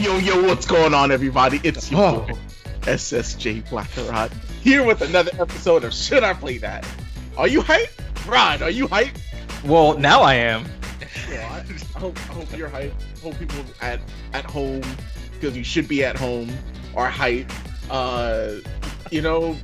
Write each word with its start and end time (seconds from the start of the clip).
yo, 0.00 0.16
yo, 0.18 0.42
what's 0.44 0.66
going 0.66 0.94
on, 0.94 1.10
everybody? 1.12 1.60
It's 1.62 1.90
your 1.90 2.00
Oh. 2.04 2.20
boy, 2.26 2.38
SSJ 2.82 3.62
Blackerod, 3.68 4.32
here 4.62 4.84
with 4.84 5.02
another 5.02 5.30
episode 5.38 5.84
of 5.84 5.92
Should 5.92 6.24
I 6.24 6.32
Play 6.32 6.58
That? 6.58 6.86
Are 7.36 7.48
you 7.48 7.60
hype? 7.60 7.90
Rod, 8.26 8.62
are 8.62 8.70
you 8.70 8.86
hype? 8.88 9.16
Well, 9.64 9.98
now 9.98 10.22
I 10.22 10.34
am. 10.34 10.64
Yeah, 11.30 11.48
I, 11.52 11.58
I 11.96 11.98
hope, 12.00 12.16
I 12.30 12.32
hope 12.34 12.56
you're 12.56 12.68
hype. 12.68 12.92
hope 13.22 13.38
people 13.38 13.58
at, 13.80 14.00
at 14.32 14.44
home, 14.44 14.82
because 15.32 15.56
you 15.56 15.62
should 15.64 15.86
be 15.88 16.04
at 16.04 16.16
home, 16.16 16.50
are 16.96 17.08
hype. 17.08 17.50
Uh, 17.90 18.54
you 19.10 19.20
know, 19.22 19.56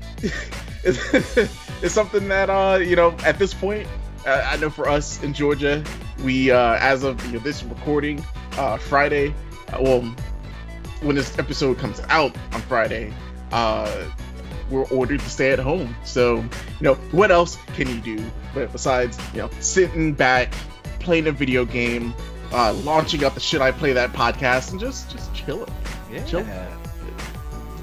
it's, 0.85 1.15
it's 1.83 1.93
something 1.95 2.29
that, 2.29 2.51
uh, 2.51 2.79
you 2.79 2.95
know, 2.97 3.17
at 3.25 3.39
this 3.39 3.53
point, 3.55 3.87
uh, 4.27 4.43
I 4.47 4.57
know 4.57 4.71
for 4.71 4.89
us 4.89 5.23
in 5.23 5.35
Georgia, 5.35 5.83
we, 6.25 6.51
uh, 6.51 6.77
as 6.81 7.03
of 7.05 7.25
you 7.27 7.33
know, 7.33 7.39
this 7.41 7.63
recording, 7.65 8.25
uh, 8.59 8.77
Friday, 8.77 9.35
uh, 9.73 9.79
well, 9.81 10.15
when 11.03 11.17
this 11.17 11.39
episode 11.39 11.79
comes 11.79 12.01
out 12.09 12.35
on 12.53 12.61
Friday, 12.63 13.13
uh, 13.53 14.05
we're 14.71 14.87
ordered 14.87 15.21
to 15.21 15.31
stay 15.31 15.53
at 15.53 15.59
home. 15.59 15.95
So, 16.05 16.37
you 16.37 16.47
know, 16.81 16.95
what 17.13 17.31
else 17.31 17.57
can 17.75 17.89
you 17.89 18.01
do 18.01 18.25
but 18.57 18.73
besides, 18.73 19.19
you 19.35 19.43
know, 19.43 19.51
sitting 19.61 20.15
back, 20.15 20.53
playing 20.99 21.27
a 21.27 21.33
video 21.33 21.67
game, 21.67 22.15
uh, 22.53 22.73
launching 22.73 23.23
up 23.23 23.35
the 23.35 23.41
Should 23.41 23.61
I 23.61 23.71
Play 23.71 23.93
That 23.93 24.13
podcast, 24.13 24.71
and 24.71 24.81
just 24.81 25.11
just 25.11 25.33
chilling. 25.35 25.71
Yeah. 26.11 26.25
Chill. 26.25 26.47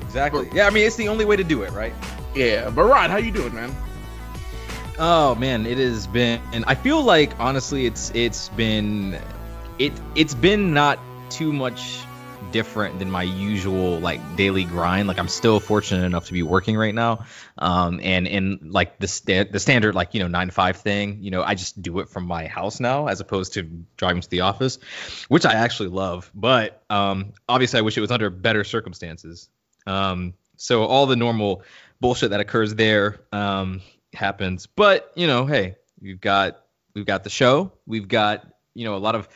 Exactly. 0.01 0.49
Yeah, 0.51 0.65
I 0.65 0.71
mean 0.71 0.85
it's 0.85 0.95
the 0.95 1.09
only 1.09 1.25
way 1.25 1.35
to 1.35 1.43
do 1.43 1.61
it, 1.61 1.71
right? 1.71 1.93
Yeah, 2.33 2.71
but 2.71 2.83
Rod, 2.85 3.11
how 3.11 3.17
you 3.17 3.31
doing, 3.31 3.53
man? 3.53 3.73
Oh 4.97 5.35
man, 5.35 5.67
it 5.67 5.77
has 5.77 6.07
been 6.07 6.41
and 6.53 6.65
I 6.65 6.73
feel 6.73 7.03
like 7.03 7.39
honestly 7.39 7.85
it's 7.85 8.11
it's 8.15 8.49
been 8.49 9.19
it 9.77 9.93
it's 10.15 10.33
been 10.33 10.73
not 10.73 10.99
too 11.29 11.53
much 11.53 11.99
different 12.53 12.99
than 12.99 13.11
my 13.11 13.23
usual 13.23 13.99
like 13.99 14.21
daily 14.37 14.63
grind. 14.63 15.09
Like 15.09 15.19
I'm 15.19 15.27
still 15.27 15.59
fortunate 15.59 16.05
enough 16.05 16.27
to 16.27 16.33
be 16.33 16.43
working 16.43 16.77
right 16.77 16.95
now. 16.95 17.25
Um 17.57 17.99
and 18.01 18.27
and 18.27 18.71
like 18.71 18.99
the 18.99 19.47
the 19.51 19.59
standard 19.59 19.95
like, 19.95 20.13
you 20.13 20.21
know, 20.21 20.27
9 20.27 20.47
to 20.47 20.53
5 20.53 20.77
thing, 20.77 21.17
you 21.21 21.31
know, 21.31 21.43
I 21.43 21.55
just 21.55 21.81
do 21.81 21.99
it 21.99 22.07
from 22.07 22.25
my 22.25 22.47
house 22.47 22.79
now 22.79 23.07
as 23.07 23.19
opposed 23.19 23.53
to 23.55 23.63
driving 23.97 24.21
to 24.21 24.29
the 24.29 24.41
office, 24.41 24.77
which 25.27 25.45
I 25.45 25.53
actually 25.53 25.89
love. 25.89 26.31
But 26.33 26.81
um 26.89 27.33
obviously 27.49 27.79
I 27.79 27.81
wish 27.81 27.97
it 27.97 28.01
was 28.01 28.11
under 28.11 28.29
better 28.29 28.63
circumstances. 28.63 29.49
Um 29.85 30.35
so 30.55 30.83
all 30.83 31.07
the 31.07 31.17
normal 31.17 31.63
bullshit 31.99 32.29
that 32.29 32.39
occurs 32.39 32.75
there 32.75 33.19
um 33.33 33.81
happens. 34.13 34.67
But 34.67 35.11
you 35.15 35.27
know, 35.27 35.45
hey, 35.47 35.75
we've 35.99 36.21
got 36.21 36.61
we've 36.93 37.05
got 37.05 37.23
the 37.23 37.29
show. 37.29 37.73
We've 37.85 38.07
got 38.07 38.47
you 38.75 38.85
know 38.85 38.95
a 38.95 38.97
lot 38.97 39.15
of 39.15 39.27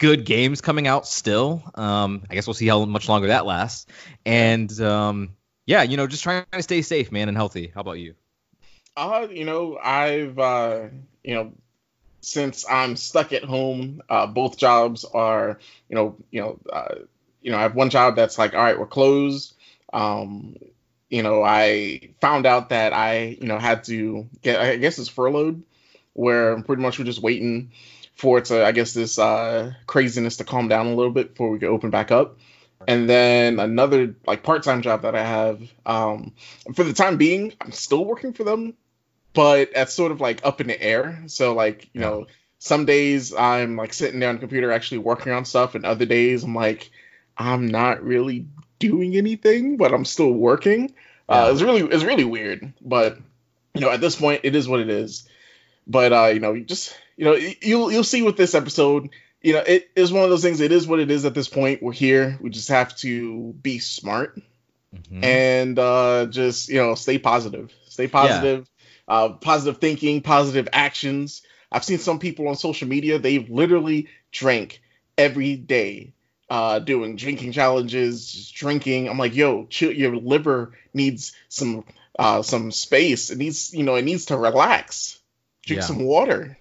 good 0.00 0.24
games 0.24 0.60
coming 0.60 0.88
out 0.88 1.06
still. 1.06 1.62
Um, 1.76 2.24
I 2.28 2.34
guess 2.34 2.48
we'll 2.48 2.54
see 2.54 2.66
how 2.66 2.84
much 2.86 3.08
longer 3.08 3.28
that 3.28 3.46
lasts. 3.46 3.86
And 4.26 4.80
um, 4.80 5.36
yeah, 5.66 5.84
you 5.84 5.96
know, 5.96 6.08
just 6.08 6.24
trying 6.24 6.44
to 6.50 6.62
stay 6.62 6.82
safe, 6.82 7.12
man, 7.12 7.28
and 7.28 7.36
healthy. 7.36 7.70
How 7.72 7.82
about 7.82 8.00
you? 8.00 8.14
Uh, 8.96 9.28
you 9.30 9.44
know, 9.44 9.78
I've 9.80 10.36
uh, 10.38 10.88
you 11.22 11.34
know, 11.34 11.52
since 12.22 12.64
I'm 12.68 12.96
stuck 12.96 13.32
at 13.32 13.44
home, 13.44 14.02
uh, 14.08 14.26
both 14.26 14.56
jobs 14.56 15.04
are, 15.04 15.60
you 15.88 15.94
know, 15.94 16.16
you 16.30 16.40
know, 16.40 16.58
uh, 16.72 16.94
you 17.40 17.52
know, 17.52 17.58
I 17.58 17.62
have 17.62 17.76
one 17.76 17.90
job 17.90 18.16
that's 18.16 18.38
like, 18.38 18.54
all 18.54 18.60
right, 18.60 18.78
we're 18.78 18.86
closed. 18.86 19.54
Um, 19.92 20.56
you 21.08 21.22
know, 21.22 21.42
I 21.42 22.10
found 22.20 22.46
out 22.46 22.70
that 22.70 22.92
I, 22.92 23.36
you 23.40 23.48
know, 23.48 23.58
had 23.58 23.84
to 23.84 24.28
get, 24.42 24.60
I 24.60 24.76
guess 24.76 24.98
it's 24.98 25.08
furloughed, 25.08 25.62
where 26.12 26.60
pretty 26.62 26.82
much 26.82 26.98
we're 26.98 27.04
just 27.04 27.22
waiting 27.22 27.72
for 28.20 28.38
it 28.38 28.44
to, 28.46 28.64
I 28.64 28.72
guess, 28.72 28.92
this 28.92 29.18
uh, 29.18 29.72
craziness 29.86 30.36
to 30.36 30.44
calm 30.44 30.68
down 30.68 30.86
a 30.86 30.94
little 30.94 31.12
bit 31.12 31.30
before 31.30 31.50
we 31.50 31.58
can 31.58 31.68
open 31.68 31.88
back 31.88 32.10
up. 32.10 32.38
And 32.86 33.08
then 33.08 33.58
another 33.58 34.14
like 34.26 34.42
part-time 34.42 34.82
job 34.82 35.02
that 35.02 35.14
I 35.14 35.24
have. 35.24 35.62
Um, 35.86 36.34
for 36.74 36.84
the 36.84 36.92
time 36.92 37.16
being, 37.16 37.54
I'm 37.60 37.72
still 37.72 38.04
working 38.04 38.34
for 38.34 38.44
them, 38.44 38.74
but 39.32 39.70
that's 39.74 39.94
sort 39.94 40.12
of 40.12 40.20
like 40.20 40.44
up 40.44 40.60
in 40.60 40.66
the 40.66 40.80
air. 40.80 41.22
So 41.28 41.54
like, 41.54 41.88
you 41.94 42.00
know, 42.02 42.26
some 42.58 42.84
days 42.84 43.34
I'm 43.34 43.76
like 43.76 43.94
sitting 43.94 44.20
there 44.20 44.28
on 44.28 44.34
the 44.34 44.40
computer 44.40 44.70
actually 44.70 44.98
working 44.98 45.32
on 45.32 45.46
stuff, 45.46 45.74
and 45.74 45.86
other 45.86 46.04
days 46.04 46.44
I'm 46.44 46.54
like, 46.54 46.90
I'm 47.38 47.68
not 47.68 48.02
really 48.04 48.46
doing 48.78 49.16
anything, 49.16 49.78
but 49.78 49.94
I'm 49.94 50.04
still 50.04 50.32
working. 50.32 50.92
Uh, 51.26 51.48
it's 51.52 51.62
really 51.62 51.82
it's 51.82 52.04
really 52.04 52.24
weird, 52.24 52.74
but 52.82 53.18
you 53.74 53.80
know, 53.80 53.90
at 53.90 54.00
this 54.00 54.16
point, 54.16 54.40
it 54.44 54.54
is 54.54 54.68
what 54.68 54.80
it 54.80 54.90
is. 54.90 55.26
But 55.86 56.12
uh, 56.12 56.26
you 56.26 56.40
know, 56.40 56.52
you 56.52 56.64
just 56.64 56.94
you 57.20 57.26
know, 57.26 57.34
you'll 57.60 57.92
you'll 57.92 58.02
see 58.04 58.22
with 58.22 58.38
this 58.38 58.54
episode. 58.54 59.10
You 59.42 59.52
know, 59.54 59.62
it 59.66 59.90
is 59.94 60.10
one 60.10 60.24
of 60.24 60.30
those 60.30 60.42
things. 60.42 60.60
It 60.60 60.72
is 60.72 60.86
what 60.86 61.00
it 61.00 61.10
is 61.10 61.26
at 61.26 61.34
this 61.34 61.48
point. 61.48 61.82
We're 61.82 61.92
here. 61.92 62.38
We 62.40 62.48
just 62.48 62.68
have 62.70 62.96
to 62.98 63.52
be 63.60 63.78
smart 63.78 64.40
Mhm. 64.96 65.22
and 65.22 65.78
uh, 65.78 66.26
just 66.30 66.68
you 66.70 66.78
know 66.80 66.94
stay 66.96 67.18
positive 67.18 67.70
stay 67.88 68.08
positive 68.08 68.66
uh, 69.06 69.28
positive 69.34 69.80
thinking 69.80 70.20
positive 70.20 70.68
actions 70.72 71.42
i've 71.70 71.84
seen 71.84 71.98
some 71.98 72.18
people 72.18 72.48
on 72.48 72.56
social 72.56 72.88
media 72.88 73.18
they've 73.20 73.48
literally 73.50 74.08
drank 74.32 74.80
every 75.16 75.54
day 75.56 76.12
uh, 76.48 76.80
doing 76.80 77.14
drinking 77.14 77.52
challenges 77.52 78.32
just 78.32 78.54
drinking 78.56 79.08
i'm 79.08 79.16
like 79.18 79.36
yo 79.36 79.66
chill, 79.66 79.92
your 79.92 80.16
liver 80.16 80.72
needs 80.92 81.34
some 81.48 81.84
uh, 82.18 82.42
some 82.42 82.72
space 82.72 83.30
it 83.30 83.38
needs 83.38 83.72
you 83.72 83.84
know 83.84 83.94
it 83.94 84.04
needs 84.04 84.24
to 84.26 84.36
relax 84.36 85.20
drink 85.66 85.82
Yeah. 85.82 85.86
some 85.86 86.02
water 86.02 86.46
Yeah. 86.48 86.54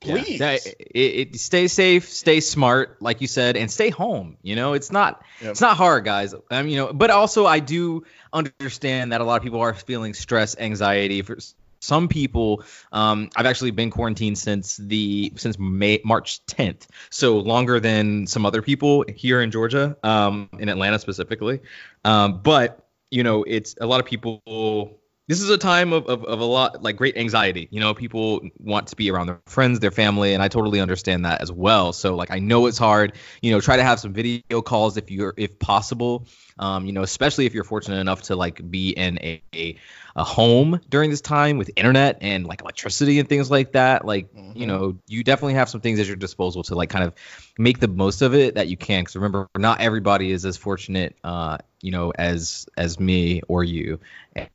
Please 0.00 0.40
Yeah, 0.40 0.52
it, 0.52 0.76
it, 0.94 1.36
stay 1.36 1.68
safe, 1.68 2.08
stay 2.08 2.40
smart, 2.40 3.00
like 3.00 3.20
you 3.20 3.26
said, 3.26 3.56
and 3.56 3.70
stay 3.70 3.90
home. 3.90 4.36
You 4.42 4.56
know, 4.56 4.72
it's 4.74 4.92
not 4.92 5.22
Yep. 5.40 5.52
it's 5.52 5.60
not 5.60 5.76
hard, 5.76 6.04
guys. 6.04 6.34
I 6.50 6.62
mean, 6.62 6.72
you 6.72 6.78
know, 6.78 6.92
but 6.92 7.10
also 7.10 7.46
I 7.46 7.60
do 7.60 8.04
understand 8.32 9.12
that 9.12 9.20
a 9.20 9.24
lot 9.24 9.36
of 9.36 9.42
people 9.42 9.60
are 9.60 9.74
feeling 9.74 10.14
stress, 10.14 10.56
anxiety. 10.58 11.22
For 11.22 11.38
some 11.80 12.08
people, 12.08 12.64
um, 12.92 13.30
I've 13.36 13.46
actually 13.46 13.70
been 13.70 13.90
quarantined 13.90 14.38
since 14.38 14.76
the 14.76 15.32
since 15.36 15.58
May 15.58 16.00
March 16.04 16.44
10th, 16.46 16.86
so 17.10 17.38
longer 17.38 17.80
than 17.80 18.26
some 18.26 18.46
other 18.46 18.62
people 18.62 19.04
here 19.08 19.40
in 19.40 19.50
Georgia, 19.50 19.96
um, 20.02 20.48
in 20.58 20.68
Atlanta 20.68 20.98
specifically. 20.98 21.60
Um, 22.04 22.40
but 22.42 22.86
you 23.10 23.22
know, 23.22 23.44
it's 23.44 23.76
a 23.80 23.86
lot 23.86 24.00
of 24.00 24.06
people 24.06 25.00
this 25.28 25.40
is 25.40 25.50
a 25.50 25.58
time 25.58 25.92
of, 25.92 26.06
of, 26.06 26.24
of 26.24 26.40
a 26.40 26.44
lot 26.44 26.82
like 26.82 26.96
great 26.96 27.16
anxiety. 27.16 27.68
You 27.70 27.80
know 27.80 27.94
people 27.94 28.42
want 28.58 28.88
to 28.88 28.96
be 28.96 29.10
around 29.10 29.26
their 29.26 29.40
friends 29.46 29.80
their 29.80 29.90
family 29.90 30.34
and 30.34 30.42
i 30.42 30.48
totally 30.48 30.80
understand 30.80 31.24
that 31.24 31.40
as 31.40 31.50
well. 31.50 31.92
So 31.92 32.14
like 32.14 32.30
i 32.30 32.38
know 32.38 32.66
it's 32.66 32.78
hard. 32.78 33.14
You 33.42 33.52
know 33.52 33.60
try 33.60 33.76
to 33.76 33.82
have 33.82 34.00
some 34.00 34.12
video 34.12 34.62
calls 34.62 34.96
if 34.96 35.10
you're 35.10 35.34
if 35.36 35.58
possible. 35.58 36.26
Um, 36.58 36.86
you 36.86 36.92
know 36.92 37.02
especially 37.02 37.46
if 37.46 37.54
you're 37.54 37.64
fortunate 37.64 37.98
enough 37.98 38.22
to 38.22 38.36
like 38.36 38.70
be 38.70 38.90
in 38.90 39.18
a, 39.18 39.42
a, 39.54 39.76
a 40.16 40.24
home 40.24 40.80
during 40.88 41.10
this 41.10 41.20
time 41.20 41.58
with 41.58 41.70
internet 41.76 42.18
and 42.22 42.46
like 42.46 42.62
electricity 42.62 43.18
and 43.20 43.28
things 43.28 43.50
like 43.50 43.72
that 43.72 44.04
like 44.06 44.28
you 44.54 44.64
Mhm. 44.64 44.66
know 44.66 44.98
you 45.06 45.22
definitely 45.22 45.54
have 45.54 45.68
some 45.68 45.82
things 45.82 46.00
at 46.00 46.06
your 46.06 46.16
disposal 46.16 46.62
to 46.62 46.74
like 46.74 46.88
kind 46.88 47.04
of 47.04 47.14
make 47.58 47.78
the 47.80 47.86
most 47.88 48.22
of 48.22 48.34
it 48.34 48.54
that 48.54 48.66
you 48.68 48.78
can 48.78 49.02
because 49.02 49.14
remember 49.14 49.46
not 49.58 49.80
everybody 49.80 50.32
is 50.32 50.46
as 50.46 50.56
fortunate 50.56 51.14
uh, 51.22 51.58
you 51.82 51.90
know 51.90 52.12
as 52.16 52.66
as 52.78 52.98
me 52.98 53.42
or 53.46 53.62
you 53.62 54.00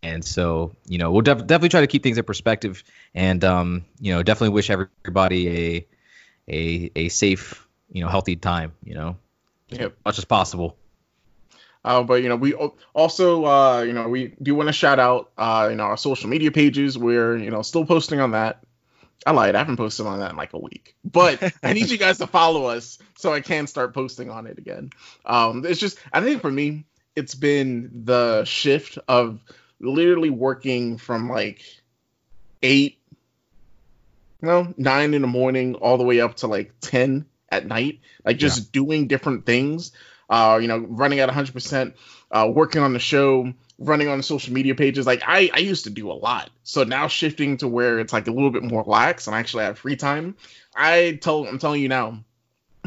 and 0.02 0.26
so 0.26 0.76
you 0.88 0.98
know 0.98 1.12
we'll 1.12 1.22
def- 1.22 1.46
definitely 1.46 1.70
try 1.70 1.82
to 1.82 1.88
keep 1.88 2.02
things 2.02 2.18
in 2.18 2.24
perspective 2.24 2.84
and 3.14 3.44
um 3.44 3.86
you 4.00 4.12
know 4.14 4.24
definitely 4.24 4.50
wish 4.54 4.72
everybody 4.72 5.48
a 5.48 5.88
a 6.50 6.92
a 6.96 7.10
safe 7.10 7.68
you 7.92 8.02
know 8.02 8.10
healthy 8.10 8.36
time 8.36 8.74
you 8.84 8.96
know 8.96 9.16
Yep. 9.70 9.96
much 10.06 10.18
as 10.18 10.26
possible 10.26 10.76
Uh, 11.84 12.04
but 12.04 12.22
you 12.22 12.30
know, 12.30 12.36
we 12.36 12.54
also 12.94 13.46
uh, 13.46 13.82
you 13.82 13.94
know 13.94 14.08
we 14.08 14.36
do 14.42 14.54
want 14.54 14.70
to 14.70 14.74
shout 14.74 15.00
out 15.00 15.32
uh, 15.38 15.68
you 15.70 15.76
know 15.76 15.84
our 15.84 15.98
social 15.98 16.30
media 16.30 16.52
pages. 16.52 16.98
We're 16.98 17.38
you 17.38 17.50
know 17.50 17.62
still 17.64 17.86
posting 17.86 18.20
on 18.20 18.32
that. 18.32 18.64
I 19.26 19.32
lied. 19.32 19.56
I 19.56 19.60
haven't 19.60 19.78
posted 19.78 20.06
on 20.06 20.20
that 20.20 20.32
in 20.32 20.38
like 20.38 20.54
a 20.54 20.60
week, 20.60 20.96
but 21.04 21.42
I 21.64 21.74
need 21.74 21.90
you 21.90 21.98
guys 21.98 22.20
to 22.20 22.28
follow 22.28 22.66
us 22.66 23.00
so 23.18 23.34
I 23.34 23.42
can 23.42 23.68
start 23.68 23.94
posting 23.94 24.30
on 24.30 24.46
it 24.46 24.58
again. 24.58 24.92
Um, 25.26 25.66
it's 25.66 25.80
just 25.80 25.98
I 26.14 26.22
think 26.22 26.42
for 26.42 26.52
me, 26.52 26.86
it's 27.16 27.36
been 27.36 28.04
the 28.06 28.46
shift 28.46 29.00
of 29.08 29.40
literally 29.80 30.30
working 30.30 30.98
from 30.98 31.30
like 31.30 31.64
eight, 32.62 33.00
no 34.40 34.72
nine 34.78 35.16
in 35.16 35.22
the 35.22 35.28
morning 35.28 35.76
all 35.76 35.98
the 35.98 36.04
way 36.04 36.22
up 36.22 36.36
to 36.38 36.48
like 36.48 36.74
ten 36.80 37.26
at 37.50 37.66
night, 37.66 38.02
like 38.24 38.38
just 38.38 38.72
doing 38.72 39.08
different 39.08 39.48
things 39.48 39.92
uh, 40.32 40.58
you 40.60 40.68
know, 40.68 40.80
running 40.80 41.20
at 41.20 41.30
100%, 41.30 41.94
uh, 42.32 42.50
working 42.52 42.82
on 42.82 42.94
the 42.94 43.00
show, 43.00 43.54
running 43.78 44.08
on 44.08 44.18
the 44.18 44.24
social 44.24 44.54
media 44.54 44.74
pages. 44.74 45.06
Like 45.06 45.22
I, 45.28 45.52
I 45.54 45.60
used 45.60 45.84
to 45.84 45.90
do 45.90 46.10
a 46.12 46.14
lot. 46.14 46.50
So 46.64 46.84
now 46.86 47.08
shifting 47.08 47.58
to 47.58 47.68
where 47.68 48.00
it's 48.00 48.14
like 48.14 48.28
a 48.28 48.32
little 48.32 48.50
bit 48.52 48.64
more 48.64 48.84
lax 48.84 49.28
and 49.28 49.36
I 49.36 49.40
actually 49.40 49.66
have 49.66 49.78
free 49.78 49.96
time. 49.98 50.36
I 50.76 51.20
tell, 51.22 51.46
I'm 51.46 51.60
telling 51.60 51.82
you 51.82 51.90
now, 51.90 52.24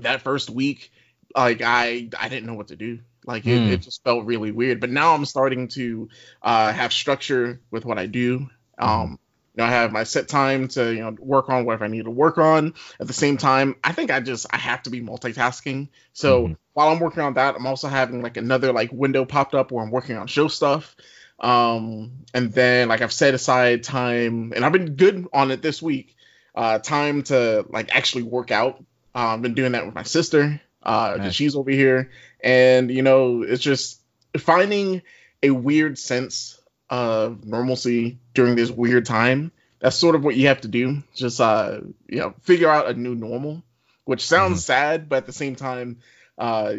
that 0.01 0.23
first 0.23 0.49
week, 0.51 0.91
like 1.37 1.61
I, 1.63 2.09
I 2.19 2.29
didn't 2.29 2.47
know 2.47 2.55
what 2.55 2.69
to 2.69 2.77
do. 2.77 3.01
Like 3.27 3.47
it, 3.47 3.63
Mm. 3.63 3.73
it 3.73 3.83
just 3.83 4.03
felt 4.05 4.25
really 4.25 4.51
weird. 4.51 4.81
But 4.81 4.91
now 4.91 5.15
I'm 5.15 5.25
starting 5.25 5.69
to 5.69 6.09
uh, 6.43 6.73
have 6.73 6.93
structure 6.93 7.61
with 7.71 7.85
what 7.85 7.99
I 7.99 8.07
do. 8.07 8.49
Um, 8.79 9.19
You 9.55 9.63
know, 9.63 9.69
I 9.69 9.71
have 9.71 9.93
my 9.93 10.03
set 10.03 10.29
time 10.29 10.67
to 10.69 10.93
you 10.93 11.01
know 11.01 11.17
work 11.19 11.49
on 11.49 11.65
whatever 11.65 11.85
I 11.85 11.89
need 11.89 12.05
to 12.05 12.11
work 12.11 12.39
on. 12.39 12.75
At 12.99 13.07
the 13.07 13.13
same 13.13 13.37
time, 13.37 13.77
I 13.85 13.93
think 13.93 14.11
I 14.11 14.21
just 14.21 14.47
I 14.51 14.57
have 14.57 14.83
to 14.85 14.91
be 14.91 15.01
multitasking. 15.01 15.89
So 16.13 16.43
mm-hmm. 16.43 16.53
while 16.73 16.89
I'm 16.89 16.99
working 16.99 17.23
on 17.23 17.35
that, 17.35 17.55
I'm 17.55 17.67
also 17.67 17.87
having 17.87 18.21
like 18.21 18.37
another 18.37 18.73
like 18.73 18.91
window 18.93 19.25
popped 19.25 19.55
up 19.55 19.71
where 19.71 19.85
I'm 19.85 19.93
working 19.93 20.17
on 20.17 20.27
show 20.27 20.49
stuff. 20.49 20.97
Um, 21.39 22.25
and 22.33 22.53
then 22.53 22.89
like 22.89 23.01
I've 23.01 23.13
set 23.13 23.35
aside 23.35 23.85
time, 23.85 24.53
and 24.55 24.65
I've 24.65 24.73
been 24.73 24.97
good 24.97 25.29
on 25.33 25.51
it 25.53 25.63
this 25.63 25.81
week. 25.81 26.17
Uh, 26.55 26.79
time 26.79 27.23
to 27.25 27.65
like 27.69 27.95
actually 27.95 28.23
work 28.25 28.51
out. 28.51 28.83
Uh, 29.15 29.35
I've 29.35 29.43
been 29.43 29.55
doing 29.55 29.73
that 29.73 29.87
with 29.87 29.95
my 29.95 30.03
sister. 30.03 30.61
Uh, 30.83 31.17
nice. 31.19 31.33
she's 31.33 31.55
over 31.55 31.71
here, 31.71 32.11
and 32.43 32.91
you 32.91 33.03
know, 33.03 33.43
it's 33.43 33.63
just 33.63 34.01
finding 34.37 35.03
a 35.43 35.51
weird 35.51 35.99
sense 35.99 36.59
of 36.95 37.45
normalcy 37.45 38.19
during 38.35 38.55
this 38.55 38.71
weird 38.71 39.05
time. 39.05 39.51
That's 39.81 39.97
sort 39.97 40.15
of 40.15 40.25
what 40.25 40.37
you 40.37 40.47
have 40.47 40.61
to 40.61 40.69
do. 40.69 41.03
Just 41.15 41.41
uh, 41.41 41.81
you 42.09 42.21
know, 42.21 42.35
figure 42.43 42.71
out 42.71 42.89
a 42.89 42.95
new 42.95 43.17
normal, 43.17 43.63
which 44.05 44.25
sounds 44.25 44.61
mm-hmm. 44.61 44.73
sad, 44.73 45.09
but 45.09 45.17
at 45.17 45.27
the 45.27 45.33
same 45.33 45.57
time, 45.57 45.99
uh, 46.39 46.75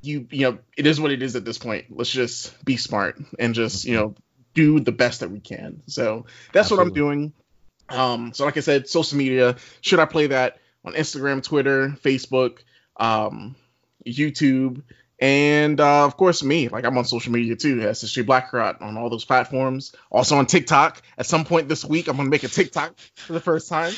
you 0.00 0.26
you 0.30 0.50
know, 0.50 0.58
it 0.78 0.86
is 0.86 0.98
what 0.98 1.12
it 1.12 1.22
is 1.22 1.36
at 1.36 1.44
this 1.44 1.58
point. 1.58 1.86
Let's 1.90 2.10
just 2.10 2.64
be 2.64 2.78
smart 2.78 3.20
and 3.38 3.54
just 3.54 3.84
you 3.84 3.96
know 3.96 4.14
do 4.54 4.80
the 4.80 4.92
best 4.92 5.20
that 5.20 5.30
we 5.30 5.40
can. 5.40 5.82
So 5.86 6.24
that's 6.52 6.72
Absolutely. 6.72 6.76
what 6.76 6.88
I'm 6.88 6.94
doing. 6.94 7.32
Um, 7.90 8.32
so 8.32 8.46
like 8.46 8.56
I 8.56 8.60
said, 8.60 8.88
social 8.88 9.18
media. 9.18 9.56
Should 9.82 10.00
I 10.00 10.06
play 10.06 10.28
that 10.28 10.58
on 10.86 10.94
Instagram, 10.94 11.42
Twitter, 11.42 11.90
Facebook, 12.02 12.60
um, 12.96 13.56
YouTube? 14.06 14.82
And 15.20 15.80
uh, 15.80 16.04
of 16.04 16.16
course, 16.16 16.42
me. 16.42 16.68
Like 16.68 16.84
I'm 16.84 16.98
on 16.98 17.04
social 17.04 17.32
media 17.32 17.56
too, 17.56 17.76
SSJ 17.76 18.24
Blackrot 18.24 18.82
on 18.82 18.96
all 18.96 19.10
those 19.10 19.24
platforms. 19.24 19.94
Also 20.10 20.36
on 20.36 20.46
TikTok. 20.46 21.02
At 21.16 21.26
some 21.26 21.44
point 21.44 21.68
this 21.68 21.84
week, 21.84 22.08
I'm 22.08 22.16
gonna 22.16 22.28
make 22.28 22.42
a 22.42 22.48
TikTok 22.48 22.98
for 23.14 23.32
the 23.32 23.40
first 23.40 23.68
time. 23.68 23.92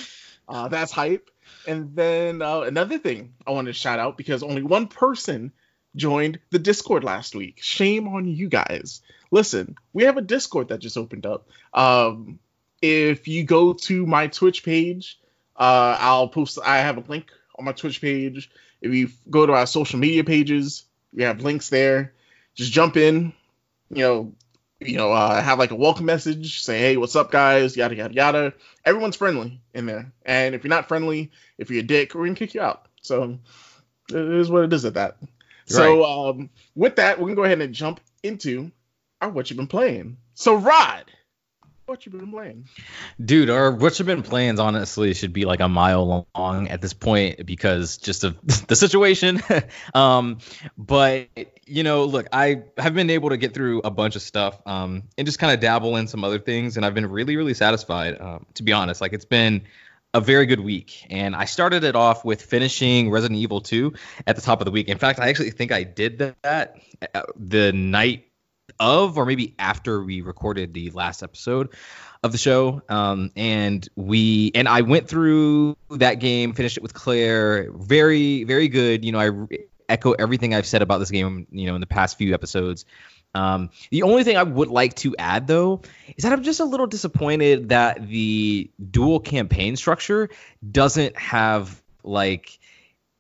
Uh, 0.49 0.69
that's 0.69 0.93
hype. 0.93 1.31
And 1.67 1.97
then 1.97 2.43
uh, 2.43 2.61
another 2.61 2.99
thing 2.99 3.35
I 3.47 3.51
want 3.51 3.67
to 3.67 3.73
shout 3.73 3.99
out 3.99 4.17
because 4.17 4.43
only 4.43 4.63
one 4.63 4.87
person 4.87 5.53
joined 5.97 6.39
the 6.51 6.59
Discord 6.59 7.03
last 7.03 7.35
week. 7.35 7.61
Shame 7.63 8.07
on 8.09 8.29
you 8.29 8.49
guys. 8.49 9.01
Listen, 9.31 9.77
we 9.93 10.05
have 10.05 10.17
a 10.17 10.23
Discord 10.23 10.69
that 10.69 10.79
just 10.79 10.97
opened 10.97 11.27
up. 11.27 11.49
Um, 11.73 12.39
if 12.83 13.27
you 13.27 13.45
go 13.45 13.73
to 13.73 14.07
my 14.07 14.29
Twitch 14.29 14.63
page, 14.63 15.19
uh, 15.57 15.97
I'll 15.99 16.29
post. 16.29 16.59
I 16.65 16.79
have 16.79 16.99
a 16.99 17.05
link 17.09 17.31
on 17.59 17.65
my 17.65 17.73
Twitch 17.73 18.01
page. 18.01 18.51
If 18.81 18.95
you 18.95 19.09
go 19.29 19.47
to 19.47 19.55
our 19.55 19.67
social 19.67 19.99
media 19.99 20.23
pages, 20.23 20.85
we 21.17 21.25
have 21.25 21.41
links 21.41 21.71
there. 21.71 22.13
Just 22.55 22.71
jump 22.71 22.97
in, 22.97 23.33
you 23.91 24.03
know, 24.03 24.33
you 24.79 24.97
know, 24.97 25.11
uh, 25.13 25.41
have 25.43 25.59
like 25.59 25.71
a 25.71 25.77
welcome 25.77 26.05
message, 26.05 26.63
say, 26.63 26.79
hey, 26.79 26.97
what's 26.97 27.17
up, 27.17 27.31
guys, 27.31 27.77
yada, 27.77 27.97
yada, 27.97 28.15
yada. 28.15 28.53
Everyone's 28.85 29.17
friendly 29.17 29.61
in 29.75 29.87
there. 29.87 30.13
And 30.25 30.55
if 30.55 30.63
you're 30.63 30.69
not 30.69 30.89
friendly, 30.89 31.33
if 31.59 31.71
you're 31.71 31.81
a 31.81 31.87
dick, 31.87 32.15
we're 32.15 32.27
to 32.29 32.35
kick 32.35 32.55
you 32.55 32.61
out. 32.61 32.87
So 33.01 33.39
it 34.11 34.17
is 34.17 34.51
what 34.51 34.65
it 34.65 34.73
is 34.73 34.85
at 34.85 34.95
that. 34.95 35.17
Right. 35.21 35.31
So 35.67 36.05
um, 36.05 36.51
with 36.75 36.97
that, 36.97 37.19
we're 37.19 37.31
to 37.31 37.35
go 37.35 37.45
ahead 37.45 37.61
and 37.61 37.75
jump 37.75 38.01
into 38.23 38.71
our 39.21 39.31
What 39.31 39.51
You've 39.51 39.57
Been 39.57 39.67
Playing. 39.67 40.19
So, 40.35 40.55
Rod, 40.57 41.05
what 41.87 42.05
you've 42.05 42.19
been 42.19 42.31
playing? 42.31 42.69
Dude, 43.25 43.49
or 43.49 43.73
what 43.73 43.99
you've 43.99 44.07
been 44.07 44.23
playing 44.23 44.59
honestly 44.59 45.15
should 45.15 45.33
be 45.33 45.45
like 45.45 45.61
a 45.61 45.69
mile 45.69 46.27
long 46.35 46.69
at 46.69 46.83
this 46.83 46.93
point 46.93 47.47
because 47.47 47.97
just 47.97 48.25
of 48.25 48.37
the 48.67 48.77
situation. 48.77 49.41
um, 49.95 50.39
but 50.77 51.29
you 51.67 51.83
know, 51.83 52.05
look, 52.05 52.27
I 52.33 52.63
have 52.77 52.95
been 52.95 53.11
able 53.11 53.31
to 53.31 53.37
get 53.37 53.55
through 53.55 53.83
a 53.85 53.91
bunch 53.91 54.17
of 54.17 54.23
stuff 54.23 54.61
um, 54.67 55.05
and 55.17 55.27
just 55.27 55.39
kind 55.39 55.53
of 55.53 55.61
dabble 55.61 55.97
in 55.97 56.09
some 56.09 56.25
other 56.25 56.39
things, 56.39 56.77
and 56.77 56.85
I've 56.85 56.95
been 56.95 57.07
really, 57.07 57.37
really 57.37 57.55
satisfied. 57.55 58.21
Um, 58.21 58.47
to 58.55 58.63
be 58.63 58.73
honest, 58.73 59.01
like 59.01 59.13
it's 59.13 59.25
been 59.25 59.63
a 60.15 60.21
very 60.21 60.47
good 60.47 60.61
week. 60.61 61.07
And 61.11 61.37
I 61.37 61.45
started 61.45 61.85
it 61.85 61.95
off 61.95 62.25
with 62.25 62.41
finishing 62.41 63.11
Resident 63.11 63.39
Evil 63.39 63.61
2 63.61 63.93
at 64.27 64.35
the 64.35 64.43
top 64.43 64.61
of 64.61 64.65
the 64.65 64.71
week. 64.71 64.89
In 64.89 64.97
fact, 64.97 65.21
I 65.21 65.29
actually 65.29 65.51
think 65.51 65.73
I 65.73 65.83
did 65.83 66.35
that 66.43 66.77
uh, 67.15 67.23
the 67.37 67.73
night 67.73 68.26
of 68.81 69.19
or 69.19 69.27
maybe 69.27 69.55
after 69.59 70.03
we 70.03 70.21
recorded 70.21 70.75
the 70.75 70.91
last 70.91 71.23
episode 71.23 71.75
of 72.23 72.33
the 72.33 72.39
show. 72.39 72.83
Um, 72.89 73.31
and 73.37 73.89
we 73.97 74.51
and 74.55 74.69
I 74.69 74.83
went 74.83 75.09
through 75.09 75.77
that 75.91 76.15
game, 76.15 76.53
finished 76.53 76.77
it 76.77 76.83
with 76.83 76.95
Claire. 76.95 77.71
Very, 77.73 78.45
very 78.45 78.69
good. 78.69 79.05
You 79.05 79.13
know, 79.13 79.21
I 79.21 79.31
echo 79.89 80.13
everything 80.13 80.55
I've 80.55 80.67
said 80.67 80.83
about 80.83 80.99
this 80.99 81.11
game. 81.11 81.47
You 81.51 81.67
know, 81.67 81.75
in 81.75 81.81
the 81.81 81.87
past 81.87 82.19
few 82.19 82.35
episodes. 82.35 82.85
Um, 83.35 83.69
the 83.91 84.03
only 84.03 84.25
thing 84.25 84.39
I 84.39 84.43
would 84.43 84.69
like 84.69 84.95
to 84.97 85.15
add, 85.19 85.47
though, 85.47 85.83
is 86.17 86.25
that 86.25 86.33
I'm 86.33 86.43
just 86.43 86.61
a 86.61 86.65
little 86.65 86.87
disappointed 86.87 87.69
that 87.69 88.09
the 88.09 88.71
dual 88.91 89.21
campaign 89.21 89.77
structure 89.77 90.31
doesn't 90.71 91.19
have 91.19 91.83
like 92.03 92.59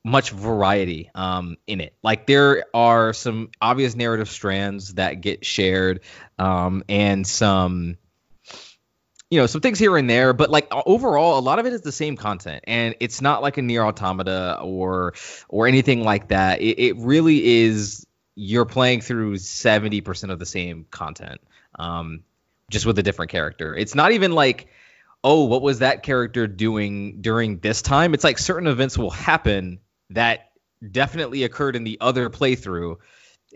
much 0.06 0.30
variety 0.30 1.10
um, 1.16 1.56
in 1.66 1.80
it. 1.80 1.96
Like 2.00 2.28
there 2.28 2.64
are 2.72 3.12
some 3.12 3.50
obvious 3.60 3.96
narrative 3.96 4.28
strands 4.28 4.94
that 4.94 5.20
get 5.20 5.44
shared, 5.44 6.00
um, 6.38 6.84
and 6.88 7.26
some 7.26 7.98
you 9.28 9.40
know 9.40 9.46
some 9.46 9.60
things 9.60 9.80
here 9.80 9.96
and 9.96 10.08
there 10.08 10.32
but 10.32 10.50
like 10.50 10.68
overall 10.70 11.36
a 11.36 11.40
lot 11.40 11.58
of 11.58 11.66
it 11.66 11.72
is 11.72 11.80
the 11.80 11.90
same 11.90 12.16
content 12.16 12.62
and 12.68 12.94
it's 13.00 13.20
not 13.20 13.42
like 13.42 13.58
a 13.58 13.60
NieR 13.60 13.84
Automata 13.84 14.60
or 14.62 15.14
or 15.48 15.66
anything 15.66 16.04
like 16.04 16.28
that. 16.28 16.60
It, 16.60 16.78
it 16.78 16.96
really 16.98 17.64
is 17.64 18.06
you're 18.36 18.66
playing 18.66 19.00
through 19.00 19.34
70% 19.34 20.30
of 20.30 20.38
the 20.38 20.46
same 20.46 20.86
content 20.88 21.40
um, 21.76 22.22
just 22.70 22.86
with 22.86 22.96
a 23.00 23.02
different 23.02 23.32
character. 23.32 23.74
It's 23.74 23.96
not 23.96 24.12
even 24.12 24.30
like 24.30 24.68
oh 25.24 25.46
what 25.46 25.62
was 25.62 25.80
that 25.80 26.04
character 26.04 26.46
doing 26.46 27.20
during 27.20 27.58
this 27.58 27.82
time? 27.82 28.14
It's 28.14 28.22
like 28.22 28.38
certain 28.38 28.68
events 28.68 28.96
will 28.96 29.10
happen 29.10 29.80
that 30.10 30.52
definitely 30.90 31.44
occurred 31.44 31.76
in 31.76 31.84
the 31.84 31.98
other 32.00 32.30
playthrough, 32.30 32.96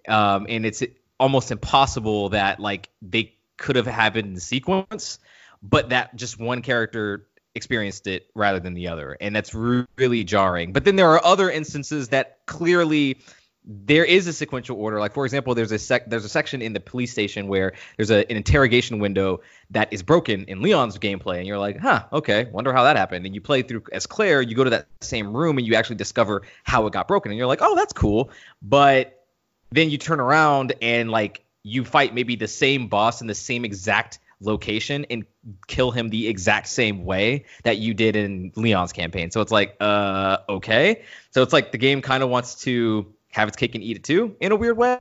um, 0.08 0.46
and 0.48 0.64
it's 0.66 0.82
almost 1.18 1.50
impossible 1.50 2.30
that 2.30 2.60
like 2.60 2.88
they 3.02 3.34
could 3.56 3.76
have 3.76 3.86
happened 3.86 4.28
in 4.34 4.40
sequence, 4.40 5.18
but 5.62 5.90
that 5.90 6.16
just 6.16 6.38
one 6.38 6.62
character 6.62 7.26
experienced 7.54 8.06
it 8.06 8.30
rather 8.34 8.60
than 8.60 8.74
the 8.74 8.88
other, 8.88 9.16
and 9.20 9.34
that's 9.34 9.54
really 9.54 10.24
jarring. 10.24 10.72
But 10.72 10.84
then 10.84 10.96
there 10.96 11.10
are 11.10 11.24
other 11.24 11.50
instances 11.50 12.08
that 12.08 12.38
clearly 12.46 13.20
there 13.64 14.04
is 14.04 14.26
a 14.26 14.32
sequential 14.32 14.78
order. 14.78 14.98
Like 14.98 15.12
for 15.12 15.24
example, 15.24 15.54
there's 15.54 15.72
a 15.72 15.78
sec 15.78 16.08
there's 16.08 16.24
a 16.24 16.28
section 16.28 16.62
in 16.62 16.72
the 16.72 16.80
police 16.80 17.12
station 17.12 17.46
where 17.48 17.74
there's 17.96 18.10
a, 18.10 18.28
an 18.30 18.36
interrogation 18.36 18.98
window 18.98 19.40
that 19.70 19.92
is 19.92 20.02
broken 20.02 20.44
in 20.44 20.62
Leon's 20.62 20.98
gameplay, 20.98 21.38
and 21.38 21.46
you're 21.46 21.58
like, 21.58 21.78
huh, 21.78 22.04
okay, 22.12 22.46
wonder 22.52 22.72
how 22.72 22.84
that 22.84 22.96
happened. 22.96 23.26
And 23.26 23.34
you 23.34 23.40
play 23.40 23.62
through 23.62 23.84
as 23.92 24.06
Claire, 24.06 24.40
you 24.42 24.54
go 24.54 24.64
to 24.64 24.70
that 24.70 24.86
same 25.00 25.36
room 25.36 25.58
and 25.58 25.66
you 25.66 25.74
actually 25.74 25.96
discover 25.96 26.42
how 26.64 26.86
it 26.86 26.92
got 26.92 27.06
broken, 27.06 27.30
and 27.30 27.38
you're 27.38 27.46
like, 27.46 27.62
oh, 27.62 27.76
that's 27.76 27.92
cool. 27.92 28.30
But 28.62 29.24
then 29.70 29.90
you 29.90 29.98
turn 29.98 30.20
around 30.20 30.72
and 30.80 31.10
like 31.10 31.44
you 31.62 31.84
fight 31.84 32.14
maybe 32.14 32.36
the 32.36 32.48
same 32.48 32.88
boss 32.88 33.20
in 33.20 33.26
the 33.26 33.34
same 33.34 33.64
exact 33.64 34.18
location 34.40 35.04
and 35.10 35.26
kill 35.66 35.90
him 35.90 36.08
the 36.08 36.28
exact 36.28 36.66
same 36.66 37.04
way 37.04 37.44
that 37.62 37.76
you 37.76 37.92
did 37.92 38.16
in 38.16 38.52
Leon's 38.56 38.92
campaign. 38.92 39.30
So 39.30 39.42
it's 39.42 39.52
like, 39.52 39.76
uh, 39.80 40.38
okay. 40.48 41.02
So 41.30 41.42
it's 41.42 41.52
like 41.52 41.72
the 41.72 41.78
game 41.78 42.00
kind 42.00 42.22
of 42.22 42.30
wants 42.30 42.62
to 42.62 43.12
have 43.30 43.48
its 43.48 43.56
cake 43.56 43.74
and 43.74 43.82
eat 43.82 43.96
it 43.96 44.04
too 44.04 44.36
in 44.40 44.52
a 44.52 44.56
weird 44.56 44.76
way. 44.76 44.98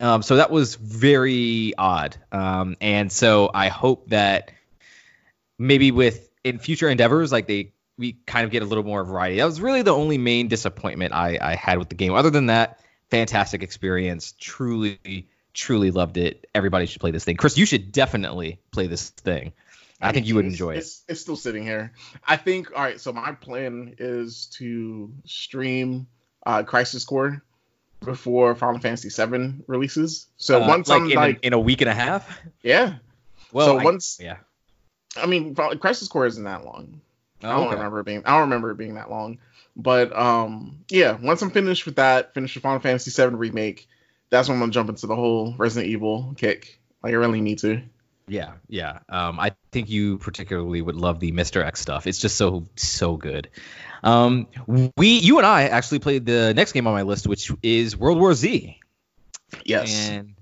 Um, 0.00 0.22
so 0.22 0.36
that 0.36 0.50
was 0.50 0.74
very 0.74 1.74
odd. 1.78 2.16
Um, 2.32 2.76
and 2.80 3.10
so 3.10 3.50
I 3.52 3.68
hope 3.68 4.08
that 4.08 4.52
maybe 5.58 5.90
with 5.92 6.28
in 6.42 6.58
future 6.58 6.88
endeavors, 6.88 7.30
like 7.30 7.46
they 7.46 7.72
we 7.98 8.14
kind 8.26 8.44
of 8.44 8.50
get 8.50 8.62
a 8.62 8.66
little 8.66 8.84
more 8.84 9.04
variety. 9.04 9.36
That 9.36 9.44
was 9.44 9.60
really 9.60 9.82
the 9.82 9.94
only 9.94 10.18
main 10.18 10.48
disappointment 10.48 11.12
I, 11.12 11.38
I 11.40 11.54
had 11.54 11.78
with 11.78 11.88
the 11.88 11.94
game. 11.94 12.14
Other 12.14 12.30
than 12.30 12.46
that, 12.46 12.80
fantastic 13.10 13.62
experience. 13.62 14.34
Truly, 14.40 15.28
truly 15.54 15.90
loved 15.90 16.16
it. 16.16 16.46
Everybody 16.54 16.86
should 16.86 17.00
play 17.00 17.12
this 17.12 17.24
thing. 17.24 17.36
Chris, 17.36 17.56
you 17.56 17.66
should 17.66 17.92
definitely 17.92 18.60
play 18.72 18.86
this 18.88 19.10
thing. 19.10 19.52
I, 20.00 20.08
I 20.08 20.12
think 20.12 20.26
you 20.26 20.34
would 20.34 20.46
enjoy 20.46 20.76
it's, 20.76 21.04
it. 21.06 21.12
It's 21.12 21.20
still 21.20 21.36
sitting 21.36 21.62
here. 21.62 21.92
I 22.26 22.36
think. 22.36 22.72
All 22.74 22.82
right. 22.82 23.00
So 23.00 23.12
my 23.12 23.32
plan 23.32 23.94
is 23.98 24.46
to 24.58 25.12
stream 25.26 26.08
uh, 26.46 26.62
Crisis 26.62 27.04
Core 27.04 27.42
before 28.00 28.54
Final 28.54 28.80
Fantasy 28.80 29.08
VII 29.08 29.62
releases. 29.66 30.26
So 30.36 30.62
uh, 30.62 30.68
once 30.68 30.88
like 30.88 31.02
I'm 31.02 31.10
in 31.10 31.16
like 31.16 31.38
a, 31.38 31.46
in 31.46 31.52
a 31.52 31.60
week 31.60 31.80
and 31.80 31.90
a 31.90 31.94
half. 31.94 32.40
Yeah. 32.62 32.94
Well, 33.52 33.66
so 33.66 33.78
I, 33.78 33.84
once 33.84 34.18
yeah. 34.20 34.36
I 35.16 35.26
mean, 35.26 35.54
Crisis 35.54 36.08
Core 36.08 36.26
isn't 36.26 36.44
that 36.44 36.64
long. 36.64 37.00
Oh, 37.42 37.48
I 37.48 37.52
don't 37.52 37.66
okay. 37.66 37.74
remember 37.76 38.00
it 38.00 38.06
being. 38.06 38.22
I 38.24 38.32
don't 38.32 38.42
remember 38.42 38.70
it 38.70 38.76
being 38.76 38.94
that 38.94 39.10
long. 39.10 39.38
But 39.76 40.16
um, 40.16 40.84
yeah. 40.90 41.18
Once 41.20 41.42
I'm 41.42 41.50
finished 41.50 41.86
with 41.86 41.96
that, 41.96 42.34
finished 42.34 42.54
the 42.54 42.60
Final 42.60 42.80
Fantasy 42.80 43.10
VII 43.10 43.34
remake, 43.34 43.88
that's 44.30 44.48
when 44.48 44.56
I'm 44.56 44.62
gonna 44.62 44.72
jump 44.72 44.88
into 44.88 45.06
the 45.06 45.16
whole 45.16 45.54
Resident 45.58 45.90
Evil 45.90 46.34
kick. 46.36 46.80
Like 47.02 47.12
I 47.12 47.16
really 47.16 47.40
need 47.40 47.58
to. 47.58 47.82
Yeah, 48.28 48.52
yeah. 48.68 49.00
Um, 49.08 49.38
I 49.40 49.52
think 49.72 49.90
you 49.90 50.18
particularly 50.18 50.80
would 50.80 50.96
love 50.96 51.20
the 51.20 51.32
Mr. 51.32 51.62
X 51.64 51.80
stuff. 51.80 52.06
It's 52.06 52.18
just 52.18 52.36
so 52.36 52.66
so 52.76 53.16
good. 53.16 53.50
Um, 54.02 54.48
we, 54.96 55.18
you 55.18 55.38
and 55.38 55.46
I 55.46 55.64
actually 55.64 56.00
played 56.00 56.26
the 56.26 56.54
next 56.54 56.72
game 56.72 56.86
on 56.86 56.92
my 56.92 57.02
list, 57.02 57.26
which 57.26 57.52
is 57.62 57.96
World 57.96 58.18
War 58.18 58.34
Z. 58.34 58.78
Yes. 59.64 60.08
And 60.08 60.34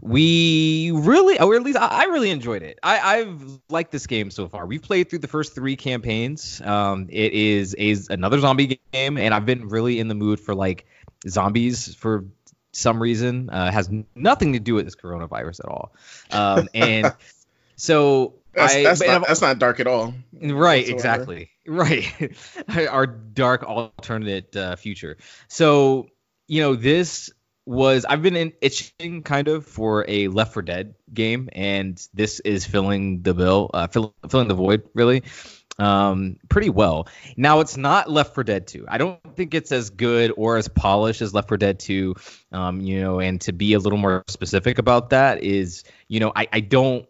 we 0.00 0.90
really, 0.94 1.38
or 1.38 1.54
at 1.54 1.62
least 1.62 1.78
I, 1.78 1.86
I 1.86 2.04
really 2.04 2.30
enjoyed 2.30 2.62
it. 2.62 2.78
I, 2.82 3.18
have 3.18 3.60
liked 3.68 3.92
this 3.92 4.06
game 4.06 4.30
so 4.30 4.48
far. 4.48 4.66
We've 4.66 4.82
played 4.82 5.10
through 5.10 5.20
the 5.20 5.28
first 5.28 5.54
three 5.54 5.76
campaigns. 5.76 6.60
Um, 6.60 7.08
it 7.10 7.32
is 7.32 7.76
a, 7.78 7.96
another 8.12 8.40
zombie 8.40 8.80
game, 8.92 9.18
and 9.18 9.34
I've 9.34 9.46
been 9.46 9.68
really 9.68 9.98
in 9.98 10.08
the 10.08 10.14
mood 10.14 10.40
for 10.40 10.54
like 10.54 10.86
zombies 11.28 11.94
for 11.94 12.24
some 12.72 13.02
reason. 13.02 13.50
Uh, 13.50 13.70
has 13.70 13.90
nothing 14.14 14.54
to 14.54 14.60
do 14.60 14.74
with 14.74 14.86
this 14.86 14.96
coronavirus 14.96 15.60
at 15.60 15.66
all. 15.66 15.94
Um, 16.30 16.68
and 16.74 17.12
so 17.76 18.34
that's, 18.54 18.74
I, 18.74 18.82
that's, 18.82 19.00
not, 19.02 19.26
that's 19.26 19.42
not 19.42 19.58
dark 19.58 19.80
at 19.80 19.86
all. 19.86 20.14
Right, 20.32 20.82
whatsoever. 20.82 20.94
exactly. 20.94 21.50
Right. 21.66 22.34
Our 22.68 23.06
dark 23.06 23.62
alternate 23.62 24.54
uh, 24.56 24.76
future. 24.76 25.16
So, 25.48 26.08
you 26.48 26.62
know, 26.62 26.74
this 26.74 27.30
was 27.64 28.04
I've 28.04 28.22
been 28.22 28.36
in, 28.36 28.52
itching 28.60 29.22
kind 29.22 29.48
of 29.48 29.66
for 29.66 30.04
a 30.08 30.28
Left 30.28 30.52
4 30.52 30.62
Dead 30.62 30.94
game, 31.12 31.48
and 31.52 32.00
this 32.12 32.40
is 32.40 32.66
filling 32.66 33.22
the 33.22 33.34
bill, 33.34 33.70
uh, 33.72 33.86
fill, 33.86 34.14
filling 34.28 34.48
the 34.48 34.54
void 34.54 34.82
really, 34.94 35.22
um, 35.78 36.38
pretty 36.48 36.70
well. 36.70 37.06
Now 37.36 37.60
it's 37.60 37.76
not 37.76 38.10
Left 38.10 38.34
4 38.34 38.42
Dead 38.42 38.66
2. 38.66 38.86
I 38.88 38.98
don't 38.98 39.20
think 39.36 39.54
it's 39.54 39.70
as 39.70 39.90
good 39.90 40.32
or 40.36 40.56
as 40.56 40.66
polished 40.66 41.22
as 41.22 41.32
Left 41.32 41.48
4 41.48 41.56
Dead 41.58 41.78
2. 41.78 42.16
Um, 42.50 42.80
you 42.80 43.00
know, 43.00 43.20
and 43.20 43.40
to 43.42 43.52
be 43.52 43.74
a 43.74 43.78
little 43.78 43.98
more 43.98 44.24
specific 44.26 44.78
about 44.78 45.10
that 45.10 45.44
is, 45.44 45.84
you 46.08 46.18
know, 46.18 46.32
I, 46.34 46.48
I 46.52 46.60
don't 46.60 47.06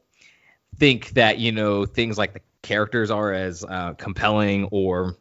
think 0.78 1.10
that 1.10 1.38
you 1.38 1.52
know 1.52 1.84
things 1.84 2.16
like 2.16 2.32
the 2.32 2.40
characters 2.62 3.10
are 3.10 3.32
as 3.32 3.64
uh, 3.64 3.94
compelling 3.94 4.68
or 4.70 5.16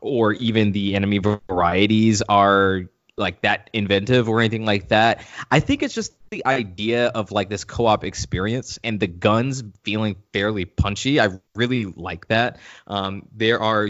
or 0.00 0.32
even 0.34 0.72
the 0.72 0.94
enemy 0.94 1.18
varieties 1.18 2.22
are 2.22 2.82
like 3.16 3.42
that 3.42 3.68
inventive 3.72 4.28
or 4.28 4.40
anything 4.40 4.64
like 4.64 4.88
that. 4.88 5.26
I 5.50 5.60
think 5.60 5.82
it's 5.82 5.94
just 5.94 6.12
the 6.30 6.46
idea 6.46 7.08
of 7.08 7.32
like 7.32 7.48
this 7.48 7.64
co-op 7.64 8.04
experience 8.04 8.78
and 8.84 9.00
the 9.00 9.08
guns 9.08 9.64
feeling 9.82 10.16
fairly 10.32 10.64
punchy. 10.64 11.20
I 11.20 11.30
really 11.54 11.86
like 11.86 12.28
that. 12.28 12.58
Um, 12.86 13.26
there 13.34 13.60
are 13.60 13.88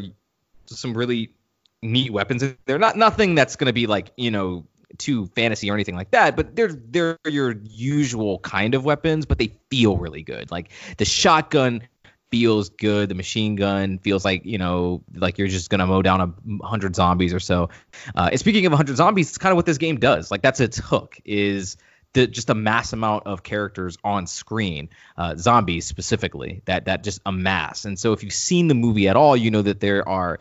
some 0.67 0.95
really 0.95 1.35
neat 1.83 2.11
weapons. 2.11 2.43
They're 2.65 2.79
not 2.79 2.97
nothing 2.97 3.35
that's 3.35 3.57
going 3.57 3.67
to 3.67 3.73
be 3.73 3.87
like 3.87 4.13
you 4.17 4.31
know 4.31 4.65
too 4.97 5.27
fantasy 5.27 5.71
or 5.71 5.75
anything 5.75 5.97
like 5.97 6.11
that, 6.13 6.37
but 6.37 6.57
they're 6.57 6.73
they're 6.73 7.19
your 7.27 7.55
usual 7.65 8.39
kind 8.39 8.75
of 8.75 8.85
weapons, 8.85 9.27
but 9.27 9.39
they 9.39 9.53
feel 9.71 9.97
really 9.97 10.23
good. 10.23 10.51
Like 10.51 10.71
the 10.97 11.05
shotgun 11.05 11.83
feels 12.31 12.71
good. 12.71 13.09
The 13.09 13.15
machine 13.15 13.57
gun 13.57 13.99
feels 13.99 14.25
like 14.25 14.45
you 14.45 14.59
know, 14.59 15.03
like 15.15 15.39
you're 15.39 15.49
just 15.49 15.71
gonna 15.71 15.87
mow 15.87 16.03
down 16.03 16.21
a 16.61 16.67
hundred 16.67 16.97
zombies 16.97 17.35
or 17.35 17.41
so. 17.41 17.71
Uh, 18.15 18.37
speaking 18.37 18.67
of 18.67 18.73
hundred 18.73 18.97
zombies, 18.97 19.29
it's 19.29 19.39
kind 19.39 19.53
of 19.53 19.57
what 19.57 19.67
this 19.67 19.79
game 19.79 19.99
does. 19.99 20.31
Like 20.31 20.43
that's 20.43 20.61
its 20.61 20.79
hook 20.79 21.19
is 21.25 21.77
the 22.13 22.27
just 22.27 22.51
a 22.51 22.55
mass 22.55 22.93
amount 22.93 23.27
of 23.27 23.43
characters 23.43 23.99
on 24.03 24.27
screen, 24.27 24.89
uh, 25.17 25.37
zombies 25.37 25.87
specifically 25.87 26.63
that 26.65 26.87
that 26.87 27.05
just 27.05 27.21
amass. 27.27 27.85
And 27.85 27.99
so 27.99 28.13
if 28.13 28.23
you've 28.23 28.33
seen 28.33 28.69
the 28.69 28.75
movie 28.75 29.09
at 29.09 29.17
all, 29.17 29.37
you 29.37 29.51
know 29.51 29.63
that 29.63 29.81
there 29.81 30.09
are 30.09 30.39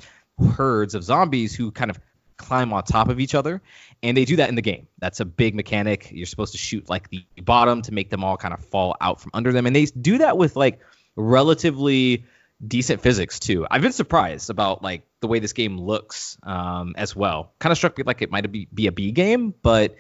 herds 0.56 0.96
of 0.96 1.04
zombies 1.04 1.56
who 1.56 1.72
kind 1.72 1.90
of 1.90 2.00
climb 2.38 2.72
on 2.72 2.84
top 2.84 3.10
of 3.10 3.20
each 3.20 3.34
other 3.34 3.62
and 4.04 4.16
they 4.16 4.24
do 4.24 4.36
that 4.36 4.48
in 4.48 4.54
the 4.54 4.62
game 4.62 4.88
that's 5.00 5.20
a 5.20 5.26
big 5.26 5.56
mechanic 5.56 6.10
you're 6.12 6.28
supposed 6.28 6.52
to 6.52 6.58
shoot 6.58 6.88
like 6.88 7.10
the 7.10 7.26
bottom 7.42 7.82
to 7.82 7.92
make 7.92 8.12
them 8.12 8.24
all 8.24 8.38
kind 8.38 8.54
of 8.54 8.64
fall 8.66 8.96
out 9.02 9.20
from 9.20 9.32
under 9.34 9.52
them 9.52 9.66
and 9.66 9.76
they 9.76 9.86
do 9.86 10.20
that 10.20 10.38
with 10.38 10.56
like 10.56 10.80
relatively 11.18 12.26
decent 12.66 13.02
physics 13.02 13.40
too. 13.40 13.68
I've 13.70 13.82
been 13.82 13.92
surprised 13.92 14.50
about 14.50 14.82
like 14.82 15.04
the 15.20 15.28
way 15.28 15.40
this 15.40 15.54
game 15.54 15.78
looks 15.78 16.38
um, 16.44 16.94
as 16.98 17.16
well. 17.16 17.52
Kind 17.60 17.72
of 17.72 17.78
struck 17.78 17.98
me 17.98 18.04
like 18.06 18.22
it 18.22 18.32
might 18.32 18.50
be, 18.52 18.68
be 18.74 18.88
a 18.88 18.92
B 18.92 19.12
game, 19.12 19.54
but 19.62 19.96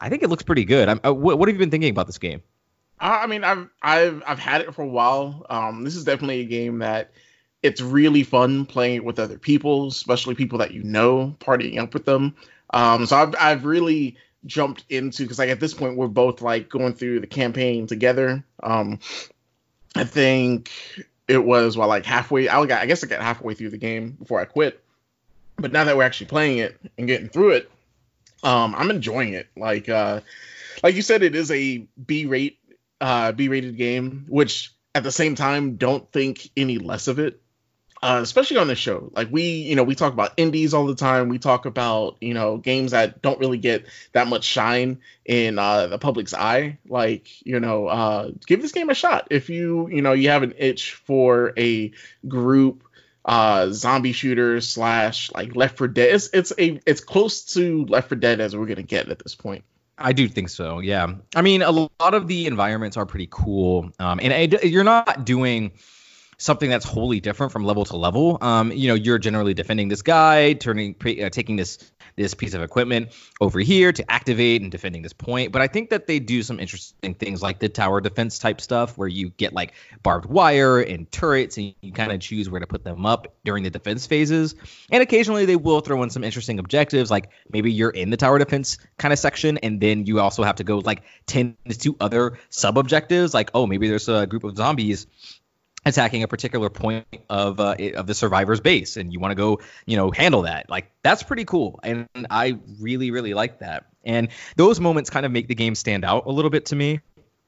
I 0.00 0.08
think 0.08 0.22
it 0.22 0.28
looks 0.28 0.42
pretty 0.44 0.64
good. 0.64 0.88
Uh, 0.88 1.12
what, 1.12 1.38
what, 1.38 1.48
have 1.48 1.56
you 1.56 1.58
been 1.58 1.70
thinking 1.70 1.90
about 1.90 2.06
this 2.06 2.18
game? 2.18 2.42
I 3.00 3.26
mean, 3.26 3.44
I've 3.44 3.68
I've 3.80 4.22
I've 4.26 4.38
had 4.38 4.60
it 4.62 4.74
for 4.74 4.82
a 4.82 4.88
while. 4.88 5.46
Um, 5.48 5.84
this 5.84 5.94
is 5.94 6.04
definitely 6.04 6.40
a 6.40 6.46
game 6.46 6.80
that 6.80 7.12
it's 7.62 7.80
really 7.80 8.24
fun 8.24 8.66
playing 8.66 8.96
it 8.96 9.04
with 9.04 9.18
other 9.18 9.38
people, 9.38 9.86
especially 9.88 10.34
people 10.34 10.58
that 10.58 10.72
you 10.72 10.82
know, 10.82 11.36
partying 11.38 11.78
up 11.78 11.94
with 11.94 12.04
them. 12.04 12.34
Um, 12.70 13.06
so 13.06 13.16
I've 13.16 13.34
I've 13.38 13.64
really 13.64 14.16
jumped 14.46 14.84
into 14.88 15.22
because 15.22 15.38
like 15.38 15.50
at 15.50 15.60
this 15.60 15.74
point 15.74 15.96
we're 15.96 16.08
both 16.08 16.42
like 16.42 16.68
going 16.68 16.94
through 16.94 17.20
the 17.20 17.26
campaign 17.26 17.86
together. 17.86 18.44
Um, 18.62 18.98
I 19.98 20.04
think 20.04 20.70
it 21.26 21.44
was 21.44 21.76
well 21.76 21.88
like 21.88 22.06
halfway. 22.06 22.48
I 22.48 22.64
got 22.66 22.82
I 22.82 22.86
guess 22.86 23.02
I 23.02 23.08
got 23.08 23.20
halfway 23.20 23.54
through 23.54 23.70
the 23.70 23.78
game 23.78 24.12
before 24.12 24.40
I 24.40 24.44
quit. 24.44 24.80
But 25.56 25.72
now 25.72 25.82
that 25.84 25.96
we're 25.96 26.04
actually 26.04 26.26
playing 26.26 26.58
it 26.58 26.80
and 26.96 27.08
getting 27.08 27.28
through 27.28 27.50
it, 27.50 27.70
um, 28.44 28.76
I'm 28.76 28.90
enjoying 28.90 29.32
it. 29.32 29.48
Like 29.56 29.88
uh, 29.88 30.20
like 30.84 30.94
you 30.94 31.02
said, 31.02 31.24
it 31.24 31.34
is 31.34 31.50
a 31.50 31.78
B 32.06 32.26
rate 32.26 32.60
uh, 33.00 33.32
B 33.32 33.48
rated 33.48 33.76
game, 33.76 34.26
which 34.28 34.72
at 34.94 35.02
the 35.02 35.10
same 35.10 35.34
time 35.34 35.74
don't 35.76 36.10
think 36.12 36.48
any 36.56 36.78
less 36.78 37.08
of 37.08 37.18
it 37.18 37.42
uh, 38.02 38.20
especially 38.22 38.58
on 38.58 38.68
the 38.68 38.74
show. 38.74 39.10
Like 39.14 39.28
we, 39.30 39.42
you 39.42 39.74
know, 39.74 39.82
we 39.82 39.94
talk 39.94 40.12
about 40.12 40.32
indies 40.36 40.74
all 40.74 40.86
the 40.86 40.94
time. 40.94 41.28
We 41.28 41.38
talk 41.38 41.66
about, 41.66 42.16
you 42.20 42.34
know, 42.34 42.56
games 42.56 42.92
that 42.92 43.22
don't 43.22 43.38
really 43.40 43.58
get 43.58 43.86
that 44.12 44.28
much 44.28 44.44
shine 44.44 45.00
in 45.24 45.58
uh, 45.58 45.88
the 45.88 45.98
public's 45.98 46.34
eye. 46.34 46.78
Like, 46.88 47.44
you 47.46 47.60
know, 47.60 47.86
uh, 47.86 48.30
give 48.46 48.62
this 48.62 48.72
game 48.72 48.90
a 48.90 48.94
shot 48.94 49.28
if 49.30 49.50
you, 49.50 49.88
you 49.88 50.02
know, 50.02 50.12
you 50.12 50.30
have 50.30 50.42
an 50.42 50.54
itch 50.58 50.94
for 50.94 51.52
a 51.56 51.92
group 52.26 52.84
uh 53.24 53.68
zombie 53.72 54.12
shooter 54.12 54.58
slash 54.60 55.30
like 55.32 55.54
Left 55.54 55.76
4 55.76 55.88
Dead. 55.88 56.14
It's 56.14 56.30
it's 56.32 56.52
a 56.58 56.80
it's 56.86 57.00
close 57.02 57.44
to 57.54 57.84
Left 57.84 58.08
4 58.08 58.16
Dead 58.16 58.40
as 58.40 58.56
we're 58.56 58.66
gonna 58.66 58.82
get 58.82 59.08
at 59.10 59.18
this 59.18 59.34
point. 59.34 59.64
I 59.98 60.12
do 60.12 60.28
think 60.28 60.48
so. 60.48 60.78
Yeah. 60.78 61.14
I 61.34 61.42
mean, 61.42 61.62
a 61.62 61.72
lot 61.72 62.14
of 62.14 62.28
the 62.28 62.46
environments 62.46 62.96
are 62.96 63.04
pretty 63.04 63.28
cool. 63.30 63.90
Um, 63.98 64.20
and 64.22 64.52
you're 64.62 64.84
not 64.84 65.24
doing 65.24 65.72
something 66.38 66.70
that's 66.70 66.84
wholly 66.84 67.20
different 67.20 67.52
from 67.52 67.64
level 67.64 67.84
to 67.84 67.96
level. 67.96 68.38
Um, 68.40 68.72
you 68.72 68.88
know, 68.88 68.94
you're 68.94 69.18
generally 69.18 69.54
defending 69.54 69.88
this 69.88 70.02
guy, 70.02 70.54
turning, 70.54 70.94
uh, 71.04 71.28
taking 71.30 71.56
this 71.56 71.78
this 72.16 72.34
piece 72.34 72.54
of 72.54 72.62
equipment 72.62 73.12
over 73.40 73.60
here 73.60 73.92
to 73.92 74.10
activate 74.10 74.60
and 74.60 74.72
defending 74.72 75.02
this 75.02 75.12
point. 75.12 75.52
But 75.52 75.62
I 75.62 75.68
think 75.68 75.90
that 75.90 76.08
they 76.08 76.18
do 76.18 76.42
some 76.42 76.58
interesting 76.58 77.14
things 77.14 77.40
like 77.40 77.60
the 77.60 77.68
tower 77.68 78.00
defense 78.00 78.40
type 78.40 78.60
stuff 78.60 78.98
where 78.98 79.06
you 79.06 79.30
get 79.30 79.52
like 79.52 79.72
barbed 80.02 80.26
wire 80.26 80.80
and 80.80 81.10
turrets 81.12 81.56
and 81.56 81.74
you 81.80 81.92
kind 81.92 82.10
of 82.10 82.18
choose 82.20 82.50
where 82.50 82.60
to 82.60 82.66
put 82.66 82.82
them 82.82 83.06
up 83.06 83.34
during 83.44 83.62
the 83.62 83.70
defense 83.70 84.06
phases. 84.06 84.56
And 84.90 85.00
occasionally 85.00 85.46
they 85.46 85.54
will 85.54 85.80
throw 85.80 86.02
in 86.02 86.10
some 86.10 86.24
interesting 86.24 86.58
objectives 86.58 87.08
like 87.08 87.30
maybe 87.52 87.72
you're 87.72 87.90
in 87.90 88.10
the 88.10 88.16
tower 88.16 88.38
defense 88.38 88.78
kind 88.98 89.12
of 89.12 89.18
section 89.18 89.58
and 89.58 89.80
then 89.80 90.04
you 90.06 90.18
also 90.18 90.42
have 90.42 90.56
to 90.56 90.64
go 90.64 90.78
like 90.78 91.02
tend 91.26 91.56
to 91.68 91.96
other 92.00 92.38
sub 92.50 92.78
objectives 92.78 93.32
like 93.32 93.50
oh 93.54 93.66
maybe 93.66 93.88
there's 93.88 94.08
a 94.08 94.26
group 94.26 94.42
of 94.42 94.56
zombies 94.56 95.06
attacking 95.84 96.22
a 96.22 96.28
particular 96.28 96.68
point 96.70 97.06
of 97.28 97.60
uh, 97.60 97.76
of 97.94 98.06
the 98.06 98.14
survivor's 98.14 98.60
base 98.60 98.96
and 98.96 99.12
you 99.12 99.20
want 99.20 99.30
to 99.32 99.36
go 99.36 99.60
you 99.86 99.96
know 99.96 100.10
handle 100.10 100.42
that. 100.42 100.68
Like 100.68 100.90
that's 101.02 101.22
pretty 101.22 101.44
cool 101.44 101.80
and 101.82 102.08
i 102.30 102.58
really 102.80 103.10
really 103.10 103.34
like 103.34 103.60
that. 103.60 103.86
And 104.04 104.28
those 104.56 104.80
moments 104.80 105.10
kind 105.10 105.26
of 105.26 105.32
make 105.32 105.48
the 105.48 105.54
game 105.54 105.74
stand 105.74 106.04
out 106.04 106.26
a 106.26 106.30
little 106.30 106.50
bit 106.50 106.66
to 106.66 106.76
me 106.76 107.00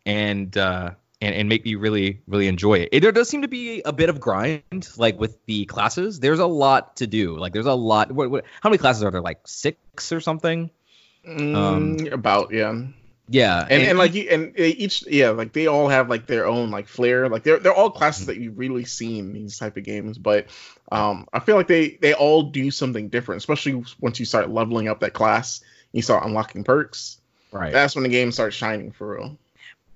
and 0.06 0.56
uh 0.56 0.92
and, 1.22 1.34
and 1.34 1.48
make 1.48 1.64
me 1.64 1.74
really 1.74 2.22
really 2.26 2.46
enjoy 2.48 2.78
it. 2.78 2.90
it 2.92 3.00
there 3.00 3.12
does 3.12 3.28
seem 3.28 3.42
to 3.42 3.48
be 3.48 3.82
a 3.84 3.92
bit 3.92 4.08
of 4.08 4.20
grind 4.20 4.88
like 4.96 5.18
with 5.18 5.44
the 5.46 5.66
classes. 5.66 6.20
There's 6.20 6.38
a 6.38 6.46
lot 6.46 6.96
to 6.96 7.06
do. 7.06 7.36
Like 7.36 7.52
there's 7.52 7.66
a 7.66 7.74
lot 7.74 8.10
what, 8.12 8.30
what 8.30 8.44
how 8.60 8.70
many 8.70 8.78
classes 8.78 9.02
are 9.02 9.10
there? 9.10 9.20
Like 9.20 9.46
six 9.46 10.12
or 10.12 10.20
something? 10.20 10.70
Mm, 11.26 11.54
um 11.54 12.12
about 12.12 12.52
yeah 12.52 12.74
yeah, 13.32 13.60
and, 13.62 13.70
and, 13.70 13.82
and 13.90 13.98
like 13.98 14.14
and 14.16 14.58
each 14.58 15.06
yeah 15.06 15.30
like 15.30 15.52
they 15.52 15.68
all 15.68 15.88
have 15.88 16.10
like 16.10 16.26
their 16.26 16.46
own 16.46 16.72
like 16.72 16.88
flair. 16.88 17.28
Like 17.28 17.44
they're 17.44 17.60
they're 17.60 17.72
all 17.72 17.90
classes 17.90 18.26
that 18.26 18.38
you've 18.38 18.58
really 18.58 18.84
seen 18.84 19.32
these 19.32 19.56
type 19.56 19.76
of 19.76 19.84
games, 19.84 20.18
but 20.18 20.48
um 20.90 21.28
I 21.32 21.38
feel 21.38 21.54
like 21.54 21.68
they 21.68 21.90
they 21.90 22.12
all 22.12 22.42
do 22.42 22.72
something 22.72 23.08
different, 23.08 23.38
especially 23.38 23.84
once 24.00 24.18
you 24.18 24.26
start 24.26 24.50
leveling 24.50 24.88
up 24.88 24.98
that 25.00 25.12
class, 25.12 25.62
you 25.92 26.02
start 26.02 26.24
unlocking 26.24 26.64
perks. 26.64 27.18
Right. 27.52 27.72
That's 27.72 27.94
when 27.94 28.02
the 28.02 28.10
game 28.10 28.32
starts 28.32 28.56
shining 28.56 28.90
for 28.90 29.14
real. 29.14 29.38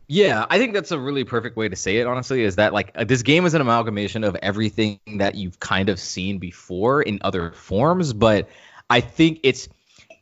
Yeah, 0.06 0.46
I 0.48 0.58
think 0.58 0.72
that's 0.72 0.92
a 0.92 0.98
really 0.98 1.24
perfect 1.24 1.56
way 1.56 1.68
to 1.68 1.76
say 1.76 1.96
it. 1.96 2.06
Honestly, 2.06 2.42
is 2.44 2.56
that 2.56 2.72
like 2.72 2.92
uh, 2.94 3.02
this 3.02 3.22
game 3.22 3.46
is 3.46 3.54
an 3.54 3.60
amalgamation 3.60 4.22
of 4.22 4.36
everything 4.42 5.00
that 5.16 5.34
you've 5.34 5.58
kind 5.58 5.88
of 5.88 5.98
seen 5.98 6.38
before 6.38 7.02
in 7.02 7.18
other 7.22 7.50
forms, 7.50 8.12
but 8.12 8.48
I 8.88 9.00
think 9.00 9.40
it's 9.42 9.68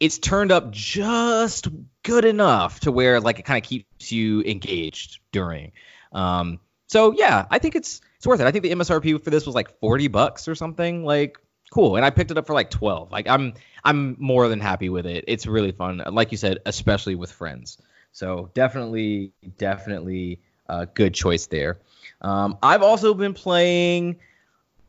it's 0.03 0.19
turned 0.19 0.51
up 0.51 0.73
just 0.73 1.69
good 2.03 2.25
enough 2.25 2.81
to 2.81 2.91
where 2.91 3.21
like 3.21 3.39
it 3.39 3.45
kind 3.45 3.63
of 3.63 3.69
keeps 3.69 4.11
you 4.11 4.43
engaged 4.43 5.21
during. 5.31 5.71
Um, 6.11 6.59
so 6.89 7.13
yeah, 7.13 7.47
I 7.53 7.61
think 7.61 7.77
it's 7.77 8.01
it's 8.17 8.27
worth 8.27 8.41
it. 8.41 8.47
I 8.49 8.51
think 8.51 8.65
the 8.65 8.73
MSRP 8.73 9.23
for 9.23 9.31
this 9.31 9.47
was 9.47 9.55
like 9.55 9.79
40 9.79 10.09
bucks 10.09 10.49
or 10.49 10.57
something. 10.57 11.05
Like 11.05 11.39
cool, 11.71 11.95
and 11.95 12.05
I 12.05 12.11
picked 12.11 12.33
it 12.33 12.37
up 12.37 12.49
for 12.49 12.53
like 12.53 12.69
12. 12.69 13.13
Like 13.13 13.29
I'm 13.29 13.55
I'm 13.85 14.17
more 14.19 14.49
than 14.49 14.59
happy 14.59 14.89
with 14.89 15.07
it. 15.07 15.25
It's 15.29 15.47
really 15.47 15.71
fun, 15.71 16.03
like 16.11 16.33
you 16.33 16.37
said, 16.37 16.59
especially 16.67 17.15
with 17.15 17.31
friends. 17.31 17.79
So 18.11 18.51
definitely, 18.55 19.31
definitely 19.57 20.41
a 20.69 20.87
good 20.87 21.15
choice 21.15 21.47
there. 21.47 21.79
Um, 22.21 22.59
I've 22.61 22.83
also 22.83 23.15
been 23.15 23.35
playing 23.35 24.19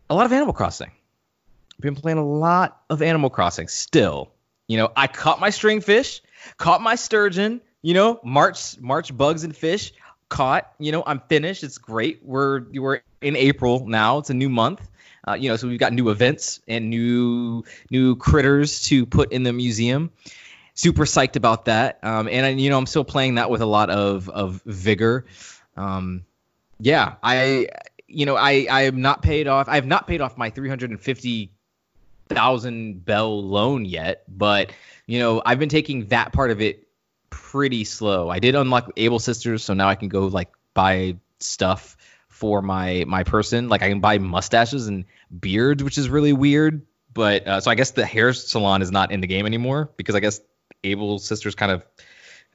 a 0.09 0.15
lot 0.15 0.25
of 0.25 0.33
Animal 0.33 0.55
Crossing. 0.55 0.91
Been 1.79 1.95
playing 1.95 2.17
a 2.17 2.25
lot 2.25 2.81
of 2.89 3.03
Animal 3.03 3.29
Crossing 3.29 3.67
still. 3.67 4.31
You 4.67 4.77
know, 4.77 4.91
I 4.95 5.07
caught 5.07 5.39
my 5.39 5.49
stringfish, 5.49 6.21
caught 6.57 6.81
my 6.81 6.95
sturgeon, 6.95 7.61
you 7.81 7.93
know, 7.93 8.19
March 8.23 8.79
March 8.79 9.15
bugs 9.15 9.43
and 9.43 9.55
fish 9.55 9.93
caught. 10.29 10.73
You 10.79 10.91
know, 10.91 11.03
I'm 11.05 11.19
finished. 11.19 11.63
It's 11.63 11.77
great. 11.77 12.21
We're 12.23 12.65
we're 12.73 13.01
in 13.21 13.35
April 13.35 13.85
now. 13.87 14.19
It's 14.19 14.29
a 14.29 14.33
new 14.33 14.49
month. 14.49 14.87
Uh, 15.25 15.33
you 15.35 15.49
know, 15.49 15.55
so 15.55 15.67
we've 15.67 15.79
got 15.79 15.93
new 15.93 16.09
events 16.09 16.59
and 16.67 16.89
new 16.89 17.63
new 17.89 18.15
critters 18.15 18.83
to 18.83 19.05
put 19.05 19.31
in 19.31 19.43
the 19.43 19.53
museum. 19.53 20.11
Super 20.73 21.05
psyched 21.05 21.35
about 21.35 21.65
that. 21.65 21.99
Um, 22.03 22.27
and 22.27 22.45
I, 22.45 22.49
you 22.49 22.69
know, 22.69 22.77
I'm 22.77 22.87
still 22.87 23.05
playing 23.05 23.35
that 23.35 23.49
with 23.49 23.61
a 23.61 23.65
lot 23.65 23.89
of 23.89 24.27
of 24.29 24.61
vigor. 24.65 25.25
Um, 25.77 26.25
yeah, 26.79 27.15
I 27.21 27.67
you 28.07 28.25
know, 28.25 28.35
I 28.35 28.67
I 28.69 28.81
am 28.83 29.01
not 29.01 29.21
paid 29.21 29.47
off. 29.47 29.69
I 29.69 29.75
have 29.75 29.85
not 29.85 30.07
paid 30.07 30.19
off 30.19 30.37
my 30.37 30.49
350 30.49 31.51
thousand 32.29 33.05
bell 33.05 33.43
loan 33.43 33.85
yet, 33.85 34.23
but 34.27 34.71
you 35.05 35.19
know, 35.19 35.41
I've 35.45 35.59
been 35.59 35.69
taking 35.69 36.07
that 36.07 36.33
part 36.33 36.51
of 36.51 36.61
it 36.61 36.87
pretty 37.29 37.83
slow. 37.83 38.29
I 38.29 38.39
did 38.39 38.55
unlock 38.55 38.91
Able 38.97 39.19
Sisters, 39.19 39.63
so 39.63 39.73
now 39.73 39.89
I 39.89 39.95
can 39.95 40.09
go 40.09 40.27
like 40.27 40.49
buy 40.73 41.17
stuff 41.39 41.97
for 42.29 42.61
my 42.61 43.03
my 43.07 43.23
person. 43.23 43.69
Like 43.69 43.81
I 43.81 43.89
can 43.89 43.99
buy 43.99 44.17
mustaches 44.17 44.87
and 44.87 45.05
beards, 45.39 45.83
which 45.83 45.97
is 45.97 46.09
really 46.09 46.33
weird. 46.33 46.85
But 47.13 47.47
uh, 47.47 47.61
so 47.61 47.69
I 47.69 47.75
guess 47.75 47.91
the 47.91 48.05
hair 48.05 48.33
salon 48.33 48.81
is 48.81 48.91
not 48.91 49.11
in 49.11 49.21
the 49.21 49.27
game 49.27 49.45
anymore 49.45 49.91
because 49.97 50.15
I 50.15 50.19
guess 50.19 50.41
Able 50.83 51.19
Sisters 51.19 51.55
kind 51.55 51.71
of 51.71 51.85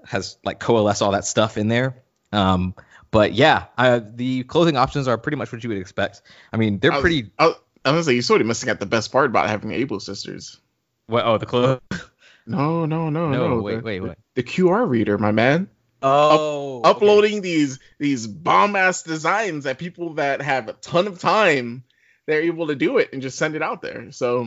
has 0.05 0.39
like 0.45 0.59
coalesce 0.59 1.03
all 1.03 1.13
that 1.13 1.25
stuff 1.25 1.57
in 1.57 1.69
there. 1.69 2.03
Um, 2.33 2.75
but 3.11 3.33
yeah, 3.33 3.67
uh, 3.79 4.01
the 4.05 4.45
clothing 4.45 4.77
options 4.77 5.09
are 5.09 5.17
pretty 5.17 5.37
much 5.37 5.51
what 5.53 5.63
you 5.63 5.71
would 5.71 5.79
expect. 5.79 6.23
I 6.53 6.57
mean, 6.57 6.79
they're 6.79 6.93
I 6.93 6.97
was, 6.97 7.03
pretty. 7.03 7.31
I, 7.39 7.55
was, 7.91 7.95
I 7.95 7.97
was 7.97 8.07
gonna 8.07 8.11
say 8.11 8.13
you're 8.15 8.23
sort 8.23 8.41
of 8.41 8.47
missing 8.47 8.71
out 8.71 8.81
the 8.81 8.87
best 8.87 9.13
part 9.13 9.27
about 9.27 9.49
having 9.49 9.73
Able 9.73 10.01
Sisters. 10.01 10.59
What? 11.07 11.25
Oh, 11.25 11.39
the 11.39 11.47
clothes. 11.47 11.81
No, 12.47 12.87
no, 12.87 13.11
no, 13.11 13.29
No, 13.31 13.49
no. 13.57 13.61
wait, 13.61 13.77
the, 13.77 13.83
wait, 13.83 14.01
wait. 14.01 14.17
The 14.35 14.43
QR 14.43 14.89
reader, 14.89 15.19
my 15.19 15.33
man. 15.33 15.69
Oh, 16.01 16.81
Uploading 16.83 17.43
these 17.43 17.79
these 17.99 18.27
bomb 18.27 18.75
ass 18.75 19.03
designs 19.03 19.65
that 19.65 19.79
people 19.79 20.15
that 20.15 20.41
have 20.41 20.67
a 20.69 20.73
ton 20.73 21.09
of 21.09 21.19
time, 21.19 21.85
they're 22.25 22.41
able 22.41 22.69
to 22.69 22.75
do 22.75 22.97
it 22.97 23.11
and 23.13 23.21
just 23.21 23.37
send 23.37 23.55
it 23.55 23.61
out 23.63 23.83
there. 23.83 24.13
So 24.13 24.47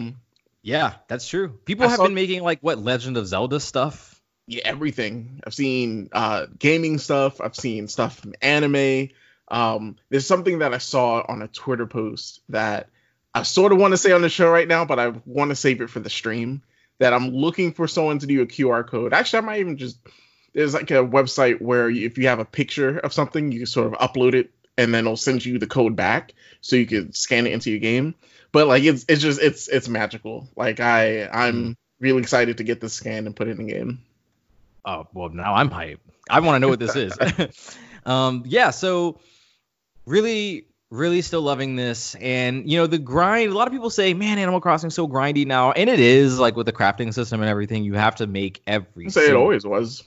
Yeah, 0.64 0.94
that's 1.10 1.28
true. 1.28 1.50
People 1.66 1.86
I 1.86 1.90
have 1.90 1.98
saw- 1.98 2.06
been 2.06 2.16
making 2.16 2.42
like 2.42 2.60
what 2.62 2.80
Legend 2.80 3.18
of 3.18 3.28
Zelda 3.28 3.60
stuff. 3.60 4.20
yeah, 4.48 4.62
everything. 4.66 5.40
I've 5.46 5.54
seen 5.54 6.10
uh, 6.12 6.48
gaming 6.58 6.98
stuff. 6.98 7.40
I've 7.40 7.56
seen 7.56 7.88
stuff 7.88 8.18
from 8.20 8.34
anime. 8.42 9.10
Um, 9.48 9.98
there's 10.10 10.26
something 10.26 10.60
that 10.60 10.74
I 10.74 10.80
saw 10.80 11.24
on 11.28 11.44
a 11.44 11.48
Twitter 11.48 11.86
post 11.86 12.42
that 12.50 12.90
I 13.34 13.44
sort 13.44 13.72
of 13.72 13.78
want 13.80 13.92
to 13.94 13.98
say 13.98 14.12
on 14.12 14.22
the 14.22 14.30
show 14.30 14.50
right 14.50 14.68
now, 14.68 14.86
but 14.86 15.00
I 15.00 15.10
want 15.26 15.50
to 15.50 15.56
save 15.56 15.82
it 15.82 15.90
for 15.90 16.00
the 16.00 16.10
stream. 16.10 16.62
That 17.00 17.14
I'm 17.14 17.30
looking 17.30 17.74
for 17.74 17.88
someone 17.88 18.20
to 18.20 18.28
do 18.28 18.42
a 18.42 18.46
QR 18.46 18.88
code. 18.88 19.12
Actually, 19.14 19.40
I 19.40 19.46
might 19.46 19.60
even 19.62 19.78
just 19.78 19.98
there's 20.54 20.74
like 20.76 20.92
a 20.92 20.96
website 21.04 21.60
where 21.62 21.90
you- 21.90 22.06
if 22.06 22.18
you 22.20 22.28
have 22.28 22.38
a 22.40 22.46
picture 22.46 23.00
of 23.00 23.12
something, 23.14 23.52
you 23.52 23.60
can 23.62 23.66
sort 23.66 23.88
of 23.92 23.94
upload 24.00 24.36
it 24.36 24.52
and 24.78 24.94
then 24.94 25.06
it'll 25.06 25.18
send 25.18 25.44
you 25.44 25.58
the 25.58 25.66
code 25.66 25.96
back 25.96 26.34
so 26.62 26.76
you 26.76 26.86
can 26.86 27.12
scan 27.14 27.48
it 27.48 27.54
into 27.54 27.72
your 27.72 27.80
game. 27.80 28.14
But 28.52 28.68
like 28.68 28.84
it's 28.84 29.06
it's 29.08 29.22
just 29.22 29.42
it's 29.42 29.68
it's 29.68 29.88
magical. 29.90 30.48
Like 30.56 30.80
I 30.80 31.26
I'm 31.28 31.76
really 32.00 32.22
excited 32.22 32.58
to 32.58 32.64
get 32.64 32.82
this 32.82 32.94
scanned 32.94 33.26
and 33.26 33.36
put 33.36 33.48
it 33.48 33.58
in 33.60 33.66
the 33.66 33.74
game. 33.74 34.00
Oh 34.86 35.08
well, 35.14 35.30
now 35.30 35.56
I'm 35.56 35.70
hyped. 35.72 36.00
I 36.30 36.42
want 36.42 36.56
to 36.56 36.60
know 36.60 36.68
what 36.70 36.80
this 36.80 36.96
is. 36.96 37.14
um, 38.06 38.44
yeah, 38.46 38.70
so 38.72 39.20
really, 40.06 40.66
really 40.92 41.22
still 41.22 41.42
loving 41.42 41.76
this, 41.76 42.14
and 42.16 42.70
you 42.70 42.78
know 42.78 42.86
the 42.86 43.00
grind. 43.00 43.52
A 43.52 43.56
lot 43.56 43.68
of 43.68 43.74
people 43.74 43.90
say, 43.90 44.14
"Man, 44.14 44.38
Animal 44.38 44.62
Crossing 44.62 44.90
is 44.90 44.94
so 44.94 45.08
grindy 45.08 45.48
now," 45.48 45.72
and 45.72 45.90
it 45.90 46.00
is. 46.00 46.38
Like 46.38 46.56
with 46.56 46.68
the 46.68 46.74
crafting 46.74 47.14
system 47.14 47.42
and 47.42 47.50
everything, 47.50 47.84
you 47.84 47.96
have 47.96 48.18
to 48.18 48.28
make 48.28 48.62
every. 48.68 49.10
Say 49.10 49.30
it 49.30 49.36
always 49.36 49.66
was. 49.66 50.04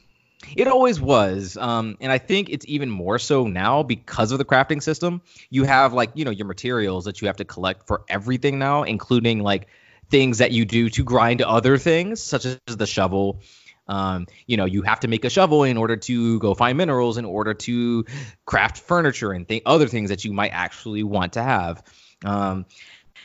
It 0.56 0.68
always 0.68 1.00
was, 1.00 1.56
um, 1.56 1.96
and 2.00 2.12
I 2.12 2.18
think 2.18 2.50
it's 2.50 2.66
even 2.68 2.90
more 2.90 3.18
so 3.18 3.46
now 3.46 3.82
because 3.82 4.30
of 4.30 4.36
the 4.36 4.44
crafting 4.44 4.82
system. 4.82 5.22
You 5.48 5.64
have 5.64 5.94
like 5.94 6.10
you 6.14 6.24
know 6.24 6.30
your 6.30 6.46
materials 6.46 7.06
that 7.06 7.22
you 7.22 7.26
have 7.28 7.36
to 7.38 7.44
collect 7.44 7.86
for 7.86 8.02
everything 8.08 8.58
now, 8.58 8.82
including 8.82 9.40
like 9.40 9.68
things 10.10 10.38
that 10.38 10.52
you 10.52 10.66
do 10.66 10.90
to 10.90 11.02
grind 11.02 11.40
other 11.40 11.78
things, 11.78 12.22
such 12.22 12.44
as 12.44 12.58
the 12.66 12.86
shovel. 12.86 13.40
Um, 13.86 14.26
you 14.46 14.56
know, 14.56 14.64
you 14.64 14.82
have 14.82 15.00
to 15.00 15.08
make 15.08 15.24
a 15.24 15.30
shovel 15.30 15.64
in 15.64 15.76
order 15.76 15.96
to 15.96 16.38
go 16.38 16.54
find 16.54 16.78
minerals, 16.78 17.18
in 17.18 17.24
order 17.24 17.52
to 17.54 18.04
craft 18.46 18.78
furniture 18.78 19.32
and 19.32 19.46
th- 19.48 19.62
other 19.66 19.88
things 19.88 20.10
that 20.10 20.24
you 20.24 20.32
might 20.32 20.52
actually 20.52 21.02
want 21.02 21.34
to 21.34 21.42
have. 21.42 21.82
Um, 22.24 22.64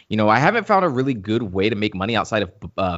you 0.10 0.18
know, 0.18 0.28
I 0.28 0.40
haven't 0.40 0.68
found 0.68 0.84
a 0.84 0.90
really 0.90 1.14
good 1.14 1.44
way 1.44 1.70
to 1.70 1.76
make 1.76 1.96
money 1.96 2.16
outside 2.16 2.44
of 2.44 2.52
uh, 2.78 2.98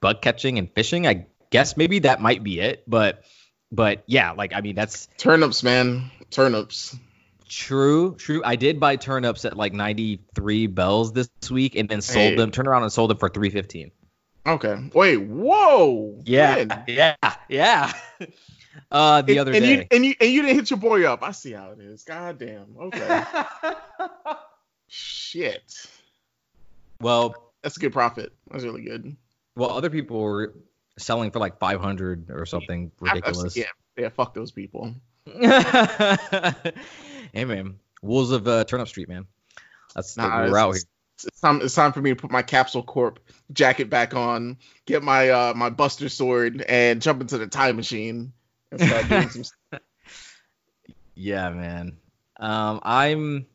bug 0.00 0.20
catching 0.20 0.58
and 0.58 0.70
fishing. 0.70 1.06
I 1.06 1.26
guess 1.50 1.76
maybe 1.76 2.00
that 2.00 2.20
might 2.20 2.42
be 2.44 2.60
it, 2.60 2.82
but 2.86 3.24
but 3.72 4.02
yeah, 4.06 4.32
like 4.32 4.52
I 4.54 4.60
mean 4.60 4.74
that's 4.74 5.08
Turnips, 5.16 5.62
man. 5.62 6.10
Turnips. 6.30 6.94
true. 7.48 8.14
True. 8.16 8.42
I 8.44 8.56
did 8.56 8.80
buy 8.80 8.96
turnips 8.96 9.44
at 9.46 9.56
like 9.56 9.72
93 9.72 10.66
bells 10.66 11.12
this 11.14 11.30
week 11.50 11.74
and 11.76 11.88
then 11.88 12.02
sold 12.02 12.16
Hey. 12.32 12.36
them, 12.36 12.50
turned 12.50 12.68
around 12.68 12.82
and 12.82 12.92
sold 12.92 13.08
them 13.10 13.16
for 13.18 13.28
315. 13.30 13.90
Okay. 14.48 14.90
Wait. 14.94 15.16
Whoa. 15.18 16.18
Yeah. 16.24 16.82
Yeah. 16.86 17.16
Yeah. 17.48 17.92
uh 18.90 19.20
the 19.22 19.32
and, 19.32 19.40
other 19.40 19.52
and 19.52 19.62
day. 19.62 19.74
you 19.74 19.84
and 19.90 20.06
you 20.06 20.14
and 20.20 20.30
you 20.30 20.42
didn't 20.42 20.56
hit 20.56 20.70
your 20.70 20.78
boy 20.78 21.04
up. 21.04 21.22
I 21.22 21.32
see 21.32 21.52
how 21.52 21.72
it 21.72 21.80
is. 21.80 22.04
God 22.04 22.38
damn. 22.38 22.74
Okay. 22.80 23.24
Shit. 24.88 25.86
well, 27.00 27.52
That's 27.62 27.76
a 27.76 27.80
good 27.80 27.92
profit. 27.92 28.32
That's 28.50 28.64
really 28.64 28.82
good. 28.82 29.16
well 29.54 29.70
other 29.70 29.90
people 29.90 30.18
were 30.20 30.54
selling 30.98 31.30
for 31.30 31.38
like 31.40 31.58
500 31.58 32.30
or 32.30 32.46
something 32.46 32.90
I- 33.02 33.12
ridiculous. 33.14 33.56
yeah. 33.56 33.64
Yeah. 33.96 34.08
Fuck 34.08 34.34
those 34.34 34.50
people. 34.52 34.94
hey 35.26 36.16
man, 37.44 37.78
wolves 38.00 38.30
of 38.30 38.48
uh, 38.48 38.64
Turnip 38.64 38.88
Street, 38.88 39.08
man. 39.10 39.26
That's 39.94 40.16
Nah, 40.16 40.48
we're 40.48 40.56
out 40.56 40.72
here. 40.74 40.82
It's, 41.24 41.40
time. 41.40 41.60
It's 41.62 41.74
time 41.74 41.92
for 41.92 42.00
me 42.00 42.10
to 42.10 42.16
put 42.16 42.30
my 42.30 42.42
Capsule 42.42 42.82
Corp 42.82 43.20
jacket 43.52 43.90
back 43.90 44.14
on, 44.14 44.58
get 44.86 45.02
my 45.02 45.30
uh 45.30 45.54
my 45.54 45.70
Buster 45.70 46.08
Sword, 46.08 46.62
and 46.68 47.02
jump 47.02 47.20
into 47.20 47.38
the 47.38 47.46
time 47.46 47.76
machine 47.76 48.32
and 48.70 48.80
start 48.80 49.08
doing 49.08 49.28
some. 49.30 49.44
stuff. 49.68 49.80
Yeah, 51.14 51.50
man. 51.50 51.96
Um, 52.38 52.78
I'm, 52.84 53.46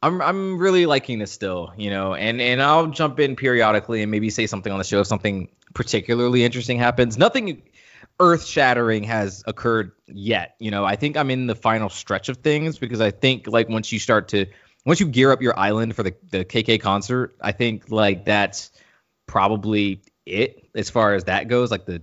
I'm, 0.00 0.22
I'm 0.22 0.58
really 0.58 0.86
liking 0.86 1.18
this 1.18 1.32
still, 1.32 1.72
you 1.76 1.90
know, 1.90 2.14
and 2.14 2.40
and 2.40 2.62
I'll 2.62 2.86
jump 2.86 3.18
in 3.18 3.34
periodically 3.34 4.02
and 4.02 4.10
maybe 4.10 4.30
say 4.30 4.46
something 4.46 4.72
on 4.72 4.78
the 4.78 4.84
show 4.84 5.00
if 5.00 5.08
something 5.08 5.48
particularly 5.74 6.44
interesting 6.44 6.78
happens. 6.78 7.18
Nothing 7.18 7.62
earth-shattering 8.20 9.04
has 9.04 9.42
occurred 9.46 9.92
yet, 10.06 10.54
you 10.60 10.70
know. 10.70 10.84
I 10.84 10.96
think 10.96 11.16
I'm 11.16 11.30
in 11.30 11.48
the 11.48 11.56
final 11.56 11.88
stretch 11.88 12.28
of 12.28 12.38
things 12.38 12.78
because 12.78 13.00
I 13.00 13.10
think 13.10 13.48
like 13.48 13.68
once 13.68 13.90
you 13.90 13.98
start 13.98 14.28
to, 14.28 14.46
once 14.86 15.00
you 15.00 15.08
gear 15.08 15.32
up 15.32 15.42
your 15.42 15.58
island 15.58 15.94
for 15.94 16.02
the 16.02 16.14
the 16.30 16.44
KK 16.44 16.80
concert, 16.80 17.36
I 17.40 17.52
think 17.52 17.90
like 17.90 18.24
that's 18.24 18.70
probably 19.26 20.00
it 20.24 20.68
as 20.74 20.88
far 20.88 21.14
as 21.14 21.24
that 21.24 21.48
goes, 21.48 21.70
like 21.70 21.84
the 21.84 22.02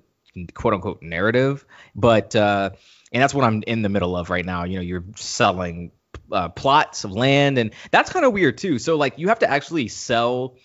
quote 0.53 0.75
unquote 0.75 1.01
narrative. 1.01 1.65
But 1.95 2.35
uh, 2.35 2.71
and 3.11 3.23
that's 3.23 3.33
what 3.33 3.45
I'm 3.45 3.63
in 3.65 3.81
the 3.81 3.89
middle 3.89 4.15
of 4.15 4.29
right 4.29 4.45
now. 4.45 4.65
You 4.65 4.75
know, 4.75 4.81
you're 4.81 5.05
selling 5.15 5.91
uh, 6.31 6.49
plots 6.49 7.05
of 7.05 7.11
land, 7.13 7.57
and 7.57 7.71
that's 7.89 8.11
kind 8.11 8.25
of 8.25 8.33
weird 8.33 8.57
too. 8.57 8.77
So 8.79 8.97
like, 8.97 9.17
you 9.17 9.29
have 9.29 9.39
to 9.39 9.49
actually 9.49 9.87
sell 9.87 10.57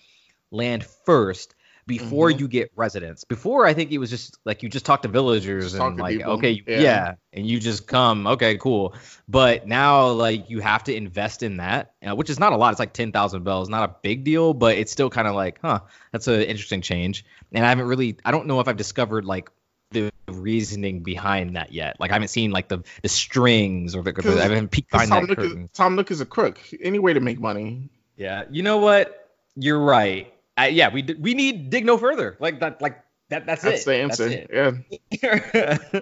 land 0.51 0.85
first 1.05 1.55
before 1.89 2.29
Mhm. 2.31 2.39
you 2.39 2.47
get 2.47 2.71
residents. 2.77 3.25
Before, 3.25 3.65
I 3.65 3.73
think 3.73 3.91
it 3.91 3.97
was 3.97 4.09
just 4.09 4.37
like 4.45 4.63
you 4.63 4.69
just 4.69 4.85
talk 4.85 5.01
to 5.01 5.09
villagers 5.09 5.71
Just 5.73 5.75
and 5.83 5.97
to 5.97 6.01
like, 6.03 6.17
people, 6.19 6.33
okay, 6.33 6.63
yeah. 6.65 6.79
yeah. 6.79 7.13
and 7.33 7.45
you 7.45 7.59
just 7.59 7.85
come, 7.87 8.27
okay, 8.27 8.55
cool. 8.57 8.93
But 9.27 9.67
now, 9.67 10.09
like, 10.11 10.49
you 10.49 10.61
have 10.61 10.85
to 10.85 10.95
invest 10.95 11.43
in 11.43 11.57
that, 11.57 11.93
uh, 12.07 12.15
which 12.15 12.29
is 12.29 12.39
not 12.39 12.53
a 12.53 12.57
lot. 12.57 12.71
It's 12.71 12.79
like 12.79 12.93
ten 12.93 13.11
thousand 13.11 13.43
bells, 13.43 13.67
not 13.67 13.89
a 13.89 13.95
big 14.01 14.23
deal, 14.23 14.53
but 14.53 14.77
it's 14.77 14.91
still 14.91 15.09
kind 15.09 15.27
of 15.27 15.35
like, 15.35 15.59
huh, 15.61 15.81
that's 16.13 16.27
an 16.27 16.43
interesting 16.43 16.81
change. 16.81 17.25
And 17.51 17.65
I 17.65 17.69
haven't 17.69 17.87
really, 17.87 18.15
I 18.23 18.31
don't 18.31 18.45
know 18.47 18.59
if 18.61 18.67
I've 18.69 18.77
discovered 18.77 19.25
like 19.25 19.49
the 19.91 20.11
reasoning 20.27 21.01
behind 21.01 21.55
that 21.55 21.73
yet. 21.73 21.99
Like 21.99 22.11
I 22.11 22.13
haven't 22.13 22.27
seen 22.27 22.51
like 22.51 22.67
the 22.67 22.83
the 23.01 23.09
strings 23.09 23.95
or 23.95 24.03
the, 24.03 24.13
I 24.39 24.43
haven't 24.43 24.69
peeked 24.69 24.91
behind 24.91 25.09
Tom 25.09 25.23
that 25.23 25.29
Nook, 25.29 25.37
curtain. 25.39 25.63
is, 25.63 25.69
Tom 25.71 25.95
Nook 25.95 26.11
is 26.11 26.21
a 26.21 26.25
crook. 26.27 26.59
Any 26.79 26.99
way 26.99 27.13
to 27.13 27.19
make 27.19 27.39
money. 27.39 27.89
Yeah, 28.15 28.43
you 28.51 28.61
know 28.61 28.77
what? 28.77 29.15
You're 29.55 29.79
right. 29.79 30.31
I, 30.59 30.67
yeah, 30.67 30.89
we 30.89 31.03
we 31.17 31.35
need 31.35 31.69
dig 31.69 31.85
no 31.85 31.97
further. 31.97 32.35
Like 32.39 32.59
that. 32.59 32.81
Like 32.81 33.01
that. 33.29 33.45
That's, 33.45 33.61
That's 33.61 33.83
it. 33.83 33.85
the 33.85 33.95
answer. 33.95 34.29
That's 34.51 35.21
Yeah. 35.23 36.01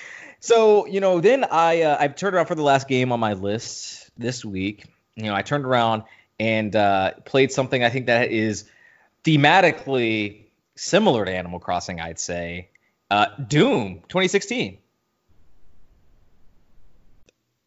so 0.40 0.86
you 0.86 1.00
know, 1.00 1.20
then 1.20 1.44
I 1.44 1.82
uh, 1.82 1.98
I've 2.00 2.16
turned 2.16 2.34
around 2.34 2.46
for 2.46 2.54
the 2.54 2.62
last 2.62 2.88
game 2.88 3.12
on 3.12 3.20
my 3.20 3.34
list 3.34 4.10
this 4.16 4.42
week. 4.42 4.86
You 5.14 5.24
know, 5.24 5.34
I 5.34 5.42
turned 5.42 5.66
around 5.66 6.04
and 6.40 6.74
uh, 6.74 7.12
played 7.26 7.52
something 7.52 7.84
I 7.84 7.90
think 7.90 8.06
that 8.06 8.30
is 8.30 8.64
thematically 9.24 10.44
similar 10.74 11.26
to 11.26 11.30
Animal 11.30 11.60
Crossing. 11.60 12.00
I'd 12.00 12.18
say 12.18 12.70
uh, 13.10 13.26
Doom 13.46 14.04
2016. 14.08 14.78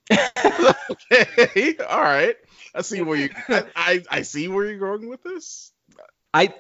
okay. 0.12 1.76
All 1.88 2.02
right. 2.02 2.36
I 2.74 2.82
see 2.82 3.04
where 3.04 3.18
you. 3.18 3.30
I, 3.48 3.64
I 3.76 4.04
I 4.10 4.22
see 4.24 4.48
where 4.48 4.66
you're 4.66 4.80
going 4.80 5.08
with 5.08 5.22
this. 5.22 5.71
I 6.34 6.54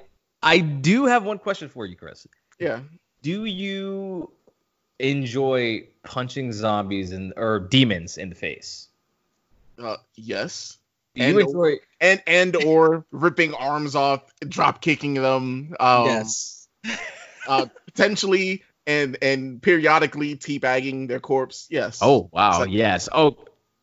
I 0.43 0.59
do 0.59 1.05
have 1.05 1.23
one 1.23 1.37
question 1.39 1.69
for 1.69 1.85
you, 1.85 1.95
Chris. 1.95 2.27
Yeah. 2.59 2.81
do 3.21 3.45
you 3.45 4.31
enjoy 4.99 5.87
punching 6.03 6.51
zombies 6.53 7.11
and 7.11 7.33
or 7.37 7.59
demons 7.59 8.17
in 8.17 8.29
the 8.29 8.35
face? 8.35 8.87
Uh, 9.81 9.97
yes. 10.15 10.77
Do 11.15 11.23
And- 11.23 11.33
you 11.35 11.39
enjoy? 11.41 11.75
And 11.99 12.21
and 12.27 12.55
or 12.55 13.05
ripping 13.11 13.53
arms 13.53 13.95
off, 13.95 14.31
drop 14.47 14.81
kicking 14.81 15.15
them. 15.15 15.75
Um, 15.79 16.05
yes. 16.05 16.67
Uh, 17.47 17.65
potentially 17.87 18.61
and 18.85 19.17
and 19.23 19.59
periodically 19.63 20.35
teabagging 20.35 21.07
their 21.07 21.19
corpse. 21.19 21.65
Yes. 21.71 21.97
Oh 21.99 22.29
wow, 22.31 22.63
yes. 22.65 23.09
Oh, 23.11 23.35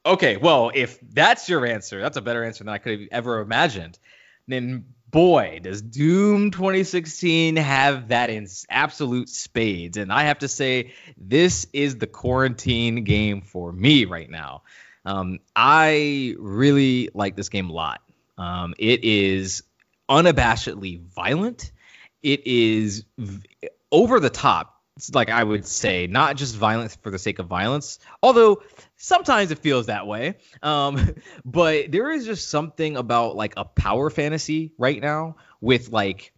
okay. 0.07 0.37
Well, 0.37 0.71
if 0.73 1.01
that's 1.01 1.49
your 1.49 1.67
answer, 1.67 2.01
that's 2.01 2.17
a 2.17 2.23
better 2.23 2.45
answer 2.45 2.63
than 2.63 2.73
I 2.73 2.79
could 2.79 3.01
have 3.01 3.09
ever 3.11 3.41
imagined. 3.41 3.99
Then 4.47 4.85
boy, 5.11 5.61
does 5.63 5.83
Doom 5.83 6.51
2016 6.51 7.57
have 7.57 8.09
that 8.09 8.31
in 8.31 8.47
absolute 8.69 9.29
spades. 9.29 9.97
And 9.97 10.13
I 10.13 10.25
have 10.25 10.41
to 10.41 10.49
say, 10.49 10.93
this 11.17 11.67
is 11.73 11.97
the 11.97 12.07
quarantine 12.07 13.05
game 13.05 13.43
for 13.43 13.73
me 13.73 14.05
right 14.05 14.29
now. 14.29 14.63
Um, 15.05 15.39
I 15.57 16.35
really 16.39 17.11
like 17.15 17.37
this 17.37 17.49
game 17.49 17.71
a 17.71 17.73
lot. 17.73 18.03
Um, 18.37 18.75
it 18.79 19.05
is 19.05 19.63
unabashedly 20.09 21.01
violent. 21.01 21.73
It 22.23 22.47
is 22.47 23.05
v- 23.17 23.43
over 23.91 24.21
the 24.21 24.31
top. 24.31 24.78
Like 25.13 25.31
I 25.31 25.43
would 25.43 25.67
say, 25.67 26.07
not 26.07 26.37
just 26.37 26.57
violence 26.57 26.97
for 26.97 27.11
the 27.11 27.19
sake 27.19 27.39
of 27.39 27.47
violence, 27.47 27.99
although 28.23 28.63
sometimes 28.97 29.51
it 29.51 29.59
feels 29.59 29.87
that 29.87 30.07
way. 30.07 30.37
Um, 30.63 31.15
but 31.45 31.93
there 31.93 32.11
is 32.11 32.27
just 32.27 32.49
something 32.49 32.97
about 32.97 33.37
like 33.37 33.55
a 33.57 33.65
power 33.65 34.11
fantasy 34.11 34.73
right 34.79 35.01
now 35.01 35.37
with 35.61 35.91
like, 35.91 36.33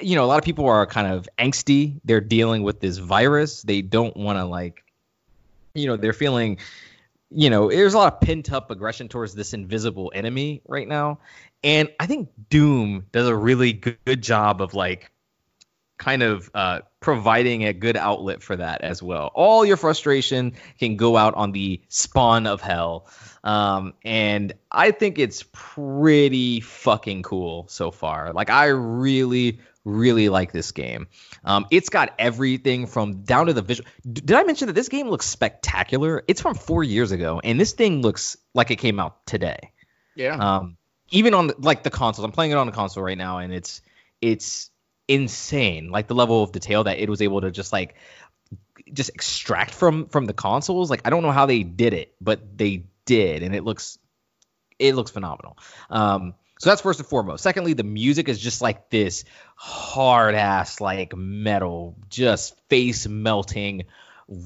you 0.00 0.16
know, 0.16 0.24
a 0.24 0.26
lot 0.26 0.38
of 0.38 0.44
people 0.44 0.66
are 0.66 0.86
kind 0.86 1.12
of 1.12 1.28
angsty. 1.38 2.00
They're 2.04 2.20
dealing 2.20 2.62
with 2.62 2.80
this 2.80 2.98
virus. 2.98 3.62
They 3.62 3.82
don't 3.82 4.16
want 4.16 4.38
to 4.38 4.44
like, 4.44 4.84
you 5.74 5.86
know, 5.86 5.96
they're 5.96 6.12
feeling, 6.12 6.58
you 7.30 7.50
know, 7.50 7.70
there's 7.70 7.94
a 7.94 7.98
lot 7.98 8.12
of 8.12 8.20
pent 8.20 8.52
up 8.52 8.70
aggression 8.70 9.08
towards 9.08 9.34
this 9.34 9.52
invisible 9.52 10.10
enemy 10.14 10.62
right 10.66 10.88
now. 10.88 11.20
And 11.62 11.90
I 12.00 12.06
think 12.06 12.30
Doom 12.48 13.06
does 13.12 13.28
a 13.28 13.36
really 13.36 13.72
good 13.72 14.22
job 14.22 14.62
of 14.62 14.74
like 14.74 15.12
kind 15.98 16.22
of 16.22 16.50
uh, 16.54 16.80
providing 17.00 17.64
a 17.64 17.72
good 17.72 17.96
outlet 17.96 18.42
for 18.42 18.56
that 18.56 18.82
as 18.82 19.02
well. 19.02 19.30
All 19.34 19.64
your 19.64 19.76
frustration 19.78 20.52
can 20.78 20.96
go 20.96 21.16
out 21.16 21.34
on 21.34 21.52
the 21.52 21.80
spawn 21.88 22.46
of 22.46 22.60
hell. 22.60 23.06
Um, 23.42 23.94
and 24.04 24.52
I 24.70 24.90
think 24.90 25.18
it's 25.18 25.44
pretty 25.52 26.60
fucking 26.60 27.22
cool 27.22 27.66
so 27.68 27.90
far. 27.90 28.32
Like, 28.34 28.50
I 28.50 28.66
really, 28.66 29.60
really 29.86 30.28
like 30.28 30.52
this 30.52 30.72
game. 30.72 31.08
Um, 31.42 31.66
it's 31.70 31.88
got 31.88 32.12
everything 32.18 32.86
from 32.86 33.22
down 33.22 33.46
to 33.46 33.54
the 33.54 33.62
visual. 33.62 33.88
Did 34.10 34.32
I 34.32 34.42
mention 34.42 34.66
that 34.66 34.74
this 34.74 34.90
game 34.90 35.08
looks 35.08 35.24
spectacular? 35.26 36.22
It's 36.28 36.42
from 36.42 36.54
four 36.54 36.84
years 36.84 37.12
ago, 37.12 37.40
and 37.42 37.58
this 37.58 37.72
thing 37.72 38.02
looks 38.02 38.36
like 38.52 38.70
it 38.70 38.76
came 38.76 39.00
out 39.00 39.24
today 39.26 39.72
Yeah. 40.16 40.34
um 40.36 40.76
even 41.12 41.32
on 41.34 41.46
the, 41.46 41.54
like 41.58 41.82
the 41.82 41.90
consoles 41.90 42.24
i'm 42.24 42.32
playing 42.32 42.50
it 42.50 42.56
on 42.56 42.66
the 42.66 42.72
console 42.72 43.02
right 43.02 43.16
now 43.16 43.38
and 43.38 43.52
it's 43.54 43.80
it's 44.20 44.70
insane 45.10 45.90
like 45.90 46.06
the 46.06 46.14
level 46.14 46.40
of 46.44 46.52
detail 46.52 46.84
that 46.84 47.00
it 47.00 47.10
was 47.10 47.20
able 47.20 47.40
to 47.40 47.50
just 47.50 47.72
like 47.72 47.96
just 48.92 49.10
extract 49.10 49.74
from 49.74 50.06
from 50.06 50.24
the 50.24 50.32
consoles. 50.32 50.88
Like 50.88 51.02
i 51.04 51.10
don't 51.10 51.24
know 51.24 51.32
how 51.32 51.46
they 51.46 51.64
did 51.64 51.94
it 51.94 52.14
but 52.20 52.56
they 52.56 52.84
did 53.06 53.42
and 53.42 53.52
it 53.52 53.64
looks 53.64 53.98
it 54.78 54.94
looks 54.94 55.10
phenomenal. 55.10 55.58
Um 55.90 56.34
so 56.60 56.70
that's 56.70 56.82
first 56.82 57.00
and 57.00 57.08
foremost. 57.08 57.42
Secondly 57.42 57.72
the 57.72 57.82
music 57.82 58.28
is 58.28 58.38
just 58.38 58.62
like 58.62 58.88
this 58.88 59.24
hard 59.56 60.36
ass 60.36 60.80
like 60.80 61.16
metal 61.16 61.96
just 62.08 62.56
face 62.68 63.08
melting 63.08 63.86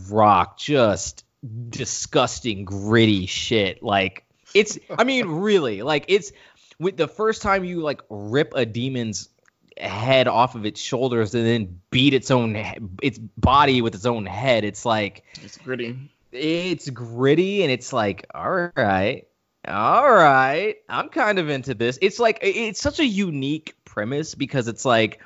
rock 0.09 0.57
just 0.57 1.24
disgusting 1.68 2.64
gritty 2.64 3.27
shit. 3.27 3.83
Like 3.83 4.24
it's 4.55 4.79
i 4.98 5.05
mean 5.05 5.27
really 5.27 5.83
like 5.83 6.07
it's 6.09 6.33
with 6.79 6.96
the 6.96 7.09
first 7.09 7.42
time 7.42 7.64
you 7.64 7.81
like 7.81 8.00
rip 8.09 8.55
a 8.57 8.64
demon's 8.64 9.29
head 9.78 10.28
off 10.28 10.54
of 10.54 10.64
its 10.66 10.80
shoulders 10.80 11.34
and 11.34 11.46
then 11.46 11.80
beat 11.90 12.14
its 12.14 12.30
own 12.30 12.56
its 13.02 13.18
body 13.37 13.82
with 13.82 13.94
its 13.94 14.06
own 14.06 14.24
head 14.26 14.64
it's 14.64 14.84
like 14.84 15.24
it's 15.42 15.58
gritty. 15.58 15.98
it's 16.32 16.88
gritty 16.90 17.62
and 17.62 17.72
it's 17.72 17.92
like 17.92 18.26
all 18.34 18.70
right 18.76 19.26
all 19.66 20.08
right 20.12 20.76
i'm 20.88 21.08
kind 21.08 21.38
of 21.38 21.48
into 21.48 21.74
this 21.74 21.98
it's 22.02 22.20
like 22.20 22.38
it's 22.42 22.80
such 22.80 23.00
a 23.00 23.06
unique 23.06 23.74
premise 23.84 24.34
because 24.34 24.68
it's 24.68 24.84
like 24.84 25.20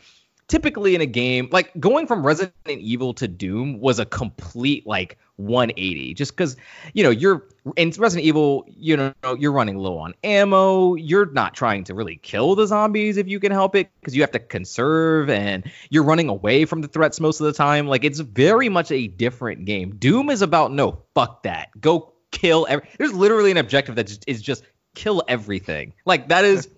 typically 0.49 0.95
in 0.95 1.01
a 1.01 1.07
game 1.07 1.49
like 1.53 1.71
going 1.79 2.07
from 2.07 2.25
resident 2.25 2.53
evil 2.67 3.15
to 3.15 3.29
doom 3.29 3.79
was 3.81 3.99
a 3.99 4.07
complete 4.07 4.87
like 4.87 5.19
180 5.37 6.15
just 6.15 6.33
because 6.33 6.57
you 6.95 7.03
know 7.05 7.11
you're 7.11 7.47
in 7.77 7.93
resident 7.99 8.27
evil 8.27 8.65
you 8.67 8.97
know 8.97 9.13
you're 9.39 9.53
running 9.53 9.77
low 9.77 9.99
on 9.99 10.15
ammo 10.25 10.95
you're 10.95 11.31
not 11.33 11.55
trying 11.55 11.85
to 11.85 11.95
really 11.95 12.17
kill 12.17 12.55
the 12.55 12.67
zombies 12.67 13.19
if 13.19 13.29
you 13.29 13.39
can 13.39 13.53
help 13.53 13.77
it 13.77 13.91
because 14.01 14.17
you 14.17 14.23
have 14.23 14.31
to 14.31 14.39
conserve 14.39 15.29
and 15.31 15.71
you're 15.91 16.03
running 16.03 16.29
away 16.29 16.65
from 16.65 16.81
the 16.81 16.89
threats 16.89 17.21
most 17.21 17.41
of 17.41 17.47
the 17.47 17.53
time 17.53 17.87
like 17.87 18.03
it's 18.03 18.21
very 18.21 18.69
much 18.69 18.91
a 18.91 19.07
different 19.07 19.65
game. 19.65 19.97
Doom 19.97 20.31
is 20.31 20.43
about 20.43 20.73
no 20.73 21.03
fuck 21.15 21.43
that 21.43 21.69
go 21.81 22.13
kill 22.31 22.67
every 22.69 22.89
there's 22.99 23.13
literally 23.13 23.51
an 23.51 23.57
objective 23.57 23.97
that 23.97 24.19
is 24.27 24.43
just, 24.43 24.65
kill 24.95 25.23
everything. 25.29 25.95
Like 26.05 26.29
that 26.29 26.45
is 26.45 26.69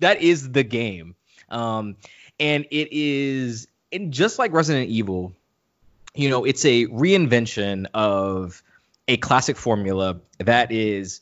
that 0.00 0.20
is 0.20 0.52
the 0.52 0.62
game. 0.62 1.14
Um 1.48 1.96
and 2.40 2.66
it 2.70 2.88
is 2.92 3.68
and 3.92 4.12
just 4.12 4.38
like 4.38 4.52
resident 4.52 4.88
evil 4.88 5.32
you 6.14 6.28
know 6.28 6.44
it's 6.44 6.64
a 6.64 6.86
reinvention 6.86 7.86
of 7.94 8.62
a 9.06 9.16
classic 9.18 9.56
formula 9.56 10.20
that 10.38 10.72
is 10.72 11.20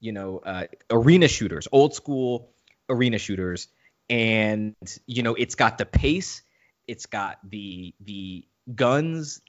you 0.00 0.12
know 0.12 0.38
uh, 0.38 0.64
arena 0.90 1.28
shooters 1.28 1.66
old 1.72 1.94
school 1.94 2.50
arena 2.88 3.18
shooters. 3.18 3.68
And 4.08 4.76
you 5.06 5.22
know 5.22 5.34
it's 5.34 5.56
got 5.56 5.78
the 5.78 5.86
pace 5.86 6.42
it's 6.86 7.06
got 7.06 7.38
the 7.48 7.92
the 8.00 8.44
guns 8.72 9.40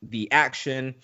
the 0.00 0.32
action 0.32 0.94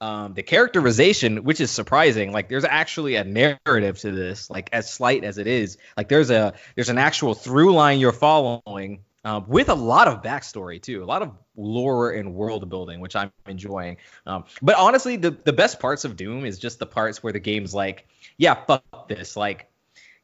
um, 0.00 0.34
the 0.34 0.42
characterization 0.42 1.44
which 1.44 1.60
is 1.60 1.70
surprising. 1.70 2.32
Like 2.32 2.48
there's 2.48 2.64
actually 2.64 3.16
a 3.16 3.24
narrative 3.24 3.98
to 4.00 4.12
this 4.12 4.48
like 4.48 4.70
as 4.72 4.90
slight 4.90 5.24
as 5.24 5.38
it 5.38 5.46
is. 5.46 5.76
Like 5.96 6.08
there's 6.08 6.30
a 6.30 6.54
there's 6.74 6.88
an 6.88 6.98
actual 6.98 7.34
through 7.34 7.74
line 7.74 8.00
you're 8.00 8.12
following 8.12 9.00
um, 9.24 9.44
with 9.48 9.68
a 9.68 9.74
lot 9.74 10.08
of 10.08 10.22
backstory 10.22 10.80
too, 10.80 11.02
a 11.02 11.06
lot 11.06 11.22
of 11.22 11.32
lore 11.56 12.10
and 12.12 12.34
world 12.34 12.68
building, 12.68 13.00
which 13.00 13.16
I'm 13.16 13.32
enjoying. 13.46 13.96
Um, 14.26 14.44
but 14.60 14.76
honestly, 14.76 15.16
the 15.16 15.30
the 15.30 15.52
best 15.52 15.80
parts 15.80 16.04
of 16.04 16.16
Doom 16.16 16.44
is 16.44 16.58
just 16.58 16.78
the 16.78 16.86
parts 16.86 17.22
where 17.22 17.32
the 17.32 17.40
game's 17.40 17.74
like, 17.74 18.06
yeah, 18.36 18.54
fuck 18.54 19.08
this, 19.08 19.36
like. 19.36 19.68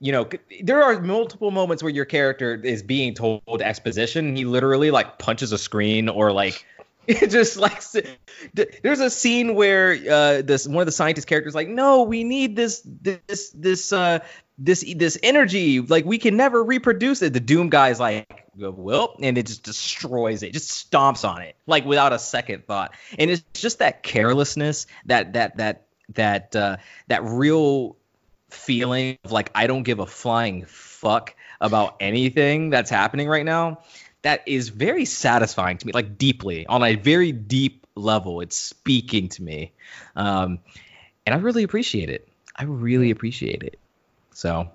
You 0.03 0.13
know, 0.13 0.31
there 0.63 0.83
are 0.83 0.99
multiple 0.99 1.51
moments 1.51 1.83
where 1.83 1.93
your 1.93 2.07
character 2.07 2.55
is 2.55 2.83
being 2.83 3.13
told 3.13 3.61
exposition. 3.61 4.35
He 4.35 4.47
literally 4.47 4.91
like 4.91 5.19
punches 5.19 5.53
a 5.53 5.59
screen 5.59 6.09
or 6.09 6.33
like 6.33 6.65
it 7.07 7.29
just 7.29 7.57
like 7.57 7.83
there's 8.55 9.01
a 9.01 9.11
scene 9.11 9.55
where 9.55 9.93
uh 9.93 10.43
this 10.43 10.67
one 10.67 10.81
of 10.81 10.87
the 10.87 10.93
scientist 10.93 11.27
characters 11.27 11.55
like 11.55 11.69
no 11.69 12.05
we 12.05 12.25
need 12.25 12.55
this 12.55 12.83
this 12.85 13.51
this 13.51 13.93
uh 13.93 14.21
this 14.63 14.85
this 14.95 15.19
energy 15.23 15.81
like 15.81 16.05
we 16.05 16.19
can 16.19 16.37
never 16.37 16.63
reproduce 16.63 17.23
it. 17.23 17.33
The 17.33 17.41
doom 17.41 17.71
guy's 17.71 17.99
like 17.99 18.47
well 18.55 19.17
and 19.23 19.39
it 19.39 19.47
just 19.47 19.63
destroys 19.63 20.43
it 20.43 20.53
just 20.53 20.93
stomps 20.93 21.27
on 21.27 21.41
it 21.41 21.57
like 21.67 21.87
without 21.87 22.13
a 22.13 22.19
second 22.19 22.67
thought. 22.67 22.93
And 23.19 23.31
it's 23.31 23.43
just 23.55 23.79
that 23.79 24.03
carelessness 24.03 24.87
that 25.07 25.33
that 25.33 25.57
that 25.57 25.87
that 26.15 26.55
uh 26.55 26.77
that 27.09 27.25
real 27.25 27.97
feeling 28.51 29.17
of 29.25 29.33
like 29.33 29.51
i 29.55 29.69
don't 29.69 29.85
give 29.85 30.01
a 30.01 30.07
flying 30.07 30.65
fuck 30.67 31.37
about 31.61 31.97
anything 32.01 32.69
that's 32.71 32.91
happening 32.91 33.29
right 33.29 33.45
now 33.45 33.79
that 34.23 34.43
is 34.47 34.71
very 34.71 35.05
satisfying 35.05 35.79
to 35.79 35.87
me 35.87 35.93
like 35.93 36.19
deeply 36.19 36.67
on 36.67 36.83
a 36.83 36.97
very 36.97 37.31
deep 37.31 37.87
level 37.95 38.41
it's 38.41 38.57
speaking 38.57 39.29
to 39.29 39.43
me. 39.43 39.73
Um 40.17 40.59
and 41.25 41.35
i 41.35 41.39
really 41.39 41.63
appreciate 41.63 42.11
it. 42.11 42.29
I 42.57 42.65
really 42.65 43.11
appreciate 43.11 43.63
it 43.63 43.79
so 44.41 44.71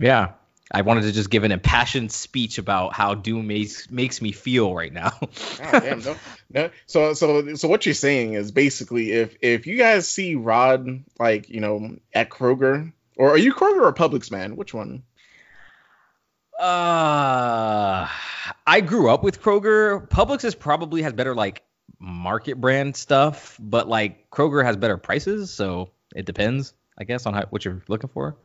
yeah 0.00 0.32
i 0.72 0.82
wanted 0.82 1.02
to 1.02 1.12
just 1.12 1.30
give 1.30 1.44
an 1.44 1.52
impassioned 1.52 2.10
speech 2.10 2.58
about 2.58 2.92
how 2.92 3.14
doom 3.14 3.46
makes 3.46 3.88
makes 3.88 4.20
me 4.20 4.32
feel 4.32 4.74
right 4.74 4.92
now 4.92 5.12
Oh, 5.72 5.80
damn, 5.80 6.00
no, 6.00 6.16
no. 6.52 6.70
So, 6.86 7.14
so, 7.14 7.54
so 7.54 7.68
what 7.68 7.86
you're 7.86 7.94
saying 7.94 8.34
is 8.34 8.52
basically, 8.52 9.12
if 9.12 9.36
if 9.40 9.66
you 9.66 9.76
guys 9.76 10.06
see 10.06 10.34
Rod, 10.34 11.04
like 11.18 11.48
you 11.48 11.60
know, 11.60 11.96
at 12.12 12.30
Kroger, 12.30 12.92
or 13.16 13.30
are 13.30 13.38
you 13.38 13.54
Kroger 13.54 13.82
or 13.82 13.92
Publix, 13.92 14.30
man? 14.30 14.56
Which 14.56 14.74
one? 14.74 15.02
Uh, 16.58 18.08
I 18.66 18.80
grew 18.80 19.10
up 19.10 19.22
with 19.22 19.42
Kroger. 19.42 20.08
Publix 20.08 20.44
is 20.44 20.54
probably 20.54 21.02
has 21.02 21.12
better 21.12 21.34
like 21.34 21.62
market 21.98 22.60
brand 22.60 22.96
stuff, 22.96 23.58
but 23.60 23.88
like 23.88 24.30
Kroger 24.30 24.64
has 24.64 24.76
better 24.76 24.96
prices, 24.96 25.50
so 25.50 25.90
it 26.14 26.26
depends, 26.26 26.74
I 26.98 27.04
guess, 27.04 27.26
on 27.26 27.34
how, 27.34 27.46
what 27.50 27.64
you're 27.64 27.82
looking 27.88 28.10
for. 28.10 28.36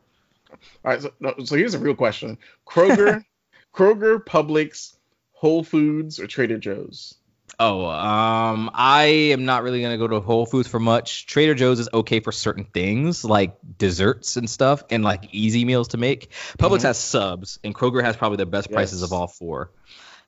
All 0.84 0.90
right. 0.92 1.02
So, 1.02 1.12
no, 1.20 1.34
so 1.44 1.56
here's 1.56 1.74
a 1.74 1.78
real 1.78 1.94
question: 1.94 2.38
Kroger, 2.66 3.24
Kroger, 3.74 4.22
Publix, 4.24 4.94
Whole 5.32 5.64
Foods, 5.64 6.18
or 6.20 6.26
Trader 6.26 6.58
Joe's? 6.58 7.14
Oh, 7.58 7.84
um, 7.86 8.70
I 8.72 9.04
am 9.32 9.44
not 9.44 9.62
really 9.62 9.82
gonna 9.82 9.98
go 9.98 10.08
to 10.08 10.20
Whole 10.20 10.46
Foods 10.46 10.68
for 10.68 10.80
much. 10.80 11.26
Trader 11.26 11.54
Joe's 11.54 11.80
is 11.80 11.88
okay 11.92 12.20
for 12.20 12.32
certain 12.32 12.64
things 12.64 13.24
like 13.24 13.56
desserts 13.78 14.36
and 14.36 14.48
stuff, 14.48 14.82
and 14.90 15.04
like 15.04 15.28
easy 15.32 15.64
meals 15.64 15.88
to 15.88 15.98
make. 15.98 16.30
Publix 16.58 16.78
Mhm. 16.78 16.82
has 16.82 16.98
subs, 16.98 17.58
and 17.62 17.74
Kroger 17.74 18.02
has 18.02 18.16
probably 18.16 18.38
the 18.38 18.46
best 18.46 18.70
prices 18.72 19.02
of 19.02 19.12
all 19.12 19.28
four. 19.28 19.70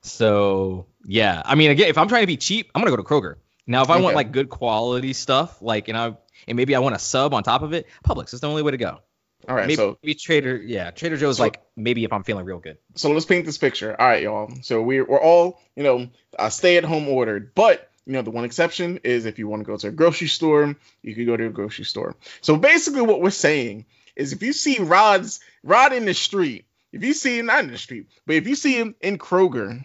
So 0.03 0.87
yeah, 1.05 1.43
I 1.45 1.55
mean, 1.55 1.71
again, 1.71 1.89
if 1.89 1.99
I'm 1.99 2.09
trying 2.09 2.23
to 2.23 2.27
be 2.27 2.37
cheap, 2.37 2.71
I'm 2.75 2.83
gonna 2.83 2.91
go 2.95 3.03
to 3.03 3.03
Kroger. 3.09 3.37
Now, 3.67 3.83
if 3.83 3.91
I 3.91 3.97
want 4.01 4.15
like 4.15 4.33
good 4.33 4.51
quality 4.51 5.15
stuff, 5.15 5.63
like 5.63 5.89
and 5.89 5.97
I 5.97 6.17
and 6.47 6.57
maybe 6.57 6.75
I 6.77 6.81
want 6.81 6.95
a 6.95 6.99
sub 6.99 7.33
on 7.33 7.43
top 7.43 7.63
of 7.63 7.73
it, 7.73 7.87
Publix 8.07 8.35
is 8.35 8.41
the 8.41 8.49
only 8.49 8.63
way 8.63 8.73
to 8.73 8.77
go. 8.77 8.99
All 9.49 9.55
right, 9.55 9.67
maybe, 9.67 9.77
so 9.77 9.99
maybe 10.03 10.15
Trader, 10.15 10.57
yeah, 10.57 10.91
Trader 10.91 11.17
Joe's 11.17 11.37
So- 11.39 11.43
like 11.45 11.61
maybe 11.77 12.05
if 12.05 12.13
I'm 12.13 12.23
feeling 12.23 12.45
real 12.45 12.59
good. 12.61 12.79
so 12.95 13.11
let's 13.13 13.27
paint 13.27 13.45
this 13.47 13.59
picture. 13.59 13.95
All 13.99 14.07
right, 14.07 14.23
y'all. 14.23 14.51
So 14.63 14.81
we're 14.83 15.05
we're 15.05 15.21
all 15.21 15.61
you 15.77 15.83
know 15.83 16.09
uh, 16.39 16.49
stay 16.49 16.77
at 16.77 16.85
home 16.85 17.09
ordered, 17.09 17.55
but 17.55 17.91
you 18.07 18.13
know 18.15 18.23
the 18.23 18.31
one 18.31 18.45
exception 18.45 19.01
is 19.05 19.27
if 19.27 19.39
you 19.39 19.49
want 19.49 19.61
to 19.61 19.67
go 19.67 19.77
to 19.77 19.89
a 19.89 19.91
grocery 19.91 20.29
store, 20.29 20.75
you 21.03 21.15
could 21.15 21.27
go 21.27 21.37
to 21.37 21.47
a 21.47 21.51
grocery 21.51 21.85
store. 21.85 22.17
So 22.41 22.57
basically, 22.57 23.03
what 23.03 23.21
we're 23.21 23.31
saying 23.31 23.87
is 24.17 24.33
if 24.33 24.43
you 24.43 24.53
see 24.53 24.79
Rod's 24.79 25.41
Rod 25.63 25.93
in 25.93 26.05
the 26.05 26.15
street, 26.15 26.65
if 26.93 27.03
you 27.05 27.13
see 27.13 27.39
him 27.39 27.47
not 27.47 27.65
in 27.65 27.71
the 27.71 27.79
street, 27.79 28.07
but 28.27 28.37
if 28.37 28.47
you 28.47 28.55
see 28.55 28.75
him 28.79 28.95
in 29.01 29.19
Kroger, 29.19 29.85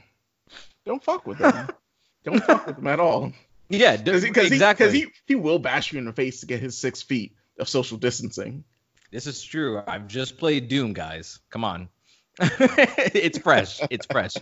don't 0.86 1.04
fuck 1.04 1.26
with 1.28 1.40
him. 1.40 1.68
don't 2.24 2.44
fuck 2.44 2.68
with 2.68 2.78
him 2.78 2.88
at 2.88 3.00
all. 3.00 3.34
Yeah, 3.70 3.98
Because 3.98 4.24
he, 4.24 4.30
exactly. 4.30 4.86
because 4.88 4.94
he, 4.94 5.06
he 5.28 5.36
will 5.36 5.60
bash 5.60 5.92
you 5.94 6.00
in 6.00 6.06
the 6.06 6.14
face 6.14 6.40
to 6.42 6.48
get 6.48 6.60
his 6.60 6.78
six 6.78 7.02
feet 7.04 7.36
of 7.60 7.70
social 7.70 7.98
distancing. 7.98 8.64
This 9.12 9.28
is 9.28 9.42
true. 9.42 9.82
I've 9.86 10.08
just 10.08 10.38
played 10.38 10.68
Doom, 10.68 10.94
guys. 10.94 11.40
Come 11.50 11.64
on. 11.64 11.90
it's 12.40 13.38
fresh. 13.38 13.82
It's 13.90 14.06
fresh. 14.06 14.34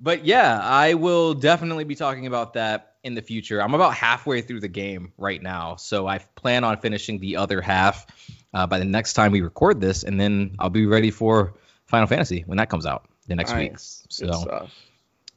But 0.00 0.24
yeah, 0.24 0.60
I 0.60 0.94
will 0.94 1.34
definitely 1.34 1.84
be 1.84 1.94
talking 1.94 2.26
about 2.26 2.54
that 2.54 2.96
in 3.02 3.14
the 3.14 3.22
future. 3.22 3.62
I'm 3.62 3.74
about 3.74 3.94
halfway 3.94 4.42
through 4.42 4.60
the 4.60 4.68
game 4.68 5.12
right 5.16 5.42
now, 5.42 5.76
so 5.76 6.06
I 6.06 6.18
plan 6.18 6.64
on 6.64 6.78
finishing 6.78 7.18
the 7.18 7.36
other 7.36 7.60
half 7.60 8.06
uh, 8.54 8.66
by 8.66 8.78
the 8.78 8.84
next 8.84 9.14
time 9.14 9.32
we 9.32 9.40
record 9.40 9.80
this, 9.80 10.04
and 10.04 10.20
then 10.20 10.56
I'll 10.58 10.70
be 10.70 10.86
ready 10.86 11.10
for 11.10 11.54
Final 11.86 12.06
Fantasy 12.06 12.44
when 12.46 12.58
that 12.58 12.68
comes 12.68 12.86
out 12.86 13.08
the 13.26 13.36
next 13.36 13.54
week. 13.54 13.72
So 13.76 14.68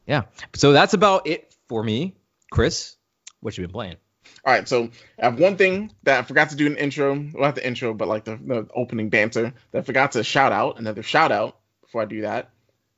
yeah, 0.06 0.22
so 0.54 0.72
that's 0.72 0.94
about 0.94 1.26
it 1.26 1.54
for 1.68 1.82
me. 1.82 2.14
Chris, 2.50 2.96
what 3.40 3.56
you 3.56 3.64
been 3.64 3.72
playing? 3.72 3.96
All 4.44 4.52
right, 4.52 4.68
so 4.68 4.90
I 5.20 5.26
have 5.26 5.38
one 5.38 5.56
thing 5.56 5.92
that 6.02 6.18
I 6.18 6.22
forgot 6.22 6.50
to 6.50 6.56
do 6.56 6.66
in 6.66 6.72
the 6.72 6.82
intro. 6.82 7.14
Well, 7.14 7.42
not 7.42 7.54
the 7.54 7.66
intro, 7.66 7.94
but 7.94 8.08
like 8.08 8.24
the, 8.24 8.36
the 8.36 8.66
opening 8.74 9.08
banter 9.08 9.52
that 9.70 9.78
I 9.78 9.82
forgot 9.82 10.12
to 10.12 10.24
shout 10.24 10.50
out. 10.50 10.80
Another 10.80 11.04
shout 11.04 11.30
out 11.30 11.58
before 11.82 12.02
I 12.02 12.06
do 12.06 12.22
that. 12.22 12.50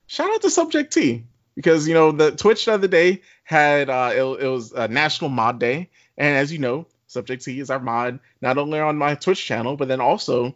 Shout 0.06 0.30
out 0.30 0.40
to 0.42 0.50
Subject 0.50 0.92
T 0.92 1.24
because 1.54 1.86
you 1.86 1.92
know 1.92 2.12
the 2.12 2.30
Twitch 2.30 2.64
the 2.64 2.72
other 2.72 2.88
day 2.88 3.20
had 3.42 3.90
uh, 3.90 4.12
it, 4.14 4.22
it 4.22 4.48
was 4.48 4.72
a 4.72 4.88
National 4.88 5.28
Mod 5.28 5.60
Day, 5.60 5.90
and 6.16 6.36
as 6.36 6.50
you 6.50 6.58
know, 6.58 6.86
Subject 7.08 7.44
T 7.44 7.60
is 7.60 7.68
our 7.70 7.80
mod 7.80 8.20
not 8.40 8.56
only 8.56 8.80
on 8.80 8.96
my 8.96 9.14
Twitch 9.14 9.44
channel 9.44 9.76
but 9.76 9.88
then 9.88 10.00
also 10.00 10.54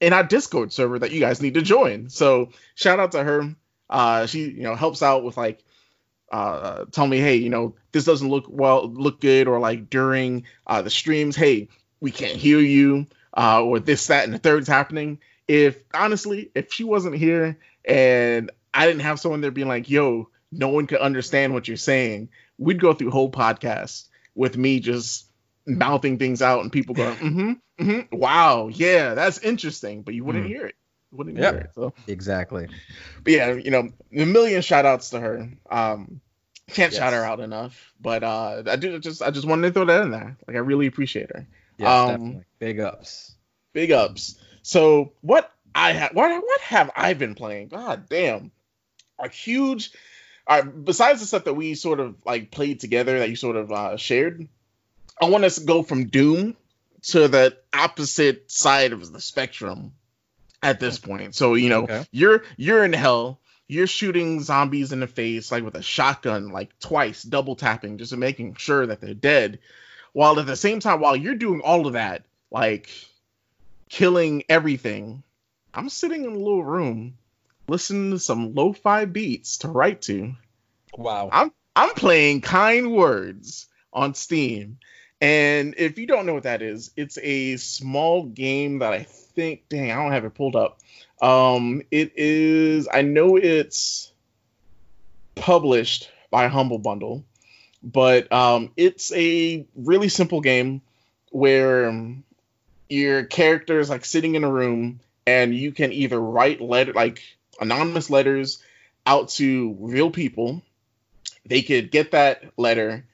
in 0.00 0.12
our 0.12 0.24
Discord 0.24 0.72
server 0.72 0.98
that 1.00 1.10
you 1.10 1.20
guys 1.20 1.42
need 1.42 1.54
to 1.54 1.62
join. 1.62 2.08
So 2.08 2.50
shout 2.76 3.00
out 3.00 3.12
to 3.12 3.22
her. 3.24 3.54
Uh, 3.88 4.26
she 4.26 4.48
you 4.48 4.62
know 4.62 4.76
helps 4.76 5.02
out 5.02 5.24
with 5.24 5.36
like 5.36 5.64
uh, 6.30 6.84
tell 6.92 7.06
me, 7.06 7.18
hey, 7.18 7.36
you 7.36 7.50
know, 7.50 7.74
this 7.92 8.04
doesn't 8.04 8.28
look 8.28 8.46
well, 8.48 8.88
look 8.88 9.20
good, 9.20 9.48
or 9.48 9.58
like 9.58 9.90
during 9.90 10.44
uh, 10.66 10.82
the 10.82 10.90
streams, 10.90 11.36
hey, 11.36 11.68
we 12.00 12.10
can't 12.10 12.36
hear 12.36 12.58
you, 12.60 13.06
uh, 13.36 13.62
or 13.62 13.78
this, 13.80 14.06
that, 14.08 14.24
and 14.24 14.32
the 14.34 14.38
third's 14.38 14.68
happening. 14.68 15.18
If 15.48 15.78
honestly, 15.92 16.50
if 16.54 16.72
she 16.72 16.84
wasn't 16.84 17.16
here 17.16 17.58
and 17.84 18.50
I 18.72 18.86
didn't 18.86 19.02
have 19.02 19.18
someone 19.18 19.40
there 19.40 19.50
being 19.50 19.68
like, 19.68 19.90
yo, 19.90 20.28
no 20.52 20.68
one 20.68 20.86
could 20.86 21.00
understand 21.00 21.52
what 21.54 21.66
you're 21.66 21.76
saying, 21.76 22.28
we'd 22.58 22.80
go 22.80 22.92
through 22.94 23.10
whole 23.10 23.30
podcast 23.30 24.06
with 24.34 24.56
me 24.56 24.78
just 24.80 25.26
mouthing 25.66 26.18
things 26.18 26.40
out 26.42 26.62
and 26.62 26.72
people 26.72 26.94
going, 26.94 27.16
mm-hmm, 27.16 27.52
mm-hmm, 27.82 28.16
wow, 28.16 28.68
yeah, 28.68 29.14
that's 29.14 29.38
interesting, 29.38 30.02
but 30.02 30.14
you 30.14 30.24
wouldn't 30.24 30.44
Mhm. 30.44 30.48
hear 30.48 30.66
it. 30.66 30.74
You 31.12 31.18
wouldn't 31.18 31.38
Yep. 31.38 31.52
hear. 31.52 31.70
So 31.74 31.94
Exactly. 32.06 32.68
but 33.24 33.32
yeah, 33.32 33.52
you 33.54 33.70
know, 33.70 33.90
a 34.14 34.24
million 34.24 34.62
shout 34.62 34.86
outs 34.86 35.10
to 35.10 35.20
her. 35.20 35.50
Um, 35.70 36.20
can't 36.68 36.92
shout 36.92 37.12
her 37.12 37.24
out 37.24 37.40
enough, 37.40 37.92
but 38.00 38.22
uh, 38.22 38.62
I 38.66 38.76
do 38.76 38.98
just 39.00 39.22
I 39.22 39.30
just 39.30 39.46
wanted 39.46 39.68
to 39.68 39.72
throw 39.74 39.84
that 39.86 40.02
in 40.02 40.10
there. 40.12 40.36
Like 40.46 40.56
I 40.56 40.60
really 40.60 40.86
appreciate 40.86 41.30
her. 41.34 41.46
Yes, 41.78 41.88
Um, 41.88 42.06
definitely. 42.12 42.44
Big 42.58 42.80
ups. 42.80 43.32
Big 43.72 43.90
ups. 43.90 44.38
So 44.62 45.12
what 45.20 45.50
I 45.74 45.92
have 45.92 46.12
what 46.12 46.30
what 46.30 46.60
have 46.60 46.90
I 46.94 47.14
been 47.14 47.34
playing? 47.34 47.68
God 47.68 48.08
damn, 48.08 48.52
a 49.18 49.28
huge. 49.28 49.90
Uh, 50.46 50.62
besides 50.62 51.20
the 51.20 51.26
stuff 51.26 51.44
that 51.44 51.54
we 51.54 51.74
sort 51.74 52.00
of 52.00 52.16
like 52.24 52.50
played 52.50 52.80
together 52.80 53.18
that 53.20 53.28
you 53.30 53.36
sort 53.36 53.56
of 53.56 53.70
uh, 53.72 53.96
shared, 53.96 54.48
I 55.20 55.28
want 55.28 55.44
us 55.44 55.56
to 55.56 55.64
go 55.64 55.82
from 55.82 56.06
Doom 56.06 56.56
to 57.02 57.28
the 57.28 57.56
opposite 57.72 58.50
side 58.50 58.92
of 58.92 59.12
the 59.12 59.20
spectrum 59.20 59.92
at 60.62 60.80
this 60.80 60.98
point. 60.98 61.34
So 61.34 61.54
you 61.54 61.68
know, 61.68 61.84
Okay. 61.84 62.04
you're 62.12 62.44
you're 62.56 62.84
in 62.84 62.92
hell. 62.92 63.40
You're 63.68 63.86
shooting 63.86 64.42
zombies 64.42 64.90
in 64.92 64.98
the 65.00 65.06
face 65.06 65.52
like 65.52 65.62
with 65.64 65.76
a 65.76 65.82
shotgun, 65.82 66.48
like 66.50 66.76
twice, 66.80 67.22
double 67.22 67.54
tapping, 67.54 67.98
just 67.98 68.16
making 68.16 68.56
sure 68.56 68.86
that 68.86 69.00
they're 69.00 69.14
dead. 69.14 69.60
While 70.12 70.40
at 70.40 70.46
the 70.46 70.56
same 70.56 70.80
time, 70.80 71.00
while 71.00 71.14
you're 71.14 71.36
doing 71.36 71.60
all 71.60 71.86
of 71.86 71.92
that, 71.92 72.24
like 72.50 72.90
killing 73.88 74.42
everything, 74.48 75.22
I'm 75.72 75.88
sitting 75.88 76.24
in 76.24 76.32
a 76.32 76.38
little 76.38 76.64
room 76.64 77.16
listening 77.68 78.10
to 78.10 78.18
some 78.18 78.54
lo-fi 78.54 79.04
beats 79.04 79.58
to 79.58 79.68
write 79.68 80.02
to. 80.02 80.34
Wow. 80.96 81.28
I'm 81.32 81.52
I'm 81.76 81.94
playing 81.94 82.40
Kind 82.40 82.90
Words 82.92 83.68
on 83.92 84.14
Steam. 84.14 84.78
And 85.20 85.74
if 85.76 85.98
you 85.98 86.06
don't 86.06 86.26
know 86.26 86.34
what 86.34 86.42
that 86.44 86.62
is, 86.62 86.90
it's 86.96 87.18
a 87.18 87.56
small 87.58 88.24
game 88.24 88.80
that 88.80 88.92
I 88.92 89.04
think, 89.40 89.68
dang, 89.68 89.90
I 89.90 89.94
don't 89.96 90.12
have 90.12 90.24
it 90.24 90.34
pulled 90.34 90.56
up. 90.56 90.78
Um, 91.22 91.82
it 91.90 92.12
is, 92.16 92.88
I 92.92 93.02
know 93.02 93.36
it's 93.36 94.12
published 95.34 96.10
by 96.30 96.48
Humble 96.48 96.78
Bundle, 96.78 97.24
but 97.82 98.30
um, 98.32 98.72
it's 98.76 99.12
a 99.12 99.66
really 99.74 100.08
simple 100.08 100.40
game 100.40 100.82
where 101.30 101.92
your 102.88 103.24
character 103.24 103.80
is 103.80 103.88
like 103.88 104.04
sitting 104.04 104.34
in 104.34 104.44
a 104.44 104.50
room 104.50 105.00
and 105.26 105.54
you 105.54 105.72
can 105.72 105.92
either 105.92 106.20
write 106.20 106.60
letter 106.60 106.92
like 106.92 107.22
anonymous 107.60 108.10
letters 108.10 108.62
out 109.06 109.28
to 109.30 109.76
real 109.78 110.10
people 110.10 110.62
they 111.46 111.62
could 111.62 111.90
get 111.90 112.12
that 112.12 112.44
letter, 112.56 113.04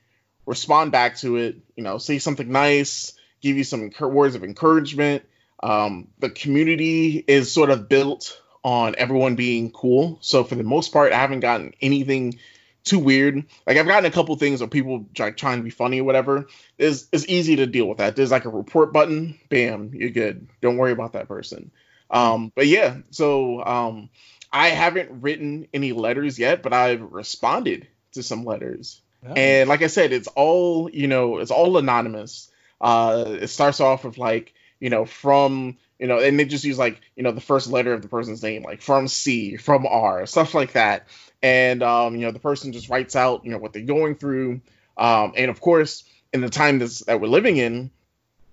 respond 0.44 0.92
back 0.92 1.16
to 1.18 1.36
it, 1.36 1.56
you 1.76 1.84
know, 1.84 1.98
say 1.98 2.18
something 2.18 2.50
nice, 2.50 3.12
give 3.40 3.56
you 3.56 3.64
some 3.64 3.90
words 4.00 4.34
of 4.34 4.44
encouragement. 4.44 5.24
Um, 5.62 6.08
the 6.18 6.30
community 6.30 7.24
is 7.26 7.52
sort 7.52 7.70
of 7.70 7.88
built 7.88 8.40
on 8.62 8.94
everyone 8.98 9.36
being 9.36 9.70
cool. 9.70 10.18
So 10.20 10.44
for 10.44 10.54
the 10.54 10.62
most 10.64 10.92
part, 10.92 11.12
I 11.12 11.18
haven't 11.18 11.40
gotten 11.40 11.72
anything 11.80 12.38
too 12.84 12.98
weird. 12.98 13.44
Like 13.66 13.76
I've 13.76 13.86
gotten 13.86 14.04
a 14.04 14.10
couple 14.10 14.36
things 14.36 14.60
where 14.60 14.68
people 14.68 15.06
like 15.18 15.36
trying 15.36 15.58
to 15.58 15.64
be 15.64 15.70
funny 15.70 16.00
or 16.00 16.04
whatever. 16.04 16.46
It's, 16.78 17.06
it's 17.12 17.26
easy 17.28 17.56
to 17.56 17.66
deal 17.66 17.86
with 17.86 17.98
that. 17.98 18.16
There's 18.16 18.30
like 18.30 18.44
a 18.44 18.50
report 18.50 18.92
button. 18.92 19.38
Bam, 19.48 19.92
you're 19.94 20.10
good. 20.10 20.48
Don't 20.60 20.76
worry 20.76 20.92
about 20.92 21.14
that 21.14 21.28
person. 21.28 21.70
Um, 22.10 22.52
but 22.54 22.66
yeah, 22.66 22.98
so 23.10 23.64
um, 23.64 24.10
I 24.52 24.68
haven't 24.68 25.22
written 25.22 25.68
any 25.72 25.92
letters 25.92 26.38
yet, 26.38 26.62
but 26.62 26.72
I've 26.72 27.02
responded 27.02 27.88
to 28.12 28.22
some 28.22 28.44
letters. 28.44 29.00
And 29.34 29.68
like 29.68 29.82
I 29.82 29.88
said, 29.88 30.12
it's 30.12 30.28
all, 30.28 30.88
you 30.88 31.08
know, 31.08 31.38
it's 31.38 31.50
all 31.50 31.78
anonymous. 31.78 32.48
Uh 32.80 33.38
it 33.40 33.48
starts 33.48 33.80
off 33.80 34.04
with 34.04 34.18
like, 34.18 34.54
you 34.80 34.90
know, 34.90 35.04
from, 35.04 35.76
you 35.98 36.06
know, 36.06 36.18
and 36.18 36.38
they 36.38 36.44
just 36.44 36.64
use 36.64 36.78
like, 36.78 37.00
you 37.16 37.22
know, 37.22 37.32
the 37.32 37.40
first 37.40 37.68
letter 37.68 37.92
of 37.92 38.02
the 38.02 38.08
person's 38.08 38.42
name, 38.42 38.62
like 38.62 38.82
from 38.82 39.08
C, 39.08 39.56
from 39.56 39.86
R, 39.86 40.26
stuff 40.26 40.54
like 40.54 40.72
that. 40.72 41.06
And 41.42 41.82
um, 41.82 42.14
you 42.16 42.22
know, 42.22 42.32
the 42.32 42.38
person 42.38 42.72
just 42.72 42.88
writes 42.88 43.16
out, 43.16 43.44
you 43.44 43.50
know, 43.50 43.58
what 43.58 43.72
they're 43.72 43.82
going 43.82 44.16
through. 44.16 44.60
Um, 44.96 45.32
and 45.36 45.50
of 45.50 45.60
course, 45.60 46.04
in 46.32 46.40
the 46.40 46.50
time 46.50 46.78
that 46.78 47.18
we're 47.20 47.28
living 47.28 47.56
in, 47.56 47.90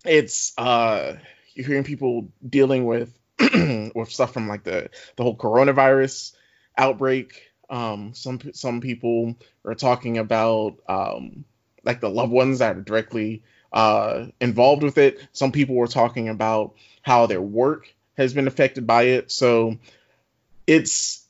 it's 0.05 0.53
uh 0.57 1.15
you're 1.53 1.67
hearing 1.67 1.83
people 1.83 2.27
dealing 2.47 2.85
with 2.85 3.17
with 3.95 4.11
stuff 4.11 4.33
from 4.33 4.47
like 4.47 4.63
the 4.63 4.89
the 5.15 5.23
whole 5.23 5.37
coronavirus 5.37 6.33
outbreak. 6.77 7.51
Um, 7.69 8.13
some 8.13 8.39
some 8.53 8.81
people 8.81 9.35
are 9.65 9.75
talking 9.75 10.17
about 10.17 10.77
um, 10.87 11.45
like 11.83 12.01
the 12.01 12.09
loved 12.09 12.31
ones 12.31 12.59
that 12.59 12.77
are 12.77 12.81
directly 12.81 13.43
uh, 13.73 14.27
involved 14.39 14.83
with 14.83 14.97
it. 14.97 15.19
Some 15.33 15.51
people 15.51 15.75
were 15.75 15.87
talking 15.87 16.29
about 16.29 16.75
how 17.01 17.25
their 17.25 17.41
work 17.41 17.93
has 18.17 18.33
been 18.33 18.47
affected 18.47 18.85
by 18.85 19.03
it. 19.03 19.31
So 19.31 19.77
it's 20.67 21.25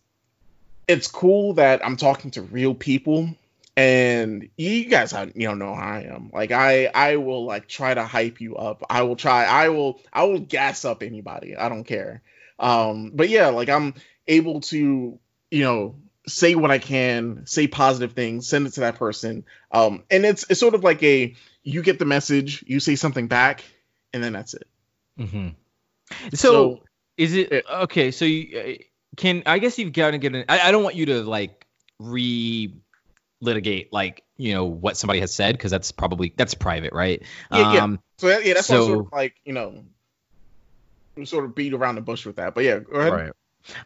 it's 0.88 1.08
cool 1.08 1.54
that 1.54 1.86
I'm 1.86 1.98
talking 1.98 2.32
to 2.32 2.42
real 2.42 2.76
people 2.76 3.30
and 3.76 4.50
you 4.58 4.86
guys 4.86 5.14
you 5.34 5.48
know 5.48 5.56
know 5.56 5.74
how 5.74 5.94
I 5.94 6.02
am. 6.02 6.30
Like 6.34 6.52
I 6.52 6.88
I 6.88 7.16
will 7.16 7.46
like 7.46 7.68
try 7.68 7.94
to 7.94 8.04
hype 8.04 8.42
you 8.42 8.56
up. 8.56 8.84
I 8.90 9.04
will 9.04 9.16
try 9.16 9.46
I 9.46 9.70
will 9.70 10.02
I 10.12 10.26
will 10.26 10.40
gas 10.40 10.86
up 10.86 11.02
anybody. 11.02 11.56
I 11.56 11.70
don't 11.70 11.86
care. 11.86 12.22
Um 12.60 13.12
but 13.16 13.30
yeah, 13.30 13.48
like 13.48 13.70
I'm 13.70 13.96
able 14.28 14.62
to, 14.62 15.18
you 15.50 15.64
know, 15.64 15.96
say 16.28 16.56
what 16.56 16.72
I 16.72 16.78
can, 16.78 17.46
say 17.46 17.68
positive 17.68 18.14
things, 18.14 18.48
send 18.48 18.68
it 18.68 18.74
to 18.74 18.82
that 18.82 18.96
person. 18.96 19.46
Um, 19.72 20.04
and 20.10 20.26
it's 20.26 20.46
it's 20.50 20.60
sort 20.60 20.76
of 20.76 20.84
like 20.84 21.02
a 21.04 21.36
you 21.64 21.82
get 21.82 22.00
the 22.00 22.06
message, 22.06 22.64
you 22.68 22.80
say 22.80 22.96
something 22.96 23.28
back, 23.28 23.64
and 24.14 24.24
then 24.24 24.34
that's 24.34 24.54
it. 24.54 24.68
Mm-hmm. 25.20 25.50
So, 26.34 26.38
so, 26.38 26.84
is 27.18 27.36
it, 27.36 27.52
it 27.52 27.66
okay? 27.70 28.12
So 28.12 28.26
you 28.26 28.60
uh, 28.60 28.84
can 29.16 29.44
I 29.46 29.60
guess 29.60 29.78
you've 29.78 29.94
got 29.94 30.12
to 30.12 30.18
get 30.18 30.36
an. 30.36 30.46
I, 30.50 30.60
I 30.60 30.72
don't 30.72 30.84
want 30.84 30.96
you 30.96 31.08
to 31.08 31.24
like 31.24 31.66
re 32.00 32.74
litigate 33.42 33.92
like 33.92 34.24
you 34.38 34.54
know 34.54 34.66
what 34.66 34.98
somebody 34.98 35.20
has 35.20 35.34
said 35.34 35.56
because 35.56 35.72
that's 35.72 35.92
probably 35.92 36.34
that's 36.36 36.54
private, 36.54 36.94
right? 36.94 37.22
Yeah, 37.52 37.74
yeah. 37.74 37.84
Um, 37.84 38.00
so 38.18 38.28
yeah, 38.40 38.54
that's 38.56 38.68
so, 38.68 38.86
sort 38.86 39.00
of 39.00 39.12
like 39.12 39.36
you 39.46 39.54
know, 39.54 39.84
sort 41.24 41.46
of 41.46 41.56
beat 41.56 41.74
around 41.74 41.96
the 41.96 42.02
bush 42.02 42.26
with 42.26 42.38
that. 42.38 42.56
But 42.56 42.64
yeah, 42.64 42.80
go 42.80 43.00
ahead. 43.00 43.14
Right. 43.14 43.32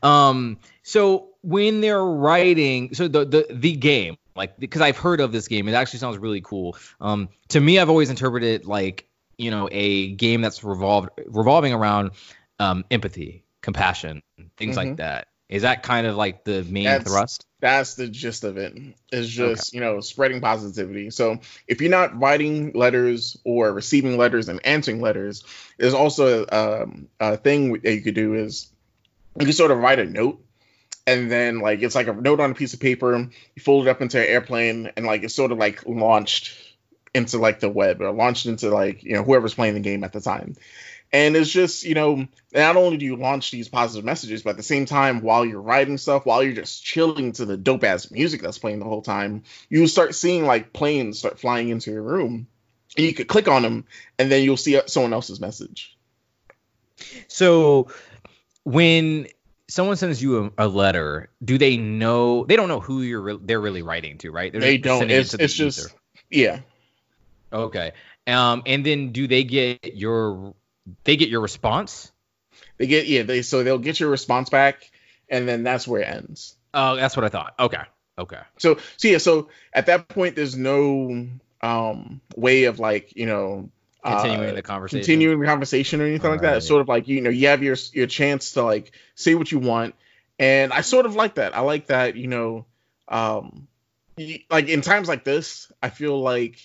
Um. 0.02 0.58
So 0.84 1.30
when 1.42 1.82
they're 1.82 2.04
writing, 2.04 2.94
so 2.94 3.08
the 3.08 3.26
the 3.26 3.48
the 3.52 3.76
game, 3.76 4.18
like 4.38 4.58
because 4.58 4.82
I've 4.82 4.97
heard 4.97 5.19
of 5.19 5.32
this 5.32 5.47
game, 5.47 5.67
it 5.67 5.73
actually 5.73 6.00
sounds 6.00 6.17
really 6.17 6.41
cool. 6.41 6.78
Um. 7.02 7.30
To 7.50 7.60
me, 7.60 7.80
I've 7.80 7.89
always 7.89 8.10
interpreted 8.10 8.65
like 8.65 9.08
you 9.38 9.52
know 9.52 9.67
a 9.71 10.12
game 10.12 10.41
that's 10.41 10.63
revolved 10.63 11.10
revolving 11.26 11.73
around 11.73 12.12
um 12.60 12.86
empathy, 12.91 13.43
compassion, 13.62 14.21
things 14.58 14.78
mm-hmm. 14.78 14.89
like 14.89 14.97
that. 14.97 15.28
Is 15.50 15.62
that 15.62 15.82
kind 15.82 16.06
of 16.06 16.17
like 16.17 16.43
the 16.43 16.63
main 16.63 16.84
that's, 16.84 17.10
thrust? 17.10 17.45
That's 17.62 17.95
the 17.95 18.08
gist 18.08 18.43
of 18.43 18.58
it. 18.58 18.78
It's 19.12 19.30
just, 19.30 19.69
okay. 19.69 19.78
you 19.78 19.82
know, 19.82 20.02
spreading 20.02 20.41
positivity. 20.41 21.10
So 21.10 21.39
if 21.67 21.80
you're 21.80 21.89
not 21.89 22.19
writing 22.19 22.73
letters 22.73 23.38
or 23.45 23.71
receiving 23.71 24.17
letters 24.17 24.50
and 24.50 24.65
answering 24.65 25.00
letters, 25.00 25.45
there's 25.78 25.93
also 25.93 26.45
um, 26.52 27.08
a 27.19 27.38
thing 27.38 27.73
that 27.73 27.93
you 27.93 28.02
could 28.02 28.15
do 28.15 28.34
is 28.34 28.69
you 29.39 29.45
can 29.45 29.54
sort 29.54 29.71
of 29.71 29.78
write 29.78 30.00
a 30.00 30.06
note 30.06 30.43
and 31.08 31.32
then 31.32 31.60
like 31.60 31.82
it's 31.82 31.96
like 31.96 32.08
a 32.08 32.13
note 32.13 32.41
on 32.41 32.52
a 32.52 32.54
piece 32.56 32.74
of 32.74 32.80
paper, 32.82 33.17
you 33.17 33.62
fold 33.62 33.88
it 33.88 33.89
up 33.89 34.02
into 34.02 34.20
an 34.20 34.28
airplane 34.28 34.91
and 34.96 35.06
like 35.06 35.24
it's 35.24 35.34
sort 35.34 35.52
of 35.54 35.58
like 35.58 35.88
launched 35.88 36.54
into 37.15 37.39
like 37.39 37.62
the 37.62 37.70
web 37.70 38.02
or 38.02 38.12
launched 38.12 38.46
into 38.46 38.70
like, 38.70 39.04
you 39.04 39.13
know, 39.13 39.24
whoever's 39.24 39.56
playing 39.56 39.74
the 39.74 39.80
game 39.80 40.04
at 40.04 40.12
the 40.13 40.22
time. 40.22 40.56
And 41.13 41.38
it's 41.38 41.50
just, 41.50 41.86
you 41.86 41.96
know, 41.96 42.28
not 42.54 42.76
only 42.76 42.98
do 42.98 43.06
you 43.06 43.15
launch 43.15 43.50
these 43.50 43.70
positive 43.70 44.04
messages, 44.04 44.43
but 44.43 44.52
at 44.52 44.58
the 44.58 44.63
same 44.63 44.86
time, 44.86 45.22
while 45.22 45.46
you're 45.46 45.62
writing 45.62 45.98
stuff, 45.98 46.26
while 46.26 46.43
you're 46.43 46.52
just 46.52 46.84
chilling 46.84 47.32
to 47.34 47.46
the 47.46 47.56
dope 47.56 47.86
ass 47.86 48.12
music 48.12 48.41
that's 48.41 48.58
playing 48.58 48.80
the 48.80 48.86
whole 48.86 49.02
time, 49.02 49.43
you 49.70 49.88
start 49.88 50.15
seeing 50.15 50.46
like 50.46 50.74
planes 50.74 51.20
start 51.20 51.39
flying 51.39 51.70
into 51.70 51.91
your 51.91 52.04
room. 52.04 52.48
And 52.98 53.06
you 53.06 53.13
could 53.13 53.30
click 53.30 53.48
on 53.48 53.62
them, 53.62 53.86
and 54.20 54.30
then 54.30 54.43
you'll 54.43 54.58
see 54.58 54.82
someone 54.88 55.13
else's 55.13 55.39
message. 55.39 55.98
So 57.28 57.88
when 58.63 59.28
someone 59.69 59.97
sends 59.97 60.21
you 60.21 60.45
a, 60.58 60.65
a, 60.65 60.67
letter, 60.67 61.30
do 61.43 61.58
they 61.58 61.77
know? 61.77 62.45
They 62.45 62.56
don't 62.56 62.67
know 62.67 62.80
who 62.80 63.01
you're 63.01 63.21
re- 63.21 63.39
they're 63.41 63.60
really 63.60 63.82
writing 63.82 64.17
to, 64.19 64.32
right? 64.32 64.51
They're 64.51 64.62
they 64.62 64.77
don't. 64.77 65.10
It's, 65.10 65.34
it 65.34 65.41
it's 65.41 65.53
just 65.53 65.93
yeah. 66.30 66.60
Okay. 67.51 67.93
Um, 68.25 68.63
and 68.65 68.86
then 68.86 69.12
do 69.12 69.27
they 69.27 69.43
get 69.43 69.95
your 69.95 70.53
they 71.03 71.15
get 71.15 71.30
your 71.30 71.41
response. 71.41 72.12
They 72.77 72.88
get 72.88 73.08
yeah. 73.08 73.23
They 73.23 73.41
so 73.41 73.63
they'll 73.63 73.77
get 73.77 73.99
your 73.99 74.10
response 74.10 74.49
back, 74.49 74.89
and 75.30 75.47
then 75.47 75.63
that's 75.63 75.88
where 75.88 76.01
it 76.01 76.08
ends. 76.08 76.56
Oh, 76.73 76.95
that's 76.95 77.15
what 77.15 77.25
I 77.25 77.30
thought. 77.30 77.53
Okay. 77.60 77.82
Okay. 78.17 78.41
So 78.58 78.77
so 78.97 79.08
yeah. 79.08 79.17
So 79.17 79.49
at 79.73 79.88
that 79.88 80.08
point, 80.08 80.36
there's 80.36 80.56
no 80.56 81.27
um 81.62 82.21
way 82.36 82.65
of 82.65 82.80
like 82.80 83.15
you 83.15 83.25
know 83.25 83.69
continuing 84.08 84.50
uh, 84.50 84.54
the 84.54 84.62
conversation, 84.62 85.00
continuing 85.00 85.39
the 85.39 85.46
conversation 85.46 86.02
or 86.02 86.06
anything 86.06 86.26
All 86.26 86.32
like 86.32 86.41
right. 86.41 86.52
that. 86.52 86.58
It's 86.58 86.67
sort 86.67 86.82
of 86.82 86.88
like 86.88 87.08
you 87.08 87.22
know 87.22 87.30
you 87.30 87.48
have 87.48 87.63
your 87.63 87.76
your 87.93 88.08
chance 88.08 88.54
to 88.54 88.63
like 88.63 88.91
say 89.15 89.36
what 89.36 89.52
you 89.52 89.60
want, 89.60 89.96
and 90.39 90.74
I 90.74 90.82
sort 90.82 91.06
of 91.06 91.15
like 91.15 91.36
that. 91.36 91.56
I 91.56 91.62
like 91.62 91.88
that 91.88 92.15
you 92.15 92.28
know, 92.28 92.65
um, 93.08 93.67
like 94.50 94.70
in 94.70 94.82
times 94.82 95.08
like 95.08 95.24
this, 95.24 95.72
I 95.82 95.89
feel 95.89 96.20
like 96.20 96.60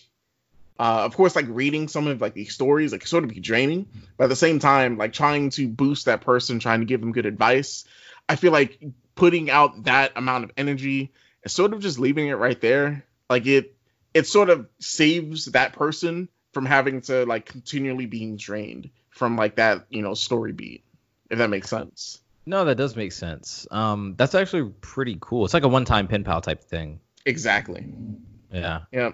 uh, 0.79 1.05
of 1.05 1.15
course, 1.15 1.37
like 1.37 1.47
reading 1.49 1.89
some 1.89 2.07
of 2.09 2.21
like 2.21 2.35
these 2.35 2.53
stories, 2.53 2.93
like 2.93 3.07
sort 3.07 3.25
of 3.25 3.31
be 3.31 3.41
draining, 3.41 3.87
but 4.17 4.25
at 4.25 4.31
the 4.31 4.37
same 4.37 4.59
time, 4.59 4.99
like 4.99 5.13
trying 5.13 5.51
to 5.51 5.69
boost 5.69 6.07
that 6.07 6.23
person, 6.23 6.59
trying 6.59 6.81
to 6.81 6.87
give 6.87 7.01
them 7.01 7.13
good 7.13 7.27
advice. 7.27 7.85
I 8.29 8.37
feel 8.37 8.53
like 8.53 8.83
putting 9.15 9.51
out 9.51 9.85
that 9.85 10.13
amount 10.17 10.45
of 10.45 10.53
energy 10.57 11.13
and 11.45 11.53
sort 11.53 11.73
of 11.73 11.81
just 11.81 11.99
leaving 11.99 12.29
it 12.29 12.35
right 12.35 12.61
there, 12.61 13.05
like 13.29 13.47
it, 13.47 13.77
it 14.15 14.27
sort 14.27 14.51
of 14.51 14.67
saves 14.81 15.47
that 15.47 15.75
person 15.75 16.29
from 16.53 16.67
having 16.67 17.01
to 17.03 17.25
like 17.27 17.47
continually 17.47 18.07
being 18.07 18.37
drained 18.37 18.91
from 19.11 19.37
like 19.37 19.57
that, 19.57 19.87
you 19.91 20.03
know, 20.03 20.15
story 20.15 20.53
beat. 20.53 20.85
If 21.31 21.39
that 21.39 21.51
makes 21.51 21.71
sense. 21.71 22.21
No, 22.45 22.65
that 22.65 22.75
does 22.75 22.97
make 22.97 23.13
sense. 23.13 23.67
Um, 23.71 24.15
that's 24.19 24.35
actually 24.35 24.71
pretty 24.81 25.17
cool. 25.21 25.45
It's 25.45 25.55
like 25.55 25.63
a 25.63 25.69
one-time 25.69 26.09
pen 26.09 26.25
pal 26.25 26.41
type 26.41 26.63
thing. 26.65 27.01
Exactly. 27.25 27.87
Yeah. 28.53 28.81
Yeah. 28.91 29.13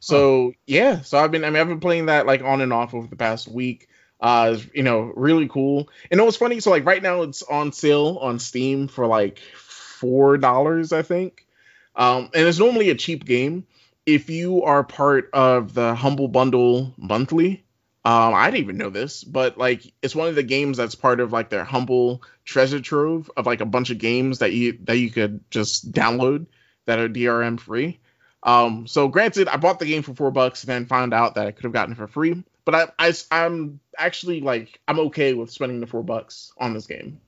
So 0.00 0.52
yeah, 0.66 1.02
so 1.02 1.18
I've 1.18 1.30
been 1.30 1.44
I 1.44 1.50
mean 1.50 1.60
I've 1.60 1.68
been 1.68 1.80
playing 1.80 2.06
that 2.06 2.26
like 2.26 2.42
on 2.42 2.60
and 2.60 2.72
off 2.72 2.94
over 2.94 3.06
the 3.06 3.16
past 3.16 3.48
week. 3.48 3.88
Uh, 4.20 4.56
you 4.72 4.82
know, 4.82 5.12
really 5.14 5.46
cool. 5.48 5.88
And 6.10 6.18
it 6.20 6.24
was 6.24 6.36
funny. 6.36 6.60
So 6.60 6.70
like 6.70 6.86
right 6.86 7.02
now 7.02 7.22
it's 7.22 7.42
on 7.42 7.72
sale 7.72 8.18
on 8.20 8.38
Steam 8.38 8.88
for 8.88 9.06
like 9.06 9.38
four 9.38 10.38
dollars, 10.38 10.92
I 10.92 11.02
think. 11.02 11.46
Um, 11.94 12.30
and 12.34 12.46
it's 12.46 12.58
normally 12.58 12.90
a 12.90 12.94
cheap 12.94 13.24
game. 13.24 13.66
If 14.06 14.30
you 14.30 14.62
are 14.62 14.84
part 14.84 15.30
of 15.32 15.74
the 15.74 15.94
Humble 15.94 16.28
Bundle 16.28 16.94
monthly, 16.96 17.64
um, 18.04 18.34
I 18.34 18.50
didn't 18.50 18.62
even 18.62 18.78
know 18.78 18.90
this, 18.90 19.24
but 19.24 19.58
like 19.58 19.92
it's 20.00 20.14
one 20.14 20.28
of 20.28 20.36
the 20.36 20.44
games 20.44 20.76
that's 20.76 20.94
part 20.94 21.18
of 21.18 21.32
like 21.32 21.50
their 21.50 21.64
Humble 21.64 22.22
treasure 22.44 22.80
trove 22.80 23.28
of 23.36 23.46
like 23.46 23.60
a 23.60 23.66
bunch 23.66 23.90
of 23.90 23.98
games 23.98 24.38
that 24.38 24.52
you 24.52 24.78
that 24.84 24.96
you 24.96 25.10
could 25.10 25.40
just 25.50 25.90
download 25.90 26.46
that 26.84 27.00
are 27.00 27.08
DRM 27.08 27.58
free. 27.58 27.98
Um, 28.44 28.86
so 28.86 29.08
granted, 29.08 29.48
I 29.48 29.56
bought 29.56 29.80
the 29.80 29.86
game 29.86 30.02
for 30.02 30.14
four 30.14 30.30
bucks 30.30 30.62
and 30.62 30.68
then 30.68 30.86
found 30.86 31.12
out 31.12 31.34
that 31.34 31.48
I 31.48 31.50
could 31.50 31.64
have 31.64 31.72
gotten 31.72 31.92
it 31.92 31.98
for 31.98 32.06
free. 32.06 32.44
But 32.64 32.74
I, 32.74 33.08
I, 33.08 33.12
I'm 33.32 33.80
actually 33.98 34.40
like 34.40 34.80
I'm 34.86 35.00
okay 35.00 35.34
with 35.34 35.50
spending 35.50 35.80
the 35.80 35.88
four 35.88 36.04
bucks 36.04 36.52
on 36.56 36.74
this 36.74 36.86
game. 36.86 37.20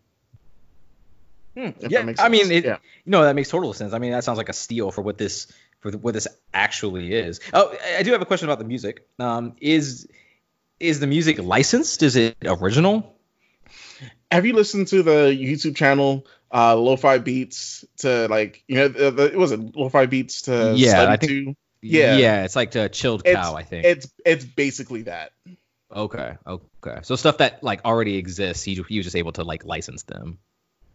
Hmm. 1.57 1.71
Yeah, 1.81 2.13
I 2.21 2.29
mean, 2.29 2.53
it, 2.53 2.65
yeah. 2.65 2.77
you 3.05 3.11
know, 3.11 3.25
that 3.25 3.35
makes 3.35 3.49
total 3.49 3.73
sense. 3.73 3.93
I 3.93 3.99
mean, 3.99 4.13
that 4.13 4.23
sounds 4.23 4.39
like 4.39 4.49
a 4.49 4.53
steal 4.53 4.93
for 4.93 5.03
what 5.03 5.19
this 5.19 5.49
for 5.81 5.93
what 5.93 6.15
this 6.15 6.27
actually 6.53 7.13
is. 7.13 7.41
Oh, 7.53 7.75
I 7.97 8.03
do 8.03 8.13
have 8.13 8.23
a 8.23 8.27
question 8.27 8.49
about 8.49 8.59
the 8.59 8.65
music. 8.65 9.07
Um, 9.19 9.57
is 9.61 10.09
is 10.81 11.01
the 11.01 11.07
music 11.07 11.39
licensed? 11.39 12.03
Is 12.03 12.17
it 12.17 12.37
original? 12.45 13.17
Have 14.31 14.47
you 14.47 14.53
listened 14.53 14.89
to 14.89 15.03
the 15.03 15.37
YouTube 15.37 15.77
channel 15.77 16.27
uh 16.51 16.75
lo-fi 16.77 17.19
beats 17.19 17.85
to 17.99 18.27
like 18.29 18.65
you 18.69 18.77
know 18.77 18.89
the, 18.89 19.11
the, 19.11 19.25
it 19.25 19.37
was 19.37 19.53
a 19.53 19.57
lo-fi 19.57 20.07
beats 20.07 20.43
to 20.43 20.73
yeah 20.77 21.07
I 21.07 21.17
think 21.17 21.31
to? 21.31 21.55
yeah 21.83 22.17
yeah 22.17 22.45
it's 22.45 22.57
like 22.57 22.71
to 22.71 22.89
ChilledCow 22.89 23.55
I 23.55 23.63
think 23.65 23.85
it's 23.85 24.11
it's 24.25 24.47
basically 24.47 25.03
that 25.03 25.33
okay 25.95 26.39
okay 26.47 27.01
so 27.03 27.17
stuff 27.17 27.39
that 27.39 27.63
like 27.63 27.85
already 27.85 28.17
exists 28.17 28.65
he, 28.65 28.83
he 28.89 28.97
was 28.97 29.05
just 29.05 29.17
able 29.17 29.33
to 29.33 29.45
like 29.45 29.67
license 29.67 30.05
them 30.05 30.39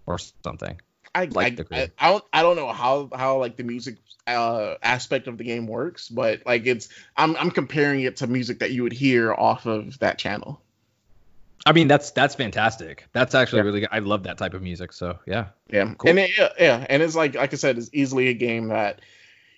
or 0.08 0.18
something 0.44 0.80
I 1.16 1.26
like 1.26 1.60
I, 1.72 1.78
I, 1.78 1.92
I, 2.00 2.12
don't 2.12 2.24
I 2.34 2.42
don't 2.42 2.56
know 2.56 2.72
how 2.72 3.10
how 3.14 3.40
like 3.40 3.58
the 3.58 3.64
music 3.64 3.98
uh 4.26 4.76
aspect 4.82 5.28
of 5.28 5.38
the 5.38 5.44
game 5.44 5.68
works 5.68 6.10
but 6.10 6.46
like 6.46 6.66
it's 6.66 6.90
I'm 7.16 7.36
I'm 7.36 7.52
comparing 7.52 8.02
it 8.02 8.18
to 8.18 8.28
music 8.28 8.60
that 8.60 8.72
you 8.72 8.84
would 8.84 8.94
hear 8.94 9.34
off 9.34 9.66
of 9.66 10.00
that 10.00 10.18
channel 10.18 10.62
I 11.66 11.72
mean, 11.72 11.88
that's 11.88 12.12
that's 12.12 12.36
fantastic. 12.36 13.06
That's 13.14 13.36
actually 13.36 13.60
yeah. 13.60 13.64
really 13.64 13.80
good. 13.82 13.90
I 13.92 14.00
love 14.00 14.24
that 14.24 14.38
type 14.38 14.54
of 14.54 14.62
music. 14.62 14.92
So 14.92 15.20
yeah, 15.26 15.48
yeah, 15.70 15.94
cool. 15.98 16.10
and 16.10 16.20
it, 16.20 16.38
yeah, 16.38 16.50
yeah, 16.60 16.86
and 16.90 17.02
it's 17.02 17.16
like 17.16 17.36
like 17.36 17.54
I 17.54 17.56
said, 17.56 17.78
it's 17.78 17.90
easily 17.94 18.28
a 18.28 18.34
game 18.34 18.68
that 18.68 19.00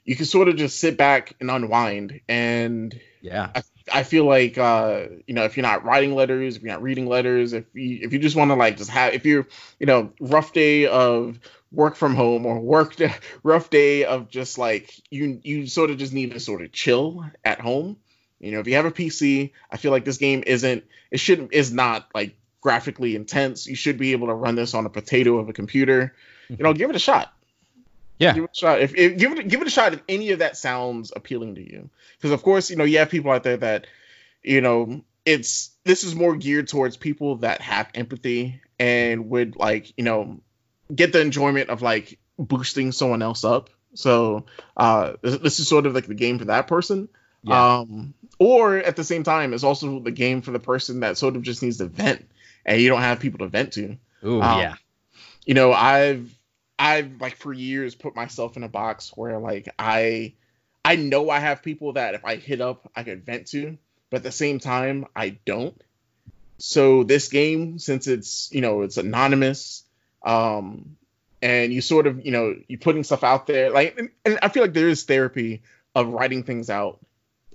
you 0.04 0.15
can 0.15 0.26
sort 0.26 0.48
of 0.48 0.56
just 0.56 0.80
sit 0.80 0.98
back 0.98 1.36
and 1.39 1.50
unwind. 1.50 2.22
And 2.30 3.00
yeah, 3.22 3.50
I, 3.56 3.63
I 3.91 4.04
feel 4.04 4.26
like 4.26 4.58
uh, 4.58 5.06
you 5.28 5.34
know, 5.34 5.43
if 5.43 5.58
you're 5.58 5.65
not 5.65 5.84
writing 5.84 6.15
letters, 6.15 6.56
if 6.56 6.63
you're 6.63 6.71
not 6.71 6.82
reading 6.82 7.08
letters, 7.08 7.54
if 7.54 7.65
you 7.74 8.00
if 8.02 8.13
you 8.13 8.19
just 8.19 8.36
want 8.36 8.52
to 8.52 8.56
like 8.56 8.78
just 8.78 8.89
have, 8.89 9.13
if 9.13 9.26
you're 9.26 9.48
you 9.80 9.86
know, 9.86 10.12
rough 10.19 10.54
day 10.54 10.88
of 10.88 11.39
work 11.71 11.95
from 11.95 12.15
home 12.15 12.45
or 12.45 12.60
work 12.60 12.95
day, 12.95 13.13
rough 13.43 13.69
day 13.69 14.06
of 14.06 14.30
just 14.30 14.58
like 14.58 14.91
you 15.10 15.39
you 15.43 15.67
sort 15.67 15.91
of 15.91 15.98
just 15.98 16.13
need 16.13 16.32
to 16.32 16.39
sort 16.39 16.62
of 16.62 16.72
chill 16.72 17.26
at 17.43 17.59
home 17.59 17.97
you 18.39 18.51
know, 18.51 18.59
if 18.59 18.68
you 18.68 18.76
have 18.76 18.86
a 18.86 18.91
PC, 18.91 19.51
I 19.72 19.78
feel 19.78 19.91
like 19.91 20.05
this 20.05 20.18
game 20.18 20.43
isn't 20.45 20.84
it 21.12 21.20
shouldn't 21.20 21.53
is 21.53 21.72
not 21.72 22.07
like 22.14 22.36
graphically 22.62 23.16
intense. 23.16 23.68
You 23.68 23.76
should 23.76 23.97
be 23.97 24.12
able 24.12 24.28
to 24.28 24.34
run 24.34 24.55
this 24.55 24.74
on 24.74 24.86
a 24.86 24.89
potato 24.89 25.38
of 25.38 25.49
a 25.49 25.53
computer. 25.53 26.14
You 26.49 26.57
know, 26.59 26.74
give 26.74 26.89
it 26.89 26.95
a 26.95 26.99
shot. 26.99 27.34
Yeah, 28.18 28.34
give 28.34 28.43
it 28.45 28.51
a 28.53 28.57
shot. 28.57 28.82
If, 28.82 28.95
if 28.95 29.18
give 29.18 29.32
it 29.34 29.47
give 29.47 29.61
it 29.61 29.68
a 29.68 29.72
shot 29.72 29.93
if 29.93 30.01
any 30.07 30.32
of 30.32 30.39
that 30.39 30.57
sounds 30.57 31.11
appealing 31.16 31.55
to 31.55 31.61
you, 31.61 31.89
because 32.18 32.32
of 32.32 32.43
course 32.43 32.70
you 32.70 32.76
know 32.76 32.84
you 32.84 32.99
have 32.99 33.09
people 33.09 33.32
out 33.32 33.43
there 33.43 33.57
that 33.57 33.88
you 34.43 34.61
know 34.61 35.01
it's 35.26 35.72
this 35.84 36.03
is 36.03 36.16
more 36.16 36.36
geared 36.36 36.68
towards 36.68 36.97
people 36.97 37.38
that 37.38 37.61
have 37.61 37.89
empathy 37.93 38.61
and 38.80 39.30
would 39.30 39.55
like 39.55 39.93
you 39.97 40.03
know 40.03 40.39
get 40.93 41.11
the 41.11 41.22
enjoyment 41.22 41.70
of 41.70 41.82
like 41.82 42.20
boosting 42.38 42.91
someone 42.91 43.22
else 43.22 43.43
up. 43.43 43.70
So 43.93 44.45
uh, 44.76 45.13
this, 45.22 45.38
this 45.38 45.59
is 45.59 45.68
sort 45.68 45.86
of 45.86 45.93
like 45.93 46.07
the 46.07 46.16
game 46.16 46.39
for 46.39 46.45
that 46.45 46.68
person. 46.68 47.09
Yeah. 47.43 47.80
Um, 47.80 48.13
or 48.39 48.78
at 48.78 48.95
the 48.95 49.03
same 49.03 49.24
time, 49.24 49.53
it's 49.53 49.63
also 49.63 49.99
the 49.99 50.11
game 50.11 50.41
for 50.41 50.51
the 50.51 50.59
person 50.59 51.01
that 51.01 51.18
sort 51.18 51.36
of 51.36 51.43
just 51.43 51.63
needs 51.63 51.78
to 51.78 51.86
vent, 51.86 52.28
and 52.66 52.82
you 52.82 52.89
don't 52.89 53.01
have 53.01 53.20
people 53.20 53.39
to 53.39 53.47
vent 53.47 53.74
to. 53.74 53.97
Ooh, 54.26 54.41
um, 54.41 54.59
yeah. 54.59 54.76
You 55.45 55.53
know, 55.53 55.72
I've 55.72 56.34
I've 56.78 57.21
like 57.21 57.38
for 57.38 57.53
years 57.53 57.95
put 57.95 58.15
myself 58.15 58.57
in 58.57 58.63
a 58.63 58.69
box 58.69 59.11
where 59.15 59.39
like 59.39 59.69
I 59.80 60.34
I 60.84 60.97
know 60.97 61.30
I 61.30 61.39
have 61.39 61.63
people 61.63 61.93
that 61.93 62.15
if 62.15 62.26
I 62.26 62.36
hit 62.36 62.61
up 62.61 62.91
I 62.95 63.03
could 63.03 63.26
vent 63.26 63.47
to, 63.47 63.78
but 64.09 64.17
at 64.17 64.23
the 64.23 64.32
same 64.32 64.59
time 64.59 65.05
I 65.15 65.38
don't. 65.45 65.80
So 66.57 67.03
this 67.03 67.28
game, 67.28 67.80
since 67.80 68.07
it's 68.07 68.49
you 68.51 68.61
know 68.61 68.82
it's 68.82 68.97
anonymous, 68.97 69.84
um, 70.23 70.95
and 71.41 71.73
you 71.73 71.82
sort 71.82 72.07
of 72.07 72.26
you 72.26 72.32
know 72.32 72.55
you 72.67 72.78
putting 72.78 73.03
stuff 73.03 73.23
out 73.23 73.47
there, 73.47 73.71
like 73.71 73.97
and, 73.97 74.09
and 74.23 74.39
I 74.41 74.49
feel 74.49 74.63
like 74.63 74.73
there 74.73 74.89
is 74.89 75.03
therapy 75.03 75.63
of 75.93 76.07
writing 76.07 76.43
things 76.43 76.69
out, 76.69 76.99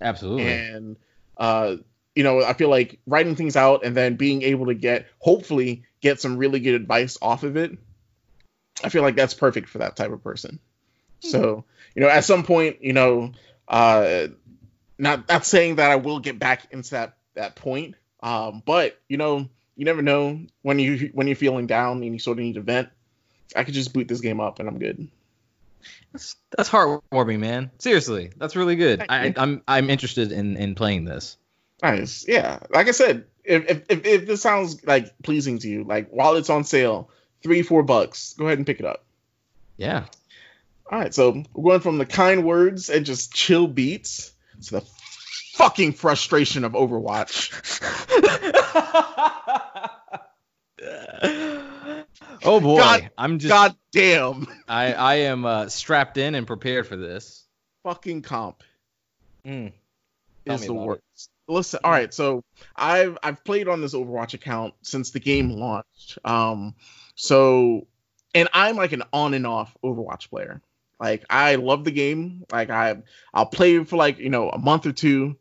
Absolutely. 0.00 0.44
and 0.44 0.96
uh, 1.36 1.76
you 2.14 2.24
know 2.24 2.42
I 2.42 2.52
feel 2.52 2.68
like 2.68 2.98
writing 3.06 3.36
things 3.36 3.56
out 3.56 3.84
and 3.84 3.96
then 3.96 4.16
being 4.16 4.42
able 4.42 4.66
to 4.66 4.74
get 4.74 5.06
hopefully 5.18 5.84
get 6.00 6.20
some 6.20 6.36
really 6.36 6.60
good 6.60 6.74
advice 6.74 7.16
off 7.22 7.42
of 7.42 7.56
it. 7.56 7.78
I 8.82 8.88
feel 8.88 9.02
like 9.02 9.16
that's 9.16 9.34
perfect 9.34 9.68
for 9.68 9.78
that 9.78 9.96
type 9.96 10.12
of 10.12 10.22
person. 10.22 10.58
So 11.20 11.64
you 11.94 12.02
know 12.02 12.08
at 12.08 12.24
some 12.24 12.44
point 12.44 12.82
you 12.82 12.92
know 12.92 13.32
uh, 13.68 14.28
not 14.98 15.28
not 15.28 15.44
saying 15.44 15.76
that 15.76 15.90
I 15.90 15.96
will 15.96 16.20
get 16.20 16.38
back 16.38 16.66
into 16.72 16.92
that 16.92 17.16
that 17.34 17.56
point 17.56 17.94
um, 18.22 18.62
but 18.64 19.00
you 19.08 19.16
know, 19.16 19.48
you 19.76 19.84
never 19.84 20.02
know 20.02 20.40
when 20.62 20.78
you 20.78 21.10
when 21.12 21.26
you're 21.26 21.36
feeling 21.36 21.66
down 21.66 22.02
and 22.02 22.12
you 22.12 22.18
sort 22.18 22.38
of 22.38 22.44
need 22.44 22.54
to 22.54 22.60
vent. 22.60 22.88
I 23.56 23.64
could 23.64 23.74
just 23.74 23.92
boot 23.92 24.06
this 24.06 24.20
game 24.20 24.40
up 24.40 24.60
and 24.60 24.68
I'm 24.68 24.78
good. 24.78 25.08
That's 26.12 26.36
that's 26.56 26.68
heartwarming, 26.68 27.40
man. 27.40 27.70
Seriously, 27.78 28.30
that's 28.36 28.56
really 28.56 28.76
good. 28.76 29.04
I, 29.08 29.26
you. 29.26 29.34
I'm 29.36 29.62
I'm 29.66 29.90
interested 29.90 30.32
in 30.32 30.56
in 30.56 30.74
playing 30.74 31.04
this. 31.04 31.36
Nice, 31.82 32.26
yeah. 32.28 32.58
Like 32.68 32.88
I 32.88 32.90
said, 32.90 33.24
if 33.42 33.70
if 33.70 33.82
if, 33.88 34.04
if 34.04 34.26
this 34.26 34.42
sounds 34.42 34.84
like 34.84 35.18
pleasing 35.22 35.58
to 35.60 35.68
you, 35.68 35.84
like 35.84 36.10
while 36.10 36.36
it's 36.36 36.50
on 36.50 36.64
sale, 36.64 37.10
three 37.43 37.62
four 37.62 37.82
bucks, 37.82 38.34
go 38.38 38.47
ahead 38.47 38.59
and 38.59 38.66
pick 38.66 38.80
it 38.80 38.86
up. 38.86 39.05
Yeah. 39.76 40.05
All 40.91 40.99
right, 40.99 41.14
so 41.14 41.43
we're 41.55 41.70
going 41.72 41.80
from 41.80 41.99
the 41.99 42.07
kind 42.07 42.45
words 42.45 42.91
and 42.91 43.07
just 43.07 43.32
chill 43.32 43.66
beats 43.68 44.32
to 44.64 44.70
the 44.72 44.80
fucking 45.55 45.93
frustration 45.93 46.64
of 46.64 46.72
Overwatch. 46.72 47.51
oh 52.45 52.61
boy, 52.61 52.76
God- 52.78 53.11
I'm 53.16 53.38
just 53.38 53.51
God 53.51 53.76
damn, 53.93 54.47
I 54.68 54.93
I 54.95 55.14
am 55.16 55.45
uh, 55.45 55.68
strapped 55.68 56.16
in 56.16 56.34
and 56.34 56.47
prepared 56.47 56.86
for 56.86 56.97
this. 56.97 57.45
fucking 57.84 58.22
comp. 58.22 58.62
Mm. 59.45 59.72
Tell 60.47 60.55
is 60.55 60.61
me 60.62 60.66
the 60.68 60.72
about 60.72 60.82
it. 60.82 60.86
worst. 60.86 61.30
Listen, 61.49 61.80
all 61.84 61.91
right, 61.91 62.12
so 62.14 62.45
I've 62.76 63.18
I've 63.22 63.45
played 63.45 63.68
on 63.68 63.80
this 63.80 63.95
Overwatch 63.95 64.34
account 64.34 64.74
since 64.82 65.11
the 65.11 65.20
game 65.20 65.51
launched. 65.51 66.18
Um, 66.24 66.74
so 67.20 67.86
and 68.34 68.48
I'm 68.54 68.76
like 68.76 68.92
an 68.92 69.02
on 69.12 69.34
and 69.34 69.46
off 69.46 69.76
Overwatch 69.84 70.30
player. 70.30 70.62
Like 70.98 71.24
I 71.28 71.56
love 71.56 71.84
the 71.84 71.90
game. 71.90 72.46
Like 72.50 72.70
I 72.70 72.96
I'll 73.34 73.46
play 73.46 73.84
for 73.84 73.96
like 73.96 74.18
you 74.18 74.30
know 74.30 74.48
a 74.48 74.58
month 74.58 74.86
or 74.86 74.92
two. 74.92 75.36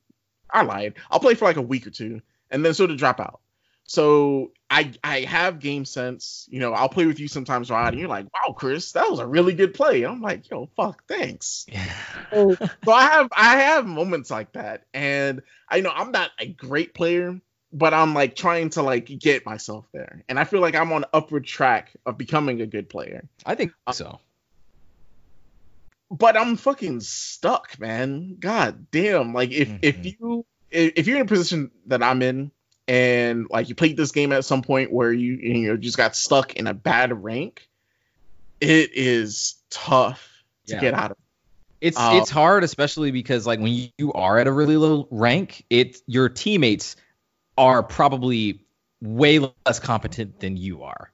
I 0.51 0.63
lied. 0.63 0.95
I'll 1.09 1.21
play 1.21 1.35
for 1.35 1.45
like 1.45 1.55
a 1.55 1.61
week 1.61 1.87
or 1.87 1.91
two 1.91 2.21
and 2.51 2.65
then 2.65 2.73
sort 2.73 2.91
of 2.91 2.97
drop 2.97 3.21
out. 3.21 3.39
So 3.85 4.51
I 4.69 4.91
I 5.03 5.21
have 5.21 5.59
game 5.59 5.85
sense. 5.85 6.47
You 6.51 6.59
know, 6.59 6.73
I'll 6.73 6.89
play 6.89 7.05
with 7.05 7.19
you 7.19 7.29
sometimes, 7.29 7.71
Rod, 7.71 7.93
and 7.93 7.99
you're 7.99 8.09
like, 8.09 8.25
"Wow, 8.33 8.53
Chris, 8.53 8.91
that 8.91 9.09
was 9.09 9.19
a 9.19 9.25
really 9.25 9.53
good 9.53 9.73
play." 9.73 10.03
And 10.03 10.13
I'm 10.13 10.21
like, 10.21 10.49
"Yo, 10.49 10.69
fuck, 10.75 11.07
thanks." 11.07 11.65
Yeah. 11.69 11.93
so 12.33 12.91
I 12.91 13.03
have 13.03 13.29
I 13.31 13.57
have 13.57 13.87
moments 13.87 14.29
like 14.29 14.51
that, 14.53 14.83
and 14.93 15.43
I 15.69 15.79
know 15.79 15.91
I'm 15.93 16.11
not 16.11 16.31
a 16.39 16.47
great 16.47 16.93
player, 16.93 17.39
but 17.71 17.93
I'm 17.93 18.13
like 18.13 18.35
trying 18.35 18.69
to 18.71 18.81
like 18.81 19.05
get 19.05 19.45
myself 19.45 19.85
there, 19.93 20.23
and 20.29 20.39
I 20.39 20.43
feel 20.43 20.61
like 20.61 20.75
I'm 20.75 20.91
on 20.91 21.05
upward 21.13 21.45
track 21.45 21.95
of 22.05 22.17
becoming 22.17 22.61
a 22.61 22.67
good 22.67 22.89
player. 22.89 23.27
I 23.45 23.55
think 23.55 23.73
so. 23.91 24.19
But 26.11 26.35
I'm 26.35 26.55
fucking 26.55 27.01
stuck, 27.01 27.79
man. 27.79 28.37
God 28.39 28.87
damn! 28.91 29.33
Like 29.33 29.51
if 29.51 29.71
if 29.81 29.97
Mhm. 29.97 30.15
you 30.19 30.45
if 30.71 30.93
if 30.95 31.07
you're 31.07 31.17
in 31.17 31.23
a 31.23 31.25
position 31.25 31.71
that 31.85 32.01
I'm 32.01 32.21
in, 32.23 32.51
and 32.87 33.45
like 33.51 33.69
you 33.69 33.75
played 33.75 33.97
this 33.97 34.11
game 34.11 34.31
at 34.31 34.45
some 34.45 34.63
point 34.63 34.91
where 34.91 35.13
you 35.13 35.33
you 35.33 35.67
know 35.67 35.77
just 35.77 35.97
got 35.97 36.15
stuck 36.15 36.55
in 36.55 36.65
a 36.65 36.73
bad 36.73 37.23
rank, 37.23 37.69
it 38.59 38.89
is 38.95 39.57
tough 39.69 40.43
to 40.67 40.73
Yeah. 40.73 40.79
get 40.79 40.93
out 40.95 41.11
of. 41.11 41.17
It's 41.79 41.97
Um, 41.97 42.17
it's 42.17 42.29
hard, 42.31 42.63
especially 42.63 43.11
because 43.11 43.45
like 43.45 43.59
when 43.59 43.71
you, 43.71 43.87
you 43.97 44.11
are 44.13 44.37
at 44.39 44.47
a 44.47 44.51
really 44.51 44.77
low 44.77 45.07
rank, 45.11 45.63
it 45.69 45.97
your 46.07 46.27
teammates 46.27 46.95
are 47.59 47.83
probably 47.83 48.65
way 49.01 49.39
less 49.39 49.79
competent 49.79 50.39
than 50.39 50.57
you 50.57 50.83
are, 50.83 51.11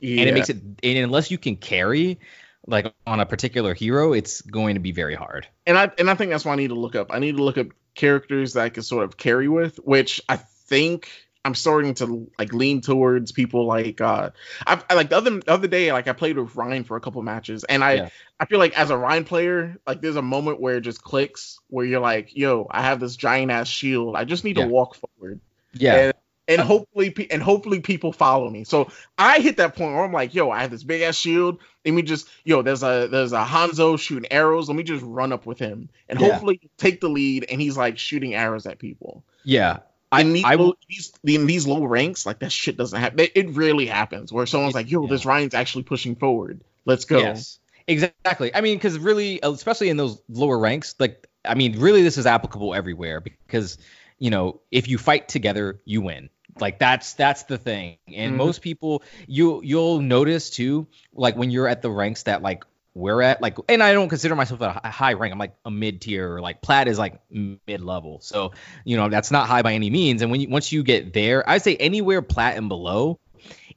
Yeah. 0.00 0.20
and 0.20 0.30
it 0.30 0.34
makes 0.34 0.48
it 0.48 0.56
and 0.56 0.98
unless 0.98 1.30
you 1.30 1.38
can 1.38 1.56
carry 1.56 2.20
like 2.66 2.94
on 3.06 3.20
a 3.20 3.26
particular 3.26 3.74
hero, 3.74 4.12
it's 4.12 4.40
going 4.42 4.74
to 4.74 4.80
be 4.80 4.92
very 4.92 5.14
hard. 5.14 5.46
and 5.66 5.76
I 5.76 5.90
and 5.98 6.08
I 6.08 6.14
think 6.14 6.30
that's 6.30 6.44
why 6.44 6.52
I 6.52 6.56
need 6.56 6.68
to 6.68 6.74
look 6.74 6.94
up. 6.96 7.08
I 7.10 7.18
need 7.18 7.36
to 7.36 7.42
look 7.42 7.58
up 7.58 7.66
characters 7.94 8.52
that 8.54 8.64
I 8.64 8.68
can 8.70 8.82
sort 8.82 9.04
of 9.04 9.16
carry 9.16 9.48
with, 9.48 9.76
which 9.78 10.20
I 10.28 10.36
think 10.36 11.08
I'm 11.44 11.54
starting 11.54 11.94
to 11.94 12.30
like 12.38 12.52
lean 12.52 12.80
towards 12.82 13.32
people 13.32 13.64
like 13.66 14.00
uh 14.00 14.30
I, 14.66 14.82
I 14.90 14.94
like 14.94 15.08
the 15.08 15.16
other 15.16 15.30
the 15.40 15.50
other 15.50 15.68
day 15.68 15.92
like 15.92 16.06
I 16.06 16.12
played 16.12 16.36
with 16.38 16.54
Rein 16.56 16.84
for 16.84 16.96
a 16.96 17.00
couple 17.00 17.22
matches 17.22 17.64
and 17.64 17.82
I 17.82 17.92
Yeah. 17.94 18.08
I 18.38 18.44
feel 18.46 18.58
like 18.58 18.78
as 18.78 18.90
a 18.90 18.98
Rein 18.98 19.24
player 19.24 19.78
like 19.86 20.00
there's 20.02 20.16
a 20.16 20.22
moment 20.22 20.60
where 20.60 20.76
it 20.76 20.82
just 20.82 21.02
clicks 21.02 21.58
where 21.68 21.86
you're 21.86 22.00
like 22.00 22.36
yo 22.36 22.66
I 22.70 22.82
have 22.82 23.00
this 23.00 23.16
giant 23.16 23.50
ass 23.50 23.68
shield 23.68 24.14
I 24.16 24.24
just 24.24 24.44
need 24.44 24.58
Yeah. 24.58 24.64
to 24.64 24.68
walk 24.70 24.96
forward 24.96 25.40
Yeah, 25.74 25.94
and, 25.94 26.12
and 26.48 26.60
uh, 26.60 26.64
hopefully 26.64 27.10
pe- 27.10 27.26
and 27.28 27.42
hopefully 27.42 27.80
people 27.80 28.12
follow 28.12 28.48
me. 28.50 28.64
So 28.64 28.90
I 29.18 29.40
hit 29.40 29.56
that 29.58 29.76
point 29.76 29.94
where 29.94 30.04
I'm 30.04 30.12
like, 30.12 30.34
yo, 30.34 30.50
I 30.50 30.62
have 30.62 30.70
this 30.70 30.82
big 30.84 31.02
ass 31.02 31.16
shield. 31.16 31.58
Let 31.84 31.94
me 31.94 32.02
just, 32.02 32.28
yo, 32.44 32.62
there's 32.62 32.82
a 32.82 33.08
there's 33.10 33.32
a 33.32 33.44
Hanzo 33.44 33.98
shooting 33.98 34.30
arrows. 34.32 34.68
Let 34.68 34.76
me 34.76 34.82
just 34.82 35.04
run 35.04 35.32
up 35.32 35.46
with 35.46 35.58
him 35.58 35.88
and 36.08 36.20
Yeah. 36.20 36.30
hopefully 36.30 36.60
take 36.76 37.00
the 37.00 37.08
lead. 37.08 37.46
And 37.50 37.60
he's 37.60 37.76
like 37.76 37.98
shooting 37.98 38.34
arrows 38.34 38.66
at 38.66 38.78
people. 38.78 39.24
yeah. 39.44 39.78
I 40.10 40.22
In 40.22 40.32
these, 40.32 40.44
I 40.46 40.54
low, 40.54 40.72
these 40.88 41.12
in 41.24 41.44
these 41.46 41.66
low 41.66 41.84
ranks, 41.84 42.24
like 42.24 42.38
that 42.38 42.50
shit 42.50 42.78
doesn't 42.78 42.98
happen. 42.98 43.26
It, 43.34 43.50
rarely 43.50 43.84
happens 43.84 44.32
where 44.32 44.46
someone's 44.46 44.74
like, 44.74 44.90
yo, 44.90 45.02
Yeah. 45.02 45.10
this 45.10 45.26
Rein's 45.26 45.52
actually 45.52 45.82
pushing 45.82 46.16
forward. 46.16 46.62
Let's 46.86 47.04
go. 47.04 47.18
Yes, 47.18 47.58
exactly. 47.86 48.54
I 48.54 48.62
mean, 48.62 48.78
because 48.78 48.98
really, 48.98 49.38
especially 49.42 49.90
in 49.90 49.98
those 49.98 50.18
lower 50.30 50.58
ranks, 50.58 50.94
like 50.98 51.28
I 51.44 51.54
mean, 51.54 51.78
really, 51.78 52.00
this 52.02 52.16
is 52.16 52.24
applicable 52.24 52.74
everywhere 52.74 53.20
because 53.20 53.76
you 54.18 54.30
know 54.30 54.60
if 54.70 54.88
you 54.88 54.98
fight 54.98 55.28
together, 55.28 55.80
you 55.84 56.02
win. 56.02 56.30
Like 56.60 56.78
that's 56.78 57.14
that's 57.14 57.44
the 57.44 57.58
thing. 57.58 57.98
And 58.12 58.32
Mhm. 58.32 58.36
most 58.36 58.62
people, 58.62 59.02
you 59.26 59.60
you'll 59.62 60.00
notice 60.00 60.50
too, 60.50 60.86
like 61.12 61.36
when 61.36 61.50
you're 61.50 61.68
at 61.68 61.82
the 61.82 61.90
ranks 61.90 62.24
that 62.24 62.42
like 62.42 62.64
we're 62.94 63.22
at, 63.22 63.40
like, 63.40 63.58
and 63.68 63.80
I 63.80 63.92
don't 63.92 64.08
consider 64.08 64.34
myself 64.34 64.60
a 64.60 64.88
high 64.90 65.12
rank. 65.12 65.32
I'm 65.32 65.38
like 65.38 65.54
a 65.64 65.70
mid 65.70 66.00
tier, 66.00 66.34
or 66.34 66.40
like 66.40 66.60
plat 66.60 66.88
is 66.88 66.98
like 66.98 67.20
mid 67.30 67.80
level. 67.80 68.20
So 68.22 68.52
you 68.84 68.96
know 68.96 69.08
that's 69.08 69.30
not 69.30 69.46
high 69.46 69.62
by 69.62 69.74
any 69.74 69.88
means. 69.90 70.22
And 70.22 70.32
when 70.32 70.40
you 70.40 70.48
once 70.48 70.72
you 70.72 70.82
get 70.82 71.12
there, 71.12 71.48
I 71.48 71.58
say 71.58 71.76
anywhere 71.76 72.22
plat 72.22 72.56
and 72.56 72.68
below, 72.68 73.20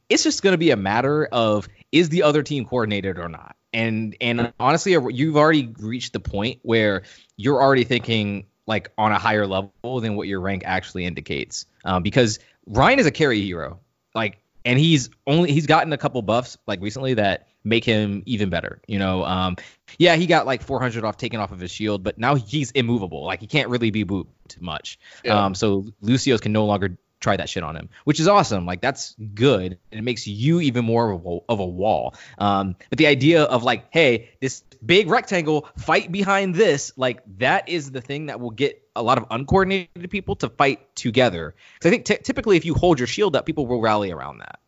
it's 0.10 0.24
just 0.24 0.42
going 0.42 0.54
to 0.54 0.58
be 0.58 0.72
a 0.72 0.76
matter 0.78 1.26
of 1.26 1.68
is 1.92 2.10
the 2.10 2.24
other 2.24 2.42
team 2.42 2.66
coordinated 2.66 3.20
or 3.20 3.30
not 3.30 3.56
and 3.74 4.16
and 4.20 4.54
honestly 4.60 4.92
you've 4.92 5.38
already 5.38 5.74
reached 5.80 6.14
the 6.14 6.20
point 6.20 6.60
where 6.62 7.04
you're 7.38 7.62
already 7.62 7.84
thinking 7.84 8.46
like 8.68 8.92
on 8.98 9.12
a 9.12 9.20
higher 9.20 9.48
level 9.48 10.00
than 10.02 10.16
what 10.16 10.28
your 10.28 10.40
rank 10.40 10.64
actually 10.66 11.06
indicates. 11.06 11.66
Um, 11.84 12.04
because 12.04 12.40
Rein 12.68 13.00
is 13.00 13.06
a 13.06 13.12
carry 13.12 13.42
hero 13.42 13.80
like 14.14 14.40
and 14.64 14.78
he's 14.78 15.10
only 15.26 15.52
he's 15.52 15.66
gotten 15.66 15.92
a 15.94 15.98
couple 15.98 16.22
buffs 16.22 16.58
like 16.68 16.82
recently 16.82 17.16
that 17.16 17.48
make 17.64 17.84
him 17.84 18.24
even 18.26 18.50
better 18.50 18.82
you 18.88 19.00
know? 19.00 19.24
Um 19.24 19.56
yeah 19.98 20.16
he 20.16 20.28
got 20.28 20.46
like 20.46 20.62
400 20.62 21.04
off 21.04 21.18
taken 21.18 21.40
off 21.40 21.52
of 21.52 21.60
his 21.60 21.72
shield 21.72 22.04
but 22.04 22.18
now 22.18 22.36
he's 22.36 22.72
immovable. 22.72 23.26
Like 23.26 23.40
he 23.40 23.48
can't 23.48 23.70
really 23.70 23.92
be 23.92 24.06
booped 24.06 24.60
much. 24.60 25.00
Yeah. 25.24 25.46
um 25.46 25.56
so 25.56 25.86
Lúcios 26.04 26.42
can 26.42 26.52
no 26.52 26.66
longer 26.66 26.98
try 27.22 27.38
that 27.38 27.48
shit 27.48 27.64
on 27.64 27.76
him, 27.76 27.90
which 28.04 28.20
is 28.20 28.28
awesome. 28.28 28.66
Like 28.66 28.82
that's 28.82 29.16
good. 29.34 29.78
And 29.92 30.00
it 30.00 30.04
makes 30.04 30.28
you 30.28 30.60
even 30.60 30.84
more 30.84 31.12
of 31.12 31.26
a, 31.26 31.40
of 31.48 31.60
a 31.60 31.66
wall. 31.66 32.16
Um, 32.38 32.76
but 32.90 32.98
the 32.98 33.08
idea 33.08 33.44
of 33.44 33.64
like, 33.64 33.86
hey, 33.92 34.32
this 34.42 34.64
big 34.86 35.08
rectangle, 35.08 35.70
fight 35.78 36.12
behind 36.12 36.56
this, 36.56 36.92
like 36.98 37.22
that 37.38 37.70
is 37.70 37.92
the 37.92 38.02
thing 38.02 38.26
that 38.26 38.40
will 38.40 38.52
get 38.52 38.82
a 38.96 39.04
lot 39.04 39.18
of 39.18 39.28
uncoordinated 39.30 40.10
people 40.10 40.36
to 40.38 40.50
fight 40.50 40.96
together. 40.96 41.56
Because 41.76 41.90
I 41.90 41.92
think 41.92 42.06
ty- 42.06 42.16
typically 42.16 42.58
if 42.58 42.66
you 42.66 42.74
hold 42.74 43.00
your 43.00 43.08
shield 43.08 43.36
up, 43.36 43.46
people 43.46 43.68
will 43.68 43.82
rally 43.82 44.12
around 44.12 44.40
that. 44.40 44.60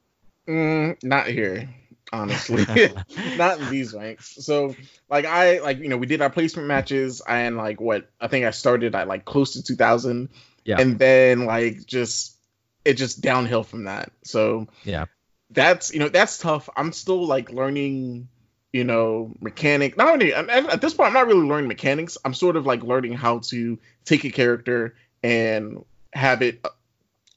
Mm, 0.47 1.04
not 1.04 1.28
here, 1.28 1.70
honestly. 2.12 2.66
not 3.38 3.60
in 3.60 3.70
these 3.70 3.93
ranks. 3.93 4.45
So 4.45 4.76
like 5.10 5.26
I 5.26 5.60
like 5.60 5.80
you 5.80 5.89
know 5.89 5.97
we 5.97 6.08
did 6.08 6.22
our 6.22 6.30
placement 6.30 6.68
matches 6.68 7.22
and 7.28 7.58
like 7.58 7.82
what 7.82 8.10
I 8.22 8.28
think 8.28 8.45
I 8.45 8.51
started 8.51 8.93
at 8.95 9.08
like 9.08 9.26
close 9.26 9.54
to 9.54 9.64
2000. 9.64 10.30
Yeah. 10.66 10.80
And 10.80 10.97
then 10.97 11.45
like 11.45 11.86
just 11.86 12.38
it 12.86 12.95
just 12.95 13.21
downhill 13.21 13.63
from 13.63 13.86
that. 13.86 14.11
So 14.23 14.67
Yeah. 14.84 15.05
that's 15.49 15.93
you 15.93 15.99
know 15.99 16.09
that's 16.09 16.38
tough. 16.38 16.69
I'm 16.75 16.91
still 16.93 17.25
like 17.25 17.51
learning 17.51 18.27
you 18.71 18.84
know 18.84 19.36
mechanic. 19.39 19.97
Not 19.97 20.09
only 20.09 20.34
at, 20.34 20.49
at 20.49 20.81
this 20.81 20.93
point 20.93 21.07
I'm 21.07 21.13
not 21.13 21.27
really 21.27 21.47
learning 21.47 21.67
mechanics. 21.67 22.17
I'm 22.23 22.34
sort 22.34 22.55
of 22.55 22.65
like 22.65 22.84
learning 22.84 23.13
how 23.13 23.39
to 23.49 23.79
take 24.05 24.23
a 24.25 24.29
character 24.31 24.95
and 25.21 25.86
have 26.13 26.41
it 26.41 26.59
uh, 26.63 26.69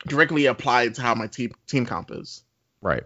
directly 0.07 0.47
applied 0.47 0.95
to 0.95 1.03
how 1.03 1.15
my 1.15 1.27
team 1.27 1.53
team 1.67 1.87
comp 1.87 2.11
is. 2.11 2.43
Right. 2.83 3.05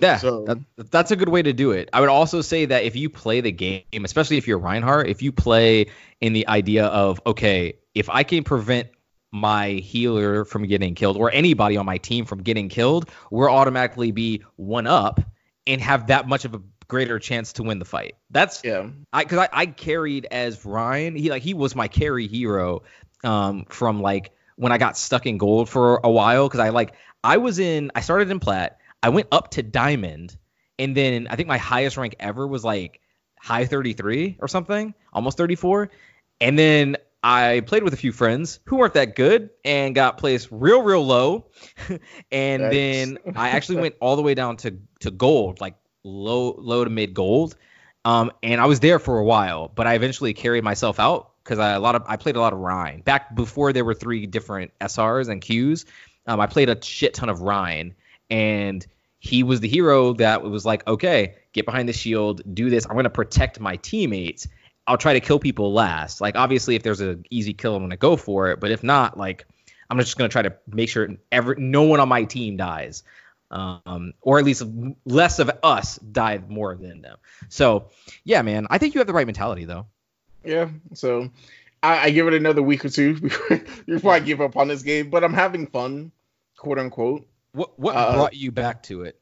Yeah, 0.00 0.18
so, 0.18 0.44
that, 0.44 0.90
that's 0.90 1.10
a 1.10 1.16
good 1.16 1.28
way 1.28 1.42
to 1.42 1.52
do 1.52 1.70
it. 1.70 1.88
I 1.92 2.00
would 2.00 2.08
also 2.10 2.42
say 2.42 2.66
that 2.66 2.84
if 2.84 2.96
you 2.96 3.08
play 3.08 3.40
the 3.40 3.52
game, 3.52 3.82
especially 4.04 4.36
if 4.36 4.46
you're 4.46 4.58
Reinhardt, 4.58 5.08
if 5.08 5.22
you 5.22 5.32
play 5.32 5.86
in 6.20 6.32
the 6.32 6.48
idea 6.48 6.86
of 6.86 7.20
okay, 7.24 7.78
if 7.94 8.10
I 8.10 8.22
can 8.22 8.44
prevent 8.44 8.88
my 9.36 9.70
healer 9.70 10.44
from 10.44 10.66
getting 10.66 10.94
killed 10.94 11.16
or 11.16 11.30
anybody 11.30 11.76
on 11.76 11.86
my 11.86 11.98
team 11.98 12.24
from 12.24 12.42
getting 12.42 12.68
killed, 12.68 13.10
we'll 13.30 13.48
automatically 13.48 14.10
be 14.10 14.42
one 14.56 14.86
up 14.86 15.20
and 15.66 15.80
have 15.80 16.08
that 16.08 16.28
much 16.28 16.44
of 16.44 16.54
a 16.54 16.62
greater 16.88 17.18
chance 17.18 17.54
to 17.54 17.62
win 17.62 17.78
the 17.78 17.84
fight. 17.84 18.14
That's 18.30 18.62
yeah. 18.64 18.88
I 19.12 19.24
because 19.24 19.38
I, 19.38 19.48
I 19.52 19.66
carried 19.66 20.26
as 20.30 20.64
Rein. 20.64 21.16
He 21.16 21.30
like 21.30 21.42
he 21.42 21.54
was 21.54 21.74
my 21.74 21.88
carry 21.88 22.26
hero 22.26 22.82
um 23.24 23.64
from 23.68 24.00
like 24.00 24.32
when 24.56 24.72
I 24.72 24.78
got 24.78 24.96
stuck 24.96 25.26
in 25.26 25.38
gold 25.38 25.68
for 25.68 26.00
a 26.02 26.10
while 26.10 26.48
because 26.48 26.60
I 26.60 26.70
like 26.70 26.94
I 27.24 27.36
was 27.36 27.58
in 27.58 27.90
I 27.94 28.00
started 28.00 28.30
in 28.30 28.40
plat. 28.40 28.78
I 29.02 29.10
went 29.10 29.28
up 29.30 29.52
to 29.52 29.62
diamond 29.62 30.36
and 30.78 30.96
then 30.96 31.26
I 31.28 31.36
think 31.36 31.48
my 31.48 31.58
highest 31.58 31.96
rank 31.96 32.16
ever 32.20 32.46
was 32.46 32.64
like 32.64 33.00
high 33.38 33.66
33 33.66 34.38
or 34.40 34.48
something, 34.48 34.94
almost 35.12 35.36
34. 35.38 35.90
And 36.40 36.58
then 36.58 36.96
I 37.28 37.62
played 37.66 37.82
with 37.82 37.92
a 37.92 37.96
few 37.96 38.12
friends 38.12 38.60
who 38.66 38.76
weren't 38.76 38.94
that 38.94 39.16
good 39.16 39.50
and 39.64 39.96
got 39.96 40.16
placed 40.16 40.46
real, 40.52 40.82
real 40.82 41.04
low. 41.04 41.46
and 42.30 42.62
then 42.62 43.18
I 43.34 43.48
actually 43.48 43.78
went 43.80 43.96
all 44.00 44.14
the 44.14 44.22
way 44.22 44.34
down 44.34 44.56
to, 44.58 44.78
to 45.00 45.10
gold, 45.10 45.60
like 45.60 45.74
low, 46.04 46.54
low 46.56 46.84
to 46.84 46.90
mid 46.90 47.14
gold. 47.14 47.56
Um, 48.04 48.30
and 48.44 48.60
I 48.60 48.66
was 48.66 48.78
there 48.78 49.00
for 49.00 49.18
a 49.18 49.24
while, 49.24 49.72
but 49.74 49.88
I 49.88 49.94
eventually 49.94 50.34
carried 50.34 50.62
myself 50.62 51.00
out 51.00 51.32
because 51.42 51.58
I 51.58 51.72
a 51.72 51.80
lot 51.80 51.96
of 51.96 52.04
I 52.06 52.16
played 52.16 52.36
a 52.36 52.40
lot 52.40 52.52
of 52.52 52.60
Rein 52.60 53.00
back 53.00 53.34
before 53.34 53.72
there 53.72 53.84
were 53.84 53.94
three 53.94 54.24
different 54.26 54.70
SRs 54.80 55.28
and 55.28 55.42
Qs. 55.42 55.84
Um, 56.28 56.38
I 56.38 56.46
played 56.46 56.68
a 56.68 56.80
shit 56.80 57.14
ton 57.14 57.28
of 57.28 57.40
Rein, 57.40 57.92
and 58.30 58.86
he 59.18 59.42
was 59.42 59.58
the 59.58 59.68
hero 59.68 60.12
that 60.14 60.44
was 60.44 60.64
like, 60.64 60.86
okay, 60.86 61.34
get 61.52 61.66
behind 61.66 61.88
the 61.88 61.92
shield, 61.92 62.42
do 62.54 62.70
this. 62.70 62.86
I'm 62.86 62.92
going 62.92 63.02
to 63.02 63.10
protect 63.10 63.58
my 63.58 63.74
teammates. 63.74 64.46
I'll 64.86 64.98
try 64.98 65.14
to 65.14 65.20
kill 65.20 65.38
people 65.38 65.72
last. 65.72 66.20
Like 66.20 66.36
obviously, 66.36 66.76
if 66.76 66.82
there's 66.82 67.00
an 67.00 67.24
easy 67.30 67.54
kill, 67.54 67.74
I'm 67.74 67.82
gonna 67.82 67.96
go 67.96 68.16
for 68.16 68.50
it. 68.50 68.60
But 68.60 68.70
if 68.70 68.82
not, 68.82 69.18
like 69.18 69.46
I'm 69.90 69.98
just 69.98 70.16
gonna 70.16 70.28
try 70.28 70.42
to 70.42 70.54
make 70.68 70.88
sure 70.88 71.08
every 71.32 71.56
no 71.58 71.82
one 71.82 72.00
on 72.00 72.08
my 72.08 72.24
team 72.24 72.56
dies, 72.56 73.02
um, 73.50 74.14
or 74.20 74.38
at 74.38 74.44
least 74.44 74.62
less 75.04 75.38
of 75.38 75.50
us 75.62 75.98
die 75.98 76.40
more 76.48 76.74
than 76.74 77.02
them. 77.02 77.18
So 77.48 77.90
yeah, 78.24 78.42
man, 78.42 78.66
I 78.70 78.78
think 78.78 78.94
you 78.94 79.00
have 79.00 79.06
the 79.06 79.12
right 79.12 79.26
mentality 79.26 79.64
though. 79.64 79.86
Yeah. 80.44 80.68
So 80.94 81.30
I, 81.82 82.06
I 82.06 82.10
give 82.10 82.26
it 82.28 82.34
another 82.34 82.62
week 82.62 82.84
or 82.84 82.88
two 82.88 83.20
before, 83.20 83.60
before 83.86 84.12
I 84.12 84.20
give 84.20 84.40
up 84.40 84.56
on 84.56 84.68
this 84.68 84.82
game, 84.82 85.10
but 85.10 85.24
I'm 85.24 85.34
having 85.34 85.66
fun, 85.66 86.12
quote 86.56 86.78
unquote. 86.78 87.26
What 87.52 87.78
what 87.78 87.96
uh, 87.96 88.14
brought 88.14 88.34
you 88.34 88.52
back 88.52 88.82
to 88.84 89.02
it? 89.02 89.20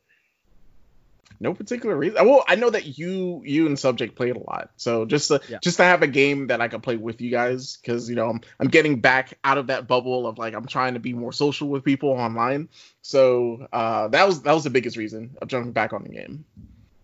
No 1.41 1.53
particular 1.53 1.97
reason. 1.97 2.27
Well, 2.27 2.45
I 2.47 2.55
know 2.55 2.71
that 2.71 2.99
you 2.99 3.43
you 3.45 3.67
and 3.67 3.79
Subject 3.79 4.15
played 4.15 4.37
a 4.37 4.41
lot, 4.41 4.71
so 4.77 5.05
just 5.05 5.29
to, 5.29 5.41
yeah. 5.49 5.59
just 5.63 5.79
to 5.79 5.85
have 5.85 6.03
a 6.03 6.07
game 6.07 6.47
that 6.49 6.61
I 6.61 6.69
could 6.69 6.83
play 6.83 6.97
with 6.97 7.21
you 7.21 7.31
guys, 7.31 7.77
because 7.77 8.09
you 8.09 8.15
know 8.15 8.31
I'm 8.31 8.41
I'm 8.61 8.69
getting 8.69 9.01
back 9.01 9.39
out 9.43 9.59
of 9.59 9.67
that 9.67 9.87
bubble 9.87 10.27
of 10.27 10.39
like 10.39 10.55
I'm 10.55 10.67
trying 10.67 10.95
to 10.95 11.01
be 11.01 11.13
more 11.13 11.33
social 11.33 11.69
with 11.69 11.85
people 11.85 12.11
online. 12.11 12.69
So 13.03 13.67
uh, 13.73 14.09
that 14.09 14.27
was 14.27 14.43
that 14.43 14.53
was 14.53 14.65
the 14.65 14.71
biggest 14.71 14.97
reason 14.97 15.37
of 15.43 15.49
jumping 15.49 15.73
back 15.73 15.93
on 15.93 16.05
the 16.05 16.11
game. 16.11 16.45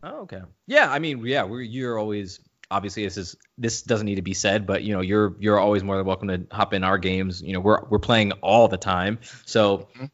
Oh, 0.02 0.20
okay. 0.20 0.42
Yeah, 0.66 0.90
I 0.90 0.98
mean, 0.98 1.24
yeah, 1.26 1.44
we're 1.44 1.60
you're 1.60 1.98
always 1.98 2.40
obviously 2.70 3.04
this 3.04 3.16
is 3.16 3.36
this 3.58 3.82
doesn't 3.82 4.06
need 4.06 4.16
to 4.16 4.22
be 4.22 4.34
said, 4.34 4.66
but 4.66 4.82
you 4.82 4.94
know 4.94 5.00
you're 5.00 5.36
you're 5.40 5.58
always 5.58 5.82
more 5.82 5.96
than 5.96 6.06
welcome 6.06 6.28
to 6.28 6.46
hop 6.50 6.72
in 6.72 6.84
our 6.84 6.98
games. 6.98 7.42
You 7.42 7.54
know 7.54 7.60
we're 7.60 7.84
we're 7.88 7.98
playing 7.98 8.32
all 8.32 8.68
the 8.68 8.78
time, 8.78 9.18
so 9.44 9.88
mm-hmm. 9.96 10.06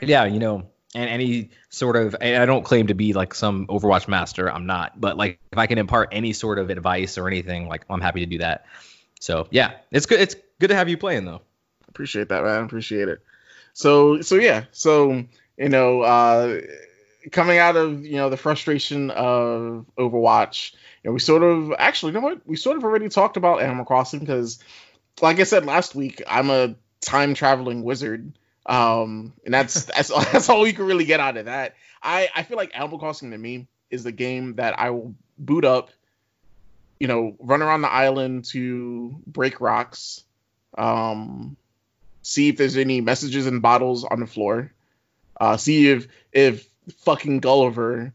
yeah, 0.00 0.24
you 0.24 0.40
know 0.40 0.71
and 0.94 1.08
any 1.08 1.50
sort 1.70 1.96
of 1.96 2.16
I 2.20 2.44
don't 2.44 2.64
claim 2.64 2.88
to 2.88 2.94
be 2.94 3.12
like 3.12 3.34
some 3.34 3.66
Overwatch 3.68 4.08
master. 4.08 4.50
I'm 4.50 4.66
not, 4.66 5.00
but 5.00 5.16
like 5.16 5.38
if 5.50 5.58
I 5.58 5.66
can 5.66 5.78
impart 5.78 6.10
any 6.12 6.32
sort 6.32 6.58
of 6.58 6.70
advice 6.70 7.18
or 7.18 7.26
anything, 7.28 7.68
like 7.68 7.84
I'm 7.88 8.00
happy 8.00 8.20
to 8.20 8.26
do 8.26 8.38
that. 8.38 8.66
So 9.20 9.46
yeah, 9.50 9.72
it's 9.90 10.06
good. 10.06 10.20
It's 10.20 10.36
good 10.58 10.68
to 10.68 10.74
have 10.74 10.88
you 10.88 10.98
playing 10.98 11.24
though. 11.24 11.42
Appreciate 11.88 12.28
that, 12.28 12.44
man. 12.44 12.64
Appreciate 12.64 13.08
it. 13.08 13.20
So 13.72 14.20
so 14.20 14.36
yeah, 14.36 14.64
so 14.72 15.24
you 15.56 15.68
know, 15.68 16.02
uh, 16.02 16.60
coming 17.30 17.58
out 17.58 17.76
of 17.76 18.04
you 18.04 18.16
know 18.16 18.30
the 18.30 18.36
frustration 18.36 19.10
of 19.10 19.86
Overwatch, 19.96 20.74
you 21.02 21.10
know, 21.10 21.12
we 21.12 21.20
sort 21.20 21.42
of 21.42 21.72
actually, 21.78 22.12
you 22.12 22.20
know 22.20 22.26
what? 22.26 22.46
We 22.46 22.56
sort 22.56 22.76
of 22.76 22.84
already 22.84 23.08
talked 23.08 23.36
about 23.36 23.62
Animal 23.62 23.84
Crossing 23.84 24.20
because, 24.20 24.58
like 25.20 25.40
I 25.40 25.44
said 25.44 25.64
last 25.66 25.94
week, 25.94 26.22
I'm 26.26 26.50
a 26.50 26.74
time 27.00 27.34
traveling 27.34 27.82
wizard 27.82 28.32
um, 28.66 29.32
and 29.44 29.52
that's 29.52 29.84
that's 29.84 30.08
that's 30.32 30.48
all 30.48 30.62
we 30.62 30.72
can 30.72 30.86
really 30.86 31.04
get 31.04 31.20
out 31.20 31.36
of 31.36 31.46
that. 31.46 31.74
I 32.02 32.28
I 32.34 32.42
feel 32.42 32.56
like 32.56 32.76
Animal 32.76 32.98
Crossing 32.98 33.30
to 33.30 33.38
me 33.38 33.66
is 33.90 34.04
the 34.04 34.12
game 34.12 34.56
that 34.56 34.78
I 34.78 34.90
will 34.90 35.14
boot 35.38 35.64
up, 35.64 35.90
you 36.98 37.08
know, 37.08 37.36
run 37.38 37.62
around 37.62 37.82
the 37.82 37.92
island 37.92 38.46
to 38.46 39.20
break 39.26 39.60
rocks, 39.60 40.24
um, 40.78 41.56
see 42.22 42.48
if 42.48 42.56
there's 42.56 42.76
any 42.76 43.00
messages 43.00 43.46
and 43.46 43.60
bottles 43.60 44.04
on 44.04 44.20
the 44.20 44.26
floor, 44.26 44.72
uh, 45.40 45.56
see 45.56 45.90
if 45.90 46.08
if 46.32 46.68
fucking 46.98 47.40
Gulliver 47.40 48.12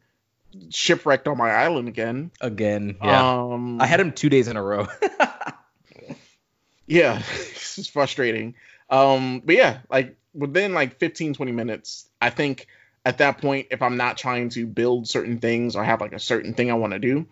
shipwrecked 0.69 1.27
on 1.27 1.37
my 1.37 1.51
island 1.51 1.87
again. 1.87 2.31
Again, 2.41 2.97
yeah. 3.03 3.37
Um, 3.37 3.81
I 3.81 3.85
had 3.85 3.99
him 3.99 4.11
two 4.11 4.29
days 4.29 4.47
in 4.47 4.57
a 4.57 4.63
row. 4.63 4.87
yeah, 6.87 7.21
it's 7.29 7.87
frustrating. 7.87 8.55
Um, 8.89 9.41
but 9.43 9.55
yeah, 9.55 9.79
like 9.89 10.15
within 10.37 10.73
like 10.73 10.99
15, 10.99 11.33
20 11.33 11.51
minutes, 11.51 12.07
I 12.21 12.29
think 12.29 12.67
at 13.03 13.19
that 13.19 13.39
point, 13.39 13.67
if 13.71 13.81
I'm 13.81 13.97
not 13.97 14.17
trying 14.17 14.49
to 14.49 14.67
build 14.67 15.07
certain 15.07 15.39
things 15.39 15.75
or 15.75 15.83
have 15.83 16.01
like 16.01 16.13
a 16.13 16.19
certain 16.19 16.53
thing 16.53 16.69
I 16.69 16.75
want 16.75 16.93
to 16.93 16.99
do, 16.99 17.27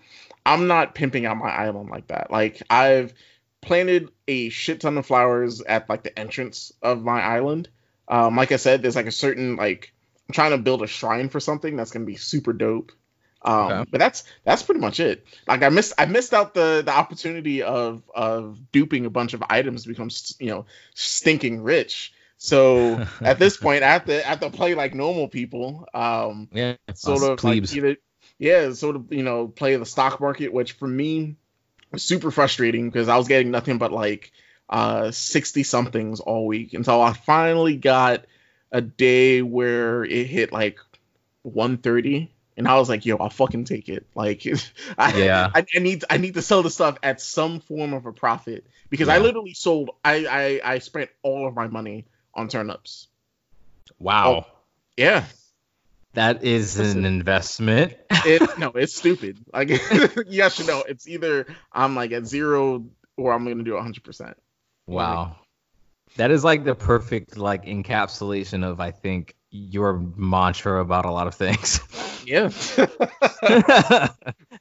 I'm 0.45 0.67
not 0.67 0.95
pimping 0.95 1.25
out 1.25 1.37
my 1.37 1.49
island 1.49 1.89
like 1.89 2.07
that. 2.07 2.31
Like 2.31 2.61
I've 2.69 3.13
planted 3.61 4.09
a 4.27 4.49
shit 4.49 4.81
ton 4.81 4.97
of 4.97 5.05
flowers 5.05 5.61
at 5.61 5.89
like 5.89 6.03
the 6.03 6.17
entrance 6.17 6.71
of 6.81 7.03
my 7.03 7.21
island. 7.21 7.69
Um, 8.07 8.35
like 8.35 8.51
I 8.51 8.57
said, 8.57 8.81
there's 8.81 8.95
like 8.95 9.07
a 9.07 9.11
certain 9.11 9.55
like 9.55 9.93
I'm 10.27 10.33
trying 10.33 10.51
to 10.51 10.57
build 10.57 10.81
a 10.81 10.87
shrine 10.87 11.29
for 11.29 11.39
something 11.39 11.75
that's 11.75 11.91
gonna 11.91 12.05
be 12.05 12.15
super 12.15 12.53
dope. 12.53 12.91
Um, 13.41 13.71
okay. 13.71 13.89
but 13.91 13.99
that's 13.99 14.23
that's 14.43 14.63
pretty 14.63 14.81
much 14.81 14.99
it. 14.99 15.25
Like 15.47 15.61
I 15.61 15.69
missed 15.69 15.93
I 15.97 16.05
missed 16.05 16.33
out 16.33 16.53
the 16.53 16.83
the 16.85 16.91
opportunity 16.91 17.63
of 17.63 18.01
of 18.13 18.59
duping 18.71 19.05
a 19.05 19.09
bunch 19.09 19.33
of 19.33 19.43
items 19.49 19.83
to 19.83 19.89
become 19.89 20.09
you 20.39 20.47
know 20.47 20.65
stinking 20.93 21.61
rich. 21.61 22.13
So 22.37 23.05
at 23.21 23.39
this 23.39 23.57
point, 23.57 23.83
I 23.83 23.91
have 23.93 24.05
to 24.05 24.25
I 24.25 24.29
have 24.29 24.39
to 24.41 24.49
play 24.49 24.75
like 24.75 24.93
normal 24.93 25.27
people. 25.27 25.87
Um, 25.93 26.49
yeah, 26.51 26.75
sort 26.93 27.23
of 27.23 27.43
like 27.43 27.73
either, 27.73 27.97
yeah, 28.37 28.71
sort 28.73 28.95
of 28.95 29.11
you 29.11 29.23
know 29.23 29.47
play 29.47 29.75
the 29.75 29.85
stock 29.85 30.19
market, 30.19 30.53
which 30.53 30.73
for 30.73 30.87
me 30.87 31.35
was 31.91 32.03
super 32.03 32.31
frustrating 32.31 32.89
because 32.89 33.09
I 33.09 33.17
was 33.17 33.27
getting 33.27 33.51
nothing 33.51 33.77
but 33.77 33.91
like 33.91 34.31
uh 34.67 35.11
60 35.11 35.61
somethings 35.61 36.19
all 36.19 36.47
week 36.47 36.73
until 36.73 36.99
I 36.99 37.13
finally 37.13 37.77
got 37.77 38.25
a 38.71 38.81
day 38.81 39.43
where 39.43 40.03
it 40.03 40.25
hit 40.25 40.51
like 40.51 40.79
130 41.43 42.31
and 42.57 42.67
I 42.67 42.77
was 42.77 42.89
like, 42.89 43.05
yo, 43.05 43.17
I'll 43.17 43.29
fucking 43.29 43.65
take 43.65 43.89
it. 43.89 44.07
Like, 44.15 44.45
I, 44.97 45.17
yeah, 45.17 45.49
I, 45.53 45.65
I, 45.75 45.79
need 45.79 46.03
I 46.09 46.17
need 46.17 46.35
to 46.35 46.41
sell 46.41 46.63
the 46.63 46.69
stuff 46.69 46.97
at 47.03 47.21
some 47.21 47.59
form 47.59 47.93
of 47.93 48.05
a 48.05 48.13
profit 48.13 48.65
because 48.89 49.07
yeah. 49.07 49.15
I 49.15 49.17
literally 49.19 49.53
sold. 49.53 49.91
I, 50.03 50.25
I 50.25 50.73
I 50.73 50.79
spent 50.79 51.09
all 51.21 51.47
of 51.47 51.55
my 51.55 51.67
money 51.67 52.05
on 52.35 52.47
turnips. 52.47 53.07
Wow. 53.99 54.45
Oh, 54.47 54.51
yeah. 54.97 55.25
That 56.13 56.43
is 56.43 56.77
Listen, 56.77 56.99
an 56.99 57.05
investment. 57.05 57.93
it, 58.09 58.57
no, 58.59 58.69
it's 58.69 58.95
stupid. 58.95 59.37
Like 59.53 59.69
you 60.27 60.49
should 60.49 60.67
know, 60.67 60.83
it's 60.87 61.07
either 61.07 61.45
I'm 61.71 61.95
like 61.95 62.11
at 62.13 62.25
zero 62.25 62.85
or 63.17 63.33
I'm 63.33 63.45
gonna 63.45 63.63
do 63.63 63.73
100. 63.73 64.03
percent 64.03 64.37
Wow. 64.87 65.35
That 66.17 66.31
is 66.31 66.43
like 66.43 66.63
the 66.63 66.75
perfect 66.75 67.37
like 67.37 67.65
encapsulation 67.65 68.63
of 68.63 68.79
I 68.79 68.91
think 68.91 69.35
your 69.51 70.01
mantra 70.15 70.81
about 70.81 71.05
a 71.05 71.11
lot 71.11 71.27
of 71.27 71.35
things. 71.35 71.81
Yeah. 72.25 72.45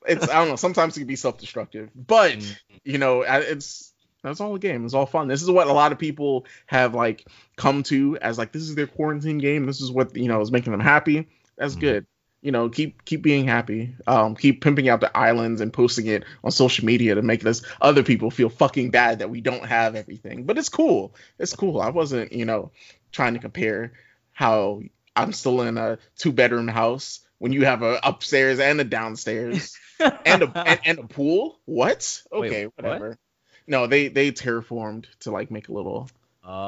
it's 0.06 0.28
I 0.28 0.34
don't 0.34 0.48
know. 0.48 0.56
Sometimes 0.56 0.96
it 0.96 1.00
can 1.00 1.06
be 1.06 1.16
self-destructive, 1.16 1.90
but 1.94 2.32
mm. 2.32 2.56
you 2.84 2.98
know, 2.98 3.22
it's 3.22 3.93
that's 4.24 4.40
all 4.40 4.54
a 4.54 4.58
game. 4.58 4.84
It's 4.84 4.94
all 4.94 5.06
fun. 5.06 5.28
This 5.28 5.42
is 5.42 5.50
what 5.50 5.68
a 5.68 5.72
lot 5.72 5.92
of 5.92 5.98
people 5.98 6.46
have 6.66 6.94
like 6.94 7.26
come 7.56 7.82
to 7.84 8.16
as 8.18 8.38
like 8.38 8.52
this 8.52 8.62
is 8.62 8.74
their 8.74 8.86
quarantine 8.86 9.38
game. 9.38 9.66
This 9.66 9.80
is 9.80 9.90
what 9.90 10.16
you 10.16 10.28
know 10.28 10.40
is 10.40 10.50
making 10.50 10.72
them 10.72 10.80
happy. 10.80 11.28
That's 11.56 11.74
mm-hmm. 11.74 11.80
good. 11.80 12.06
You 12.40 12.52
know, 12.52 12.68
keep 12.68 13.04
keep 13.04 13.22
being 13.22 13.46
happy. 13.46 13.94
Um, 14.06 14.34
keep 14.34 14.62
pimping 14.62 14.88
out 14.88 15.00
the 15.00 15.16
islands 15.16 15.60
and 15.60 15.72
posting 15.72 16.06
it 16.06 16.24
on 16.42 16.50
social 16.50 16.84
media 16.84 17.14
to 17.14 17.22
make 17.22 17.44
us 17.46 17.62
other 17.80 18.02
people 18.02 18.30
feel 18.30 18.48
fucking 18.48 18.90
bad 18.90 19.20
that 19.20 19.30
we 19.30 19.40
don't 19.40 19.64
have 19.64 19.94
everything. 19.94 20.44
But 20.44 20.58
it's 20.58 20.68
cool. 20.68 21.14
It's 21.38 21.54
cool. 21.54 21.80
I 21.80 21.90
wasn't, 21.90 22.32
you 22.32 22.44
know, 22.44 22.72
trying 23.12 23.34
to 23.34 23.40
compare 23.40 23.92
how 24.32 24.82
I'm 25.16 25.32
still 25.32 25.62
in 25.62 25.78
a 25.78 25.98
two 26.16 26.32
bedroom 26.32 26.68
house 26.68 27.20
when 27.38 27.52
you 27.52 27.64
have 27.64 27.82
a 27.82 28.00
upstairs 28.02 28.58
and 28.58 28.80
a 28.80 28.84
downstairs 28.84 29.78
and 30.00 30.42
a 30.42 30.58
and, 30.68 30.80
and, 30.84 30.98
a 30.98 31.06
pool. 31.06 31.58
What? 31.64 32.22
Okay, 32.32 32.66
Wait, 32.66 32.72
whatever. 32.76 33.08
What? 33.10 33.18
No, 33.66 33.86
they 33.86 34.08
they 34.08 34.32
terraformed 34.32 35.06
to 35.20 35.30
like 35.30 35.50
make 35.50 35.68
a 35.68 35.72
little 35.72 36.08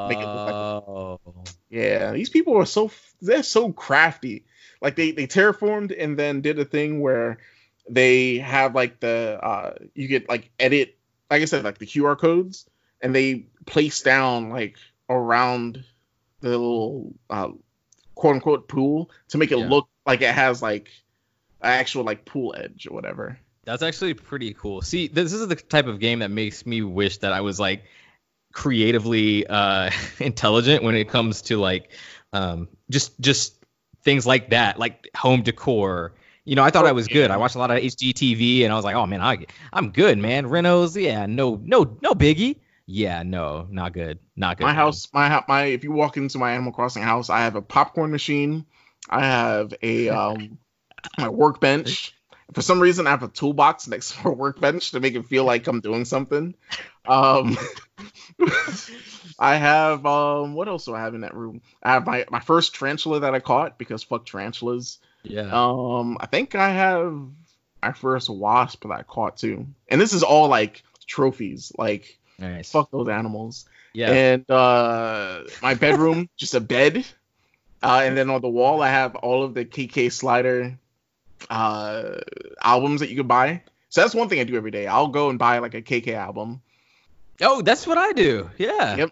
make 0.08 0.18
it 0.20 0.28
look 0.32 0.46
like 0.46 0.54
Oh. 0.54 1.20
Yeah, 1.68 2.12
these 2.12 2.30
people 2.30 2.56
are 2.58 2.66
so 2.66 2.90
they're 3.20 3.42
so 3.42 3.72
crafty. 3.72 4.44
Like 4.80 4.96
they 4.96 5.10
they 5.10 5.26
terraformed 5.26 5.94
and 5.98 6.18
then 6.18 6.40
did 6.40 6.58
a 6.58 6.64
thing 6.64 7.00
where 7.00 7.38
they 7.88 8.38
have 8.38 8.74
like 8.74 9.00
the 9.00 9.38
uh 9.42 9.74
you 9.94 10.08
get 10.08 10.28
like 10.28 10.50
edit 10.58 10.96
like 11.30 11.42
I 11.42 11.44
said 11.46 11.64
like 11.64 11.78
the 11.78 11.86
QR 11.86 12.16
codes 12.16 12.68
and 13.00 13.14
they 13.14 13.46
place 13.66 14.02
down 14.02 14.50
like 14.50 14.76
around 15.08 15.84
the 16.40 16.50
little 16.50 17.14
uh, 17.30 17.48
quote 18.14 18.34
unquote 18.36 18.68
pool 18.68 19.10
to 19.28 19.38
make 19.38 19.50
it 19.52 19.58
Yeah. 19.58 19.68
look 19.68 19.88
like 20.06 20.22
it 20.22 20.34
has 20.34 20.62
like 20.62 20.90
an 21.60 21.72
actual 21.72 22.04
like 22.04 22.24
pool 22.24 22.54
edge 22.56 22.86
or 22.88 22.94
whatever. 22.94 23.38
That's 23.66 23.82
actually 23.82 24.14
pretty 24.14 24.54
cool. 24.54 24.80
See, 24.80 25.08
this 25.08 25.32
is 25.32 25.46
the 25.48 25.56
type 25.56 25.86
of 25.86 25.98
game 25.98 26.20
that 26.20 26.30
makes 26.30 26.64
me 26.64 26.82
wish 26.82 27.18
that 27.18 27.32
I 27.32 27.40
was 27.40 27.58
like 27.58 27.82
creatively 28.52 29.46
uh 29.46 29.90
intelligent 30.18 30.82
when 30.82 30.94
it 30.94 31.10
comes 31.10 31.42
to 31.42 31.58
like 31.58 31.90
um 32.32 32.68
just 32.88 33.20
just 33.20 33.56
things 34.02 34.24
like 34.24 34.50
that, 34.50 34.78
like 34.78 35.10
home 35.16 35.42
decor. 35.42 36.14
You 36.44 36.54
know, 36.54 36.62
I 36.62 36.70
thought 36.70 36.86
I 36.86 36.92
was 36.92 37.08
good. 37.08 37.32
I 37.32 37.38
watched 37.38 37.56
a 37.56 37.58
lot 37.58 37.72
of 37.72 37.78
HGTV 37.78 38.62
and 38.62 38.72
I 38.72 38.76
was 38.76 38.84
like, 38.84 38.94
"Oh 38.94 39.04
man, 39.04 39.20
I 39.20 39.46
I'm 39.72 39.90
good, 39.90 40.16
man. 40.16 40.46
Renos, 40.46 41.00
yeah, 41.00 41.26
no 41.26 41.60
no 41.62 41.98
no 42.00 42.12
biggie." 42.12 42.60
Yeah, 42.86 43.24
no, 43.24 43.66
not 43.68 43.92
good. 43.92 44.20
Not 44.36 44.58
good. 44.58 44.62
my 44.62 44.70
man. 44.70 44.76
house 44.76 45.08
my 45.12 45.44
my 45.48 45.64
if 45.64 45.82
you 45.82 45.90
walk 45.90 46.16
into 46.16 46.38
my 46.38 46.52
animal 46.52 46.70
crossing 46.70 47.02
house 47.02 47.30
i 47.30 47.40
have 47.40 47.56
a 47.56 47.62
popcorn 47.62 48.12
machine 48.12 48.64
i 49.10 49.26
have 49.26 49.74
a 49.82 50.08
um 50.08 50.56
my 51.18 51.28
workbench 51.28 52.15
for 52.52 52.62
some 52.62 52.80
reason 52.80 53.06
i 53.06 53.10
have 53.10 53.22
a 53.22 53.28
toolbox 53.28 53.88
next 53.88 54.12
to 54.16 54.24
my 54.28 54.30
workbench 54.30 54.90
to 54.92 55.00
make 55.00 55.14
it 55.14 55.26
feel 55.26 55.44
like 55.44 55.66
i'm 55.66 55.80
doing 55.80 56.04
something 56.04 56.54
um 57.06 57.56
i 59.38 59.56
have 59.56 60.04
um 60.06 60.54
what 60.54 60.68
else 60.68 60.84
do 60.84 60.94
i 60.94 61.00
have 61.00 61.14
in 61.14 61.20
that 61.22 61.34
room 61.34 61.60
i 61.82 61.92
have 61.92 62.06
my 62.06 62.24
my 62.30 62.40
first 62.40 62.74
tarantula 62.74 63.20
that 63.20 63.34
i 63.34 63.40
caught 63.40 63.78
because 63.78 64.02
fuck 64.02 64.26
tarantulas 64.26 64.98
Yeah. 65.22 65.50
um 65.52 66.16
i 66.20 66.26
think 66.26 66.54
i 66.54 66.70
have 66.70 67.14
my 67.82 67.92
first 67.92 68.28
wasp 68.30 68.82
that 68.82 68.92
i 68.92 69.02
caught 69.02 69.36
too 69.36 69.66
and 69.88 70.00
this 70.00 70.12
is 70.12 70.22
all 70.22 70.48
like 70.48 70.82
trophies 71.06 71.72
like 71.78 72.18
nice. 72.38 72.70
fuck 72.70 72.90
those 72.90 73.08
animals 73.08 73.66
Yeah. 73.94 74.10
and 74.12 74.50
uh 74.50 75.44
my 75.62 75.74
bedroom 75.74 76.28
just 76.36 76.54
a 76.54 76.60
bed 76.60 77.04
uh 77.82 78.00
and 78.04 78.16
then 78.16 78.30
on 78.30 78.40
the 78.40 78.48
wall 78.48 78.82
i 78.82 78.88
have 78.88 79.14
all 79.16 79.44
of 79.44 79.54
the 79.54 79.64
K.K. 79.64 80.08
Slider 80.08 80.78
uh 81.50 82.18
albums 82.62 83.00
that 83.00 83.10
you 83.10 83.16
could 83.16 83.28
buy 83.28 83.62
so 83.88 84.00
that's 84.00 84.14
one 84.14 84.28
thing 84.28 84.40
i 84.40 84.44
do 84.44 84.56
every 84.56 84.70
day 84.70 84.86
i'll 84.86 85.08
go 85.08 85.30
and 85.30 85.38
buy 85.38 85.58
like 85.58 85.74
a 85.74 85.82
K.K. 85.82 86.14
album 86.14 86.60
oh, 87.42 87.60
that's 87.60 87.86
what 87.86 87.98
I 87.98 88.12
do. 88.12 88.48
Yeah. 88.56 88.96
Yep. 88.96 89.10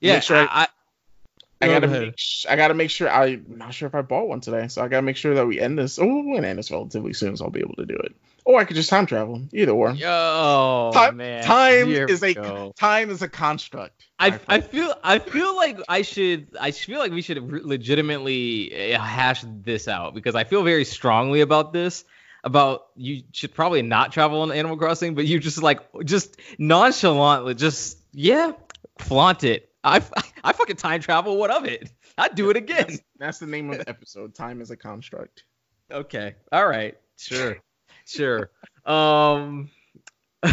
Yeah. 0.00 0.12
Make 0.14 0.22
sure 0.22 0.36
I- 0.38 0.62
I, 0.62 0.66
I, 1.60 1.66
gotta 1.68 1.88
make 1.88 2.14
i 2.48 2.56
gotta 2.56 2.74
make 2.74 2.90
sure 2.90 3.08
i'm 3.10 3.44
not 3.48 3.72
sure 3.74 3.86
if 3.88 3.94
i 3.94 4.02
bought 4.02 4.28
one 4.28 4.40
today 4.40 4.68
so 4.68 4.82
i 4.82 4.88
gotta 4.88 5.02
make 5.02 5.16
sure 5.16 5.34
that 5.34 5.46
we 5.46 5.58
end 5.60 5.78
this 5.78 5.98
oh 5.98 6.04
we're 6.06 6.36
gonna 6.36 6.48
end 6.48 6.58
this 6.58 6.70
relatively 6.70 7.12
soon 7.12 7.36
so 7.36 7.44
i'll 7.44 7.50
be 7.50 7.60
able 7.60 7.74
to 7.76 7.86
do 7.86 7.94
it 7.96 8.14
or 8.44 8.60
i 8.60 8.64
could 8.64 8.76
just 8.76 8.90
time 8.90 9.06
travel 9.06 9.42
either 9.52 9.72
or 9.72 9.90
Yo, 9.92 10.90
Time- 10.92 11.16
man. 11.16 11.42
time 11.44 11.86
Here 11.88 12.06
is 12.06 12.22
a 12.22 12.34
go. 12.34 12.72
time 12.78 13.10
is 13.10 13.22
a 13.22 13.28
construct 13.28 14.04
I, 14.18 14.38
I 14.48 14.60
feel 14.60 14.94
I 15.04 15.18
feel 15.18 15.54
like 15.56 15.78
I 15.88 16.00
should 16.02 16.48
I 16.58 16.70
feel 16.70 16.98
like 16.98 17.12
we 17.12 17.20
should 17.22 17.38
re- 17.50 17.60
legitimately 17.62 18.94
uh, 18.94 18.98
hash 19.00 19.44
this 19.62 19.88
out 19.88 20.14
because 20.14 20.34
I 20.34 20.44
feel 20.44 20.62
very 20.62 20.84
strongly 20.86 21.40
about 21.42 21.72
this 21.72 22.04
about 22.44 22.86
you 22.96 23.22
should 23.32 23.52
probably 23.54 23.82
not 23.82 24.12
travel 24.12 24.42
on 24.42 24.52
Animal 24.52 24.76
Crossing 24.76 25.14
but 25.14 25.26
you 25.26 25.38
just 25.38 25.62
like 25.62 25.80
just 26.04 26.36
nonchalantly 26.58 27.54
just 27.54 27.98
yeah 28.12 28.52
flaunt 28.98 29.44
it 29.44 29.70
I 29.86 30.02
I 30.44 30.52
fucking 30.52 30.76
time 30.76 31.00
travel 31.00 31.36
what 31.36 31.50
of 31.50 31.64
it 31.64 31.90
I'd 32.18 32.34
do 32.34 32.50
it 32.50 32.56
again 32.56 32.86
that's, 32.88 33.00
that's 33.18 33.38
the 33.38 33.46
name 33.46 33.70
of 33.70 33.78
the 33.78 33.88
episode 33.88 34.34
time 34.34 34.60
is 34.60 34.70
a 34.70 34.76
construct 34.76 35.44
Okay. 35.90 36.34
All 36.52 36.66
right. 36.66 36.96
Sure. 37.16 37.56
sure. 38.06 38.50
Um 38.84 39.70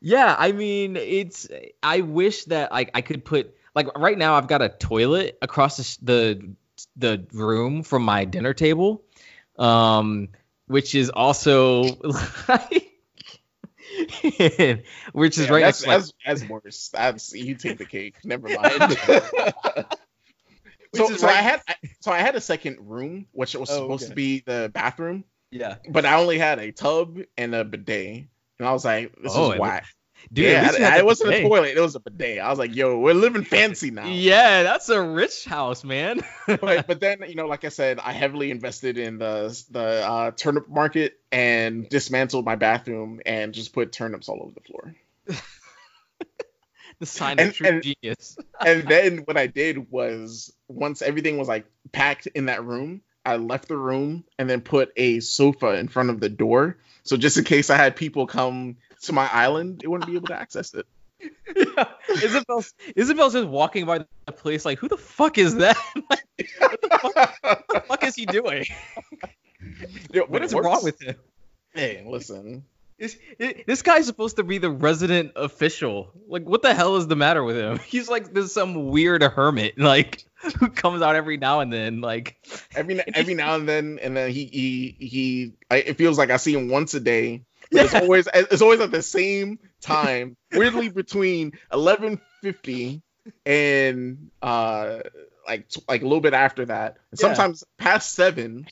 Yeah, 0.00 0.34
I 0.38 0.52
mean, 0.52 0.96
it's 0.96 1.48
I 1.82 2.02
wish 2.02 2.44
that 2.46 2.72
like 2.72 2.90
I 2.94 3.00
could 3.00 3.24
put 3.24 3.54
like 3.74 3.96
right 3.98 4.18
now 4.18 4.34
I've 4.34 4.48
got 4.48 4.62
a 4.62 4.68
toilet 4.68 5.38
across 5.40 5.76
the 5.76 5.84
the, 6.02 6.54
the 6.96 7.26
room 7.32 7.82
from 7.82 8.02
my 8.02 8.24
dinner 8.24 8.54
table. 8.54 9.04
Um 9.58 10.28
which 10.66 10.94
is 10.94 11.10
also 11.10 11.82
like 12.48 12.93
which 15.12 15.38
is 15.38 15.46
Yeah, 15.46 15.52
right 15.52 15.62
that's, 15.62 15.82
next 15.82 15.82
to, 15.82 15.88
like, 15.88 15.98
that's, 15.98 16.12
that's 16.26 16.44
worse. 16.50 16.88
That's 16.92 17.32
you 17.34 17.54
take 17.54 17.78
the 17.78 17.84
cake. 17.84 18.16
Never 18.24 18.48
mind. 18.60 18.92
so, 18.98 19.84
Which 20.90 21.10
is 21.10 21.20
so 21.20 21.28
I 21.28 21.32
had 21.34 21.60
I- 21.68 21.74
so 22.00 22.12
I 22.12 22.18
had 22.18 22.36
a 22.36 22.40
second 22.40 22.78
room, 22.80 23.26
which 23.32 23.54
was 23.54 23.70
Oh, 23.70 23.74
supposed 23.74 24.04
okay. 24.04 24.10
to 24.10 24.14
be 24.14 24.40
the 24.46 24.70
bathroom, 24.72 25.24
yeah. 25.50 25.76
but 25.88 26.04
I 26.04 26.14
only 26.20 26.38
had 26.38 26.58
a 26.58 26.70
tub 26.72 27.18
and 27.36 27.54
a 27.54 27.64
bidet, 27.64 28.26
and 28.58 28.68
I 28.68 28.72
was 28.72 28.84
like, 28.84 29.14
"This 29.22 29.32
Oh, 29.34 29.50
is 29.50 29.56
it- 29.56 29.60
whack." 29.60 29.86
Dude, 30.32 30.44
yeah, 30.46 30.70
I- 30.80 30.98
it 30.98 31.04
wasn't 31.04 31.30
bidet. 31.30 31.44
a 31.44 31.48
toilet; 31.48 31.76
it 31.76 31.80
was 31.80 31.94
a 31.94 32.00
bidet. 32.00 32.38
I 32.40 32.50
was 32.50 32.58
like, 32.58 32.74
"Yo, 32.74 32.98
we're 32.98 33.14
living 33.14 33.44
fancy 33.44 33.90
now." 33.90 34.06
Yeah, 34.06 34.62
that's 34.62 34.88
a 34.88 35.00
rich 35.02 35.44
house, 35.44 35.84
man. 35.84 36.20
but 36.46 36.86
but 36.86 37.00
then 37.00 37.22
you 37.28 37.34
know, 37.34 37.46
like 37.46 37.64
I 37.64 37.68
said, 37.68 37.98
I 37.98 38.12
heavily 38.12 38.50
invested 38.50 38.98
in 38.98 39.18
the 39.18 39.62
the 39.70 39.80
uh, 40.08 40.30
turnip 40.32 40.68
market 40.68 41.18
and 41.30 41.88
dismantled 41.88 42.44
my 42.44 42.56
bathroom 42.56 43.20
and 43.26 43.52
just 43.54 43.72
put 43.72 43.92
turnips 43.92 44.28
all 44.28 44.40
over 44.42 44.52
the 44.54 44.60
floor. 44.60 44.94
the 47.00 47.06
sign 47.06 47.38
of 47.38 47.46
And- 47.46 47.54
true 47.54 47.68
and- 47.68 47.82
genius. 47.82 48.36
and 48.64 48.88
then 48.88 49.18
what 49.18 49.36
I 49.36 49.46
did 49.46 49.90
was 49.90 50.52
once 50.68 51.02
everything 51.02 51.38
was 51.38 51.48
like 51.48 51.66
packed 51.92 52.26
in 52.28 52.46
that 52.46 52.64
room, 52.64 53.02
I 53.26 53.36
left 53.36 53.68
the 53.68 53.76
room 53.76 54.24
and 54.38 54.48
then 54.48 54.60
put 54.60 54.92
a 54.96 55.20
sofa 55.20 55.74
in 55.74 55.88
front 55.88 56.10
of 56.10 56.20
the 56.20 56.28
door. 56.28 56.78
So 57.02 57.16
just 57.16 57.36
in 57.36 57.44
case 57.44 57.68
I 57.70 57.76
had 57.76 57.96
people 57.96 58.26
come 58.26 58.76
to 59.06 59.12
my 59.12 59.28
island, 59.32 59.80
they 59.80 59.86
wouldn't 59.88 60.08
be 60.08 60.16
able 60.16 60.28
to 60.28 60.40
access 60.40 60.74
it. 60.74 60.86
Yeah. 61.56 61.84
Isabelle's 62.22 62.74
Isabelle's 62.96 63.32
just 63.32 63.48
walking 63.48 63.86
by 63.86 64.04
the 64.26 64.32
place 64.32 64.64
like, 64.64 64.78
who 64.78 64.88
the 64.88 64.96
fuck 64.98 65.38
is 65.38 65.54
that? 65.56 65.76
like, 66.10 66.24
what 66.58 66.80
the 66.82 66.88
fuck, 67.00 67.34
what 67.42 67.64
the 67.68 67.80
fuck 67.80 68.04
is 68.04 68.14
he 68.14 68.26
doing? 68.26 68.64
Yo, 70.12 70.24
What 70.26 70.42
is 70.42 70.52
it 70.52 70.56
works. 70.56 70.66
wrong 70.66 70.84
with 70.84 71.00
him? 71.00 71.16
Hey, 71.72 72.04
listen. 72.06 72.64
Is, 72.98 73.16
i- 73.40 73.64
this 73.66 73.82
guy's 73.82 74.06
supposed 74.06 74.36
to 74.36 74.42
be 74.44 74.58
the 74.58 74.70
resident 74.70 75.32
official. 75.36 76.12
Like, 76.28 76.44
what 76.44 76.62
the 76.62 76.74
hell 76.74 76.96
is 76.96 77.06
the 77.06 77.16
matter 77.16 77.42
with 77.42 77.56
him? 77.56 77.78
He's 77.78 78.08
like 78.08 78.32
this 78.32 78.52
some 78.52 78.88
weird 78.88 79.22
hermit, 79.22 79.78
like 79.78 80.24
who 80.60 80.68
comes 80.68 81.00
out 81.02 81.16
every 81.16 81.36
now 81.36 81.60
and 81.60 81.72
then. 81.72 82.00
Like, 82.00 82.36
Every 82.74 83.00
every 83.14 83.34
now 83.34 83.54
and 83.56 83.68
then, 83.68 83.98
and 84.02 84.16
then 84.16 84.30
he 84.30 84.44
he 84.46 84.96
he. 85.06 85.52
I, 85.70 85.76
it 85.76 85.96
feels 85.96 86.18
like 86.18 86.30
I 86.30 86.36
see 86.36 86.54
him 86.54 86.68
once 86.68 86.94
a 86.94 87.00
day. 87.00 87.42
It's 87.74 87.94
always 87.94 88.28
it's 88.32 88.62
always 88.62 88.80
at 88.80 88.90
the 88.90 89.02
same 89.02 89.58
time, 89.80 90.36
weirdly 90.52 90.88
between 90.88 91.52
eleven 91.72 92.20
fifty 92.42 93.02
and 93.46 94.30
uh 94.42 95.00
like 95.46 95.70
like 95.88 96.02
a 96.02 96.04
little 96.04 96.20
bit 96.20 96.34
after 96.34 96.66
that. 96.66 96.96
And 97.10 97.20
Yeah. 97.20 97.28
sometimes 97.28 97.64
past 97.78 98.12
seven. 98.14 98.66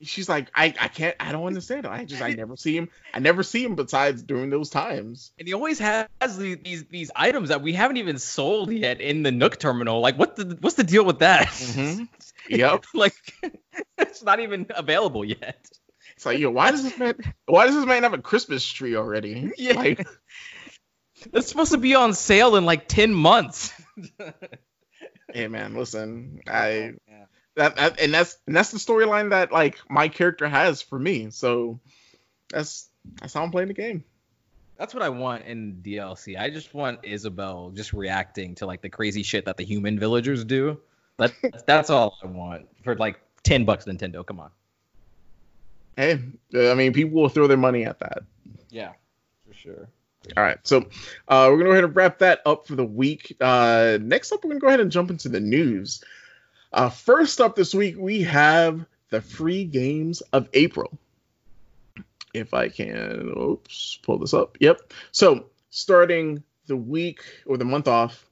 She's 0.00 0.28
like, 0.28 0.48
I, 0.54 0.66
I 0.80 0.86
can't, 0.86 1.16
I 1.18 1.32
don't 1.32 1.44
understand. 1.44 1.84
I 1.84 2.04
just, 2.04 2.22
I 2.22 2.30
never 2.30 2.56
see 2.56 2.76
him. 2.76 2.88
I 3.12 3.18
never 3.18 3.42
see 3.42 3.64
him 3.64 3.74
besides 3.74 4.22
during 4.22 4.48
those 4.48 4.70
times. 4.70 5.32
and 5.40 5.48
he 5.48 5.54
always 5.54 5.80
has 5.80 6.06
these 6.38 6.58
these, 6.62 6.84
these 6.84 7.10
items 7.16 7.48
that 7.48 7.62
we 7.62 7.72
haven't 7.72 7.96
even 7.96 8.16
sold 8.20 8.70
yet 8.70 9.00
in 9.00 9.24
the 9.24 9.32
Nook 9.32 9.58
terminal. 9.58 10.00
Like, 10.00 10.16
what 10.16 10.36
the 10.36 10.56
what's 10.60 10.76
the 10.76 10.84
deal 10.84 11.04
with 11.04 11.18
that? 11.18 11.48
Mhm. 11.48 12.06
Yep. 12.48 12.84
like, 12.94 13.14
it's 13.98 14.22
not 14.22 14.38
even 14.40 14.66
available 14.70 15.24
yet. 15.24 15.68
It's 16.18 16.26
like, 16.26 16.40
yo, 16.40 16.50
why 16.50 16.72
does 16.72 16.82
this 16.82 16.98
man, 16.98 17.14
why 17.46 17.66
does 17.66 17.76
this 17.76 17.86
man 17.86 18.02
have 18.02 18.12
a 18.12 18.18
Christmas 18.18 18.66
tree 18.66 18.96
already? 18.96 19.52
Yeah. 19.56 19.74
Like, 19.74 20.04
It's 21.32 21.46
supposed 21.46 21.70
to 21.70 21.78
be 21.78 21.94
on 21.94 22.12
sale 22.12 22.56
in 22.56 22.64
like 22.64 22.88
10 22.88 23.14
months. 23.14 23.72
hey 25.32 25.46
man, 25.46 25.76
listen, 25.76 26.40
I, 26.48 26.94
that, 27.54 27.76
that 27.76 28.00
and 28.00 28.12
that's 28.12 28.36
and 28.48 28.56
that's 28.56 28.72
the 28.72 28.78
storyline 28.78 29.30
that 29.30 29.52
like 29.52 29.78
my 29.88 30.08
character 30.08 30.48
has 30.48 30.82
for 30.82 30.98
me. 30.98 31.30
So 31.30 31.78
that's 32.50 32.88
that's 33.20 33.34
how 33.34 33.44
I'm 33.44 33.52
playing 33.52 33.68
the 33.68 33.74
game. 33.74 34.02
That's 34.76 34.94
what 34.94 35.04
I 35.04 35.10
want 35.10 35.44
in 35.44 35.80
DLC. 35.84 36.36
I 36.36 36.50
just 36.50 36.74
want 36.74 36.98
Isabelle 37.04 37.70
just 37.70 37.92
reacting 37.92 38.56
to 38.56 38.66
like 38.66 38.82
the 38.82 38.90
crazy 38.90 39.22
shit 39.22 39.44
that 39.44 39.56
the 39.56 39.64
human 39.64 40.00
villagers 40.00 40.44
do. 40.44 40.80
That, 41.18 41.32
that's 41.64 41.90
all 41.90 42.18
I 42.24 42.26
want 42.26 42.66
for 42.82 42.96
like 42.96 43.20
10 43.44 43.64
bucks 43.64 43.84
Nintendo. 43.84 44.26
Come 44.26 44.40
on. 44.40 44.50
Hey, 45.98 46.20
I 46.54 46.74
mean, 46.74 46.92
people 46.92 47.20
will 47.20 47.28
throw 47.28 47.48
their 47.48 47.56
money 47.56 47.84
at 47.84 47.98
that. 47.98 48.22
Yeah, 48.70 48.92
for 49.48 49.52
sure. 49.52 49.88
All 50.36 50.44
right, 50.44 50.58
so 50.62 50.82
uh, 51.26 51.48
we're 51.50 51.56
gonna 51.56 51.64
go 51.64 51.72
ahead 51.72 51.82
and 51.82 51.96
wrap 51.96 52.20
that 52.20 52.40
up 52.46 52.68
for 52.68 52.76
the 52.76 52.84
week. 52.84 53.36
Uh, 53.40 53.98
next 54.00 54.30
up, 54.30 54.44
we're 54.44 54.50
gonna 54.50 54.60
go 54.60 54.68
ahead 54.68 54.78
and 54.78 54.92
jump 54.92 55.10
into 55.10 55.28
the 55.28 55.40
news. 55.40 56.04
Uh, 56.72 56.88
first 56.88 57.40
up 57.40 57.56
this 57.56 57.74
week, 57.74 57.96
we 57.98 58.22
have 58.22 58.86
the 59.10 59.20
free 59.20 59.64
games 59.64 60.20
of 60.32 60.48
April. 60.54 60.96
If 62.32 62.54
I 62.54 62.68
can, 62.68 63.34
oops, 63.36 63.98
pull 64.04 64.18
this 64.18 64.34
up. 64.34 64.56
Yep. 64.60 64.92
So 65.10 65.46
starting 65.70 66.44
the 66.68 66.76
week 66.76 67.24
or 67.44 67.56
the 67.56 67.64
month 67.64 67.88
off, 67.88 68.24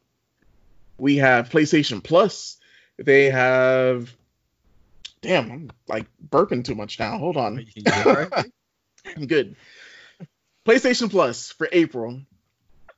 We 0.98 1.16
have 1.16 1.48
PlayStation 1.48 2.00
Plus. 2.00 2.58
They 2.96 3.28
have. 3.30 4.14
Damn, 5.26 5.50
I'm 5.50 5.70
like 5.88 6.06
burping 6.28 6.64
too 6.64 6.76
much 6.76 7.00
now. 7.00 7.18
Hold 7.18 7.36
on. 7.36 7.66
I'm 9.16 9.26
good. 9.26 9.56
PlayStation 10.64 11.10
Plus 11.10 11.50
for 11.50 11.68
April. 11.72 12.20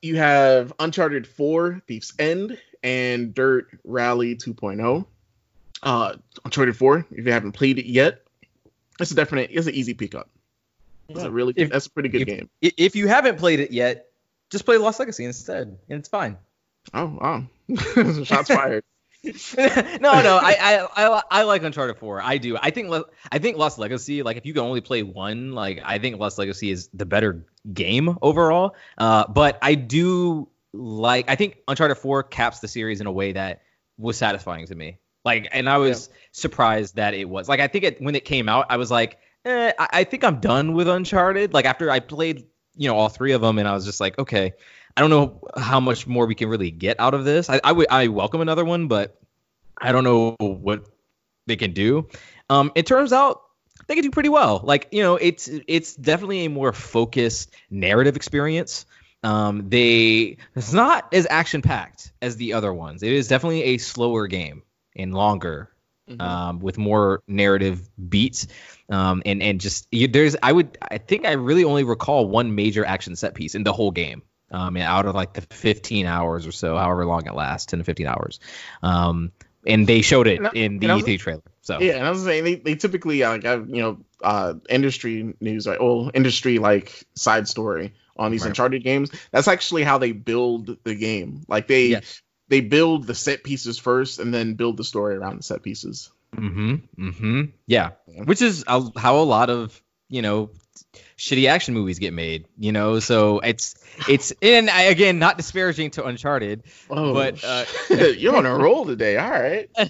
You 0.03 0.17
have 0.17 0.71
Uncharted 0.79 1.25
4, 1.25 1.81
Thief's 1.87 2.13
End, 2.19 2.57
and 2.83 3.33
Dirt 3.33 3.67
Rally 3.83 4.35
2.0. 4.35 5.05
Uh, 5.81 6.15
Uncharted 6.45 6.77
4, 6.77 7.07
if 7.11 7.25
you 7.25 7.31
haven't 7.31 7.53
played 7.53 7.79
it 7.79 7.87
yet, 7.87 8.21
it's 8.99 9.11
a 9.11 9.15
definite, 9.15 9.49
it's 9.51 9.67
an 9.67 9.73
easy 9.73 9.95
pickup. 9.95 10.29
It's 11.09 11.23
a 11.23 11.31
really, 11.31 11.53
if, 11.55 11.71
that's 11.71 11.87
a 11.87 11.89
pretty 11.89 12.09
good 12.09 12.21
if, 12.21 12.27
game. 12.27 12.49
If 12.61 12.95
you 12.95 13.07
haven't 13.07 13.39
played 13.39 13.59
it 13.59 13.71
yet, 13.71 14.05
just 14.51 14.65
play 14.65 14.77
Lost 14.77 14.99
Legacy 14.99 15.25
instead, 15.25 15.79
and 15.89 15.99
it's 15.99 16.09
fine. 16.09 16.37
Oh, 16.93 17.17
wow. 17.19 17.43
Shots 18.23 18.49
fired. 18.49 18.83
no, 19.23 20.21
no, 20.21 20.39
I, 20.41 20.55
I, 20.61 20.87
I, 20.95 21.21
I, 21.29 21.43
like 21.43 21.61
Uncharted 21.61 21.97
4. 21.97 22.21
I 22.21 22.37
do. 22.37 22.57
I 22.61 22.69
think 22.69 22.93
I 23.31 23.39
think 23.39 23.57
Lost 23.57 23.77
Legacy, 23.77 24.23
like 24.23 24.37
if 24.37 24.45
you 24.45 24.53
can 24.53 24.63
only 24.63 24.79
play 24.79 25.03
one, 25.03 25.51
like 25.51 25.81
I 25.83 25.99
think 25.99 26.19
Lost 26.19 26.37
Legacy 26.37 26.71
is 26.71 26.89
the 26.93 27.05
better 27.05 27.45
game 27.73 28.17
overall. 28.21 28.75
Uh, 28.97 29.25
but 29.27 29.59
I 29.61 29.75
do 29.75 30.47
like. 30.71 31.29
I 31.29 31.35
think 31.35 31.57
Uncharted 31.67 31.97
4 31.97 32.23
caps 32.23 32.59
the 32.59 32.69
series 32.69 33.01
in 33.01 33.07
a 33.07 33.11
way 33.11 33.33
that 33.33 33.63
was 33.97 34.17
satisfying 34.17 34.67
to 34.67 34.75
me. 34.75 34.99
Like, 35.25 35.49
and 35.51 35.67
I 35.67 35.77
was 35.77 36.07
yeah. 36.07 36.15
surprised 36.31 36.95
that 36.95 37.13
it 37.13 37.27
was. 37.27 37.49
Like, 37.49 37.59
I 37.59 37.67
think 37.67 37.83
it 37.83 38.01
when 38.01 38.15
it 38.15 38.23
came 38.23 38.47
out, 38.47 38.67
I 38.69 38.77
was 38.77 38.89
like, 38.89 39.19
eh, 39.43 39.73
I, 39.77 39.87
I 39.91 40.03
think 40.05 40.23
I'm 40.23 40.39
done 40.39 40.73
with 40.73 40.87
Uncharted. 40.87 41.53
Like 41.53 41.65
after 41.65 41.91
I 41.91 41.99
played, 41.99 42.47
you 42.75 42.87
know, 42.87 42.95
all 42.95 43.09
three 43.09 43.33
of 43.33 43.41
them, 43.41 43.57
and 43.57 43.67
I 43.67 43.73
was 43.73 43.83
just 43.83 43.99
like, 43.99 44.17
okay, 44.17 44.53
I 44.97 45.01
don't 45.01 45.09
know 45.09 45.39
how 45.57 45.79
much 45.79 46.07
more 46.07 46.25
we 46.25 46.35
can 46.35 46.49
really 46.49 46.71
get 46.71 46.99
out 46.99 47.13
of 47.13 47.25
this. 47.25 47.49
I, 47.49 47.55
I, 47.63 47.69
w- 47.69 47.87
I 47.89 48.07
welcome 48.07 48.41
another 48.41 48.65
one, 48.65 48.87
but 48.87 49.19
I 49.77 49.91
don't 49.91 50.03
know 50.03 50.35
what 50.39 50.85
they 51.47 51.55
can 51.55 51.73
do. 51.73 52.07
Um, 52.49 52.71
it 52.75 52.85
turns 52.85 53.13
out 53.13 53.41
they 53.87 53.95
can 53.95 54.03
do 54.03 54.11
pretty 54.11 54.29
well. 54.29 54.61
Like 54.63 54.87
you 54.91 55.01
know, 55.01 55.15
it's 55.15 55.49
it's 55.67 55.95
definitely 55.95 56.45
a 56.45 56.49
more 56.49 56.73
focused 56.73 57.51
narrative 57.69 58.15
experience. 58.15 58.85
Um, 59.23 59.69
they 59.69 60.37
it's 60.55 60.73
not 60.73 61.13
as 61.13 61.27
action 61.29 61.61
packed 61.61 62.11
as 62.21 62.37
the 62.37 62.53
other 62.53 62.73
ones. 62.73 63.03
It 63.03 63.11
is 63.11 63.27
definitely 63.27 63.63
a 63.63 63.77
slower 63.77 64.27
game 64.27 64.63
and 64.95 65.13
longer, 65.13 65.71
mm-hmm. 66.09 66.21
um, 66.21 66.59
with 66.59 66.77
more 66.77 67.21
narrative 67.27 67.89
beats. 68.09 68.47
Um, 68.89 69.21
and 69.25 69.41
and 69.41 69.59
just 69.59 69.87
you, 69.91 70.07
there's 70.07 70.35
I 70.41 70.51
would 70.51 70.77
I 70.81 70.97
think 70.97 71.25
I 71.25 71.33
really 71.33 71.63
only 71.63 71.83
recall 71.83 72.27
one 72.27 72.55
major 72.55 72.85
action 72.85 73.15
set 73.15 73.33
piece 73.33 73.55
in 73.55 73.63
the 73.63 73.73
whole 73.73 73.91
game 73.91 74.23
um, 74.51 74.77
out 74.77 75.05
of 75.05 75.15
like 75.15 75.33
the 75.33 75.41
15 75.41 76.05
hours 76.05 76.47
or 76.47 76.51
so, 76.51 76.77
however 76.77 77.05
long 77.05 77.25
it 77.27 77.33
lasts, 77.33 77.67
10 77.67 77.79
to 77.79 77.85
15 77.85 78.07
hours. 78.07 78.39
Um, 78.81 79.31
and 79.65 79.85
they 79.85 80.01
showed 80.01 80.27
it 80.27 80.43
I, 80.43 80.49
in 80.53 80.79
the 80.79 80.87
E3 80.87 81.19
trailer. 81.19 81.43
So 81.61 81.79
yeah, 81.79 81.93
and 81.93 82.05
I 82.05 82.09
was 82.09 82.23
saying 82.23 82.43
they, 82.43 82.55
they 82.55 82.75
typically 82.75 83.23
uh, 83.23 83.31
like 83.31 83.43
have, 83.43 83.69
you 83.69 83.81
know 83.81 83.99
uh, 84.23 84.55
industry 84.69 85.33
news 85.39 85.67
like 85.67 85.79
industry 86.13 86.59
like 86.59 87.05
side 87.15 87.47
story 87.47 87.93
on 88.17 88.31
these 88.31 88.41
right. 88.41 88.49
Uncharted 88.49 88.83
games. 88.83 89.11
That's 89.31 89.47
actually 89.47 89.83
how 89.83 89.97
they 89.97 90.11
build 90.11 90.77
the 90.83 90.95
game. 90.95 91.45
Like 91.47 91.67
they 91.67 91.87
yes. 91.87 92.21
they 92.47 92.61
build 92.61 93.07
the 93.07 93.15
set 93.15 93.43
pieces 93.43 93.77
first 93.77 94.19
and 94.19 94.33
then 94.33 94.55
build 94.55 94.77
the 94.77 94.83
story 94.83 95.15
around 95.15 95.37
the 95.37 95.43
set 95.43 95.63
pieces. 95.63 96.11
Mm-hmm. 96.35 96.75
Mm-hmm. 96.97 97.41
Yeah. 97.65 97.91
yeah. 98.07 98.23
Which 98.23 98.41
is 98.41 98.63
how 98.67 99.19
a 99.19 99.23
lot 99.23 99.49
of 99.49 99.81
you 100.09 100.21
know 100.21 100.51
shitty 101.19 101.47
action 101.47 101.73
movies 101.73 101.99
get 101.99 102.13
made, 102.13 102.45
you 102.57 102.71
know. 102.71 102.99
So 102.99 103.39
it's 103.39 103.75
it's 104.07 104.33
and 104.41 104.69
I, 104.69 104.83
again 104.83 105.19
not 105.19 105.37
disparaging 105.37 105.91
to 105.91 106.05
Uncharted, 106.05 106.63
oh, 106.89 107.13
but 107.13 107.43
uh, 107.43 107.65
you're 107.89 108.35
on 108.35 108.45
a 108.45 108.55
roll 108.57 108.85
today. 108.85 109.17
All 109.17 109.29
right. 109.29 109.69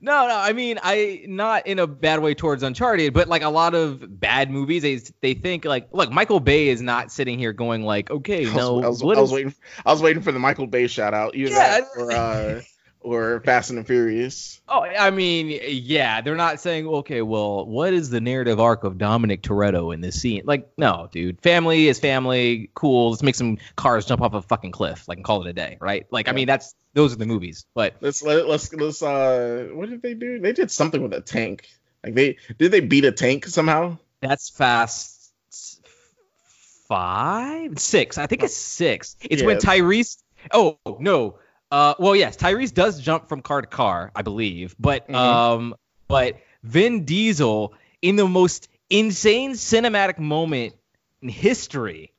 No, 0.00 0.28
no, 0.28 0.36
I 0.36 0.52
mean 0.52 0.78
I 0.80 1.24
not 1.26 1.66
in 1.66 1.80
a 1.80 1.86
bad 1.88 2.20
way 2.20 2.34
towards 2.34 2.62
Uncharted, 2.62 3.12
but 3.14 3.26
like 3.26 3.42
a 3.42 3.48
lot 3.48 3.74
of 3.74 4.20
bad 4.20 4.48
movies, 4.48 4.82
they 4.82 5.00
they 5.20 5.34
think 5.34 5.64
like 5.64 5.88
look, 5.90 6.12
Michael 6.12 6.38
Bay 6.38 6.68
is 6.68 6.80
not 6.80 7.10
sitting 7.10 7.36
here 7.36 7.52
going 7.52 7.82
like, 7.82 8.08
okay, 8.08 8.44
no, 8.44 8.80
I 8.80 8.88
was, 8.88 9.02
I 9.02 9.06
was, 9.06 9.18
I 9.18 9.20
was 9.20 9.32
waiting, 9.32 9.54
I 9.84 9.92
was 9.92 10.00
waiting 10.00 10.22
for 10.22 10.30
the 10.30 10.38
Michael 10.38 10.68
Bay 10.68 10.86
shout 10.86 11.14
out. 11.14 11.34
Either 11.34 11.50
yeah, 11.50 11.80
that 11.80 11.84
or 11.96 12.12
uh, 12.12 12.60
or 13.08 13.40
Fast 13.40 13.70
and 13.70 13.78
the 13.78 13.84
Furious. 13.84 14.60
Oh, 14.68 14.82
I 14.82 15.10
mean, 15.10 15.60
yeah, 15.66 16.20
they're 16.20 16.36
not 16.36 16.60
saying, 16.60 16.86
okay, 16.86 17.22
well, 17.22 17.64
what 17.66 17.92
is 17.92 18.10
the 18.10 18.20
narrative 18.20 18.60
arc 18.60 18.84
of 18.84 18.98
Dominic 18.98 19.42
Toretto 19.42 19.94
in 19.94 20.00
this 20.00 20.20
scene? 20.20 20.42
Like, 20.44 20.68
no, 20.76 21.08
dude, 21.10 21.40
family 21.40 21.88
is 21.88 21.98
family, 21.98 22.70
cool. 22.74 23.10
Let's 23.10 23.22
make 23.22 23.34
some 23.34 23.58
cars 23.76 24.04
jump 24.04 24.22
off 24.22 24.34
a 24.34 24.42
fucking 24.42 24.72
cliff, 24.72 25.08
like, 25.08 25.18
and 25.18 25.24
call 25.24 25.42
it 25.42 25.48
a 25.48 25.52
day, 25.52 25.78
right? 25.80 26.06
Like, 26.10 26.26
yeah. 26.26 26.32
I 26.32 26.34
mean, 26.34 26.46
that's 26.46 26.74
those 26.94 27.12
are 27.12 27.16
the 27.16 27.26
movies. 27.26 27.64
But 27.74 27.96
let's 28.00 28.22
let, 28.22 28.48
let's 28.48 28.72
let's 28.74 29.02
uh, 29.02 29.68
what 29.72 29.88
did 29.88 30.02
they 30.02 30.14
do? 30.14 30.40
They 30.40 30.52
did 30.52 30.70
something 30.70 31.02
with 31.02 31.12
a 31.12 31.20
tank. 31.20 31.68
Like 32.04 32.14
they 32.14 32.36
did 32.58 32.72
they 32.72 32.80
beat 32.80 33.04
a 33.04 33.12
tank 33.12 33.46
somehow? 33.46 33.98
That's 34.20 34.50
fast 34.50 35.18
five, 36.88 37.78
six. 37.78 38.18
I 38.18 38.26
think 38.26 38.42
it's 38.42 38.56
six. 38.56 39.16
It's 39.20 39.42
yeah. 39.42 39.46
when 39.46 39.58
Tyrese. 39.58 40.18
Oh 40.52 40.78
no, 40.98 41.38
uh, 41.70 41.94
well, 41.98 42.16
yes, 42.16 42.36
Tyrese 42.36 42.72
does 42.72 43.00
jump 43.00 43.28
from 43.28 43.42
car 43.42 43.60
to 43.60 43.66
car, 43.66 44.10
I 44.14 44.22
believe, 44.22 44.74
but 44.78 45.06
mm-hmm. 45.06 45.14
um, 45.14 45.74
but 46.06 46.36
Vin 46.62 47.04
Diesel 47.04 47.74
in 48.00 48.16
the 48.16 48.26
most 48.26 48.68
insane 48.88 49.52
cinematic 49.52 50.18
moment 50.18 50.74
in 51.20 51.28
history, 51.28 52.12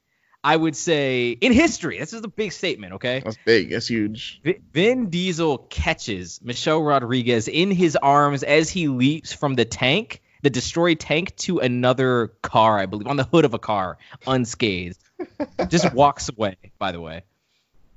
I 0.43 0.55
would 0.55 0.75
say 0.75 1.31
in 1.31 1.51
history. 1.51 1.97
This 1.99 2.13
is 2.13 2.23
a 2.23 2.27
big 2.27 2.51
statement, 2.51 2.93
okay? 2.93 3.21
That's 3.23 3.39
big. 3.43 3.71
That's 3.71 3.87
huge. 3.87 4.41
Vin 4.71 5.09
Diesel 5.09 5.57
catches 5.57 6.41
Michelle 6.43 6.83
Rodriguez 6.83 7.47
in 7.47 7.71
his 7.71 7.95
arms 7.95 8.43
as 8.43 8.69
he 8.69 8.87
leaps 8.87 9.33
from 9.33 9.55
the 9.55 9.65
tank, 9.65 10.21
the 10.43 10.51
destroyed 10.51 10.99
tank, 10.99 11.35
to 11.37 11.59
another 11.59 12.33
car, 12.43 12.77
I 12.77 12.85
believe, 12.85 13.07
on 13.07 13.17
the 13.17 13.25
hood 13.25 13.45
of 13.45 13.55
a 13.55 13.59
car, 13.59 13.97
unscathed. 14.27 14.99
Just 15.69 15.91
walks 15.93 16.29
away. 16.29 16.55
By 16.77 16.91
the 16.91 17.01
way, 17.01 17.23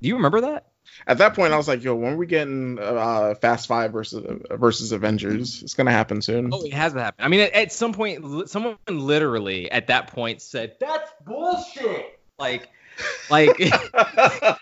do 0.01 0.09
you 0.09 0.15
remember 0.15 0.41
that? 0.41 0.72
At 1.07 1.17
that 1.17 1.35
point, 1.35 1.53
I 1.53 1.57
was 1.57 1.67
like, 1.67 1.83
"Yo, 1.83 1.95
when 1.95 2.13
are 2.13 2.17
we 2.17 2.25
getting 2.25 2.79
uh, 2.79 3.35
Fast 3.35 3.67
Five 3.67 3.91
versus 3.91 4.23
uh, 4.25 4.55
versus 4.55 4.91
Avengers? 4.91 5.63
It's 5.63 5.73
gonna 5.73 5.91
happen 5.91 6.21
soon." 6.21 6.49
Oh, 6.53 6.63
it 6.63 6.73
hasn't 6.73 7.01
happened. 7.01 7.25
I 7.25 7.29
mean, 7.29 7.41
at, 7.41 7.53
at 7.53 7.71
some 7.71 7.93
point, 7.93 8.49
someone 8.49 8.77
literally 8.87 9.69
at 9.71 9.87
that 9.87 10.07
point 10.07 10.41
said, 10.41 10.75
"That's 10.79 11.11
bullshit." 11.25 12.19
Like, 12.39 12.69
like 13.29 13.55
it, 13.59 14.55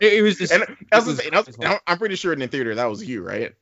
it, 0.00 0.22
was 0.22 0.38
just. 0.38 0.52
And 0.52 0.64
I 0.92 1.00
was, 1.00 1.16
saying, 1.16 1.34
I 1.34 1.40
was, 1.40 1.80
I'm 1.86 1.98
pretty 1.98 2.16
sure 2.16 2.32
in 2.32 2.38
the 2.38 2.48
theater 2.48 2.74
that 2.74 2.86
was 2.86 3.04
you, 3.06 3.22
right? 3.22 3.54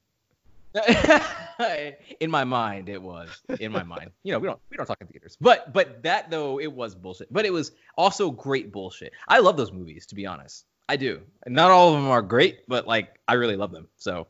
in 2.20 2.30
my 2.30 2.44
mind, 2.44 2.88
it 2.88 3.00
was. 3.00 3.28
In 3.58 3.72
my 3.72 3.82
mind, 3.82 4.10
you 4.22 4.32
know, 4.32 4.38
we 4.38 4.46
don't 4.46 4.60
we 4.70 4.76
don't 4.76 4.86
talk 4.86 4.98
in 5.00 5.06
theaters, 5.06 5.36
but 5.40 5.72
but 5.72 6.02
that 6.02 6.30
though 6.30 6.60
it 6.60 6.72
was 6.72 6.94
bullshit. 6.94 7.32
But 7.32 7.46
it 7.46 7.52
was 7.52 7.72
also 7.96 8.30
great 8.30 8.70
bullshit. 8.70 9.12
I 9.26 9.38
love 9.38 9.56
those 9.56 9.72
movies, 9.72 10.06
to 10.06 10.14
be 10.14 10.26
honest. 10.26 10.66
I 10.88 10.96
do. 10.96 11.20
And 11.44 11.54
not 11.54 11.70
all 11.70 11.94
of 11.94 12.00
them 12.00 12.10
are 12.10 12.22
great, 12.22 12.66
but 12.66 12.86
like 12.86 13.18
I 13.26 13.34
really 13.34 13.56
love 13.56 13.72
them. 13.72 13.88
So 13.96 14.26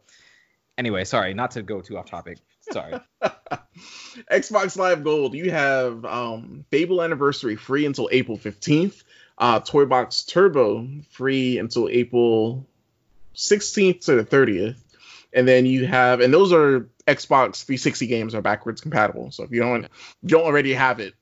anyway, 0.77 1.05
sorry, 1.05 1.35
not 1.35 1.53
to 1.53 1.63
go 1.63 1.81
too 1.81 1.97
off 1.97 2.07
topic. 2.07 2.39
Sorry. 2.71 3.01
Xbox 4.31 4.77
Live 4.77 5.05
Gold, 5.05 5.35
you 5.35 5.51
have 5.51 6.05
um, 6.05 6.65
Fable 6.71 7.03
Anniversary 7.03 7.57
free 7.57 7.87
until 7.87 8.09
April 8.13 8.37
15th. 8.37 9.03
Uh, 9.39 9.61
Toy 9.61 9.87
Box 9.87 10.25
Turbo 10.25 10.89
free 11.11 11.59
until 11.59 11.89
April 11.89 12.67
16th 13.37 14.07
to 14.07 14.17
the 14.17 14.25
30th. 14.25 14.77
And 15.33 15.47
then 15.47 15.67
you 15.67 15.87
have, 15.87 16.21
and 16.21 16.35
those 16.35 16.53
are 16.53 16.89
Xbox 17.07 17.65
360 17.65 18.07
games 18.07 18.35
are 18.35 18.43
backwards 18.43 18.81
compatible. 18.81 19.31
So 19.31 19.45
if 19.45 19.53
you 19.53 19.61
don't, 19.61 19.85
if 19.85 19.91
you 20.23 20.29
don't 20.31 20.45
already 20.45 20.75
have 20.75 21.01
it, 21.01 21.15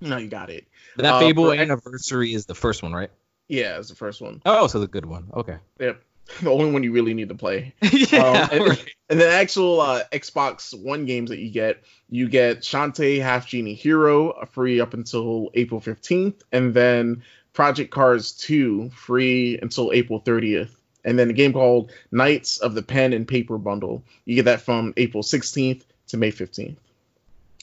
no, 0.00 0.16
you 0.16 0.28
got 0.28 0.50
it. 0.50 0.66
But 0.96 1.04
that 1.04 1.14
uh, 1.14 1.20
Fable 1.20 1.52
Anniversary 1.52 2.34
is 2.34 2.46
the 2.46 2.56
first 2.56 2.82
one, 2.82 2.92
right? 2.92 3.10
Yeah, 3.48 3.78
it's 3.78 3.88
the 3.88 3.94
first 3.94 4.20
one. 4.20 4.40
Oh, 4.44 4.66
so 4.66 4.80
the 4.80 4.86
good 4.86 5.06
one. 5.06 5.30
Okay. 5.34 5.56
Yep. 5.80 6.02
The 6.40 6.50
only 6.50 6.70
one 6.70 6.84
you 6.84 6.92
really 6.92 7.14
need 7.14 7.28
to 7.30 7.34
play. 7.34 7.74
yeah. 7.82 8.48
Um, 8.48 8.48
and, 8.52 8.68
right. 8.68 8.94
and 9.10 9.20
the 9.20 9.28
actual 9.28 9.80
uh, 9.80 10.04
Xbox 10.12 10.72
One 10.72 11.04
games 11.04 11.30
that 11.30 11.40
you 11.40 11.50
get, 11.50 11.82
you 12.08 12.28
get 12.28 12.60
Shantae 12.60 13.20
Half 13.20 13.48
Genie 13.48 13.74
Hero 13.74 14.46
free 14.52 14.80
up 14.80 14.94
until 14.94 15.50
April 15.54 15.80
15th, 15.80 16.40
and 16.52 16.72
then 16.72 17.24
Project 17.52 17.90
Cars 17.90 18.32
2 18.32 18.90
free 18.90 19.58
until 19.60 19.92
April 19.92 20.20
30th. 20.20 20.70
And 21.04 21.18
then 21.18 21.28
a 21.28 21.32
game 21.32 21.52
called 21.52 21.92
Knights 22.12 22.58
of 22.58 22.74
the 22.74 22.82
Pen 22.82 23.12
and 23.12 23.26
Paper 23.26 23.58
Bundle. 23.58 24.04
You 24.24 24.36
get 24.36 24.44
that 24.44 24.60
from 24.60 24.94
April 24.96 25.24
16th 25.24 25.82
to 26.08 26.16
May 26.16 26.30
15th. 26.30 26.76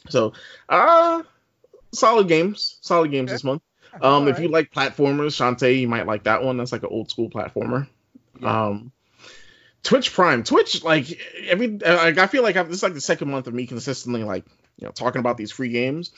So, 0.09 0.33
uh 0.67 1.23
solid 1.93 2.27
games, 2.27 2.77
solid 2.81 3.11
games 3.11 3.29
okay. 3.29 3.35
this 3.35 3.43
month. 3.43 3.61
Um, 4.01 4.27
if 4.27 4.39
you 4.39 4.47
like 4.47 4.71
platformers, 4.71 5.35
Shantae, 5.35 5.79
you 5.79 5.87
might 5.87 6.05
like 6.07 6.23
that 6.23 6.43
one. 6.43 6.57
That's 6.57 6.71
like 6.71 6.83
an 6.83 6.89
old 6.91 7.09
school 7.09 7.29
platformer. 7.29 7.87
Yeah. 8.39 8.67
Um, 8.67 8.91
Twitch 9.83 10.13
Prime, 10.13 10.43
Twitch, 10.43 10.83
like 10.83 11.19
every, 11.47 11.67
like 11.69 12.17
I 12.17 12.27
feel 12.27 12.43
like 12.43 12.55
I've, 12.57 12.67
this 12.67 12.77
is 12.77 12.83
like 12.83 12.93
the 12.93 13.01
second 13.01 13.31
month 13.31 13.47
of 13.47 13.53
me 13.53 13.65
consistently 13.65 14.23
like 14.23 14.45
you 14.77 14.85
know 14.85 14.91
talking 14.91 15.19
about 15.19 15.37
these 15.37 15.51
free 15.51 15.69
games. 15.69 16.11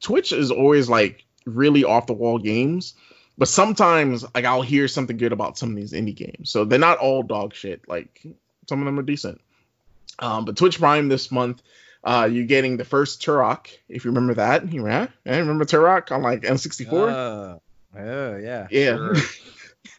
Twitch 0.00 0.32
is 0.32 0.50
always 0.50 0.88
like 0.88 1.24
really 1.44 1.84
off 1.84 2.06
the 2.06 2.12
wall 2.12 2.38
games. 2.38 2.94
but 3.38 3.48
sometimes 3.48 4.24
like 4.34 4.44
I'll 4.44 4.62
hear 4.62 4.88
something 4.88 5.16
good 5.16 5.32
about 5.32 5.56
some 5.56 5.70
of 5.70 5.76
these 5.76 5.92
indie 5.92 6.14
games. 6.14 6.50
So 6.50 6.64
they're 6.64 6.78
not 6.78 6.98
all 6.98 7.22
dog 7.22 7.54
shit. 7.54 7.88
Like 7.88 8.20
some 8.68 8.80
of 8.80 8.84
them 8.84 8.98
are 8.98 9.02
decent. 9.02 9.40
Um, 10.18 10.44
but 10.44 10.56
Twitch 10.56 10.78
Prime 10.80 11.08
this 11.08 11.30
month, 11.30 11.62
uh, 12.04 12.28
you're 12.30 12.46
getting 12.46 12.76
the 12.76 12.84
first 12.84 13.22
Turok, 13.22 13.68
if 13.88 14.04
you 14.04 14.10
remember 14.10 14.34
that. 14.34 14.72
You 14.72 14.86
yeah, 14.86 15.08
remember 15.24 15.64
Turok 15.64 16.12
on 16.12 16.22
like 16.22 16.42
N64? 16.42 16.92
Uh, 16.92 17.98
oh 17.98 18.36
yeah. 18.36 18.66
Yeah. 18.70 18.96
Sure. 18.96 19.14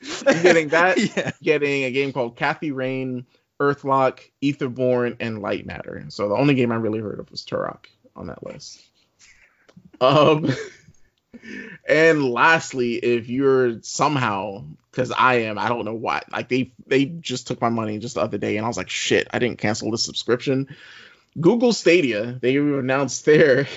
you're 0.33 0.43
getting 0.43 0.69
that. 0.69 0.97
yeah. 1.17 1.31
Getting 1.41 1.83
a 1.83 1.91
game 1.91 2.13
called 2.13 2.35
Kathy 2.35 2.71
Rain, 2.71 3.25
Earthlock, 3.59 4.21
Aetherborn, 4.41 5.17
and 5.19 5.41
Light 5.41 5.65
Matter. 5.65 6.05
So 6.09 6.29
the 6.29 6.35
only 6.35 6.53
game 6.53 6.71
I 6.71 6.75
really 6.75 6.99
heard 6.99 7.19
of 7.19 7.29
was 7.31 7.43
Turok 7.43 7.85
on 8.15 8.27
that 8.27 8.45
list. 8.45 8.81
Um 9.99 10.49
and 11.87 12.23
lastly, 12.23 12.95
if 12.95 13.29
you're 13.29 13.81
somehow, 13.81 14.63
because 14.91 15.11
I 15.11 15.41
am, 15.41 15.57
I 15.57 15.69
don't 15.69 15.85
know 15.85 15.93
why, 15.93 16.23
like 16.31 16.49
they 16.49 16.71
they 16.87 17.05
just 17.05 17.47
took 17.47 17.61
my 17.61 17.69
money 17.69 17.99
just 17.99 18.15
the 18.15 18.21
other 18.21 18.37
day, 18.37 18.57
and 18.57 18.65
I 18.65 18.67
was 18.67 18.77
like, 18.77 18.89
shit, 18.89 19.27
I 19.31 19.39
didn't 19.39 19.59
cancel 19.59 19.91
the 19.91 19.97
subscription. 19.97 20.75
Google 21.39 21.73
Stadia, 21.73 22.37
they 22.41 22.55
announced 22.57 23.25
their 23.25 23.67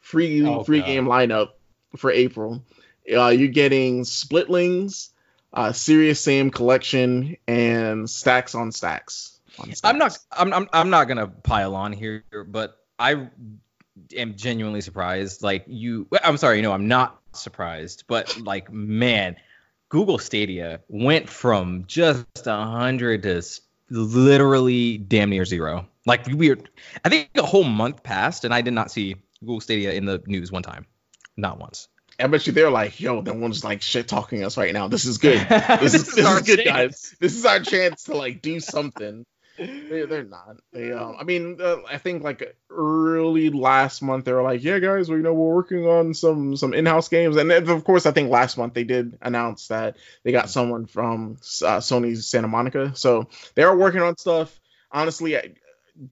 free 0.00 0.44
oh, 0.44 0.64
free 0.64 0.80
God. 0.80 0.86
game 0.86 1.04
lineup 1.06 1.48
for 1.96 2.10
April. 2.10 2.64
Uh, 3.10 3.28
you're 3.28 3.48
getting 3.48 4.02
Splitlings, 4.02 5.10
uh, 5.52 5.72
Serious 5.72 6.20
Sam 6.20 6.50
Collection, 6.50 7.36
and 7.46 8.08
Stacks 8.08 8.54
on 8.54 8.72
Stacks. 8.72 9.38
On 9.58 9.66
stacks. 9.66 9.80
I'm 9.84 9.98
not 9.98 10.18
I'm, 10.32 10.52
I'm 10.52 10.68
I'm 10.72 10.90
not 10.90 11.08
gonna 11.08 11.26
pile 11.26 11.74
on 11.74 11.92
here, 11.92 12.24
but 12.46 12.78
I 12.98 13.28
am 14.16 14.36
genuinely 14.36 14.80
surprised. 14.80 15.42
Like 15.42 15.64
you, 15.66 16.06
I'm 16.22 16.36
sorry, 16.36 16.56
you 16.56 16.62
know, 16.62 16.72
I'm 16.72 16.88
not 16.88 17.18
surprised, 17.32 18.04
but 18.06 18.38
like, 18.40 18.72
man, 18.72 19.36
Google 19.88 20.18
Stadia 20.18 20.80
went 20.88 21.28
from 21.28 21.84
just 21.86 22.26
a 22.46 22.64
hundred 22.64 23.22
to 23.24 23.42
literally 23.90 24.98
damn 24.98 25.30
near 25.30 25.44
zero. 25.44 25.86
Like 26.08 26.26
we 26.26 26.48
were, 26.48 26.58
I 27.04 27.08
think 27.08 27.30
a 27.36 27.42
whole 27.42 27.64
month 27.64 28.02
passed, 28.02 28.44
and 28.44 28.52
I 28.52 28.62
did 28.62 28.72
not 28.72 28.90
see 28.90 29.16
Google 29.40 29.60
Stadia 29.60 29.92
in 29.92 30.06
the 30.06 30.22
news 30.26 30.50
one 30.50 30.62
time, 30.62 30.86
not 31.36 31.58
once. 31.58 31.88
I 32.18 32.26
bet 32.26 32.46
you 32.48 32.52
they're 32.52 32.70
like, 32.70 32.98
yo, 32.98 33.20
no 33.20 33.34
one's 33.34 33.62
like 33.62 33.82
shit 33.82 34.08
talking 34.08 34.42
us 34.42 34.56
right 34.56 34.72
now. 34.72 34.88
This 34.88 35.04
is 35.04 35.18
good. 35.18 35.38
This, 35.48 35.92
this 35.92 35.94
is, 35.94 36.14
this 36.14 36.28
is 36.28 36.42
good, 36.42 36.64
chance. 36.64 36.68
guys. 36.68 37.16
This 37.20 37.36
is 37.36 37.44
our 37.44 37.60
chance 37.60 38.04
to 38.04 38.16
like 38.16 38.42
do 38.42 38.58
something 38.58 39.24
they, 39.58 40.06
they're 40.06 40.24
not. 40.24 40.56
They, 40.72 40.92
um, 40.92 41.16
I 41.18 41.24
mean, 41.24 41.58
uh, 41.60 41.78
I 41.88 41.98
think 41.98 42.22
like 42.22 42.56
early 42.70 43.50
last 43.50 44.02
month 44.02 44.24
they 44.24 44.32
were 44.32 44.42
like, 44.42 44.62
yeah, 44.62 44.78
guys, 44.78 45.10
we 45.10 45.16
know 45.18 45.34
we're 45.34 45.54
working 45.54 45.86
on 45.86 46.14
some 46.14 46.56
some 46.56 46.74
in-house 46.74 47.08
games, 47.08 47.36
and 47.36 47.50
then, 47.50 47.68
of 47.68 47.84
course, 47.84 48.06
I 48.06 48.12
think 48.12 48.30
last 48.30 48.56
month 48.56 48.74
they 48.74 48.84
did 48.84 49.18
announce 49.20 49.68
that 49.68 49.96
they 50.22 50.32
got 50.32 50.50
someone 50.50 50.86
from 50.86 51.38
uh, 51.62 51.78
Sony's 51.78 52.26
Santa 52.26 52.48
Monica, 52.48 52.92
so 52.94 53.28
they 53.54 53.62
are 53.62 53.76
working 53.76 54.00
on 54.00 54.16
stuff. 54.16 54.58
Honestly, 54.90 55.36
I 55.36 55.54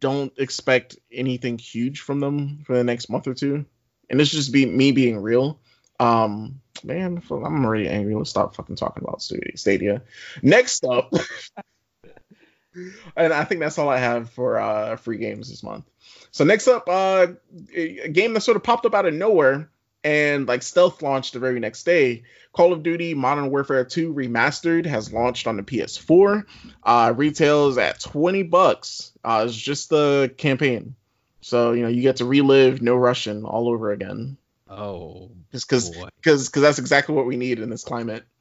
don't 0.01 0.33
expect 0.37 0.97
anything 1.13 1.59
huge 1.59 2.01
from 2.01 2.21
them 2.21 2.63
for 2.65 2.77
the 2.77 2.85
next 2.85 3.09
month 3.09 3.27
or 3.27 3.35
two, 3.35 3.67
and 4.11 4.19
this 4.19 4.31
just 4.31 4.53
be 4.53 4.67
me 4.67 4.93
being 4.93 5.19
real. 5.19 5.61
Um, 5.99 6.61
man, 6.85 7.23
I'm 7.31 7.65
already 7.65 7.89
angry. 7.89 8.15
Let's 8.15 8.31
stop 8.31 8.55
fucking 8.55 8.77
talking 8.77 9.03
about 9.03 9.23
Stadia. 9.55 10.03
Next 10.43 10.85
up. 10.85 11.13
and 13.17 13.33
I 13.33 13.45
think 13.45 13.61
that's 13.61 13.79
all 13.79 13.89
I 13.89 13.99
have 13.99 14.31
for 14.31 14.59
uh, 14.59 14.97
free 14.97 15.19
games 15.19 15.49
this 15.49 15.63
month. 15.63 15.85
So 16.31 16.45
next 16.45 16.69
up, 16.69 16.89
uh, 16.89 17.29
a 17.75 18.09
game 18.09 18.35
that 18.35 18.43
sort 18.43 18.57
of 18.57 18.63
popped 18.63 18.87
up 18.87 18.95
out 18.95 19.07
of 19.07 19.15
nowhere 19.15 19.71
and 20.07 20.47
like 20.47 20.63
stealth 20.63 21.03
launched 21.03 21.33
the 21.33 21.41
very 21.41 21.59
next 21.59 21.83
day. 21.83 22.23
Call 22.53 22.73
of 22.73 22.85
Duty 22.85 23.13
Modern 23.13 23.51
Warfare 23.51 23.85
2 23.85 24.15
Remastered 24.15 24.87
has 24.87 25.13
launched 25.13 25.49
on 25.49 25.57
the 25.57 25.65
PS4. 25.65 26.45
Uh, 26.85 27.13
retails 27.15 27.77
at 27.77 27.99
20 27.99 28.45
bucks. 28.45 29.11
Uh, 29.25 29.45
it's 29.47 29.57
just 29.57 29.91
the 29.91 30.33
campaign, 30.39 30.95
so 31.41 31.73
you 31.73 31.83
know 31.83 31.89
you 31.89 32.03
get 32.03 32.17
to 32.17 32.25
relive 32.25 32.81
No 32.81 32.95
Russian 32.95 33.45
all 33.45 33.69
over 33.69 33.91
again. 33.91 34.37
Oh, 34.71 35.33
just 35.51 35.69
because 35.69 35.91
because 36.23 36.47
because 36.47 36.63
that's 36.63 36.79
exactly 36.79 37.15
what 37.15 37.27
we 37.27 37.37
need 37.37 37.59
in 37.59 37.69
this 37.69 37.85
climate. 37.85 38.25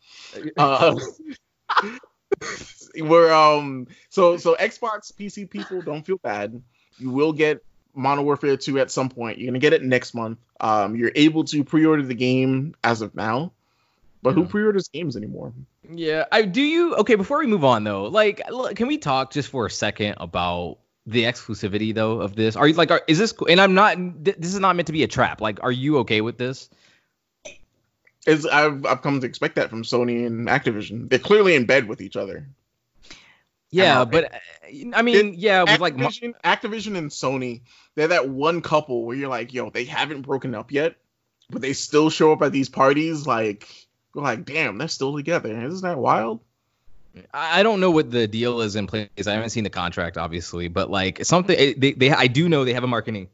Uh, 0.57 0.99
we're 2.97 3.31
um 3.31 3.87
so 4.09 4.35
so 4.35 4.53
Xbox 4.59 5.13
PC 5.13 5.49
people 5.49 5.81
don't 5.81 6.05
feel 6.05 6.17
bad. 6.17 6.61
You 6.97 7.09
will 7.09 7.31
get 7.31 7.63
Modern 7.95 8.25
Warfare 8.25 8.57
2 8.57 8.79
at 8.79 8.91
some 8.91 9.09
point. 9.09 9.37
You're 9.37 9.47
gonna 9.47 9.59
get 9.59 9.73
it 9.73 9.83
next 9.83 10.13
month. 10.13 10.39
Um, 10.59 10.95
you're 10.95 11.11
able 11.15 11.43
to 11.45 11.63
pre-order 11.63 12.03
the 12.03 12.15
game 12.15 12.75
as 12.83 13.01
of 13.01 13.15
now, 13.15 13.51
but 14.21 14.29
yeah. 14.29 14.35
who 14.35 14.45
pre-orders 14.45 14.87
games 14.87 15.15
anymore? 15.15 15.53
Yeah, 15.89 16.25
I 16.31 16.43
do. 16.43 16.61
You 16.61 16.95
okay? 16.95 17.15
Before 17.15 17.39
we 17.39 17.47
move 17.47 17.63
on 17.63 17.83
though, 17.83 18.05
like, 18.05 18.41
can 18.75 18.87
we 18.87 18.97
talk 18.97 19.31
just 19.31 19.49
for 19.49 19.65
a 19.65 19.71
second 19.71 20.15
about 20.17 20.79
the 21.05 21.23
exclusivity 21.23 21.93
though 21.93 22.21
of 22.21 22.35
this? 22.35 22.55
Are 22.55 22.67
you 22.67 22.73
like, 22.73 22.91
are, 22.91 23.01
is 23.07 23.19
this? 23.19 23.33
And 23.47 23.61
I'm 23.61 23.73
not. 23.73 23.97
This 24.23 24.53
is 24.53 24.59
not 24.59 24.75
meant 24.75 24.87
to 24.87 24.93
be 24.93 25.03
a 25.03 25.07
trap. 25.07 25.41
Like, 25.41 25.63
are 25.63 25.71
you 25.71 25.99
okay 25.99 26.21
with 26.21 26.37
this? 26.37 26.69
Is 28.25 28.45
I've 28.45 28.85
I've 28.85 29.01
come 29.01 29.21
to 29.21 29.27
expect 29.27 29.55
that 29.55 29.69
from 29.69 29.83
Sony 29.83 30.25
and 30.25 30.47
Activision. 30.47 31.09
They're 31.09 31.19
clearly 31.19 31.55
in 31.55 31.65
bed 31.65 31.87
with 31.87 32.01
each 32.01 32.15
other. 32.15 32.47
Yeah, 33.75 34.05
but 34.05 34.33
uh, 34.33 34.37
I 34.95 35.01
mean, 35.01 35.33
it, 35.33 35.35
yeah, 35.35 35.63
with 35.63 35.79
like 35.79 35.95
Activision 35.95 36.97
and 36.97 37.09
Sony, 37.09 37.61
they're 37.95 38.09
that 38.09 38.29
one 38.29 38.61
couple 38.61 39.05
where 39.05 39.15
you're 39.15 39.29
like, 39.29 39.53
yo, 39.53 39.69
they 39.69 39.85
haven't 39.85 40.21
broken 40.21 40.55
up 40.55 40.71
yet, 40.71 40.95
but 41.49 41.61
they 41.61 41.73
still 41.73 42.09
show 42.09 42.31
up 42.31 42.41
at 42.41 42.51
these 42.51 42.69
parties. 42.69 43.27
Like, 43.27 43.67
we're 44.13 44.23
like, 44.23 44.45
damn, 44.45 44.77
they're 44.77 44.87
still 44.87 45.15
together. 45.15 45.49
Isn't 45.49 45.81
that 45.81 45.97
wild? 45.97 46.39
I 47.33 47.63
don't 47.63 47.79
know 47.79 47.91
what 47.91 48.11
the 48.11 48.27
deal 48.27 48.61
is 48.61 48.75
in 48.75 48.87
place. 48.87 49.09
I 49.25 49.33
haven't 49.33 49.49
seen 49.49 49.63
the 49.63 49.69
contract, 49.69 50.17
obviously, 50.17 50.67
but 50.67 50.89
like 50.89 51.23
something 51.23 51.55
they, 51.77 51.93
they 51.93 52.11
I 52.11 52.27
do 52.27 52.49
know 52.49 52.65
they 52.65 52.73
have 52.73 52.83
a 52.83 52.87
marketing. 52.87 53.29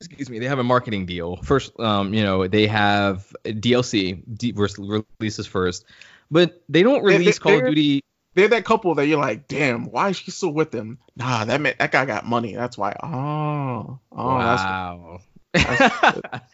Excuse 0.00 0.30
me, 0.30 0.38
they 0.38 0.46
have 0.46 0.58
a 0.58 0.64
marketing 0.64 1.06
deal. 1.06 1.36
First, 1.36 1.78
um, 1.78 2.12
you 2.12 2.24
know, 2.24 2.48
they 2.48 2.66
have 2.66 3.34
DLC 3.44 4.22
D- 4.36 4.52
releases 4.52 5.46
first, 5.46 5.84
but 6.30 6.62
they 6.68 6.82
don't 6.82 7.04
release 7.04 7.38
they, 7.38 7.42
Call 7.42 7.58
of 7.58 7.66
Duty 7.66 8.02
they're 8.34 8.48
that 8.48 8.64
couple 8.64 8.94
that 8.94 9.06
you're 9.06 9.20
like, 9.20 9.48
damn, 9.48 9.90
why 9.90 10.10
is 10.10 10.16
she 10.16 10.30
still 10.30 10.52
with 10.52 10.74
him? 10.74 10.98
Nah, 11.16 11.44
that 11.44 11.60
man, 11.60 11.74
that 11.78 11.92
guy 11.92 12.04
got 12.04 12.26
money. 12.26 12.54
That's 12.54 12.78
why. 12.78 12.96
Oh, 13.02 13.98
oh, 14.10 14.26
wow. 14.26 15.20
That's, 15.52 15.78
that's 16.00 16.44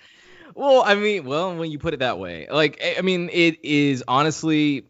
well, 0.54 0.82
I 0.84 0.96
mean, 0.96 1.24
well, 1.24 1.56
when 1.56 1.70
you 1.70 1.78
put 1.78 1.94
it 1.94 2.00
that 2.00 2.18
way, 2.18 2.48
like, 2.50 2.82
I 2.98 3.00
mean, 3.02 3.30
it 3.32 3.64
is 3.64 4.02
honestly 4.08 4.86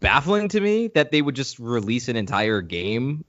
baffling 0.00 0.48
to 0.48 0.60
me 0.60 0.88
that 0.88 1.10
they 1.10 1.22
would 1.22 1.34
just 1.34 1.58
release 1.58 2.08
an 2.08 2.16
entire 2.16 2.60
game 2.60 3.24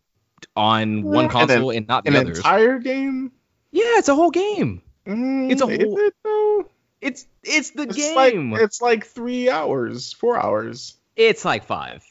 on 0.58 1.04
one 1.04 1.30
console 1.30 1.70
and, 1.70 1.70
then, 1.70 1.78
and 1.78 1.88
not 1.88 2.04
the 2.04 2.10
an 2.10 2.16
others. 2.18 2.38
entire 2.38 2.80
game? 2.80 3.32
Yeah, 3.72 3.98
it's 3.98 4.10
a 4.10 4.16
whole 4.16 4.32
game. 4.32 4.82
Mm, 5.06 5.52
it's 5.52 5.62
a 5.62 5.68
whole. 5.68 6.00
It, 6.00 6.14
though? 6.24 6.66
it's 7.02 7.26
it's 7.44 7.72
the 7.72 7.84
it's 7.84 7.96
game. 7.96 8.52
Like, 8.52 8.62
it's 8.62 8.82
like 8.82 9.06
three 9.06 9.50
hours, 9.50 10.14
four 10.14 10.38
hours. 10.38 10.96
It's 11.16 11.46
like 11.46 11.64
five. 11.66 12.04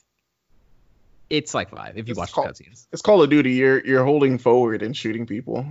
It's 1.30 1.54
like 1.54 1.70
five 1.70 1.98
if 1.98 2.08
you 2.08 2.12
it's 2.12 2.18
watch 2.18 2.32
call, 2.32 2.44
the 2.44 2.50
cutscenes. 2.50 2.86
It's 2.92 3.02
Call 3.02 3.22
of 3.22 3.30
Duty. 3.30 3.52
You're 3.52 3.84
you're 3.84 4.04
holding 4.04 4.38
forward 4.38 4.82
and 4.82 4.96
shooting 4.96 5.26
people. 5.26 5.66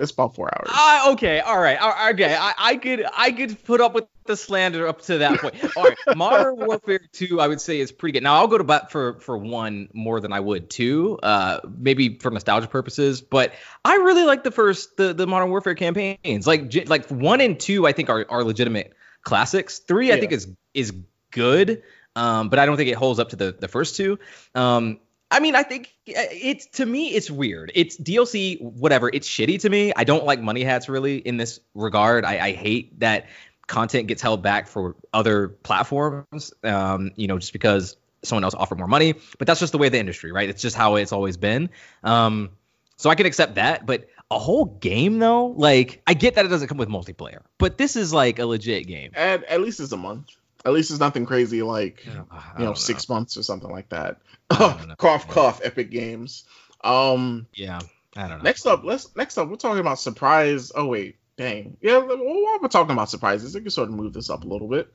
It's 0.00 0.12
about 0.12 0.36
four 0.36 0.48
hours. 0.54 0.70
Uh, 0.72 1.12
okay, 1.12 1.40
all 1.40 1.58
right, 1.58 2.12
okay. 2.12 2.36
I, 2.38 2.54
I 2.56 2.76
could 2.76 3.04
I 3.16 3.32
could 3.32 3.62
put 3.64 3.80
up 3.80 3.94
with 3.94 4.06
the 4.26 4.36
slander 4.36 4.86
up 4.86 5.02
to 5.02 5.18
that 5.18 5.40
point. 5.40 5.56
All 5.76 5.84
right, 5.84 5.96
Modern 6.16 6.56
Warfare 6.56 7.00
Two, 7.12 7.40
I 7.40 7.48
would 7.48 7.60
say 7.60 7.80
is 7.80 7.90
pretty 7.90 8.12
good. 8.12 8.22
Now 8.22 8.36
I'll 8.36 8.46
go 8.46 8.58
to 8.58 8.64
bat 8.64 8.92
for 8.92 9.18
for 9.18 9.36
one 9.36 9.88
more 9.92 10.20
than 10.20 10.32
I 10.32 10.38
would 10.38 10.70
two, 10.70 11.18
uh, 11.22 11.60
maybe 11.76 12.18
for 12.18 12.30
nostalgia 12.30 12.68
purposes. 12.68 13.20
But 13.20 13.54
I 13.84 13.96
really 13.96 14.24
like 14.24 14.44
the 14.44 14.52
first 14.52 14.96
the 14.96 15.12
the 15.12 15.26
Modern 15.26 15.50
Warfare 15.50 15.74
campaigns. 15.74 16.46
Like 16.46 16.72
like 16.86 17.08
one 17.08 17.40
and 17.40 17.58
two, 17.58 17.84
I 17.84 17.92
think 17.92 18.08
are 18.08 18.24
are 18.28 18.44
legitimate 18.44 18.94
classics. 19.22 19.80
Three, 19.80 20.08
yeah. 20.08 20.14
I 20.14 20.20
think 20.20 20.30
is 20.30 20.48
is 20.74 20.92
good. 21.32 21.82
Um, 22.18 22.48
but 22.48 22.58
I 22.58 22.66
don't 22.66 22.76
think 22.76 22.90
it 22.90 22.96
holds 22.96 23.20
up 23.20 23.28
to 23.30 23.36
the 23.36 23.56
the 23.58 23.68
first 23.68 23.96
two. 23.96 24.18
Um, 24.54 24.98
I 25.30 25.40
mean, 25.40 25.54
I 25.54 25.62
think 25.62 25.94
uh, 26.08 26.26
it's 26.32 26.66
to 26.78 26.86
me, 26.86 27.08
it's 27.08 27.30
weird. 27.30 27.70
It's 27.74 27.96
DLC, 27.96 28.60
whatever. 28.60 29.08
It's 29.12 29.28
shitty 29.28 29.60
to 29.60 29.70
me. 29.70 29.92
I 29.94 30.04
don't 30.04 30.24
like 30.24 30.40
money 30.40 30.64
hats 30.64 30.88
really 30.88 31.18
in 31.18 31.36
this 31.36 31.60
regard. 31.74 32.24
I, 32.24 32.46
I 32.46 32.52
hate 32.52 32.98
that 33.00 33.26
content 33.66 34.08
gets 34.08 34.20
held 34.20 34.42
back 34.42 34.66
for 34.66 34.96
other 35.12 35.48
platforms. 35.48 36.52
Um, 36.64 37.12
you 37.16 37.28
know, 37.28 37.38
just 37.38 37.52
because 37.52 37.96
someone 38.24 38.42
else 38.42 38.54
offered 38.54 38.78
more 38.78 38.88
money. 38.88 39.14
But 39.38 39.46
that's 39.46 39.60
just 39.60 39.72
the 39.72 39.78
way 39.78 39.88
the 39.88 39.98
industry, 39.98 40.32
right? 40.32 40.48
It's 40.48 40.62
just 40.62 40.74
how 40.74 40.96
it's 40.96 41.12
always 41.12 41.36
been. 41.36 41.70
Um, 42.02 42.50
so 42.96 43.10
I 43.10 43.14
can 43.14 43.26
accept 43.26 43.54
that, 43.54 43.86
but 43.86 44.08
a 44.30 44.38
whole 44.38 44.64
game 44.64 45.18
though, 45.18 45.46
like 45.46 46.02
I 46.06 46.14
get 46.14 46.34
that 46.34 46.44
it 46.44 46.48
doesn't 46.48 46.68
come 46.68 46.78
with 46.78 46.88
multiplayer, 46.88 47.42
but 47.58 47.78
this 47.78 47.96
is 47.96 48.12
like 48.12 48.38
a 48.38 48.44
legit 48.44 48.86
game. 48.86 49.12
At 49.14 49.44
at 49.44 49.60
least 49.60 49.78
it's 49.80 49.92
a 49.92 49.96
month. 49.96 50.32
At 50.64 50.72
least 50.72 50.90
it's 50.90 51.00
nothing 51.00 51.24
crazy 51.24 51.62
like 51.62 52.04
you 52.04 52.64
know 52.64 52.74
six 52.74 53.08
know. 53.08 53.14
months 53.14 53.36
or 53.36 53.42
something 53.42 53.70
like 53.70 53.90
that. 53.90 54.18
cough, 54.50 55.28
cough. 55.28 55.60
Epic 55.62 55.90
Games. 55.90 56.44
Um. 56.82 57.46
Yeah. 57.54 57.80
I 58.16 58.28
don't 58.28 58.38
know. 58.38 58.44
Next 58.44 58.66
up, 58.66 58.82
let's 58.84 59.14
next 59.16 59.38
up 59.38 59.48
we're 59.48 59.56
talking 59.56 59.80
about 59.80 60.00
surprise. 60.00 60.72
Oh 60.74 60.86
wait, 60.86 61.16
dang. 61.36 61.76
Yeah, 61.80 61.98
while 61.98 62.58
we're 62.60 62.68
talking 62.68 62.92
about 62.92 63.10
surprises, 63.10 63.54
I 63.54 63.60
can 63.60 63.70
sort 63.70 63.88
of 63.88 63.94
move 63.94 64.12
this 64.12 64.30
up 64.30 64.44
a 64.44 64.48
little 64.48 64.68
bit. 64.68 64.92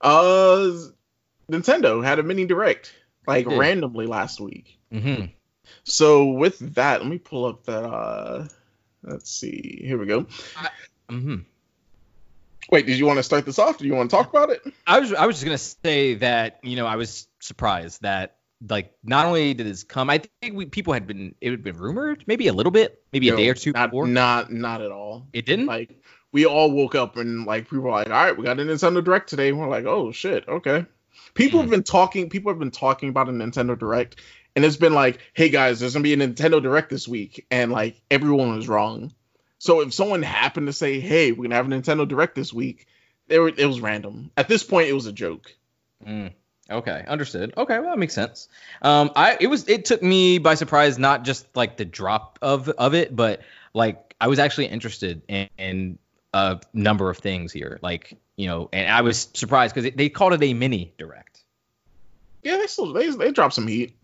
Uh, 0.00 0.72
Nintendo 1.50 2.04
had 2.04 2.18
a 2.18 2.22
mini 2.22 2.44
direct 2.44 2.92
like 3.26 3.46
randomly 3.46 4.06
last 4.06 4.40
week. 4.40 4.78
Mm-hmm. 4.92 5.26
So 5.84 6.26
with 6.26 6.58
that, 6.74 7.00
let 7.00 7.08
me 7.08 7.18
pull 7.18 7.46
up 7.46 7.64
that. 7.64 7.84
uh 7.84 8.48
Let's 9.02 9.30
see. 9.30 9.82
Here 9.84 9.98
we 9.98 10.06
go. 10.06 10.26
Mm-hmm. 11.08 11.36
Wait, 12.70 12.86
did 12.86 12.98
you 12.98 13.06
want 13.06 13.18
to 13.18 13.22
start 13.22 13.46
this 13.46 13.58
off? 13.58 13.78
Do 13.78 13.86
you 13.86 13.94
want 13.94 14.10
to 14.10 14.16
talk 14.16 14.28
about 14.30 14.50
it? 14.50 14.62
I 14.86 14.98
was 15.00 15.12
I 15.12 15.26
was 15.26 15.36
just 15.36 15.44
gonna 15.44 15.58
say 15.58 16.14
that 16.14 16.60
you 16.62 16.76
know 16.76 16.86
I 16.86 16.96
was 16.96 17.28
surprised 17.40 18.02
that 18.02 18.36
like 18.68 18.92
not 19.04 19.26
only 19.26 19.54
did 19.54 19.66
this 19.66 19.84
come, 19.84 20.10
I 20.10 20.22
think 20.40 20.56
we 20.56 20.66
people 20.66 20.92
had 20.92 21.06
been 21.06 21.34
it 21.40 21.50
had 21.50 21.62
been 21.62 21.76
rumored 21.76 22.24
maybe 22.26 22.48
a 22.48 22.52
little 22.52 22.72
bit, 22.72 23.02
maybe 23.12 23.28
a 23.28 23.36
day 23.36 23.48
or 23.48 23.54
two 23.54 23.72
not, 23.72 23.90
before. 23.90 24.06
Not 24.08 24.50
not 24.52 24.80
at 24.82 24.90
all. 24.90 25.26
It 25.32 25.46
didn't. 25.46 25.66
Like 25.66 26.02
we 26.32 26.44
all 26.46 26.70
woke 26.70 26.94
up 26.94 27.16
and 27.16 27.46
like 27.46 27.64
people 27.64 27.80
were 27.80 27.90
like, 27.90 28.08
all 28.08 28.12
right, 28.12 28.36
we 28.36 28.44
got 28.44 28.58
a 28.58 28.62
Nintendo 28.62 29.02
Direct 29.04 29.28
today. 29.28 29.48
And 29.48 29.58
we're 29.58 29.68
like, 29.68 29.84
oh 29.84 30.10
shit, 30.12 30.46
okay. 30.48 30.84
People 31.34 31.60
Hmm. 31.60 31.64
have 31.64 31.70
been 31.70 31.82
talking. 31.82 32.28
People 32.30 32.50
have 32.50 32.58
been 32.58 32.70
talking 32.70 33.08
about 33.10 33.28
a 33.28 33.32
Nintendo 33.32 33.78
Direct, 33.78 34.20
and 34.54 34.64
it's 34.64 34.76
been 34.76 34.94
like, 34.94 35.18
hey 35.34 35.50
guys, 35.50 35.78
there's 35.80 35.92
gonna 35.92 36.02
be 36.02 36.14
a 36.14 36.16
Nintendo 36.16 36.62
Direct 36.62 36.90
this 36.90 37.06
week, 37.06 37.46
and 37.50 37.70
like 37.70 38.00
everyone 38.10 38.56
was 38.56 38.68
wrong. 38.68 39.12
So 39.58 39.80
if 39.80 39.94
someone 39.94 40.22
happened 40.22 40.66
to 40.66 40.72
say, 40.72 41.00
hey, 41.00 41.32
we're 41.32 41.44
gonna 41.44 41.54
have 41.54 41.66
a 41.66 41.70
Nintendo 41.70 42.06
Direct 42.06 42.34
this 42.34 42.52
week, 42.52 42.86
it, 43.28 43.38
were- 43.38 43.48
it 43.48 43.66
was 43.66 43.80
random. 43.80 44.30
At 44.36 44.48
this 44.48 44.62
point, 44.62 44.88
it 44.88 44.92
was 44.92 45.06
a 45.06 45.12
joke. 45.12 45.54
Mm, 46.06 46.32
okay, 46.70 47.04
understood. 47.08 47.54
Okay, 47.56 47.78
well 47.78 47.90
that 47.90 47.98
makes 47.98 48.14
sense. 48.14 48.48
Um, 48.82 49.10
I 49.16 49.36
it 49.40 49.46
was 49.46 49.68
it 49.68 49.84
took 49.86 50.02
me 50.02 50.38
by 50.38 50.54
surprise, 50.54 50.98
not 50.98 51.24
just 51.24 51.46
like 51.56 51.76
the 51.76 51.84
drop 51.86 52.38
of 52.42 52.68
of 52.68 52.94
it, 52.94 53.14
but 53.16 53.40
like 53.72 54.14
I 54.20 54.28
was 54.28 54.38
actually 54.38 54.66
interested 54.66 55.22
in, 55.28 55.48
in 55.58 55.98
a 56.34 56.60
number 56.74 57.08
of 57.10 57.18
things 57.18 57.50
here. 57.52 57.78
Like 57.82 58.16
you 58.36 58.46
know, 58.46 58.68
and 58.74 58.92
I 58.92 59.00
was 59.00 59.28
surprised 59.32 59.74
because 59.74 59.90
they 59.94 60.10
called 60.10 60.34
it 60.34 60.42
a 60.42 60.52
mini 60.54 60.92
direct. 60.98 61.42
Yeah, 62.42 62.58
they 62.58 62.66
still 62.66 62.92
they 62.92 63.08
they 63.08 63.32
dropped 63.32 63.54
some 63.54 63.66
heat. 63.66 63.96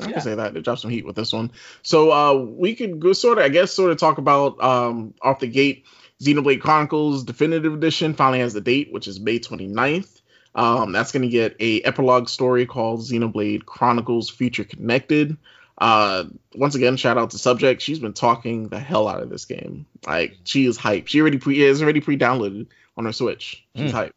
I 0.00 0.06
Yeah. 0.06 0.12
can 0.12 0.20
say 0.22 0.34
that 0.34 0.54
they 0.54 0.60
dropped 0.60 0.80
some 0.82 0.90
heat 0.90 1.06
with 1.06 1.16
this 1.16 1.32
one. 1.32 1.52
So 1.82 2.10
uh, 2.12 2.34
we 2.34 2.74
could 2.74 3.00
go 3.00 3.12
sort 3.12 3.38
of, 3.38 3.44
I 3.44 3.48
guess, 3.48 3.72
sort 3.72 3.90
of 3.90 3.96
talk 3.98 4.18
about 4.18 4.62
um, 4.62 5.14
off 5.22 5.40
the 5.40 5.46
gate. 5.46 5.84
Xenoblade 6.22 6.60
Chronicles 6.60 7.24
Definitive 7.24 7.74
Edition 7.74 8.14
finally 8.14 8.38
has 8.40 8.54
the 8.54 8.60
date, 8.60 8.90
which 8.92 9.06
is 9.06 9.20
May 9.20 9.38
29th. 9.38 10.20
Um, 10.54 10.92
that's 10.92 11.12
going 11.12 11.22
to 11.22 11.28
get 11.28 11.56
a 11.60 11.82
epilogue 11.82 12.28
story 12.30 12.64
called 12.64 13.00
Xenoblade 13.00 13.66
Chronicles 13.66 14.30
Future 14.30 14.64
Connected. 14.64 15.36
Uh, 15.76 16.24
once 16.54 16.74
again, 16.74 16.96
shout 16.96 17.18
out 17.18 17.30
to 17.32 17.38
Subject. 17.38 17.82
She's 17.82 17.98
been 17.98 18.14
talking 18.14 18.68
the 18.68 18.78
hell 18.78 19.08
out 19.08 19.22
of 19.22 19.28
this 19.28 19.44
game. 19.44 19.84
Like 20.06 20.36
she 20.44 20.64
is 20.64 20.78
hyped. 20.78 21.08
She 21.08 21.20
already 21.20 21.36
pre 21.36 21.60
is 21.62 21.82
already 21.82 22.00
pre-downloaded 22.00 22.68
on 22.96 23.04
her 23.04 23.12
Switch. 23.12 23.62
She's 23.76 23.92
Mm. 23.92 24.06
hyped. 24.06 24.12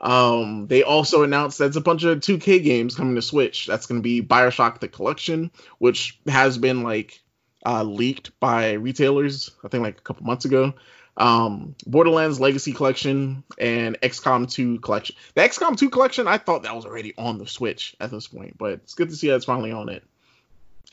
Um, 0.00 0.66
they 0.66 0.82
also 0.82 1.22
announced 1.22 1.58
there's 1.58 1.76
a 1.76 1.80
bunch 1.80 2.04
of 2.04 2.20
2K 2.20 2.62
games 2.64 2.94
coming 2.94 3.16
to 3.16 3.22
Switch. 3.22 3.66
That's 3.66 3.86
going 3.86 4.00
to 4.00 4.02
be 4.02 4.22
Bioshock 4.22 4.80
the 4.80 4.88
Collection, 4.88 5.50
which 5.78 6.18
has 6.26 6.56
been 6.56 6.82
like 6.82 7.20
uh, 7.66 7.82
leaked 7.82 8.38
by 8.40 8.72
retailers. 8.72 9.50
I 9.62 9.68
think 9.68 9.82
like 9.82 9.98
a 9.98 10.02
couple 10.02 10.24
months 10.24 10.44
ago. 10.46 10.74
Um, 11.16 11.74
Borderlands 11.86 12.40
Legacy 12.40 12.72
Collection 12.72 13.44
and 13.58 14.00
XCOM 14.00 14.50
2 14.50 14.80
Collection. 14.80 15.16
The 15.34 15.42
XCOM 15.42 15.76
2 15.76 15.90
Collection, 15.90 16.26
I 16.26 16.38
thought 16.38 16.62
that 16.62 16.74
was 16.74 16.86
already 16.86 17.12
on 17.18 17.36
the 17.36 17.46
Switch 17.46 17.94
at 18.00 18.10
this 18.10 18.28
point, 18.28 18.56
but 18.56 18.72
it's 18.72 18.94
good 18.94 19.10
to 19.10 19.16
see 19.16 19.28
that 19.28 19.36
it's 19.36 19.44
finally 19.44 19.72
on 19.72 19.90
it. 19.90 20.02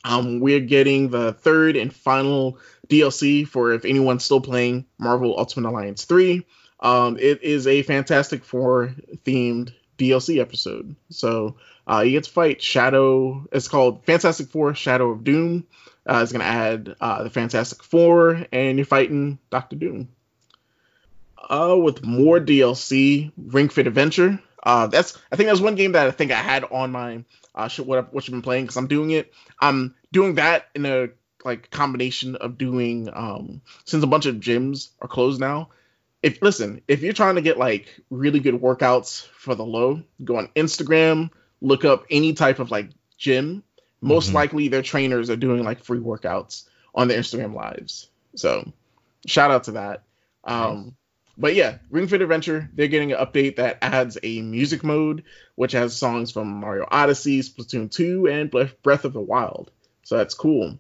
Um, 0.04 0.40
we're 0.42 0.60
getting 0.60 1.10
the 1.10 1.34
third 1.34 1.78
and 1.78 1.94
final 1.94 2.60
DLC 2.90 3.48
for 3.48 3.72
if 3.72 3.86
anyone's 3.86 4.26
still 4.26 4.42
playing 4.42 4.86
Marvel 4.98 5.38
Ultimate 5.38 5.70
Alliance 5.70 6.06
3. 6.06 6.46
Um, 6.80 7.18
it 7.18 7.44
is 7.44 7.68
a 7.68 7.82
Fantastic 7.82 8.46
Four 8.46 8.94
themed 9.26 9.74
DLC 9.98 10.40
episode. 10.40 10.96
So 11.10 11.56
uh, 11.90 12.02
you 12.02 12.12
get 12.12 12.26
to 12.26 12.32
fight 12.32 12.62
Shadow. 12.62 13.48
It's 13.52 13.68
called 13.68 14.06
Fantastic 14.06 14.50
Four 14.50 14.76
Shadow 14.76 15.10
of 15.12 15.24
Doom. 15.24 15.66
Uh, 16.06 16.20
it's 16.24 16.32
going 16.32 16.42
to 16.42 16.48
add 16.48 16.96
uh, 17.02 17.24
the 17.24 17.30
Fantastic 17.30 17.84
Four, 17.84 18.46
and 18.52 18.78
you're 18.78 18.86
fighting 18.86 19.40
Doctor 19.50 19.76
Doom. 19.76 20.10
Uh, 21.50 21.78
with 21.82 22.06
more 22.06 22.40
DLC, 22.40 23.32
Ring 23.38 23.70
Fit 23.70 23.88
Adventure. 23.88 24.40
Uh, 24.64 24.88
that's 24.88 25.18
I 25.32 25.36
think 25.36 25.48
that's 25.48 25.62
one 25.62 25.76
game 25.76 25.94
that 25.94 26.08
I 26.08 26.12
think 26.12 26.32
I 26.32 26.36
had 26.36 26.66
on 26.66 26.92
my 26.92 27.24
uh, 27.56 27.70
what 27.78 28.14
what 28.14 28.28
you've 28.28 28.34
been 28.34 28.42
playing 28.42 28.66
because 28.66 28.78
I'm 28.78 28.88
doing 28.88 29.12
it. 29.12 29.34
I'm 29.60 29.96
doing 30.12 30.36
that 30.36 30.68
in 30.76 30.86
a 30.86 31.08
like 31.46 31.70
combination 31.70 32.36
of 32.36 32.58
doing 32.58 33.10
um 33.14 33.62
since 33.86 34.04
a 34.04 34.08
bunch 34.08 34.26
of 34.26 34.36
gyms 34.38 34.90
are 35.02 35.08
closed 35.08 35.40
now 35.40 35.70
if 36.28 36.42
listen, 36.42 36.82
if 36.88 37.02
you're 37.02 37.14
trying 37.14 37.36
to 37.36 37.42
get 37.42 37.58
like 37.58 37.88
really 38.10 38.40
good 38.40 38.56
workouts 38.56 39.26
for 39.28 39.56
the 39.56 39.66
low, 39.66 40.02
go 40.24 40.38
on 40.38 40.50
Instagram, 40.56 41.30
look 41.62 41.86
up 41.86 42.06
any 42.10 42.34
type 42.34 42.60
of 42.60 42.70
like 42.72 42.90
gym. 43.18 43.64
Most 44.02 44.30
Mhm. 44.30 44.34
likely 44.34 44.68
their 44.68 44.82
trainers 44.84 45.30
are 45.30 45.36
doing 45.38 45.64
like 45.64 45.84
free 45.84 46.00
workouts 46.00 46.66
on 46.94 47.08
their 47.08 47.20
Instagram 47.20 47.54
lives. 47.56 48.10
So 48.36 48.72
shout 49.26 49.52
out 49.52 49.64
to 49.66 49.72
that. 49.74 50.04
Um 50.44 50.96
but 51.40 51.54
yeah, 51.54 51.78
Ring 51.92 52.08
Fit 52.08 52.22
Adventure, 52.24 52.68
they're 52.74 52.88
getting 52.88 53.12
an 53.12 53.20
update 53.24 53.58
that 53.58 53.78
adds 53.84 54.18
a 54.24 54.42
music 54.42 54.84
mode, 54.84 55.24
which 55.56 55.74
has 55.74 55.96
songs 55.96 56.32
from 56.32 56.48
Mario 56.48 56.88
Odyssey, 56.90 57.42
Splatoon 57.42 57.92
2, 57.92 58.28
and 58.28 58.50
Breath 58.50 59.06
of 59.06 59.14
the 59.14 59.22
Wild. 59.22 59.70
So 60.04 60.18
that's 60.18 60.34
cool. 60.34 60.80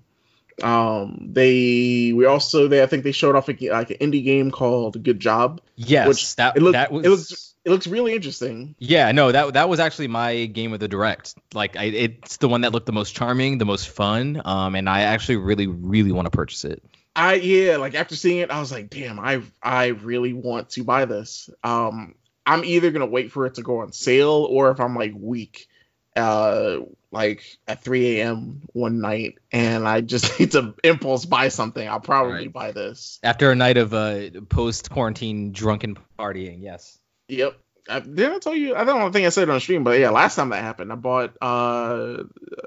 Um, 0.63 1.29
they 1.33 2.11
we 2.15 2.25
also 2.25 2.67
they 2.67 2.81
I 2.81 2.87
think 2.87 3.03
they 3.03 3.11
showed 3.11 3.35
off 3.35 3.47
a, 3.49 3.69
like 3.69 3.91
an 3.91 3.97
indie 3.97 4.23
game 4.23 4.49
called 4.51 5.01
Good 5.03 5.19
Job. 5.19 5.61
Yes, 5.75 6.07
Which- 6.07 6.35
that 6.37 6.57
it 6.57 6.63
looked- 6.63 6.73
that 6.73 6.91
was. 6.91 7.05
it 7.05 7.09
looks- 7.09 7.53
It 7.65 7.69
looks 7.71 7.85
really 7.85 8.13
interesting. 8.15 8.75
yeah, 8.79 9.11
no, 9.11 9.29
that 9.31 9.53
that 9.55 9.67
was 9.67 9.81
actually 9.81 10.07
my 10.07 10.45
game 10.45 10.71
of 10.71 10.79
the 10.79 10.87
direct. 10.87 11.35
Like, 11.53 11.75
I, 11.75 11.83
it's 11.85 12.37
the 12.37 12.47
one 12.47 12.61
that 12.61 12.71
looked 12.71 12.85
the 12.85 12.93
most 12.93 13.13
charming, 13.13 13.57
the 13.57 13.65
most 13.65 13.89
fun, 13.89 14.41
um, 14.45 14.73
and 14.73 14.89
I 14.89 15.01
actually 15.01 15.35
really, 15.35 15.67
really 15.67 16.13
want 16.13 16.27
to 16.27 16.31
purchase 16.31 16.63
it. 16.63 16.81
I 17.13 17.33
yeah, 17.35 17.75
like 17.75 17.93
after 17.93 18.15
seeing 18.15 18.37
it, 18.39 18.51
I 18.51 18.61
was 18.61 18.71
like, 18.71 18.89
damn, 18.89 19.19
I 19.19 19.41
I 19.61 19.87
really 19.87 20.31
want 20.31 20.69
to 20.71 20.85
buy 20.85 21.03
this. 21.05 21.49
Um, 21.61 22.15
I'm 22.45 22.63
either 22.63 22.89
gonna 22.91 23.05
wait 23.05 23.33
for 23.33 23.45
it 23.47 23.55
to 23.55 23.63
go 23.63 23.79
on 23.81 23.91
sale 23.91 24.47
or 24.49 24.71
if 24.71 24.79
I'm 24.79 24.95
like 24.95 25.11
weak, 25.15 25.67
uh, 26.15 26.77
like 27.11 27.57
at 27.67 27.83
3 27.83 28.19
a.m. 28.19 28.61
one 28.73 28.99
night 28.99 29.37
and 29.51 29.87
I 29.87 30.01
just 30.01 30.39
need 30.39 30.51
to 30.51 30.73
impulse 30.83 31.25
buy 31.25 31.47
something, 31.49 31.87
I'll 31.87 31.99
probably 31.99 32.33
Right. 32.33 32.53
buy 32.53 32.71
this. 32.71 33.19
After 33.23 33.51
a 33.51 33.55
night 33.55 33.77
of 33.77 33.93
uh, 33.93 34.29
post 34.49 34.89
quarantine 34.89 35.51
drunken 35.51 35.97
partying, 36.19 36.61
yes. 36.61 36.99
Yep. 37.29 37.57
I, 37.89 37.99
didn't 38.01 38.33
I 38.33 38.39
tell 38.39 38.55
you? 38.55 38.75
I 38.75 38.83
don't 38.83 39.13
think 39.13 39.25
I 39.25 39.29
said 39.29 39.43
it 39.43 39.49
on 39.51 39.59
stream, 39.61 39.85
but 39.85 39.97
yeah, 39.99 40.09
last 40.09 40.35
time 40.35 40.49
that 40.49 40.61
happened, 40.61 40.91
I 40.91 40.95
bought 40.95 41.35
uh 41.41 42.23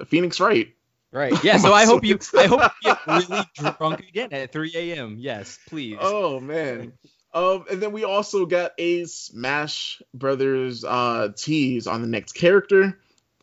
Phoenix 0.07 0.41
Wright. 0.41 0.69
Right. 1.13 1.43
Yeah. 1.45 1.59
So 1.59 1.73
I 1.75 1.85
hope 1.85 2.05
you. 2.05 2.19
I 2.39 2.47
hope 2.47 2.63
you 2.83 2.95
get 2.95 3.07
really 3.07 3.43
drunk 3.77 4.01
again 4.01 4.33
at 4.33 4.53
3 4.53 4.73
a.m. 4.75 5.17
Yes, 5.19 5.59
please. 5.69 5.99
Oh 6.01 6.41
man. 6.41 6.93
Um, 7.35 7.65
and 7.71 7.83
then 7.83 7.93
we 7.93 8.05
also 8.05 8.47
got 8.47 8.73
a 8.79 9.05
Smash 9.05 10.01
Brothers 10.15 10.85
uh 10.85 11.29
tease 11.37 11.87
on 11.87 12.01
the 12.01 12.09
next 12.09 12.33
character, 12.33 12.99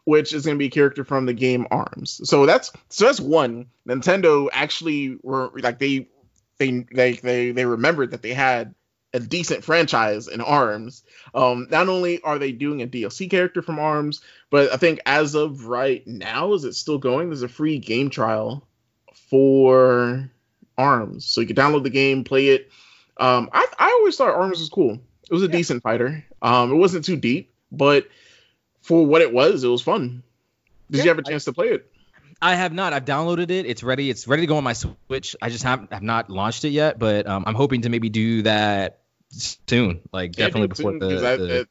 which 0.08 0.32
is 0.32 0.46
gonna 0.46 0.58
be 0.58 0.68
a 0.68 0.70
character 0.70 1.04
from 1.04 1.26
the 1.26 1.34
game 1.34 1.68
Arms. 1.70 2.22
So 2.24 2.46
that's 2.46 2.72
so 2.88 3.04
that's 3.06 3.20
one. 3.20 3.66
Nintendo 3.86 4.48
actually 4.54 5.18
were 5.22 5.52
like 5.56 5.80
they 5.80 6.08
they 6.60 6.86
they 6.94 7.12
they, 7.16 7.52
they 7.52 7.66
remembered 7.66 8.12
that 8.12 8.22
they 8.22 8.34
had 8.34 8.74
a 9.14 9.20
decent 9.20 9.66
franchise 9.66 10.30
in 10.30 10.40
Arms. 10.40 11.04
Um, 11.36 11.68
not 11.70 11.90
only 11.90 12.22
are 12.22 12.40
they 12.40 12.54
doing 12.54 12.82
a 12.82 12.88
DLC 12.88 13.30
character 13.30 13.62
from 13.62 13.80
Arms, 13.80 14.22
but 14.50 14.72
I 14.72 14.78
think 14.78 15.02
as 15.06 15.36
of 15.36 15.66
right 15.66 16.08
now, 16.08 16.54
is 16.54 16.64
it 16.64 16.76
still 16.76 17.00
going? 17.00 17.28
There's 17.28 17.42
a 17.42 17.50
free 17.50 17.78
game 17.78 18.10
trial 18.10 18.66
for 19.30 20.30
Arms, 20.78 21.26
so 21.26 21.42
you 21.42 21.48
can 21.48 21.56
download 21.58 21.84
the 21.84 21.90
game, 21.90 22.24
play 22.24 22.48
it. 22.50 22.72
Um, 23.18 23.50
I 23.52 23.68
I 23.78 23.90
always 24.00 24.16
thought 24.16 24.30
Arms 24.34 24.60
was 24.60 24.70
cool. 24.70 24.94
It 25.30 25.34
was 25.34 25.44
a 25.44 25.48
Yeah. 25.48 25.52
decent 25.52 25.84
fighter. 25.84 26.24
Um, 26.42 26.72
it 26.72 26.76
wasn't 26.76 27.04
too 27.04 27.18
deep, 27.18 27.54
but 27.74 28.08
for 28.88 29.06
what 29.06 29.22
it 29.22 29.34
was, 29.34 29.64
it 29.64 29.68
was 29.68 29.82
fun. 29.82 30.24
Did 30.90 31.04
you 31.04 31.10
have 31.10 31.20
a 31.20 31.24
chance 31.24 31.44
to 31.46 31.54
play 31.54 31.68
it? 31.68 31.92
I 32.42 32.56
have 32.56 32.72
not. 32.72 32.94
I've 32.94 33.04
downloaded 33.06 33.50
it. 33.50 33.66
It's 33.66 33.84
ready. 33.84 34.10
It's 34.10 34.28
ready 34.28 34.44
to 34.44 34.48
go 34.48 34.58
on 34.58 34.64
my 34.64 34.74
Switch. 34.74 35.36
I 35.42 35.50
just 35.50 35.64
have 35.64 35.88
have 35.92 36.04
not 36.04 36.30
launched 36.30 36.64
it 36.66 36.70
yet, 36.70 36.98
but 37.00 37.28
um, 37.28 37.44
I'm 37.48 37.56
hoping 37.56 37.82
to 37.82 37.90
maybe 37.90 38.10
do 38.10 38.44
that 38.44 39.00
soon. 39.30 40.02
Like 40.14 40.38
Yeah, 40.38 40.46
definitely 40.46 40.68
before 40.70 40.92
soon, 40.92 41.00
the. 41.00 41.10
'cause 41.10 41.22
that- 41.22 41.40
the- 41.40 41.46
that- 41.48 41.68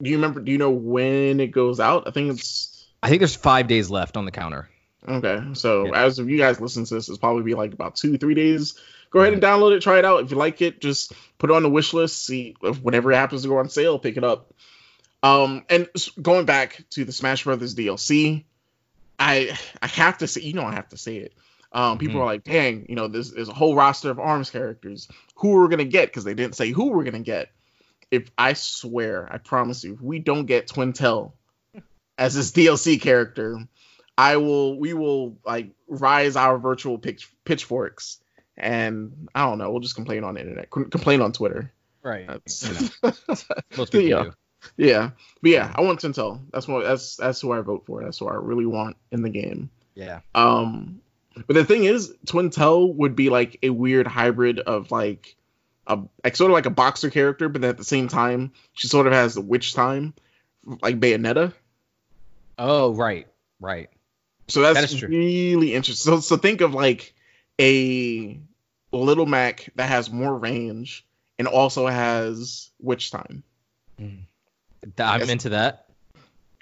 do 0.00 0.10
you 0.10 0.16
remember? 0.16 0.40
Do 0.40 0.52
you 0.52 0.58
know 0.58 0.70
when 0.70 1.40
it 1.40 1.48
goes 1.48 1.80
out? 1.80 2.04
I 2.06 2.12
think 2.12 2.32
it's 2.32 2.86
I 3.02 3.08
think 3.08 3.20
there's 3.20 3.34
five 3.36 3.66
days 3.66 3.90
left 3.90 4.16
on 4.16 4.24
the 4.24 4.30
counter. 4.30 4.68
Okay, 5.08 5.40
so 5.54 5.86
Yeah. 5.86 6.04
as 6.04 6.18
of 6.20 6.30
you 6.30 6.38
guys 6.38 6.60
listen 6.60 6.84
to 6.84 6.94
this, 6.94 7.08
it's 7.08 7.18
probably 7.18 7.42
be 7.42 7.54
like 7.54 7.72
about 7.72 7.96
two, 7.96 8.16
three 8.18 8.34
days. 8.34 8.74
Go 9.10 9.20
ahead 9.20 9.32
and 9.32 9.42
download 9.42 9.74
it, 9.76 9.80
try 9.82 9.98
it 9.98 10.04
out. 10.04 10.22
If 10.22 10.30
you 10.30 10.36
like 10.36 10.60
it, 10.62 10.80
just 10.80 11.12
put 11.38 11.50
it 11.50 11.54
on 11.56 11.62
the 11.62 11.70
wish 11.70 11.92
list. 11.94 12.24
See 12.24 12.54
if 12.62 12.80
whenever 12.82 13.10
it 13.10 13.16
happens 13.16 13.42
to 13.42 13.48
go 13.48 13.58
on 13.58 13.68
sale, 13.68 13.98
pick 13.98 14.16
it 14.16 14.22
up. 14.24 14.52
Um, 15.22 15.64
and 15.68 15.88
going 16.20 16.46
back 16.46 16.84
to 16.90 17.04
the 17.04 17.12
Smash 17.12 17.44
Brothers 17.44 17.74
DLC, 17.74 18.44
I 19.18 19.58
I 19.82 19.86
have 19.88 20.18
to 20.18 20.26
say, 20.26 20.42
you 20.42 20.54
know, 20.54 20.64
I 20.64 20.74
have 20.74 20.88
to 20.90 20.96
say 20.96 21.16
it. 21.16 21.34
Um, 21.72 21.98
people 21.98 22.20
Mhm. 22.20 22.22
are 22.22 22.26
like, 22.26 22.44
dang, 22.44 22.86
you 22.88 22.94
know, 22.94 23.08
there's 23.08 23.32
there's 23.32 23.48
a 23.48 23.54
whole 23.54 23.74
roster 23.74 24.10
of 24.10 24.18
Arms 24.18 24.50
characters. 24.50 25.08
Who 25.36 25.52
we're 25.52 25.68
gonna 25.68 25.84
get? 25.84 26.08
Because 26.08 26.24
they 26.24 26.34
didn't 26.34 26.54
say 26.56 26.70
who 26.70 26.90
we're 26.90 27.04
gonna 27.04 27.20
get. 27.20 27.50
If 28.10 28.30
I 28.38 28.54
swear, 28.54 29.28
I 29.30 29.38
promise 29.38 29.84
you, 29.84 29.94
if 29.94 30.00
we 30.00 30.18
don't 30.18 30.46
get 30.46 30.68
Twintelle 30.68 31.32
as 32.16 32.34
this 32.34 32.52
DLC 32.52 33.00
character, 33.00 33.58
I 34.16 34.36
will 34.38 34.78
we 34.78 34.94
will 34.94 35.36
like 35.44 35.70
rise 35.88 36.36
our 36.36 36.58
virtual 36.58 36.96
pitch, 36.98 37.28
pitchforks 37.44 38.18
and 38.56 39.28
I 39.34 39.44
don't 39.44 39.58
know, 39.58 39.70
we'll 39.70 39.80
just 39.80 39.94
complain 39.94 40.24
on 40.24 40.34
the 40.34 40.40
internet, 40.40 40.70
complain 40.70 41.20
on 41.20 41.32
Twitter. 41.32 41.70
Right. 42.02 42.28
You 42.62 42.72
know, 43.02 43.12
most 43.76 43.92
people 43.92 44.08
yeah. 44.08 44.22
do. 44.24 44.32
Yeah, 44.76 45.10
but 45.42 45.50
yeah, 45.50 45.72
I 45.74 45.82
want 45.82 46.00
Twintelle. 46.00 46.40
That's 46.52 46.66
what 46.66 46.84
that's 46.84 47.16
that's 47.16 47.40
who 47.40 47.52
I 47.52 47.60
vote 47.60 47.84
for. 47.86 48.02
That's 48.02 48.18
who 48.18 48.28
I 48.28 48.34
really 48.34 48.66
want 48.66 48.96
in 49.12 49.22
the 49.22 49.30
game. 49.30 49.70
Yeah. 49.94 50.20
Um, 50.34 51.00
but 51.46 51.54
the 51.54 51.64
thing 51.64 51.84
is, 51.84 52.12
Twintelle 52.26 52.94
would 52.94 53.14
be 53.16 53.30
like 53.30 53.58
a 53.62 53.70
weird 53.70 54.06
hybrid 54.06 54.58
of 54.58 54.90
like 54.90 55.36
a 55.86 56.00
like 56.24 56.36
sort 56.36 56.50
of 56.50 56.54
like 56.54 56.66
a 56.66 56.70
boxer 56.70 57.10
character, 57.10 57.48
but 57.48 57.62
at 57.64 57.76
the 57.78 57.84
same 57.84 58.08
time, 58.08 58.52
she 58.72 58.88
sort 58.88 59.06
of 59.06 59.12
has 59.12 59.34
the 59.34 59.40
witch 59.40 59.74
time, 59.74 60.14
like 60.82 60.98
Bayonetta. 61.00 61.52
Oh, 62.58 62.92
right, 62.94 63.28
right. 63.60 63.88
So 64.48 64.62
that's 64.62 64.80
That 64.80 64.92
is 64.92 64.98
true. 64.98 65.08
really 65.08 65.74
interesting. 65.74 66.12
So 66.14 66.20
so 66.20 66.36
think 66.36 66.60
of 66.60 66.74
like 66.74 67.14
a 67.60 68.38
little 68.92 69.26
Mac 69.26 69.70
that 69.76 69.88
has 69.88 70.10
more 70.10 70.36
range 70.36 71.04
and 71.38 71.46
also 71.46 71.86
has 71.86 72.70
witch 72.80 73.10
time. 73.10 73.42
Th- 73.98 74.10
I'm 74.98 75.20
Yes. 75.20 75.28
into 75.28 75.48
that. 75.50 75.86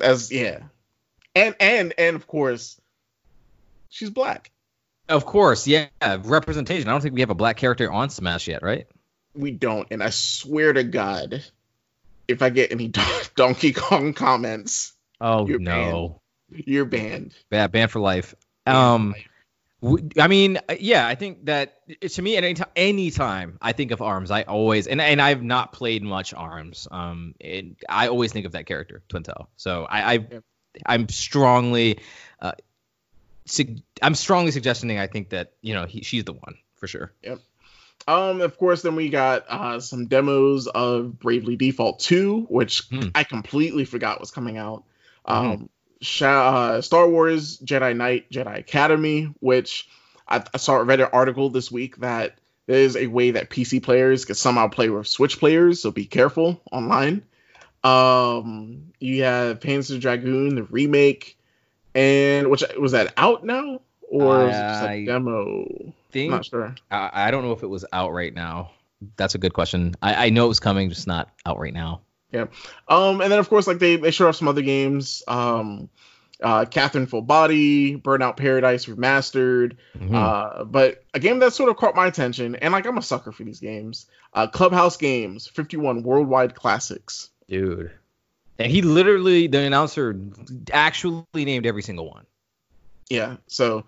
As 0.01 0.31
yeah, 0.31 0.61
and 1.35 1.55
and 1.61 1.95
and 1.99 2.17
of 2.17 2.27
course, 2.27 2.81
she's 3.89 4.11
black. 4.11 4.51
Of 5.09 5.25
course, 5.25 5.67
yeah. 5.67 5.87
Representation. 6.03 6.89
I 6.89 6.93
don't 6.93 7.01
think 7.01 7.15
we 7.15 7.21
have 7.21 7.31
a 7.31 7.35
black 7.35 7.57
character 7.57 7.91
on 7.91 8.11
Smash 8.11 8.49
yet, 8.49 8.63
right? 8.63 8.87
We 9.35 9.53
don't, 9.53 9.87
and 9.91 10.03
I 10.03 10.11
swear 10.11 10.73
to 10.73 10.83
God, 10.83 11.45
if 12.27 12.43
I 12.43 12.51
get 12.51 12.73
any 12.73 12.89
Donkey 13.37 13.73
Kong 13.73 14.13
comments, 14.15 14.93
Oh 15.21 15.47
You're 15.47 15.59
no. 15.61 16.21
you're 16.51 16.85
banned. 16.85 17.35
Yeah, 17.51 17.67
banned 17.69 17.91
for 17.91 18.01
life. 18.01 18.35
Banned 18.65 18.77
Um, 18.77 19.13
for 19.13 19.19
life. 19.19 19.29
I 19.83 20.27
mean, 20.27 20.57
uh, 20.69 20.75
yeah, 20.81 21.07
I 21.07 21.15
think 21.15 21.47
that 21.47 21.83
to 22.01 22.23
me, 22.23 22.37
at 22.37 22.45
any 22.45 22.55
time, 22.55 22.69
anytime 22.75 23.59
I 23.61 23.73
think 23.73 23.91
of 23.91 24.01
Arms, 24.01 24.31
I 24.31 24.43
always 24.43 24.87
and 24.87 25.01
and 25.01 25.21
I've 25.21 25.43
not 25.43 25.73
played 25.73 26.03
much 26.03 26.33
Arms. 26.33 26.89
Um, 26.91 27.35
and 27.41 27.77
I 27.89 28.09
always 28.09 28.33
think 28.33 28.47
of 28.47 28.53
that 28.53 28.67
character, 28.67 29.03
Twintelle. 29.09 29.49
So 29.57 29.85
I, 29.85 30.01
I 30.01 30.13
Yep. 30.15 30.45
I'm 30.85 31.09
strongly, 31.09 32.01
uh, 32.41 32.53
sug- 33.45 33.81
I'm 34.03 34.15
strongly 34.15 34.51
suggesting 34.51 34.99
I 34.99 35.07
think 35.07 35.31
that 35.31 35.53
you 35.61 35.75
know 35.75 35.87
he, 35.87 36.03
she's 36.03 36.25
the 36.25 36.33
one 36.33 36.57
for 36.77 36.87
sure. 36.87 37.13
Yep. 37.23 37.41
Um, 38.09 38.41
of 38.41 38.57
course, 38.59 38.83
then 38.83 38.95
we 38.95 39.09
got 39.09 39.47
uh, 39.49 39.81
some 39.81 40.07
demos 40.07 40.69
of 40.69 41.19
Bravely 41.19 41.57
Default 41.57 41.99
2, 42.01 42.47
which 42.49 42.83
Hmm. 42.89 43.09
I 43.15 43.25
completely 43.25 43.85
forgot 43.85 44.21
was 44.21 44.31
coming 44.31 44.59
out. 44.59 44.85
Mhm. 45.27 45.33
Um, 45.35 45.71
uh, 46.23 46.81
Star 46.81 47.09
Wars 47.09 47.59
Jedi 47.59 47.97
Knight 47.97 48.31
Jedi 48.31 48.59
Academy, 48.59 49.35
which 49.41 49.89
I, 50.29 50.45
I 50.53 50.57
saw 50.59 50.77
read 50.77 51.01
an 51.01 51.09
article 51.13 51.51
this 51.51 51.71
week 51.71 51.99
that 51.99 52.39
there 52.67 52.81
is 52.81 52.97
a 52.97 53.07
way 53.07 53.33
that 53.33 53.51
PC 53.51 53.83
players 53.83 54.25
can 54.25 54.35
somehow 54.35 54.69
play 54.69 54.89
with 54.89 55.07
Switch 55.07 55.39
players, 55.39 55.83
so 55.83 55.91
be 55.91 56.05
careful 56.05 56.61
online. 56.73 57.23
Um, 57.85 58.93
you 58.99 59.23
have 59.23 59.61
Panzer 59.61 60.01
Dragoon, 60.01 60.57
the 60.57 60.65
remake, 60.65 61.39
and 61.95 62.51
which 62.51 62.65
was 62.79 62.93
that 62.93 63.15
out 63.17 63.45
now 63.45 63.81
or 64.09 64.49
is 64.49 64.57
it 64.57 64.61
just 64.61 64.83
a 64.83 64.89
I 64.89 65.05
demo? 65.05 65.67
I'm 66.15 66.31
not 66.31 66.47
sure. 66.47 66.75
I, 66.91 67.11
I 67.13 67.31
don't 67.31 67.45
know 67.45 67.53
if 67.53 67.63
it 67.63 67.67
was 67.67 67.85
out 67.93 68.13
right 68.13 68.33
now. 68.33 68.71
That's 69.17 69.35
a 69.35 69.39
good 69.39 69.53
question. 69.53 69.95
I, 70.01 70.27
I 70.27 70.31
know 70.31 70.47
it 70.47 70.49
was 70.49 70.61
coming, 70.61 70.89
just 70.89 71.07
not 71.07 71.29
out 71.45 71.59
right 71.59 71.75
now. 71.75 72.01
Um, 72.89 73.21
and 73.21 73.31
then 73.33 73.39
of 73.39 73.49
course, 73.49 73.67
like 73.67 73.79
they 73.79 73.97
they 73.97 74.11
showed 74.11 74.29
off 74.29 74.37
some 74.37 74.49
other 74.49 74.63
games. 74.63 75.23
Um, 75.27 75.89
uh, 76.43 76.67
Catherine 76.67 77.07
Full 77.07 77.23
Body, 77.23 77.97
Burnout 77.97 78.37
Paradise 78.37 78.87
Remastered. 78.87 79.77
Mhm. 79.99 80.15
Uh, 80.15 80.65
but 80.65 81.03
a 81.15 81.19
game 81.19 81.39
that 81.39 81.53
sort 81.53 81.71
of 81.71 81.77
caught 81.77 81.95
my 81.95 82.07
attention, 82.07 82.57
and 82.57 82.73
like 82.73 82.87
I'm 82.87 82.99
a 82.99 83.03
sucker 83.03 83.33
for 83.33 83.45
these 83.45 83.61
games. 83.61 84.07
Uh, 84.35 84.47
Clubhouse 84.47 84.99
Games, 84.99 85.47
51 85.47 86.03
Worldwide 86.03 86.55
Classics. 86.55 87.31
Dude. 87.49 87.91
And 88.59 88.71
he 88.71 88.83
literally, 88.83 89.47
the 89.47 89.61
announcer, 89.61 90.19
actually 90.73 91.25
named 91.35 91.67
every 91.67 91.83
single 91.83 92.11
one. 92.11 92.27
Yeah, 93.09 93.37
so 93.47 93.85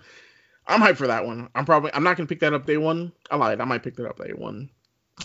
I'm 0.66 0.80
hyped 0.80 0.96
for 0.96 1.06
that 1.08 1.26
one. 1.26 1.48
I'm 1.54 1.64
probably 1.64 1.90
I'm 1.92 2.04
not 2.04 2.16
gonna 2.16 2.26
pick 2.26 2.40
that 2.40 2.54
up 2.54 2.66
day 2.66 2.76
one. 2.76 3.12
I 3.30 3.36
lied. 3.36 3.60
I 3.60 3.64
might 3.64 3.82
pick 3.82 3.96
that 3.96 4.06
up 4.06 4.18
day 4.18 4.32
one. 4.32 4.70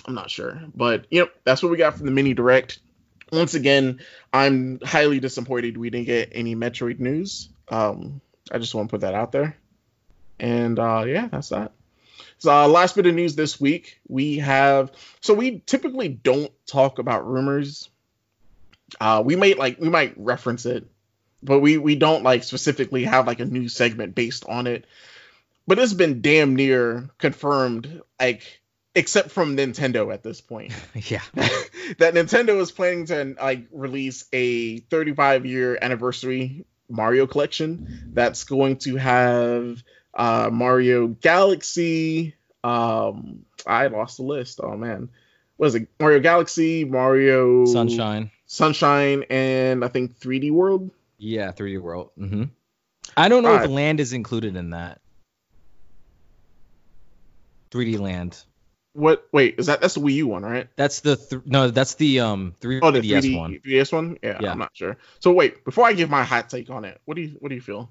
I'm 0.05 0.15
not 0.15 0.31
sure, 0.31 0.59
but 0.75 1.05
you 1.11 1.21
know 1.21 1.29
that's 1.43 1.61
what 1.61 1.71
we 1.71 1.77
got 1.77 1.95
from 1.95 2.05
the 2.05 2.11
mini 2.11 2.33
direct. 2.33 2.79
Once 3.33 3.55
again, 3.55 3.99
I'm 4.31 4.79
highly 4.81 5.19
disappointed 5.19 5.77
we 5.77 5.89
didn't 5.89 6.05
get 6.05 6.29
any 6.33 6.55
Metroid 6.55 6.99
news. 6.99 7.49
Um, 7.67 8.21
I 8.51 8.59
just 8.59 8.75
want 8.75 8.89
to 8.89 8.93
put 8.93 9.01
that 9.01 9.15
out 9.15 9.31
there. 9.31 9.57
And 10.39 10.77
uh, 10.77 11.03
yeah, 11.07 11.29
that's 11.31 11.49
that. 11.49 11.71
So 12.37 12.51
uh, 12.51 12.67
last 12.67 12.95
bit 12.95 13.05
of 13.05 13.15
news 13.15 13.35
this 13.35 13.59
week, 13.59 13.99
we 14.07 14.37
have. 14.37 14.91
So 15.21 15.33
we 15.33 15.59
typically 15.65 16.09
don't 16.09 16.51
talk 16.67 16.99
about 16.99 17.27
rumors. 17.27 17.89
Uh, 18.99 19.23
we 19.25 19.35
might 19.35 19.57
like 19.57 19.79
we 19.79 19.89
might 19.89 20.13
reference 20.17 20.65
it, 20.65 20.85
but 21.41 21.59
we 21.59 21.77
we 21.77 21.95
don't 21.95 22.23
like 22.23 22.43
specifically 22.43 23.05
have 23.05 23.25
like 23.25 23.39
a 23.39 23.45
new 23.45 23.67
segment 23.67 24.13
based 24.13 24.45
on 24.47 24.67
it. 24.67 24.85
But 25.65 25.79
it's 25.79 25.93
been 25.93 26.21
damn 26.21 26.55
near 26.55 27.09
confirmed, 27.17 28.01
like 28.19 28.61
except 28.95 29.31
from 29.31 29.57
Nintendo 29.57 30.13
at 30.13 30.21
this 30.21 30.41
point 30.41 30.73
yeah. 30.93 31.21
that 31.97 32.13
Nintendo 32.13 32.59
is 32.59 32.71
planning 32.71 33.05
to 33.07 33.35
like 33.41 33.67
release 33.71 34.25
a 34.33 34.79
35 34.79 35.45
year 35.45 35.77
anniversary 35.81 36.65
Mario 36.89 37.25
collection 37.27 38.11
that's 38.13 38.43
going 38.43 38.77
to 38.77 38.95
have 38.97 39.83
uh, 40.13 40.49
Mario 40.51 41.07
Galaxy. 41.07 42.35
Um, 42.63 43.45
I 43.65 43.87
lost 43.87 44.17
the 44.17 44.23
list. 44.23 44.59
Oh 44.61 44.75
man, 44.77 45.09
what 45.57 45.67
is 45.67 45.75
it? 45.75 45.87
Mario 45.99 46.19
Galaxy, 46.19 46.85
Mario 46.85 47.65
Sunshine. 47.65 48.31
Sunshine, 48.45 49.23
and 49.29 49.83
I 49.83 49.87
think 49.87 50.19
3D 50.19 50.51
World. 50.51 50.91
Yeah, 51.17 51.51
3D 51.51 51.81
World. 51.81 52.11
Mm-hmm. 52.19 52.43
I 53.17 53.29
don't 53.29 53.43
know 53.43 53.53
Right. 53.55 53.65
if 53.65 53.71
land 53.71 53.99
is 53.99 54.13
included 54.13 54.55
in 54.55 54.71
that. 54.71 54.99
3D 57.71 57.99
Land. 57.99 58.43
What? 58.93 59.27
Wait, 59.31 59.55
is 59.57 59.65
that 59.65 59.81
that's 59.81 59.95
the 59.95 60.01
Wii 60.01 60.13
U 60.13 60.27
one, 60.27 60.43
right? 60.43 60.67
That's 60.75 61.01
the 61.01 61.15
th- 61.15 61.41
no. 61.45 61.69
That's 61.69 61.95
the 61.95 62.19
um 62.21 62.53
3DS 62.61 62.79
Oh, 62.83 62.91
the 62.91 63.01
3D 63.01 63.37
one. 63.37 63.59
3DS 63.65 63.91
one. 63.93 64.17
Yeah, 64.21 64.37
Yeah. 64.41 64.51
I'm 64.51 64.59
not 64.59 64.71
sure. 64.73 64.97
So 65.19 65.31
wait, 65.33 65.65
before 65.65 65.85
I 65.85 65.93
give 65.93 66.09
my 66.09 66.23
hot 66.23 66.49
take 66.49 66.69
on 66.69 66.85
it, 66.85 67.01
what 67.05 67.15
do 67.15 67.21
you 67.23 67.35
what 67.39 67.49
do 67.49 67.55
you 67.55 67.61
feel? 67.61 67.89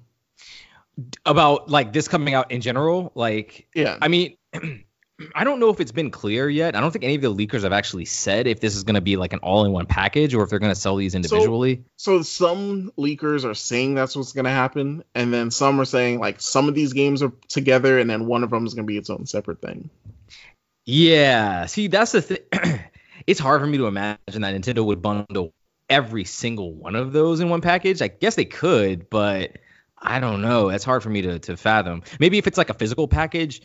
About 1.25 1.69
like 1.69 1.91
this 1.91 2.07
coming 2.07 2.33
out 2.33 2.51
in 2.51 2.61
general. 2.61 3.11
Like 3.15 3.67
Yeah. 3.75 3.97
I 4.01 4.07
mean, 4.07 4.37
I 5.35 5.43
don't 5.43 5.59
know 5.59 5.69
if 5.69 5.79
it's 5.79 5.91
been 5.91 6.11
clear 6.11 6.49
yet. 6.49 6.75
I 6.75 6.81
don't 6.81 6.91
think 6.91 7.03
any 7.03 7.15
of 7.15 7.21
the 7.21 7.33
leakers 7.33 7.63
have 7.63 7.71
actually 7.73 8.05
said 8.05 8.47
if 8.47 8.59
this 8.59 8.75
is 8.75 8.83
going 8.83 8.95
to 8.95 9.01
be 9.01 9.15
like 9.15 9.31
an 9.33 9.39
all-in-one 9.39 9.85
package 9.85 10.33
or 10.33 10.43
if 10.43 10.49
they're 10.49 10.59
going 10.59 10.73
to 10.73 10.79
sell 10.79 10.95
these 10.95 11.15
individually. 11.15 11.83
so 11.97 12.21
some 12.23 12.91
leakers 12.97 13.45
are 13.45 13.53
saying 13.53 13.95
that's 13.95 14.15
what's 14.15 14.33
going 14.33 14.45
to 14.45 14.51
happen 14.51 15.03
and 15.15 15.33
then 15.33 15.51
some 15.51 15.79
are 15.79 15.85
saying 15.85 16.19
like 16.19 16.41
some 16.41 16.67
of 16.67 16.75
these 16.75 16.93
games 16.93 17.21
are 17.21 17.31
together 17.47 17.99
and 17.99 18.09
then 18.09 18.25
one 18.25 18.43
of 18.43 18.49
them 18.49 18.65
is 18.65 18.73
going 18.73 18.85
to 18.85 18.91
be 18.91 18.97
its 18.97 19.09
own 19.09 19.25
separate 19.25 19.61
thing 19.61 19.89
yeah. 20.85 21.65
See, 21.65 21.87
that's 21.87 22.11
the 22.11 22.21
thing. 22.21 22.39
it's 23.27 23.39
hard 23.39 23.61
for 23.61 23.67
me 23.67 23.77
to 23.77 23.87
imagine 23.87 24.41
that 24.41 24.55
Nintendo 24.55 24.85
would 24.85 25.01
bundle 25.01 25.53
every 25.89 26.23
single 26.23 26.73
one 26.73 26.95
of 26.95 27.13
those 27.13 27.39
in 27.39 27.49
one 27.49 27.61
package. 27.61 28.01
I 28.01 28.07
guess 28.07 28.35
they 28.35 28.45
could, 28.45 29.09
but 29.09 29.57
I 29.97 30.19
don't 30.19 30.41
know. 30.41 30.69
It's 30.69 30.83
hard 30.83 31.03
for 31.03 31.09
me 31.09 31.21
to 31.23 31.39
to 31.39 31.57
fathom. 31.57 32.03
Maybe 32.19 32.37
if 32.37 32.47
it's 32.47 32.57
like 32.57 32.69
a 32.69 32.73
physical 32.73 33.07
package, 33.07 33.61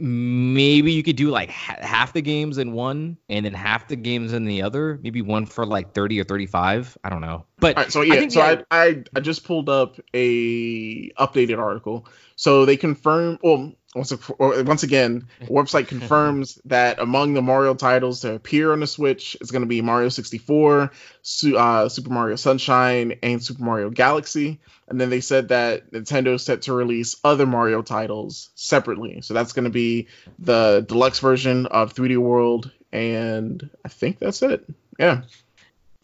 maybe 0.00 0.92
you 0.92 1.02
could 1.02 1.16
do 1.16 1.30
like 1.30 1.50
ha- 1.50 1.78
half 1.80 2.12
the 2.12 2.22
games 2.22 2.58
in 2.58 2.72
one 2.72 3.16
and 3.28 3.44
then 3.44 3.54
half 3.54 3.88
the 3.88 3.96
games 3.96 4.32
in 4.32 4.44
the 4.44 4.62
other. 4.62 4.98
Maybe 5.02 5.22
one 5.22 5.46
for 5.46 5.66
like 5.66 5.94
30 5.94 6.20
or 6.20 6.24
35. 6.24 6.98
I 7.04 7.10
don't 7.10 7.20
know. 7.20 7.44
But 7.58 7.76
right 7.76 7.92
so 7.92 8.02
I 8.02 8.04
yeah 8.04 8.14
think 8.14 8.32
so 8.32 8.40
I, 8.40 8.64
I 8.70 9.04
i 9.16 9.20
just 9.20 9.44
pulled 9.44 9.68
up 9.68 9.98
a 10.14 11.10
updated 11.12 11.58
article 11.58 12.06
so 12.36 12.64
they 12.64 12.76
confirm 12.76 13.38
well 13.42 13.72
once, 13.98 14.12
or 14.38 14.62
once 14.62 14.82
again 14.82 15.28
website 15.42 15.88
confirms 15.94 16.60
that 16.64 16.98
among 16.98 17.34
the 17.34 17.42
mario 17.42 17.74
titles 17.74 18.20
to 18.20 18.34
appear 18.34 18.72
on 18.72 18.80
the 18.80 18.86
switch 18.86 19.36
is 19.40 19.50
going 19.50 19.62
to 19.62 19.68
be 19.68 19.82
mario 19.82 20.08
64 20.08 20.90
Su- 21.22 21.56
uh, 21.56 21.88
super 21.88 22.10
mario 22.10 22.36
sunshine 22.36 23.18
and 23.22 23.42
super 23.42 23.62
mario 23.62 23.90
galaxy. 23.90 24.60
And 24.88 24.98
then 24.98 25.10
they 25.10 25.20
said 25.20 25.48
that 25.48 25.92
nintendo's 25.92 26.44
set 26.44 26.62
to 26.62 26.72
release 26.72 27.16
other 27.22 27.44
mario 27.44 27.82
titles 27.82 28.48
separately. 28.54 29.20
So 29.20 29.34
that's 29.34 29.52
going 29.52 29.64
to 29.64 29.70
be 29.70 30.08
the 30.38 30.84
deluxe 30.88 31.18
version 31.18 31.66
of 31.66 31.94
3d 31.94 32.16
world 32.16 32.70
and 32.90 33.68
i 33.84 33.88
think 33.88 34.18
that's 34.18 34.40
it. 34.42 34.64
Yeah 34.98 35.22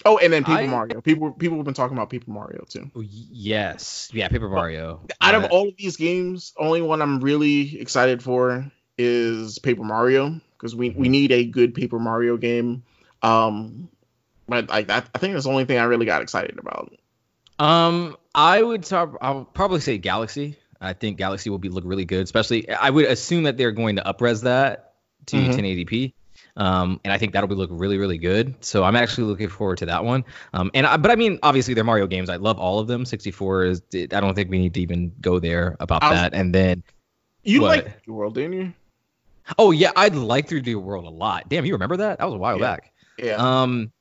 Oh, 0.07 0.19
and 0.19 0.33
then 0.33 0.45
Paper 0.45 0.63
I- 0.63 0.67
Mario. 0.67 1.01
People 1.01 1.33
people 1.33 1.57
have 1.57 1.65
been 1.65 1.75
talking 1.75 1.97
about 1.97 2.11
Paper 2.11 2.31
Mario 2.31 2.65
too. 2.69 2.91
Oh, 2.95 3.03
yes. 3.03 4.11
Yeah, 4.13 4.29
Paper 4.29 4.49
Mario. 4.49 5.01
Out 5.21 5.35
of 5.35 5.45
all 5.51 5.69
of 5.69 5.77
these 5.77 5.97
games, 5.97 6.53
only 6.59 6.83
one 6.83 7.01
I'm 7.01 7.21
really 7.21 7.81
excited 7.81 8.23
for 8.23 8.71
is 8.99 9.59
Paper 9.59 9.83
Mario 9.83 10.41
because 10.53 10.77
we, 10.77 10.91
we 10.91 11.09
need 11.09 11.33
a 11.33 11.45
good 11.45 11.75
Paper 11.75 11.99
Mario 11.99 12.37
game. 12.37 12.85
Um, 13.23 13.89
but 14.47 14.69
like 14.69 14.89
that, 14.89 15.09
I 15.15 15.19
think 15.19 15.33
that's 15.33 15.45
the 15.45 15.51
only 15.51 15.65
thing 15.65 15.79
I 15.79 15.85
really 15.85 16.07
got 16.07 16.23
excited 16.23 16.59
about. 16.59 16.93
Um, 17.59 18.17
I 18.35 18.63
would 18.63 18.85
talk, 18.85 19.17
I'll 19.21 19.45
probably 19.45 19.81
say 19.81 19.99
Galaxy. 19.99 20.59
I 20.81 20.93
think 20.93 21.17
Galaxy 21.17 21.51
will 21.51 21.59
be 21.59 21.71
look 21.71 21.85
really 21.87 22.05
good, 22.05 22.25
especially 22.25 22.69
I 22.69 22.91
would 22.91 23.07
assume 23.07 23.45
that 23.45 23.57
they're 23.57 23.73
going 23.73 23.97
to 23.97 24.03
upres 24.03 24.43
that 24.43 24.95
to 25.27 25.37
mm-hmm. 25.37 25.53
1080p. 25.53 26.13
Um, 26.57 27.01
and 27.05 27.13
I 27.13 27.19
think 27.19 27.33
that'll 27.33 27.49
be 27.49 27.55
look 27.55 27.71
really, 27.73 27.99
really 27.99 28.19
good. 28.19 28.55
So 28.65 28.85
I'm 28.85 28.95
actually 28.95 29.25
looking 29.25 29.49
forward 29.49 29.79
to 29.79 29.87
that 29.87 30.05
one. 30.05 30.25
Um, 30.53 30.71
and 30.75 30.87
I, 30.87 30.97
but 30.97 31.11
I 31.11 31.17
mean, 31.17 31.39
obviously 31.43 31.75
they're 31.75 31.85
Mario 31.85 32.07
games. 32.07 32.31
I 32.31 32.37
love 32.37 32.59
all 32.59 32.79
of 32.79 32.87
them. 32.87 33.05
64 33.05 33.65
is. 33.65 33.83
I 33.95 34.07
don't 34.07 34.35
think 34.35 34.51
we 34.51 34.59
need 34.59 34.75
to 34.75 34.81
even 34.81 35.13
go 35.21 35.39
there 35.39 35.77
about 35.81 36.03
was, 36.03 36.13
that. 36.13 36.35
And 36.35 36.55
then 36.55 36.83
you 37.43 37.63
like 37.63 38.05
the 38.05 38.13
world, 38.13 38.35
didn't 38.35 38.53
you? 38.53 38.73
Oh 39.59 39.73
yeah, 39.73 39.91
I'd 39.97 40.15
like 40.15 40.49
3D 40.49 40.75
World 40.77 41.05
a 41.05 41.11
lot. 41.11 41.49
Damn, 41.49 41.65
you 41.67 41.73
remember 41.73 41.99
that? 41.99 42.19
That 42.19 42.25
was 42.25 42.35
a 42.35 42.39
while 42.39 42.59
yeah. 42.59 42.65
back. 42.65 42.93
Yeah. 43.19 43.35
Um, 43.35 43.93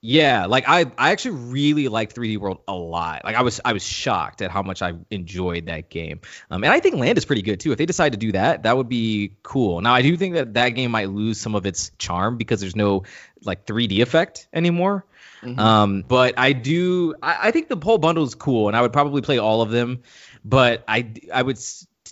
yeah, 0.00 0.46
like 0.46 0.64
I 0.68 0.86
I 0.96 1.10
actually 1.10 1.36
really 1.50 1.88
like 1.88 2.14
3D 2.14 2.38
World 2.38 2.60
a 2.68 2.74
lot. 2.74 3.24
Like 3.24 3.34
I 3.34 3.42
was 3.42 3.60
I 3.64 3.72
was 3.72 3.82
shocked 3.82 4.42
at 4.42 4.50
how 4.50 4.62
much 4.62 4.80
I 4.80 4.92
enjoyed 5.10 5.66
that 5.66 5.90
game. 5.90 6.20
Um, 6.50 6.62
and 6.62 6.72
I 6.72 6.78
think 6.78 6.94
Land 6.96 7.18
is 7.18 7.24
pretty 7.24 7.42
good 7.42 7.58
too. 7.58 7.72
If 7.72 7.78
they 7.78 7.86
decide 7.86 8.12
to 8.12 8.18
do 8.18 8.32
that, 8.32 8.62
that 8.62 8.76
would 8.76 8.88
be 8.88 9.32
cool. 9.42 9.80
Now 9.80 9.94
I 9.94 10.02
do 10.02 10.16
think 10.16 10.34
that 10.34 10.54
that 10.54 10.70
game 10.70 10.92
might 10.92 11.10
lose 11.10 11.40
some 11.40 11.56
of 11.56 11.66
its 11.66 11.90
charm 11.98 12.36
because 12.36 12.60
there's 12.60 12.76
no 12.76 13.04
like 13.42 13.66
3D 13.66 14.00
effect 14.00 14.46
anymore. 14.52 15.04
Mm-hmm. 15.42 15.58
Um, 15.58 16.04
but 16.06 16.34
I 16.38 16.52
do 16.52 17.16
I, 17.20 17.48
I 17.48 17.50
think 17.50 17.68
the 17.68 17.76
whole 17.76 17.98
bundle 17.98 18.24
is 18.24 18.36
cool, 18.36 18.68
and 18.68 18.76
I 18.76 18.82
would 18.82 18.92
probably 18.92 19.22
play 19.22 19.38
all 19.38 19.62
of 19.62 19.70
them. 19.70 20.02
But 20.44 20.84
I 20.86 21.12
I 21.32 21.42
would 21.42 21.58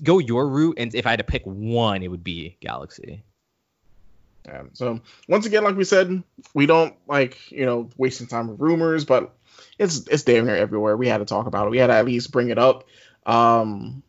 go 0.02 0.18
your 0.18 0.48
route, 0.48 0.78
and 0.78 0.92
if 0.92 1.06
I 1.06 1.10
had 1.10 1.20
to 1.20 1.24
pick 1.24 1.44
one, 1.44 2.02
it 2.02 2.08
would 2.08 2.24
be 2.24 2.56
Galaxy. 2.60 3.22
Yeah. 4.46 4.62
So 4.74 5.00
once 5.28 5.46
again, 5.46 5.64
like 5.64 5.76
we 5.76 5.84
said, 5.84 6.22
we 6.54 6.66
don't 6.66 6.94
like 7.06 7.50
you 7.50 7.66
know 7.66 7.90
wasting 7.96 8.26
time 8.26 8.48
with 8.48 8.60
rumors, 8.60 9.04
but 9.04 9.34
it's 9.78 10.06
it's 10.06 10.22
damn 10.22 10.46
near 10.46 10.56
everywhere. 10.56 10.96
We 10.96 11.08
had 11.08 11.18
to 11.18 11.24
talk 11.24 11.46
about 11.46 11.66
it. 11.66 11.70
We 11.70 11.78
had 11.78 11.88
to 11.88 11.94
at 11.94 12.06
least 12.06 12.30
bring 12.30 12.50
it 12.50 12.58
up. 12.58 12.84
Um, 13.24 14.02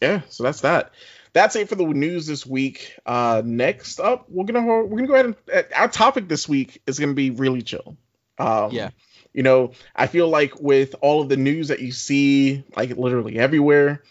yeah. 0.00 0.22
So 0.28 0.44
that's 0.44 0.60
that. 0.60 0.92
That's 1.32 1.56
it 1.56 1.68
for 1.68 1.74
the 1.74 1.84
news 1.84 2.26
this 2.26 2.46
week. 2.46 2.96
Uh, 3.04 3.42
next 3.44 4.00
up, 4.00 4.26
we're 4.30 4.44
gonna 4.44 4.64
we're 4.64 4.96
gonna 4.96 5.06
go 5.06 5.14
ahead 5.14 5.26
and 5.26 5.36
uh, 5.52 5.62
our 5.74 5.88
topic 5.88 6.28
this 6.28 6.48
week 6.48 6.80
is 6.86 6.98
gonna 6.98 7.14
be 7.14 7.30
really 7.30 7.62
chill. 7.62 7.96
Um, 8.38 8.70
yeah. 8.70 8.90
You 9.32 9.42
know, 9.42 9.72
I 9.94 10.06
feel 10.06 10.28
like 10.28 10.58
with 10.60 10.94
all 11.02 11.20
of 11.20 11.28
the 11.28 11.36
news 11.36 11.68
that 11.68 11.80
you 11.80 11.92
see, 11.92 12.64
like 12.74 12.96
literally 12.96 13.38
everywhere, 13.38 14.02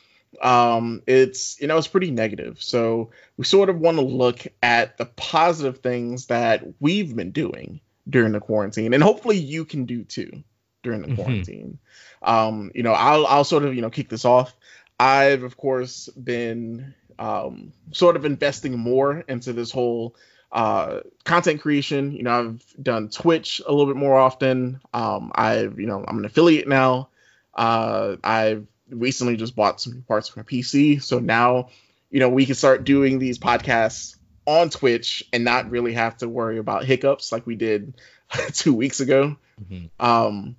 um, 0.42 1.02
it's 1.08 1.60
you 1.60 1.68
know 1.68 1.78
it's 1.78 1.88
pretty 1.88 2.12
negative. 2.12 2.62
So 2.62 3.12
we 3.38 3.46
sort 3.46 3.70
of 3.70 3.80
want 3.80 3.98
to 3.98 4.04
look 4.04 4.46
at 4.62 4.98
the 4.98 5.06
positive 5.06 5.80
things 5.80 6.28
that 6.28 6.64
we've 6.80 7.16
been 7.16 7.32
doing 7.32 7.82
during 8.10 8.32
the 8.32 8.40
quarantine, 8.40 8.94
and 8.94 9.04
hopefully 9.04 9.38
you 9.38 9.66
can 9.66 9.86
do 9.86 10.04
too 10.04 10.44
during 10.84 11.02
the 11.02 11.08
mm-hmm. 11.08 11.16
quarantine. 11.16 11.80
Um, 12.22 12.72
you 12.74 12.84
know, 12.84 12.94
I'll 12.94 13.26
I'll 13.28 13.44
sort 13.44 13.64
of 13.64 13.76
you 13.76 13.82
know 13.82 13.90
kick 13.90 14.10
this 14.10 14.26
off. 14.26 14.56
I've 15.00 15.44
of 15.44 15.58
course 15.58 16.08
been 16.10 16.94
um, 17.20 17.74
sort 17.92 18.16
of 18.16 18.26
investing 18.26 18.78
more 18.78 19.24
into 19.28 19.54
this 19.54 19.72
whole 19.72 20.16
uh, 20.52 21.02
content 21.24 21.62
creation. 21.62 22.12
You 22.12 22.24
know, 22.24 22.40
I've 22.40 22.84
done 22.84 23.10
Twitch 23.10 23.62
a 23.66 23.72
little 23.72 23.88
bit 23.88 23.98
more 23.98 24.18
often. 24.18 24.80
Um, 24.94 25.32
I've 25.36 25.80
you 25.80 25.88
know 25.88 26.04
I'm 26.08 26.20
an 26.20 26.26
affiliate 26.26 26.68
now. 26.68 27.10
Uh, 27.54 28.18
I've 28.24 28.68
recently 28.90 29.36
just 29.36 29.56
bought 29.56 29.82
some 29.82 30.04
parts 30.08 30.30
for 30.30 30.40
my 30.40 30.44
PC. 30.44 31.02
So 31.02 31.20
now, 31.20 31.70
you 32.10 32.20
know, 32.20 32.30
we 32.30 32.46
can 32.46 32.56
start 32.56 32.84
doing 32.84 33.20
these 33.20 33.40
podcasts 33.40 34.16
on 34.46 34.70
Twitch 34.70 35.24
and 35.34 35.44
not 35.44 35.70
really 35.70 35.94
have 35.94 36.18
to 36.18 36.30
worry 36.30 36.58
about 36.58 36.86
hiccups 36.86 37.32
like 37.32 37.48
we 37.48 37.56
did 37.56 37.96
two 38.54 38.74
weeks 38.74 39.00
ago. 39.00 39.36
Mm-hmm. 39.62 40.06
Um, 40.06 40.56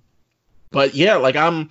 but 0.71 0.95
yeah, 0.95 1.15
like 1.15 1.35
I'm 1.35 1.69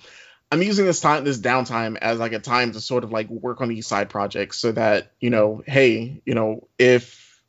I'm 0.51 0.61
using 0.61 0.85
this 0.85 1.01
time 1.01 1.23
this 1.23 1.39
downtime 1.39 1.97
as 1.97 2.19
like 2.19 2.33
a 2.33 2.39
time 2.39 2.71
to 2.71 2.81
sort 2.81 3.03
of 3.03 3.11
like 3.11 3.29
work 3.29 3.61
on 3.61 3.69
these 3.69 3.85
side 3.85 4.09
projects 4.09 4.57
so 4.57 4.71
that 4.71 5.11
you 5.19 5.29
know, 5.29 5.63
hey, 5.65 6.21
you 6.25 6.33
know, 6.33 6.67
if 6.79 7.41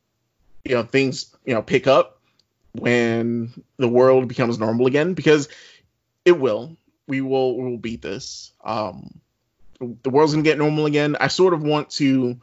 you 0.63 0.75
know 0.75 0.83
things 0.83 1.35
you 1.45 1.53
know 1.53 1.61
pick 1.61 1.87
up 1.87 2.19
when 2.73 3.51
the 3.77 3.87
world 3.87 4.27
becomes 4.27 4.59
normal 4.59 4.85
again 4.85 5.13
because 5.13 5.49
it 6.25 6.39
will 6.39 6.77
we 7.09 7.19
will 7.19 7.57
we 7.57 7.69
will 7.69 7.77
beat 7.77 8.01
this. 8.01 8.53
Um, 8.63 9.19
the 9.79 10.09
world's 10.09 10.33
gonna 10.33 10.43
get 10.43 10.57
normal 10.57 10.85
again. 10.85 11.17
I 11.19 11.27
sort 11.27 11.53
of 11.53 11.63
want 11.63 11.89
to 11.91 12.39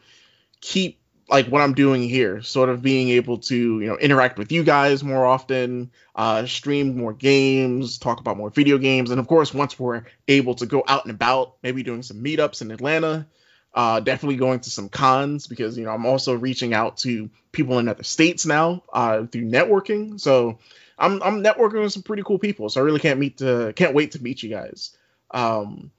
keep 0.60 0.98
like 1.28 1.47
what 1.47 1.60
I'm 1.60 1.74
doing 1.74 2.02
here, 2.02 2.40
sort 2.43 2.68
of 2.68 2.82
being 2.82 3.09
able 3.10 3.38
to 3.38 3.56
you 3.56 3.86
know 3.86 3.97
interact 3.97 4.38
with 4.38 4.52
you 4.52 4.64
guys 4.64 5.02
more 5.02 5.24
often, 5.24 5.90
uh, 6.14 6.47
stream 6.47 6.97
more 6.97 7.12
games, 7.12 7.98
talk 7.98 8.20
about 8.20 8.36
more 8.36 8.51
video 8.51 8.78
games, 8.78 9.10
and 9.10 9.20
of 9.20 9.26
course 9.26 9.55
once 9.55 9.78
we're 9.78 10.05
able 10.28 10.55
to 10.56 10.66
go 10.66 10.84
out 10.86 11.05
and 11.05 11.14
about, 11.14 11.55
maybe 11.62 11.82
doing 11.82 12.02
some 12.02 12.22
meetups 12.22 12.62
in 12.62 12.70
Atlanta. 12.70 13.26
Uh, 13.74 14.01
definitely 14.01 14.36
going 14.36 14.59
to 14.59 14.70
some 14.70 14.88
cons 14.88 15.47
because 15.47 15.76
you 15.76 15.84
know 15.84 15.90
I'm 15.90 16.06
also 16.06 16.34
reaching 16.34 16.72
out 16.72 16.97
to 16.98 17.28
people 17.52 17.78
in 17.78 17.88
other 17.88 18.05
states 18.05 18.47
now 18.47 18.82
uh, 18.90 19.26
through 19.26 19.51
networking. 19.51 20.18
So 20.18 20.59
I'm 20.98 21.23
I'm 21.23 21.43
networking 21.43 21.82
with 21.82 21.93
some 21.93 22.02
pretty 22.02 22.23
cool 22.23 22.39
people, 22.39 22.68
so 22.68 22.81
I 22.81 22.85
really 22.85 23.01
can't 23.01 23.20
meet 23.20 23.39
to 23.39 23.73
can't 23.77 23.94
wait 23.94 24.12
to 24.12 24.23
meet 24.23 24.43
you 24.43 24.48
guys. 24.48 24.97
Um, 25.31 25.90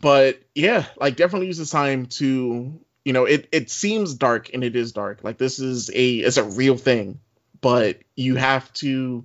but 0.00 0.42
yeah, 0.54 0.84
like 1.00 1.16
definitely 1.16 1.46
use 1.46 1.58
the 1.58 1.66
time 1.66 2.06
to 2.06 2.78
you 3.04 3.12
know 3.12 3.24
it 3.24 3.48
it 3.52 3.70
seems 3.70 4.14
dark 4.14 4.50
and 4.52 4.62
it 4.62 4.76
is 4.76 4.92
dark. 4.92 5.20
Like 5.22 5.38
this 5.38 5.58
is 5.58 5.90
a 5.90 6.16
it's 6.16 6.36
a 6.36 6.44
real 6.44 6.76
thing, 6.76 7.20
but 7.60 8.00
you 8.14 8.36
have 8.36 8.70
to 8.74 9.24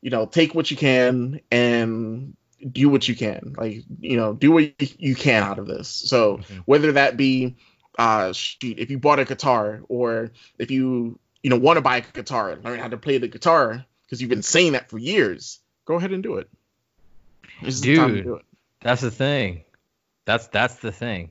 you 0.00 0.10
know 0.10 0.26
take 0.26 0.54
what 0.54 0.70
you 0.70 0.76
can 0.76 1.40
and 1.50 2.34
do 2.70 2.88
what 2.88 3.06
you 3.06 3.14
can. 3.14 3.54
Like 3.56 3.82
you 4.00 4.16
know 4.16 4.32
do 4.32 4.50
what 4.52 5.00
you 5.00 5.14
can 5.14 5.42
out 5.42 5.58
of 5.58 5.66
this. 5.66 5.88
So 5.88 6.38
mm-hmm. 6.38 6.58
whether 6.64 6.92
that 6.92 7.16
be 7.16 7.56
uh 7.98 8.32
shoot 8.32 8.78
if 8.78 8.90
you 8.90 8.98
bought 8.98 9.18
a 9.18 9.26
guitar 9.26 9.82
or 9.88 10.30
if 10.58 10.70
you 10.70 11.18
you 11.42 11.50
know 11.50 11.58
want 11.58 11.76
to 11.76 11.82
buy 11.82 11.98
a 11.98 12.02
guitar 12.14 12.50
and 12.50 12.64
learn 12.64 12.78
how 12.78 12.88
to 12.88 12.96
play 12.96 13.18
the 13.18 13.28
guitar 13.28 13.84
because 14.12 14.20
you've 14.20 14.28
been 14.28 14.42
saying 14.42 14.72
that 14.72 14.90
for 14.90 14.98
years. 14.98 15.58
Go 15.86 15.94
ahead 15.94 16.12
and 16.12 16.22
do 16.22 16.36
it. 16.36 16.50
Dude, 17.62 18.24
do 18.24 18.34
it. 18.34 18.44
that's 18.82 19.00
the 19.00 19.10
thing. 19.10 19.64
That's 20.26 20.48
that's 20.48 20.74
the 20.80 20.92
thing. 20.92 21.30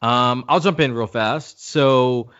Um, 0.00 0.46
I'll 0.48 0.60
jump 0.60 0.80
in 0.80 0.94
real 0.94 1.06
fast. 1.06 1.68
So, 1.68 2.30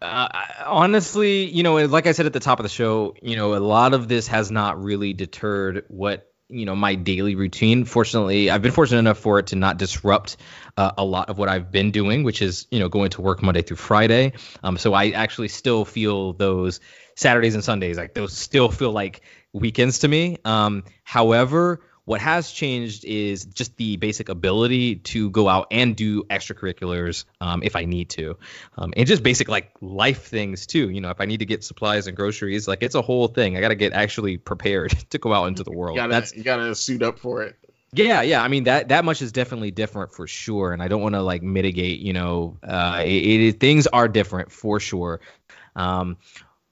uh, 0.00 0.28
honestly, 0.64 1.46
you 1.46 1.64
know, 1.64 1.84
like 1.86 2.06
I 2.06 2.12
said 2.12 2.26
at 2.26 2.32
the 2.32 2.38
top 2.38 2.60
of 2.60 2.62
the 2.62 2.68
show, 2.68 3.16
you 3.20 3.34
know, 3.34 3.56
a 3.56 3.58
lot 3.58 3.92
of 3.92 4.06
this 4.06 4.28
has 4.28 4.52
not 4.52 4.80
really 4.80 5.14
deterred 5.14 5.86
what 5.88 6.32
you 6.48 6.64
know 6.64 6.76
my 6.76 6.94
daily 6.94 7.34
routine. 7.34 7.86
Fortunately, 7.86 8.50
I've 8.50 8.62
been 8.62 8.70
fortunate 8.70 9.00
enough 9.00 9.18
for 9.18 9.40
it 9.40 9.48
to 9.48 9.56
not 9.56 9.78
disrupt 9.78 10.36
uh, 10.76 10.92
a 10.96 11.04
lot 11.04 11.28
of 11.28 11.38
what 11.38 11.48
I've 11.48 11.72
been 11.72 11.90
doing, 11.90 12.22
which 12.22 12.40
is 12.40 12.68
you 12.70 12.78
know 12.78 12.88
going 12.88 13.10
to 13.10 13.22
work 13.22 13.42
Monday 13.42 13.62
through 13.62 13.78
Friday. 13.78 14.34
Um, 14.62 14.78
so 14.78 14.94
I 14.94 15.10
actually 15.10 15.48
still 15.48 15.84
feel 15.84 16.34
those 16.34 16.78
Saturdays 17.18 17.56
and 17.56 17.64
Sundays. 17.64 17.96
Like 17.98 18.14
those 18.14 18.32
still 18.32 18.70
feel 18.70 18.92
like 18.92 19.22
weekends 19.52 20.00
to 20.00 20.08
me. 20.08 20.38
Um, 20.44 20.84
however, 21.02 21.80
what 22.04 22.20
has 22.20 22.52
changed 22.52 23.04
is 23.04 23.44
just 23.44 23.76
the 23.76 23.96
basic 23.96 24.28
ability 24.28 24.96
to 24.96 25.28
go 25.28 25.48
out 25.48 25.66
and 25.72 25.96
do 25.96 26.22
extracurriculars 26.24 27.24
um, 27.40 27.62
if 27.64 27.74
I 27.74 27.86
need 27.86 28.10
to, 28.10 28.38
um, 28.78 28.94
and 28.96 29.06
just 29.06 29.24
basic 29.24 29.48
like 29.48 29.72
life 29.80 30.26
things 30.28 30.66
too. 30.66 30.88
You 30.88 31.00
know, 31.00 31.10
if 31.10 31.20
I 31.20 31.24
need 31.24 31.38
to 31.38 31.44
get 31.44 31.64
supplies 31.64 32.06
and 32.06 32.16
groceries, 32.16 32.68
like 32.68 32.84
it's 32.84 32.94
a 32.94 33.02
whole 33.02 33.26
thing. 33.26 33.56
I 33.56 33.60
got 33.60 33.68
to 33.68 33.74
get 33.74 33.92
actually 33.92 34.38
prepared 34.38 34.90
to 35.10 35.18
go 35.18 35.34
out 35.34 35.46
into 35.46 35.64
the 35.64 35.72
world. 35.72 35.96
You 35.96 36.02
gotta, 36.02 36.12
That's 36.12 36.34
you 36.36 36.44
gotta 36.44 36.74
suit 36.76 37.02
up 37.02 37.18
for 37.18 37.42
it. 37.42 37.56
Yeah, 37.92 38.22
yeah. 38.22 38.42
I 38.42 38.48
mean 38.48 38.64
that 38.64 38.88
that 38.88 39.04
much 39.04 39.22
is 39.22 39.32
definitely 39.32 39.72
different 39.72 40.12
for 40.12 40.28
sure, 40.28 40.72
and 40.72 40.80
I 40.80 40.86
don't 40.86 41.02
want 41.02 41.16
to 41.16 41.22
like 41.22 41.42
mitigate. 41.42 41.98
You 41.98 42.12
know, 42.12 42.58
uh, 42.62 43.02
it, 43.04 43.08
it, 43.10 43.60
things 43.60 43.88
are 43.88 44.06
different 44.06 44.52
for 44.52 44.78
sure. 44.78 45.20
Um, 45.74 46.16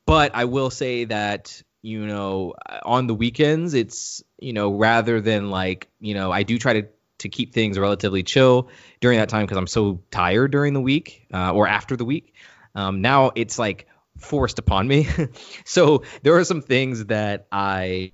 but 0.07 0.35
I 0.35 0.45
will 0.45 0.71
say 0.71 1.05
that 1.05 1.63
you 1.83 2.07
know 2.07 2.55
on 2.83 3.07
the 3.07 3.15
weekends 3.15 3.75
it's 3.75 4.23
you 4.39 4.53
know 4.53 4.75
rather 4.75 5.21
than 5.21 5.51
like 5.51 5.89
you 6.01 6.15
know 6.15 6.33
I 6.33 6.43
do 6.43 6.59
try 6.59 6.81
to 6.81 6.89
to 7.19 7.29
keep 7.29 7.53
things 7.53 7.79
relatively 7.79 8.23
chill 8.23 8.69
during 9.01 9.19
that 9.19 9.29
time 9.29 9.45
because 9.45 9.59
I'm 9.59 9.67
so 9.67 10.01
tired 10.11 10.51
during 10.51 10.75
the 10.75 10.81
week 10.81 11.27
uh, 11.33 11.53
or 11.53 11.67
after 11.67 11.97
the 11.97 12.05
week. 12.05 12.35
Um, 12.75 13.01
now 13.01 13.33
it's 13.35 13.59
like 13.59 13.87
forced 14.19 14.59
upon 14.59 14.87
me. 14.87 15.09
so 15.65 16.03
there 16.23 16.37
are 16.37 16.45
some 16.45 16.61
things 16.61 17.07
that 17.07 17.47
I 17.51 18.13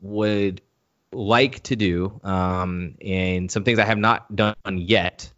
would 0.00 0.60
like 1.12 1.62
to 1.64 1.76
do 1.76 2.20
um, 2.22 2.94
and 3.04 3.50
some 3.50 3.64
things 3.64 3.78
I 3.78 3.84
have 3.84 3.98
not 3.98 4.34
done 4.34 4.54
yet 4.76 5.32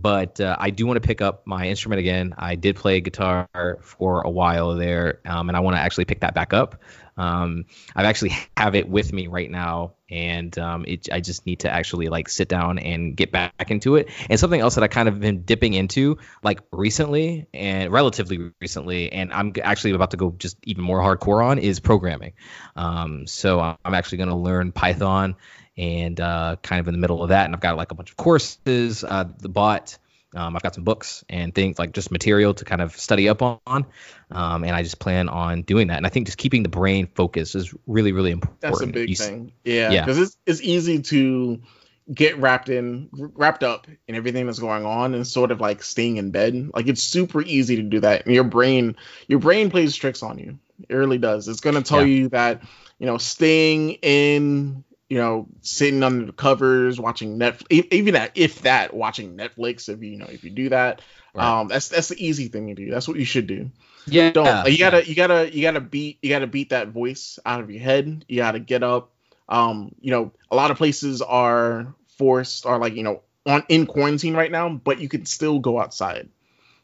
but 0.00 0.40
uh, 0.40 0.56
I 0.58 0.70
do 0.70 0.86
want 0.86 1.02
to 1.02 1.06
pick 1.06 1.20
up 1.20 1.46
my 1.46 1.66
instrument 1.66 1.98
again. 1.98 2.34
I 2.38 2.54
did 2.54 2.76
play 2.76 3.00
guitar 3.00 3.48
for 3.80 4.22
a 4.22 4.30
while 4.30 4.76
there, 4.76 5.20
um, 5.24 5.48
and 5.48 5.56
I 5.56 5.60
want 5.60 5.76
to 5.76 5.80
actually 5.80 6.04
pick 6.04 6.20
that 6.20 6.34
back 6.34 6.52
up. 6.52 6.80
Um, 7.16 7.64
I 7.96 8.04
actually 8.04 8.36
have 8.56 8.76
it 8.76 8.88
with 8.88 9.12
me 9.12 9.26
right 9.26 9.50
now, 9.50 9.94
and 10.08 10.56
um, 10.56 10.84
it, 10.86 11.08
I 11.10 11.20
just 11.20 11.46
need 11.46 11.60
to 11.60 11.70
actually 11.70 12.08
like 12.08 12.28
sit 12.28 12.48
down 12.48 12.78
and 12.78 13.16
get 13.16 13.32
back 13.32 13.70
into 13.70 13.96
it. 13.96 14.08
And 14.30 14.38
something 14.38 14.60
else 14.60 14.76
that 14.76 14.84
I 14.84 14.88
kind 14.88 15.08
of 15.08 15.18
been 15.18 15.42
dipping 15.42 15.74
into 15.74 16.18
like 16.44 16.60
recently 16.70 17.48
and 17.52 17.92
relatively 17.92 18.52
recently, 18.60 19.10
and 19.12 19.32
I'm 19.32 19.52
actually 19.60 19.92
about 19.92 20.12
to 20.12 20.16
go 20.16 20.30
just 20.38 20.58
even 20.62 20.84
more 20.84 21.00
hardcore 21.00 21.44
on 21.44 21.58
is 21.58 21.80
programming. 21.80 22.34
Um, 22.76 23.26
so 23.26 23.58
I'm 23.60 23.94
actually 23.94 24.18
going 24.18 24.30
to 24.30 24.36
learn 24.36 24.70
Python 24.70 25.34
and 25.78 26.20
uh, 26.20 26.56
kind 26.62 26.80
of 26.80 26.88
in 26.88 26.92
the 26.94 26.98
middle 26.98 27.22
of 27.22 27.28
that. 27.30 27.46
And 27.46 27.54
I've 27.54 27.60
got 27.60 27.76
like 27.76 27.92
a 27.92 27.94
bunch 27.94 28.10
of 28.10 28.16
courses, 28.16 29.04
uh, 29.04 29.24
the 29.38 29.48
bought. 29.48 29.96
Um, 30.34 30.54
I've 30.54 30.62
got 30.62 30.74
some 30.74 30.84
books 30.84 31.24
and 31.30 31.54
things 31.54 31.78
like 31.78 31.92
just 31.92 32.10
material 32.10 32.52
to 32.52 32.64
kind 32.66 32.82
of 32.82 32.94
study 32.94 33.30
up 33.30 33.40
on, 33.40 33.86
um, 34.30 34.62
and 34.62 34.72
I 34.72 34.82
just 34.82 34.98
plan 34.98 35.30
on 35.30 35.62
doing 35.62 35.88
that. 35.88 35.96
And 35.96 36.06
I 36.06 36.10
think 36.10 36.26
just 36.26 36.36
keeping 36.36 36.62
the 36.62 36.68
brain 36.68 37.08
focused 37.14 37.54
is 37.54 37.74
really, 37.86 38.12
really 38.12 38.32
important. 38.32 38.60
That's 38.60 38.82
a 38.82 38.86
big 38.88 39.08
you, 39.08 39.16
thing. 39.16 39.52
Yeah, 39.64 39.88
because 39.88 40.18
yeah. 40.18 40.24
it's 40.24 40.36
it's 40.44 40.60
easy 40.60 41.00
to 41.00 41.62
get 42.12 42.38
wrapped 42.38 42.68
in 42.68 43.08
wrapped 43.12 43.62
up 43.62 43.86
in 44.06 44.14
everything 44.14 44.46
that's 44.46 44.58
going 44.58 44.84
on 44.84 45.14
and 45.14 45.26
sort 45.26 45.50
of 45.50 45.60
like 45.60 45.82
staying 45.82 46.16
in 46.16 46.30
bed 46.30 46.70
like 46.74 46.88
it's 46.88 47.02
super 47.02 47.42
easy 47.42 47.76
to 47.76 47.82
do 47.82 48.00
that 48.00 48.24
and 48.24 48.34
your 48.34 48.44
brain 48.44 48.96
your 49.26 49.38
brain 49.38 49.70
plays 49.70 49.94
tricks 49.94 50.22
on 50.22 50.38
you 50.38 50.58
it 50.88 50.94
really 50.94 51.18
does 51.18 51.48
it's 51.48 51.60
going 51.60 51.76
to 51.76 51.82
tell 51.82 52.00
yeah. 52.00 52.20
you 52.20 52.28
that 52.30 52.62
you 52.98 53.04
know 53.04 53.18
staying 53.18 53.90
in 54.00 54.82
you 55.08 55.18
know 55.18 55.46
sitting 55.62 56.02
under 56.02 56.26
the 56.26 56.32
covers 56.32 57.00
watching 57.00 57.38
netflix 57.38 57.92
even 57.92 58.14
that 58.14 58.32
if 58.34 58.62
that 58.62 58.94
watching 58.94 59.36
netflix 59.36 59.88
if 59.88 60.02
you, 60.02 60.10
you 60.10 60.18
know 60.18 60.26
if 60.26 60.44
you 60.44 60.50
do 60.50 60.68
that 60.68 61.00
right. 61.34 61.60
um 61.60 61.68
that's 61.68 61.88
that's 61.88 62.08
the 62.08 62.26
easy 62.26 62.48
thing 62.48 62.68
to 62.68 62.74
do 62.74 62.90
that's 62.90 63.08
what 63.08 63.16
you 63.16 63.24
should 63.24 63.46
do 63.46 63.70
yeah 64.06 64.30
don't 64.30 64.44
like, 64.44 64.72
you 64.72 64.78
gotta 64.78 65.08
you 65.08 65.14
gotta 65.14 65.54
you 65.54 65.62
gotta 65.62 65.80
beat 65.80 66.18
you 66.22 66.28
gotta 66.28 66.46
beat 66.46 66.70
that 66.70 66.88
voice 66.88 67.38
out 67.44 67.60
of 67.60 67.70
your 67.70 67.82
head 67.82 68.24
you 68.28 68.36
gotta 68.36 68.60
get 68.60 68.82
up 68.82 69.10
um 69.48 69.94
you 70.00 70.10
know 70.10 70.32
a 70.50 70.56
lot 70.56 70.70
of 70.70 70.76
places 70.76 71.22
are 71.22 71.94
forced 72.18 72.66
are 72.66 72.78
like 72.78 72.94
you 72.94 73.02
know 73.02 73.22
on 73.48 73.64
in 73.68 73.86
quarantine 73.86 74.34
right 74.34 74.52
now, 74.52 74.68
but 74.68 75.00
you 75.00 75.08
can 75.08 75.24
still 75.24 75.58
go 75.58 75.80
outside. 75.80 76.28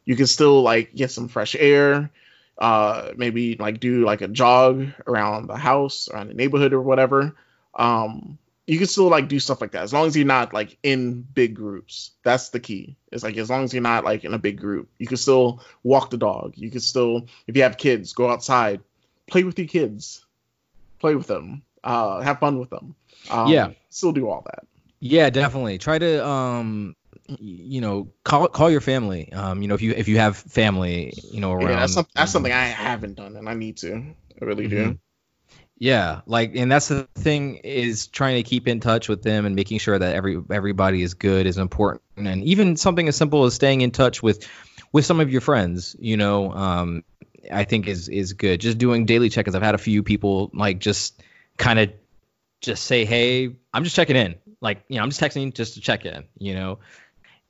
You 0.03 0.15
can 0.15 0.27
still 0.27 0.61
like 0.61 0.93
get 0.93 1.11
some 1.11 1.27
fresh 1.27 1.55
air, 1.57 2.11
uh, 2.57 3.11
maybe 3.15 3.55
like 3.55 3.79
do 3.79 4.03
like 4.05 4.21
a 4.21 4.27
jog 4.27 4.87
around 5.07 5.47
the 5.47 5.57
house, 5.57 6.09
around 6.11 6.27
the 6.27 6.33
neighborhood 6.33 6.73
or 6.73 6.81
whatever. 6.81 7.35
Um, 7.75 8.37
you 8.67 8.79
can 8.79 8.87
still 8.87 9.09
like 9.09 9.27
do 9.27 9.39
stuff 9.39 9.61
like 9.61 9.71
that 9.71 9.83
as 9.83 9.93
long 9.93 10.07
as 10.07 10.17
you're 10.17 10.25
not 10.25 10.53
like 10.53 10.77
in 10.81 11.21
big 11.21 11.55
groups. 11.55 12.11
That's 12.23 12.49
the 12.49 12.59
key. 12.59 12.97
It's 13.11 13.23
like 13.23 13.37
as 13.37 13.49
long 13.49 13.63
as 13.63 13.73
you're 13.73 13.83
not 13.83 14.03
like 14.03 14.23
in 14.23 14.33
a 14.33 14.39
big 14.39 14.59
group, 14.59 14.89
you 14.97 15.07
can 15.07 15.17
still 15.17 15.61
walk 15.83 16.09
the 16.09 16.17
dog. 16.17 16.53
You 16.55 16.71
can 16.71 16.79
still, 16.79 17.27
if 17.47 17.55
you 17.55 17.63
have 17.63 17.77
kids, 17.77 18.13
go 18.13 18.29
outside, 18.29 18.81
play 19.27 19.43
with 19.43 19.59
your 19.59 19.67
kids, 19.67 20.25
play 20.99 21.15
with 21.15 21.27
them, 21.27 21.61
uh, 21.83 22.21
have 22.21 22.39
fun 22.39 22.59
with 22.59 22.71
them. 22.71 22.95
Um, 23.29 23.47
yeah, 23.47 23.71
still 23.89 24.11
do 24.11 24.29
all 24.29 24.41
that. 24.45 24.65
Yeah, 24.99 25.29
definitely. 25.29 25.77
Try 25.77 25.99
to 25.99 26.25
um 26.25 26.95
you 27.39 27.81
know 27.81 28.07
call 28.23 28.47
call 28.47 28.71
your 28.71 28.81
family. 28.81 29.31
Um 29.33 29.61
you 29.61 29.67
know 29.67 29.75
if 29.75 29.81
you 29.81 29.91
if 29.91 30.07
you 30.07 30.17
have 30.17 30.37
family, 30.37 31.13
you 31.31 31.39
know 31.39 31.51
around. 31.51 31.69
Yeah, 31.69 31.79
that's 31.81 31.93
some, 31.93 32.07
that's 32.15 32.31
something 32.31 32.51
I 32.51 32.65
haven't 32.65 33.15
done 33.15 33.35
and 33.35 33.47
I 33.47 33.53
need 33.53 33.77
to. 33.77 34.03
I 34.41 34.45
really 34.45 34.67
mm-hmm. 34.67 34.91
do. 34.91 34.99
Yeah, 35.77 36.21
like 36.25 36.55
and 36.55 36.71
that's 36.71 36.87
the 36.87 37.03
thing 37.15 37.57
is 37.57 38.07
trying 38.07 38.35
to 38.41 38.43
keep 38.43 38.67
in 38.67 38.79
touch 38.79 39.09
with 39.09 39.23
them 39.23 39.45
and 39.45 39.55
making 39.55 39.79
sure 39.79 39.97
that 39.99 40.15
every 40.15 40.41
everybody 40.49 41.01
is 41.01 41.15
good 41.15 41.45
is 41.45 41.57
important. 41.57 42.01
And 42.15 42.43
even 42.45 42.77
something 42.77 43.07
as 43.07 43.15
simple 43.17 43.43
as 43.43 43.53
staying 43.55 43.81
in 43.81 43.91
touch 43.91 44.23
with 44.23 44.47
with 44.93 45.05
some 45.05 45.19
of 45.19 45.29
your 45.31 45.41
friends, 45.41 45.95
you 45.99 46.15
know, 46.15 46.51
um 46.51 47.03
I 47.51 47.65
think 47.65 47.87
is 47.87 48.07
is 48.07 48.33
good. 48.33 48.61
Just 48.61 48.77
doing 48.77 49.05
daily 49.05 49.29
check-ins. 49.29 49.55
I've 49.55 49.61
had 49.61 49.75
a 49.75 49.79
few 49.79 50.01
people 50.01 50.49
like 50.53 50.79
just 50.79 51.21
kind 51.57 51.79
of 51.79 51.91
just 52.61 52.83
say, 52.83 53.03
"Hey, 53.03 53.55
I'm 53.73 53.83
just 53.83 53.95
checking 53.95 54.15
in." 54.15 54.35
like 54.61 54.83
you 54.87 54.97
know 54.97 55.03
i'm 55.03 55.09
just 55.09 55.21
texting 55.21 55.53
just 55.53 55.75
to 55.75 55.81
check 55.81 56.05
in 56.05 56.25
you 56.37 56.53
know 56.55 56.79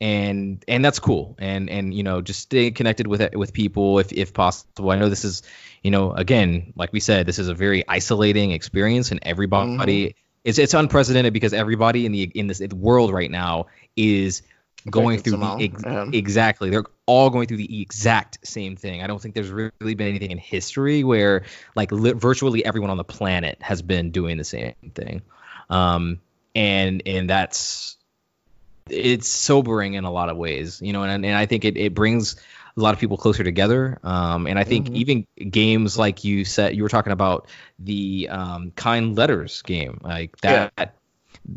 and 0.01 0.63
and 0.67 0.83
that's 0.83 0.99
cool. 0.99 1.35
And 1.39 1.69
and 1.69 1.93
you 1.93 2.03
know 2.03 2.21
just 2.21 2.41
stay 2.41 2.71
connected 2.71 3.07
with 3.07 3.21
it 3.21 3.37
with 3.37 3.53
people 3.53 3.99
if 3.99 4.11
if 4.11 4.33
possible. 4.33 4.91
I 4.91 4.97
know 4.97 5.09
this 5.09 5.25
is 5.25 5.43
you 5.83 5.91
know 5.91 6.11
again 6.11 6.73
like 6.75 6.91
we 6.93 6.99
said 6.99 7.25
this 7.25 7.39
is 7.39 7.47
a 7.47 7.53
very 7.53 7.87
isolating 7.87 8.51
experience 8.51 9.11
and 9.11 9.19
everybody 9.23 10.07
mm-hmm. 10.07 10.17
it's 10.43 10.57
it's 10.57 10.73
unprecedented 10.73 11.33
because 11.33 11.53
everybody 11.53 12.05
in 12.05 12.11
the 12.11 12.23
in 12.23 12.47
this 12.47 12.61
world 12.73 13.13
right 13.13 13.31
now 13.31 13.67
is 13.95 14.41
going 14.89 15.19
through 15.19 15.37
the 15.37 15.57
ex- 15.61 15.83
yeah. 15.83 16.05
exactly. 16.11 16.69
They're 16.69 16.85
all 17.05 17.29
going 17.29 17.47
through 17.47 17.57
the 17.57 17.81
exact 17.81 18.39
same 18.43 18.75
thing. 18.75 19.01
I 19.01 19.07
don't 19.07 19.21
think 19.21 19.33
there's 19.33 19.49
really 19.49 19.95
been 19.95 20.07
anything 20.07 20.31
in 20.31 20.37
history 20.37 21.03
where 21.03 21.43
like 21.75 21.91
li- 21.91 22.13
virtually 22.13 22.63
everyone 22.65 22.89
on 22.89 22.97
the 22.97 23.03
planet 23.03 23.57
has 23.61 23.81
been 23.81 24.11
doing 24.11 24.37
the 24.37 24.43
same 24.43 24.75
thing. 24.93 25.21
Um 25.69 26.19
and 26.53 27.01
and 27.05 27.29
that's 27.29 27.97
it's 28.89 29.27
sobering 29.27 29.95
in 29.95 30.03
a 30.03 30.11
lot 30.11 30.29
of 30.29 30.37
ways, 30.37 30.81
you 30.81 30.93
know, 30.93 31.03
and, 31.03 31.25
and 31.25 31.35
I 31.35 31.45
think 31.45 31.65
it, 31.65 31.77
it 31.77 31.93
brings 31.93 32.35
a 32.77 32.81
lot 32.81 32.93
of 32.93 32.99
people 32.99 33.17
closer 33.17 33.43
together. 33.43 33.99
Um, 34.03 34.47
and 34.47 34.59
I 34.59 34.63
think 34.63 34.87
mm-hmm. 34.87 34.95
even 34.95 35.27
games 35.49 35.97
like 35.97 36.23
you 36.23 36.45
said, 36.45 36.75
you 36.75 36.83
were 36.83 36.89
talking 36.89 37.13
about 37.13 37.47
the 37.79 38.27
um, 38.29 38.71
kind 38.75 39.15
letters 39.15 39.61
game, 39.61 39.99
like 40.03 40.37
that. 40.37 40.73
Yeah. 40.77 40.85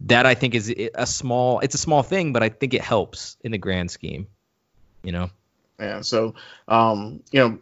That 0.06 0.26
I 0.26 0.34
think 0.34 0.54
is 0.54 0.74
a 0.94 1.06
small, 1.06 1.60
it's 1.60 1.74
a 1.74 1.78
small 1.78 2.02
thing, 2.02 2.34
but 2.34 2.42
I 2.42 2.50
think 2.50 2.74
it 2.74 2.82
helps 2.82 3.38
in 3.42 3.52
the 3.52 3.58
grand 3.58 3.90
scheme, 3.90 4.26
you 5.02 5.12
know. 5.12 5.30
Yeah. 5.80 6.02
So, 6.02 6.34
um, 6.66 7.22
you 7.30 7.40
know, 7.40 7.58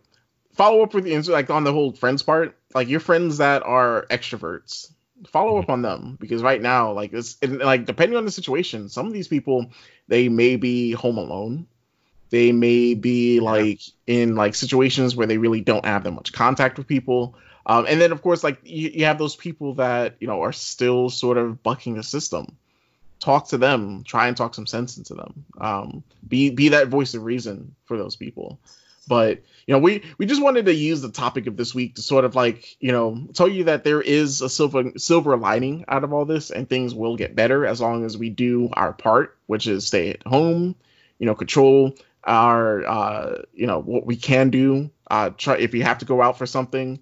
follow 0.55 0.82
up 0.82 0.93
with 0.93 1.05
the 1.05 1.32
like 1.32 1.51
on 1.51 1.62
the 1.62 1.72
whole 1.72 1.93
friends 1.93 2.24
part, 2.24 2.56
like 2.74 2.88
your 2.88 2.98
friends 2.98 3.38
that 3.38 3.62
are 3.62 4.06
extroverts, 4.10 4.90
follow 5.28 5.59
up 5.59 5.70
on 5.70 5.82
them 5.82 6.16
because 6.20 6.43
right 6.43 6.60
now, 6.60 6.93
like 6.93 7.12
it's 7.12 7.43
like 7.43 7.84
depending 7.84 8.16
on 8.16 8.24
the 8.24 8.30
situation, 8.30 8.88
some 8.88 9.06
of 9.06 9.12
these 9.12 9.28
people 9.28 9.70
they 10.09 10.28
may 10.28 10.56
be 10.56 10.93
home 10.93 11.18
alone. 11.18 11.66
They 12.30 12.52
may 12.52 12.94
be 12.94 13.40
like 13.40 13.80
in 14.06 14.34
like 14.34 14.55
situations 14.55 15.14
where 15.14 15.26
they 15.26 15.38
really 15.38 15.60
don't 15.60 15.84
have 15.84 16.05
that 16.05 16.10
much 16.10 16.32
contact 16.32 16.76
with 16.76 16.86
people. 16.86 17.36
Um, 17.64 17.86
and 17.88 18.01
then 18.01 18.12
of 18.12 18.22
course, 18.22 18.44
like 18.44 18.59
you, 18.64 18.90
you 18.90 19.05
have 19.06 19.18
those 19.18 19.36
people 19.36 19.74
that 19.74 20.16
you 20.20 20.26
know 20.26 20.43
are 20.43 20.52
still 20.52 21.10
sort 21.10 21.38
of 21.38 21.62
bucking 21.62 21.94
the 21.94 22.02
system. 22.02 22.56
Talk 23.18 23.48
to 23.48 23.59
them. 23.59 24.05
Try 24.05 24.28
and 24.28 24.36
talk 24.36 24.55
some 24.55 24.66
sense 24.66 24.98
into 24.98 25.14
them. 25.14 25.44
Um, 25.59 26.02
be 26.26 26.51
be 26.51 26.70
that 26.70 26.88
voice 26.88 27.14
of 27.14 27.24
reason 27.24 27.74
for 27.86 27.97
those 27.97 28.16
people. 28.16 28.59
But 29.09 29.43
you 29.66 29.74
know, 29.74 29.80
we 29.80 30.05
we 30.16 30.26
just 30.26 30.43
wanted 30.43 30.66
to 30.66 30.74
use 30.74 31.02
the 31.02 31.10
topic 31.10 31.48
of 31.48 31.56
this 31.56 31.74
week 31.74 31.97
to 31.97 32.02
sort 32.02 32.24
of 32.24 32.36
like 32.36 32.76
you 32.80 32.93
know 32.93 33.26
tell 33.34 33.48
you 33.48 33.64
that 33.64 33.82
there 33.82 34.01
is 34.01 34.40
a 34.40 34.48
silver 34.48 34.93
silver 34.97 35.36
lining 35.36 35.84
out 35.88 36.05
of 36.05 36.12
all 36.12 36.24
this, 36.24 36.51
and 36.51 36.68
things 36.68 36.94
will 36.94 37.16
get 37.16 37.34
better 37.34 37.66
as 37.66 37.80
long 37.80 38.05
as 38.05 38.16
we 38.16 38.30
do 38.30 38.70
our 38.72 38.93
part, 38.93 39.36
which 39.47 39.66
is 39.66 39.86
stay 39.86 40.10
at 40.10 40.24
home, 40.24 40.76
you 41.18 41.26
know, 41.26 41.34
control 41.34 41.97
our 42.22 42.86
uh, 42.86 43.43
you 43.55 43.66
know 43.66 43.80
what 43.80 44.06
we 44.06 44.14
can 44.14 44.51
do. 44.51 44.90
Uh, 45.10 45.30
try 45.30 45.56
if 45.56 45.74
you 45.74 45.82
have 45.82 45.98
to 45.98 46.05
go 46.05 46.22
out 46.22 46.38
for 46.38 46.47
something, 46.47 47.01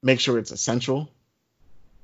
make 0.00 0.20
sure 0.20 0.38
it's 0.38 0.52
essential. 0.52 1.10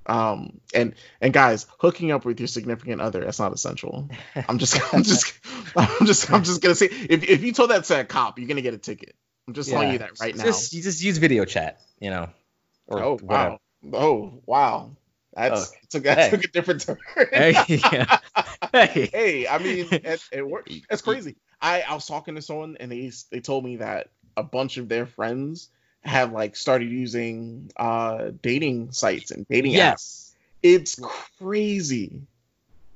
Um, 0.07 0.61
and 0.75 0.95
and 1.21 1.33
guys, 1.33 1.67
hooking 1.79 2.11
up 2.11 2.25
with 2.25 2.41
your 2.41 2.49
significant 2.49 3.01
other 3.01 3.25
that's 3.25 3.39
not 3.39 3.53
essential. 3.53 4.09
I'm 4.49 4.59
just 4.59 4.81
I'm 4.93 5.05
just 5.05 5.33
I'm 5.77 6.07
just 6.07 6.33
I'm 6.33 6.43
just 6.43 6.61
gonna 6.61 6.75
say 6.75 6.87
if 6.87 7.23
if 7.23 7.45
you 7.45 7.53
told 7.53 7.71
that 7.71 7.85
to 7.85 8.01
a 8.01 8.05
cop, 8.05 8.41
you're 8.41 8.49
gonna 8.49 8.63
get 8.63 8.75
a 8.75 8.79
ticket. 8.79 9.15
I'm 9.47 9.55
just 9.55 9.69
yeah. 9.69 9.75
telling 9.75 9.93
you 9.93 9.99
that 9.99 10.21
right 10.21 10.37
now. 10.37 10.45
Just 10.45 10.73
you 10.73 10.83
just 10.83 11.03
use 11.03 11.19
video 11.19 11.45
chat, 11.45 11.81
you 12.01 12.11
know. 12.11 12.29
oh 12.91 13.19
wow! 13.23 13.61
Oh 13.93 14.43
wow! 14.47 14.97
That's 15.37 15.71
oh, 15.71 15.77
took 15.91 16.05
that 16.05 16.19
hey. 16.19 16.31
took 16.31 16.45
a 16.45 16.49
different 16.49 16.81
turn. 16.81 16.99
hey, 17.31 17.53
yeah. 17.69 18.19
hey, 18.73 19.11
hey, 19.13 19.47
I 19.47 19.59
mean, 19.59 19.87
it, 19.93 20.23
it 20.33 20.47
worked. 20.49 20.73
It's 20.91 21.03
crazy. 21.03 21.37
I 21.61 21.83
I 21.83 21.95
was 21.95 22.07
talking 22.07 22.35
to 22.37 22.43
someone 22.43 22.77
and 22.81 22.91
they 22.91 23.13
they 23.31 23.41
told 23.41 23.65
me 23.65 23.77
that 23.77 24.09
a 24.37 24.43
bunch 24.43 24.79
of 24.79 24.89
their 24.89 25.07
friends 25.07 25.69
have 26.03 26.33
like 26.33 26.57
started 26.57 26.91
using 26.91 27.71
uh 27.77 28.31
dating 28.43 28.93
sites 28.93 29.31
and 29.31 29.47
dating 29.49 29.73
yes. 29.73 29.95
apps. 29.95 30.33
It's 30.63 31.01
crazy. 31.39 32.23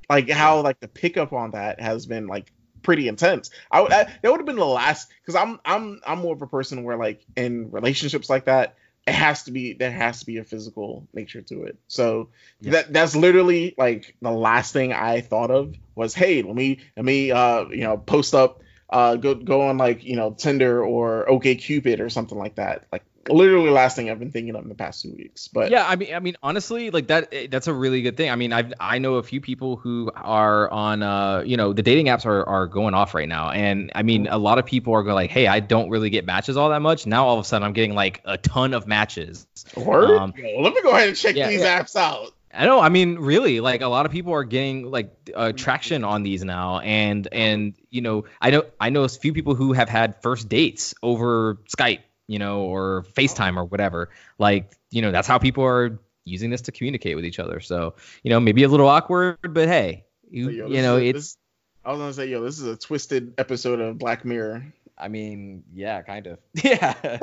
Like 0.09 0.31
how 0.31 0.63
like 0.63 0.81
the 0.81 0.89
pickup 0.89 1.33
on 1.33 1.53
that 1.53 1.81
has 1.81 2.07
been 2.07 2.27
like 2.27 2.51
pretty 2.82 3.09
intense. 3.09 3.51
I 3.70 3.81
would 3.81 3.90
that 3.90 4.20
would 4.24 4.39
have 4.39 4.47
been 4.47 4.57
the 4.57 4.65
last 4.65 5.11
because 5.20 5.35
I'm 5.35 5.61
I'm 5.65 6.01
I'm 6.07 6.19
more 6.20 6.35
of 6.35 6.43
a 6.43 6.47
person 6.47 6.85
where 6.85 6.97
like 6.97 7.24
in 7.36 7.70
relationships 7.70 8.31
like 8.31 8.47
that 8.47 8.77
it 9.07 9.15
has 9.15 9.44
to 9.44 9.51
be 9.51 9.73
there 9.73 9.90
has 9.90 10.20
to 10.20 10.27
be 10.27 10.39
a 10.39 10.44
physical 10.44 11.09
nature 11.12 11.43
to 11.43 11.65
it. 11.65 11.78
So 11.89 12.28
yeah. 12.61 12.73
that 12.73 12.93
that's 12.93 13.16
literally 13.16 13.74
like 13.78 14.15
the 14.20 14.31
last 14.31 14.73
thing 14.73 14.93
I 14.93 15.20
thought 15.20 15.51
of 15.51 15.74
was 15.94 16.15
hey 16.15 16.43
let 16.43 16.55
me 16.55 16.81
let 16.97 17.05
me 17.05 17.31
uh 17.31 17.66
you 17.69 17.82
know 17.82 17.97
post 17.97 18.35
up 18.35 18.62
uh 18.89 19.16
go 19.16 19.35
go 19.35 19.62
on 19.62 19.78
like 19.78 20.05
you 20.05 20.16
know 20.16 20.32
Tinder 20.32 20.85
or 20.85 21.27
OkCupid 21.28 22.01
or 22.01 22.11
something 22.11 22.39
like 22.39 22.57
that 22.57 22.86
like 22.93 23.05
literally 23.29 23.71
last 23.71 23.97
thing 23.97 24.11
I've 24.11 24.19
been 24.19 24.31
thinking 24.31 24.55
of 24.55 24.63
in 24.63 24.69
the 24.69 24.75
past 24.75 25.03
two 25.03 25.13
weeks. 25.13 25.49
But 25.49 25.71
yeah, 25.71 25.87
I 25.87 25.97
mean, 25.97 26.15
I 26.15 26.21
mean, 26.21 26.37
honestly, 26.43 26.91
like 26.91 27.09
that, 27.09 27.29
eh, 27.33 27.47
that's 27.51 27.67
a 27.67 27.75
really 27.75 28.03
good 28.03 28.17
thing. 28.17 28.31
I 28.31 28.37
mean, 28.37 28.53
I 28.53 28.71
I 28.81 28.99
know 28.99 29.15
a 29.17 29.23
few 29.23 29.41
people 29.41 29.77
who 29.77 30.11
are 30.15 30.71
on, 30.71 31.03
uh, 31.03 31.43
you 31.45 31.57
know, 31.57 31.73
the 31.73 31.83
dating 31.83 32.07
apps 32.07 32.25
are 32.25 32.45
are 32.49 32.67
going 32.67 32.95
off 32.95 33.15
right 33.15 33.29
now, 33.29 33.51
and 33.51 33.93
I 33.95 34.03
mean, 34.03 34.27
a 34.29 34.39
lot 34.39 34.59
of 34.59 34.67
people 34.67 34.95
are 34.95 35.03
going 35.03 35.15
like, 35.15 35.31
hey, 35.31 35.47
I 35.47 35.61
don't 35.61 35.91
really 35.91 36.11
get 36.11 36.25
matches 36.25 36.57
all 36.57 36.71
that 36.71 36.81
much. 36.81 37.07
Now 37.07 37.27
all 37.27 37.39
of 37.39 37.45
a 37.45 37.49
sudden, 37.49 37.67
I'm 37.67 37.73
getting 37.73 37.95
like 37.95 38.23
a 38.25 38.39
ton 38.39 38.75
of 38.75 38.87
matches. 38.87 39.47
Word. 39.77 40.19
Um, 40.19 40.33
Yo, 40.37 40.61
let 40.61 40.73
me 40.73 40.83
go 40.83 40.91
ahead 40.91 41.09
and 41.09 41.17
check 41.17 41.37
yeah, 41.37 41.49
these 41.49 41.61
yeah. 41.61 41.83
apps 41.83 41.97
out. 41.97 42.33
I 42.53 42.67
know. 42.67 42.81
I 42.81 42.89
mean, 42.89 43.17
really, 43.17 43.61
like 43.61 43.81
a 43.81 43.87
lot 43.87 44.07
of 44.07 44.13
people 44.13 44.33
are 44.35 44.43
getting 44.43 44.91
like 44.91 45.15
uh, 45.35 45.53
traction 45.53 46.03
on 46.03 46.25
these 46.25 46.43
now, 46.43 46.81
and 46.81 47.29
and 47.31 47.75
you 47.91 48.01
know, 48.01 48.25
I 48.41 48.51
know 48.51 48.65
I 48.81 48.91
know 48.91 49.05
a 49.05 49.09
few 49.09 49.33
people 49.33 49.55
who 49.55 49.73
have 49.73 49.89
had 49.89 50.21
first 50.23 50.49
dates 50.49 50.95
over 51.01 51.59
Skype 51.69 52.01
you 52.31 52.39
know, 52.39 52.61
or 52.62 53.05
FaceTime 53.16 53.57
or 53.57 53.65
whatever. 53.65 54.09
Like, 54.39 54.73
you 54.90 55.02
know, 55.02 55.11
that's 55.11 55.27
how 55.27 55.39
people 55.39 55.65
are 55.65 55.98
using 56.24 56.48
this 56.51 56.61
to 56.62 56.73
communicate 56.73 57.16
with 57.16 57.24
each 57.24 57.40
other. 57.40 57.59
So 57.59 57.94
you 58.23 58.31
know, 58.31 58.39
maybe 58.39 58.62
a 58.62 58.69
little 58.69 58.86
awkward, 58.89 59.39
but 59.43 59.66
hey, 59.66 60.05
you 60.31 60.44
So, 60.44 60.51
yo, 60.51 60.66
you 60.69 60.82
know, 60.82 60.97
is 60.97 61.02
it's. 61.09 61.19
this- 61.19 61.36
I 61.85 61.90
was 61.93 61.98
gonna 61.98 62.12
say, 62.12 62.27
yo, 62.27 62.43
this 62.43 62.59
is 62.61 62.66
a 62.66 62.77
twisted 62.77 63.35
episode 63.39 63.81
of 63.81 63.98
Black 63.98 64.24
Mirror. 64.24 64.65
I 64.98 65.09
mean, 65.09 65.65
yeah, 65.74 66.02
kind 66.02 66.27
of. 66.27 66.39
Yeah, 66.62 66.94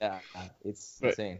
yeah, 0.00 0.18
it's 0.64 0.98
But- 1.00 1.10
insane. 1.10 1.38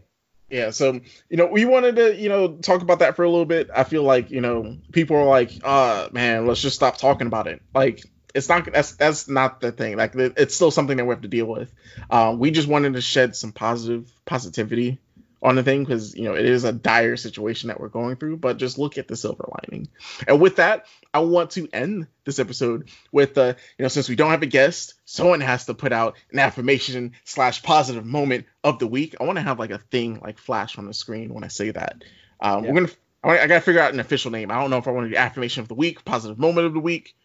Yeah, 0.51 0.71
so 0.71 0.99
you 1.29 1.37
know, 1.37 1.45
we 1.45 1.65
wanted 1.65 1.95
to, 1.97 2.15
you 2.15 2.27
know, 2.27 2.57
talk 2.57 2.81
about 2.81 2.99
that 2.99 3.15
for 3.15 3.23
a 3.23 3.29
little 3.29 3.45
bit. 3.45 3.69
I 3.75 3.83
feel 3.83 4.01
like, 4.03 4.31
you 4.31 4.41
know, 4.41 4.77
people 4.91 5.15
are 5.15 5.25
like, 5.25 5.51
uh 5.63 6.09
man, 6.11 6.47
let's 6.47 6.61
just 6.61 6.75
stop 6.75 6.97
talking 6.97 7.27
about 7.27 7.47
it. 7.47 7.61
Like 7.73 8.03
it's 8.33 8.49
not 8.49 8.71
that's 8.71 8.93
that's 8.93 9.27
not 9.27 9.61
the 9.61 9.71
thing. 9.71 9.97
Like 9.97 10.15
it's 10.15 10.55
still 10.55 10.71
something 10.71 10.97
that 10.97 11.05
we 11.05 11.09
have 11.11 11.21
to 11.21 11.27
deal 11.27 11.45
with. 11.45 11.73
Um, 12.09 12.39
we 12.39 12.51
just 12.51 12.67
wanted 12.67 12.93
to 12.93 13.01
shed 13.01 13.35
some 13.35 13.51
positive 13.51 14.11
positivity 14.25 14.99
on 15.41 15.55
the 15.55 15.63
thing 15.63 15.83
because 15.83 16.15
you 16.15 16.23
know 16.23 16.35
it 16.35 16.45
is 16.45 16.63
a 16.63 16.71
dire 16.71 17.15
situation 17.15 17.67
that 17.67 17.79
we're 17.79 17.87
going 17.89 18.15
through. 18.17 18.37
But 18.37 18.57
just 18.57 18.77
look 18.77 18.97
at 18.97 19.07
the 19.07 19.15
silver 19.15 19.49
lining. 19.63 19.87
And 20.27 20.39
with 20.39 20.57
that, 20.57 20.85
I 21.13 21.19
want 21.19 21.51
to 21.51 21.67
end 21.71 22.07
this 22.25 22.39
episode 22.39 22.89
with 23.11 23.37
uh, 23.37 23.53
you 23.77 23.83
know, 23.83 23.89
since 23.89 24.09
we 24.09 24.15
don't 24.15 24.31
have 24.31 24.43
a 24.43 24.47
guest, 24.47 24.95
someone 25.05 25.41
has 25.41 25.65
to 25.65 25.73
put 25.73 25.91
out 25.91 26.15
an 26.31 26.39
affirmation 26.39 27.13
slash 27.23 27.63
positive 27.63 28.05
moment 28.05 28.45
of 28.63 28.79
the 28.79 28.87
week. 28.87 29.15
I 29.19 29.23
want 29.23 29.37
to 29.37 29.43
have 29.43 29.59
like 29.59 29.71
a 29.71 29.79
thing 29.79 30.19
like 30.19 30.37
flash 30.37 30.77
on 30.77 30.85
the 30.85 30.93
screen 30.93 31.33
when 31.33 31.43
I 31.43 31.47
say 31.47 31.71
that. 31.71 32.03
Um, 32.41 32.63
Yeah. 32.63 32.71
We're 32.71 32.81
gonna. 32.81 32.93
I 33.21 33.39
I 33.39 33.47
gotta 33.47 33.61
figure 33.61 33.81
out 33.81 33.93
an 33.93 33.99
official 33.99 34.31
name. 34.31 34.51
I 34.51 34.59
don't 34.59 34.69
know 34.69 34.77
if 34.77 34.87
I 34.87 34.91
want 34.91 35.07
to 35.07 35.09
do 35.09 35.17
affirmation 35.17 35.61
of 35.61 35.67
the 35.67 35.75
week, 35.75 36.05
positive 36.05 36.39
moment 36.39 36.67
of 36.67 36.73
the 36.73 36.79
week. 36.79 37.15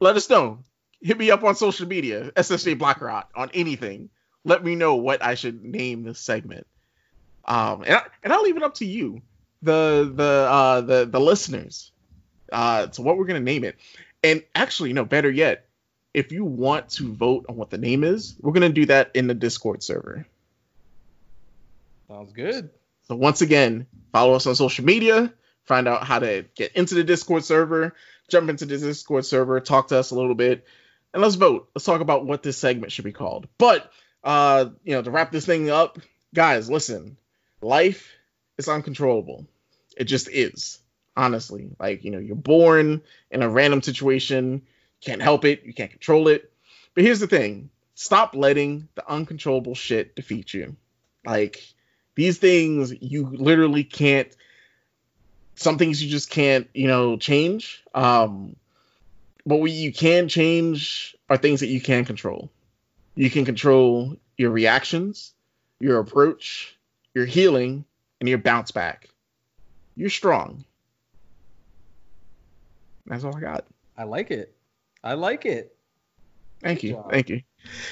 Let 0.00 0.16
us 0.16 0.28
know. 0.28 0.64
Hit 1.00 1.18
me 1.18 1.30
up 1.30 1.44
on 1.44 1.54
social 1.54 1.86
media, 1.86 2.30
SSJ 2.32 2.78
Blackrot, 2.78 3.24
on 3.34 3.50
anything. 3.54 4.10
Let 4.44 4.64
me 4.64 4.74
know 4.74 4.96
what 4.96 5.22
I 5.22 5.34
should 5.34 5.64
name 5.64 6.04
this 6.04 6.18
segment. 6.18 6.66
Um, 7.44 7.82
and, 7.82 7.96
I, 7.96 8.02
and 8.22 8.32
I'll 8.32 8.42
leave 8.42 8.56
it 8.56 8.62
up 8.62 8.74
to 8.74 8.86
you, 8.86 9.22
the 9.62 10.10
the 10.14 10.48
uh, 10.50 10.80
the 10.80 11.04
the 11.06 11.20
listeners, 11.20 11.92
uh, 12.52 12.86
to 12.88 13.02
what 13.02 13.16
we're 13.16 13.26
gonna 13.26 13.40
name 13.40 13.64
it. 13.64 13.76
And 14.24 14.42
actually, 14.54 14.92
no, 14.92 15.04
better 15.04 15.30
yet, 15.30 15.68
if 16.12 16.32
you 16.32 16.44
want 16.44 16.88
to 16.90 17.14
vote 17.14 17.46
on 17.48 17.56
what 17.56 17.70
the 17.70 17.78
name 17.78 18.02
is, 18.02 18.36
we're 18.40 18.52
gonna 18.52 18.68
do 18.68 18.86
that 18.86 19.10
in 19.14 19.26
the 19.26 19.34
Discord 19.34 19.82
server. 19.82 20.26
Sounds 22.08 22.32
good. 22.32 22.70
So 23.08 23.14
once 23.14 23.42
again, 23.42 23.86
follow 24.12 24.34
us 24.34 24.46
on 24.46 24.54
social 24.54 24.84
media, 24.84 25.32
find 25.64 25.86
out 25.86 26.04
how 26.04 26.18
to 26.18 26.44
get 26.54 26.72
into 26.72 26.94
the 26.94 27.04
Discord 27.04 27.44
server, 27.44 27.94
jump 28.28 28.50
into 28.50 28.66
the 28.66 28.78
Discord 28.78 29.24
server, 29.24 29.60
talk 29.60 29.88
to 29.88 29.98
us 29.98 30.10
a 30.10 30.14
little 30.14 30.34
bit, 30.34 30.66
and 31.12 31.22
let's 31.22 31.36
vote. 31.36 31.68
Let's 31.74 31.84
talk 31.84 32.00
about 32.00 32.26
what 32.26 32.42
this 32.42 32.58
segment 32.58 32.92
should 32.92 33.04
be 33.04 33.12
called. 33.12 33.48
But 33.58 33.90
uh, 34.24 34.70
you 34.84 34.94
know, 34.94 35.02
to 35.02 35.10
wrap 35.10 35.30
this 35.30 35.46
thing 35.46 35.70
up, 35.70 35.98
guys, 36.34 36.70
listen, 36.70 37.16
life 37.60 38.12
is 38.58 38.68
uncontrollable. 38.68 39.46
It 39.96 40.04
just 40.04 40.28
is. 40.28 40.80
Honestly. 41.16 41.70
Like, 41.78 42.04
you 42.04 42.10
know, 42.10 42.18
you're 42.18 42.36
born 42.36 43.02
in 43.30 43.42
a 43.42 43.48
random 43.48 43.82
situation, 43.82 44.62
can't 45.00 45.22
help 45.22 45.44
it, 45.44 45.62
you 45.64 45.72
can't 45.72 45.90
control 45.90 46.28
it. 46.28 46.52
But 46.94 47.04
here's 47.04 47.20
the 47.20 47.26
thing. 47.26 47.70
Stop 47.94 48.34
letting 48.34 48.88
the 48.94 49.10
uncontrollable 49.10 49.74
shit 49.74 50.14
defeat 50.14 50.52
you. 50.52 50.76
Like 51.24 51.62
these 52.14 52.38
things 52.38 52.92
you 53.00 53.26
literally 53.26 53.84
can't 53.84 54.34
some 55.56 55.78
things 55.78 56.02
you 56.02 56.10
just 56.10 56.30
can't 56.30 56.68
you 56.74 56.86
know 56.86 57.16
change 57.16 57.82
um 57.94 58.56
but 59.44 59.56
what 59.56 59.70
you 59.70 59.92
can 59.92 60.28
change 60.28 61.16
are 61.28 61.36
things 61.36 61.60
that 61.60 61.68
you 61.68 61.80
can 61.80 62.04
control 62.04 62.50
you 63.14 63.30
can 63.30 63.44
control 63.44 64.16
your 64.36 64.50
reactions 64.50 65.34
your 65.80 65.98
approach 65.98 66.76
your 67.14 67.26
healing 67.26 67.84
and 68.20 68.28
your 68.28 68.38
bounce 68.38 68.70
back 68.70 69.08
you're 69.96 70.10
strong 70.10 70.64
that's 73.06 73.24
all 73.24 73.36
i 73.36 73.40
got 73.40 73.64
I 73.96 74.04
like 74.04 74.30
it. 74.30 74.54
I 75.02 75.14
like 75.14 75.46
it. 75.46 75.74
Thank 76.62 76.80
Good 76.80 76.88
you. 76.88 76.92
job. 76.94 77.10
Thank 77.10 77.30
you. 77.30 77.42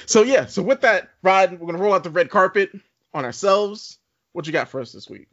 So 0.05 0.23
yeah, 0.23 0.45
so 0.45 0.61
with 0.61 0.81
that, 0.81 1.09
Rod, 1.23 1.59
we're 1.59 1.65
gonna 1.65 1.83
roll 1.83 1.93
out 1.93 2.03
the 2.03 2.09
red 2.09 2.29
carpet 2.29 2.71
on 3.13 3.25
ourselves. 3.25 3.97
What 4.33 4.45
you 4.45 4.53
got 4.53 4.69
for 4.69 4.81
us 4.81 4.91
this 4.91 5.09
week? 5.09 5.27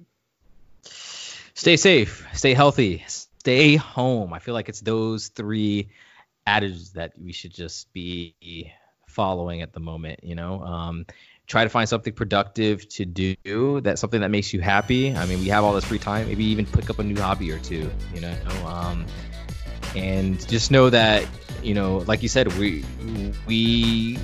Stay 1.62 1.76
safe, 1.76 2.26
stay 2.32 2.54
healthy, 2.54 3.04
stay 3.06 3.76
home. 3.76 4.32
I 4.32 4.40
feel 4.40 4.52
like 4.52 4.68
it's 4.68 4.80
those 4.80 5.28
three 5.28 5.90
adages 6.44 6.94
that 6.94 7.12
we 7.16 7.30
should 7.30 7.54
just 7.54 7.92
be 7.92 8.34
following 9.06 9.62
at 9.62 9.72
the 9.72 9.78
moment, 9.78 10.24
you 10.24 10.34
know. 10.34 10.60
Um, 10.60 11.06
try 11.46 11.62
to 11.62 11.70
find 11.70 11.88
something 11.88 12.14
productive 12.14 12.88
to 12.88 13.04
do 13.04 13.80
that's 13.80 14.00
something 14.00 14.22
that 14.22 14.32
makes 14.32 14.52
you 14.52 14.60
happy. 14.60 15.14
I 15.14 15.24
mean, 15.26 15.38
we 15.38 15.46
have 15.50 15.62
all 15.62 15.72
this 15.72 15.84
free 15.84 16.00
time, 16.00 16.26
maybe 16.26 16.42
even 16.46 16.66
pick 16.66 16.90
up 16.90 16.98
a 16.98 17.04
new 17.04 17.14
hobby 17.14 17.52
or 17.52 17.60
two, 17.60 17.88
you 18.12 18.20
know. 18.20 18.34
Um, 18.66 19.06
and 19.94 20.44
just 20.48 20.72
know 20.72 20.90
that, 20.90 21.24
you 21.62 21.74
know, 21.74 21.98
like 22.06 22.22
you 22.22 22.28
said, 22.28 22.52
we 22.58 22.84
we 23.46 24.18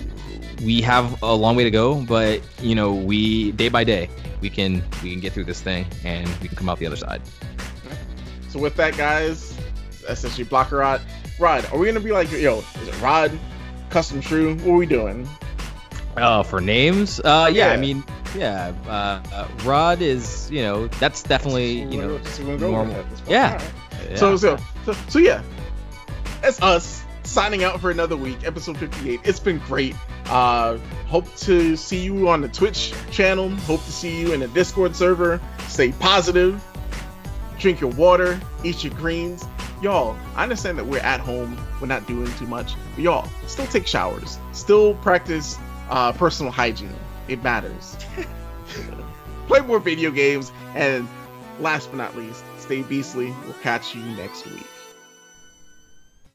we 0.64 0.80
have 0.82 1.22
a 1.22 1.32
long 1.34 1.56
way 1.56 1.64
to 1.64 1.70
go, 1.70 2.00
but 2.02 2.40
you 2.62 2.74
know, 2.74 2.92
we 2.94 3.52
day 3.52 3.68
by 3.68 3.84
day 3.84 4.08
we 4.40 4.50
can 4.50 4.82
we 5.02 5.10
can 5.10 5.20
get 5.20 5.32
through 5.32 5.44
this 5.44 5.60
thing 5.60 5.86
and 6.04 6.28
we 6.40 6.48
can 6.48 6.56
come 6.56 6.68
out 6.68 6.78
the 6.78 6.86
other 6.86 6.96
side. 6.96 7.22
So 8.48 8.58
with 8.58 8.76
that, 8.76 8.96
guys, 8.96 9.56
SSG 10.08 10.46
Blockerot. 10.46 11.00
Rod, 11.38 11.64
are 11.72 11.78
we 11.78 11.86
gonna 11.86 12.00
be 12.00 12.10
like, 12.12 12.30
yo, 12.32 12.58
is 12.82 12.88
it 12.88 13.00
Rod, 13.00 13.38
Custom 13.90 14.20
True? 14.20 14.56
What 14.56 14.72
are 14.74 14.76
we 14.76 14.86
doing? 14.86 15.28
Oh, 16.16 16.42
for 16.42 16.60
names? 16.60 17.20
Uh, 17.20 17.48
yeah, 17.52 17.68
Yeah. 17.68 17.72
I 17.72 17.76
mean, 17.76 18.02
yeah, 18.34 18.72
uh, 18.88 19.22
uh, 19.32 19.48
Rod 19.64 20.02
is, 20.02 20.50
you 20.50 20.62
know, 20.62 20.88
that's 20.88 21.22
definitely, 21.22 21.82
you 21.82 22.00
know, 22.02 22.18
Just 22.18 22.40
gonna 22.40 22.56
go 22.58 22.66
with 22.66 22.72
normal. 22.72 22.94
that 22.94 23.04
at 23.04 23.10
this 23.10 23.20
point. 23.20 23.30
Yeah. 23.30 23.52
Alright. 23.52 23.72
yeah. 24.10 24.16
So, 24.16 24.36
so 24.36 24.58
so 24.84 24.92
so 25.08 25.18
yeah, 25.20 25.42
that's 26.42 26.60
us 26.60 27.04
signing 27.28 27.62
out 27.62 27.80
for 27.80 27.90
another 27.90 28.16
week, 28.16 28.38
episode 28.44 28.78
58. 28.78 29.20
It's 29.22 29.38
been 29.38 29.58
great. 29.58 29.94
Uh, 30.26 30.78
hope 31.06 31.32
to 31.36 31.76
see 31.76 32.00
you 32.00 32.28
on 32.28 32.40
the 32.40 32.48
Twitch 32.48 32.94
channel. 33.10 33.50
Hope 33.50 33.84
to 33.84 33.92
see 33.92 34.18
you 34.20 34.32
in 34.32 34.40
the 34.40 34.48
Discord 34.48 34.96
server. 34.96 35.40
Stay 35.68 35.92
positive. 35.92 36.62
Drink 37.58 37.80
your 37.80 37.90
water. 37.90 38.40
Eat 38.64 38.82
your 38.82 38.94
greens. 38.94 39.46
Y'all, 39.82 40.16
I 40.34 40.42
understand 40.42 40.78
that 40.78 40.86
we're 40.86 41.00
at 41.00 41.20
home. 41.20 41.56
We're 41.80 41.86
not 41.86 42.06
doing 42.06 42.32
too 42.36 42.46
much. 42.46 42.72
But 42.94 43.04
y'all, 43.04 43.28
still 43.46 43.66
take 43.66 43.86
showers. 43.86 44.38
Still 44.52 44.94
practice 44.94 45.58
uh, 45.90 46.12
personal 46.12 46.50
hygiene. 46.50 46.96
It 47.28 47.42
matters. 47.42 47.96
Play 49.46 49.60
more 49.60 49.78
video 49.78 50.10
games. 50.10 50.50
And 50.74 51.06
last 51.60 51.90
but 51.90 51.98
not 51.98 52.16
least, 52.16 52.42
stay 52.58 52.82
beastly. 52.82 53.34
We'll 53.44 53.54
catch 53.54 53.94
you 53.94 54.02
next 54.16 54.46
week. 54.46 54.66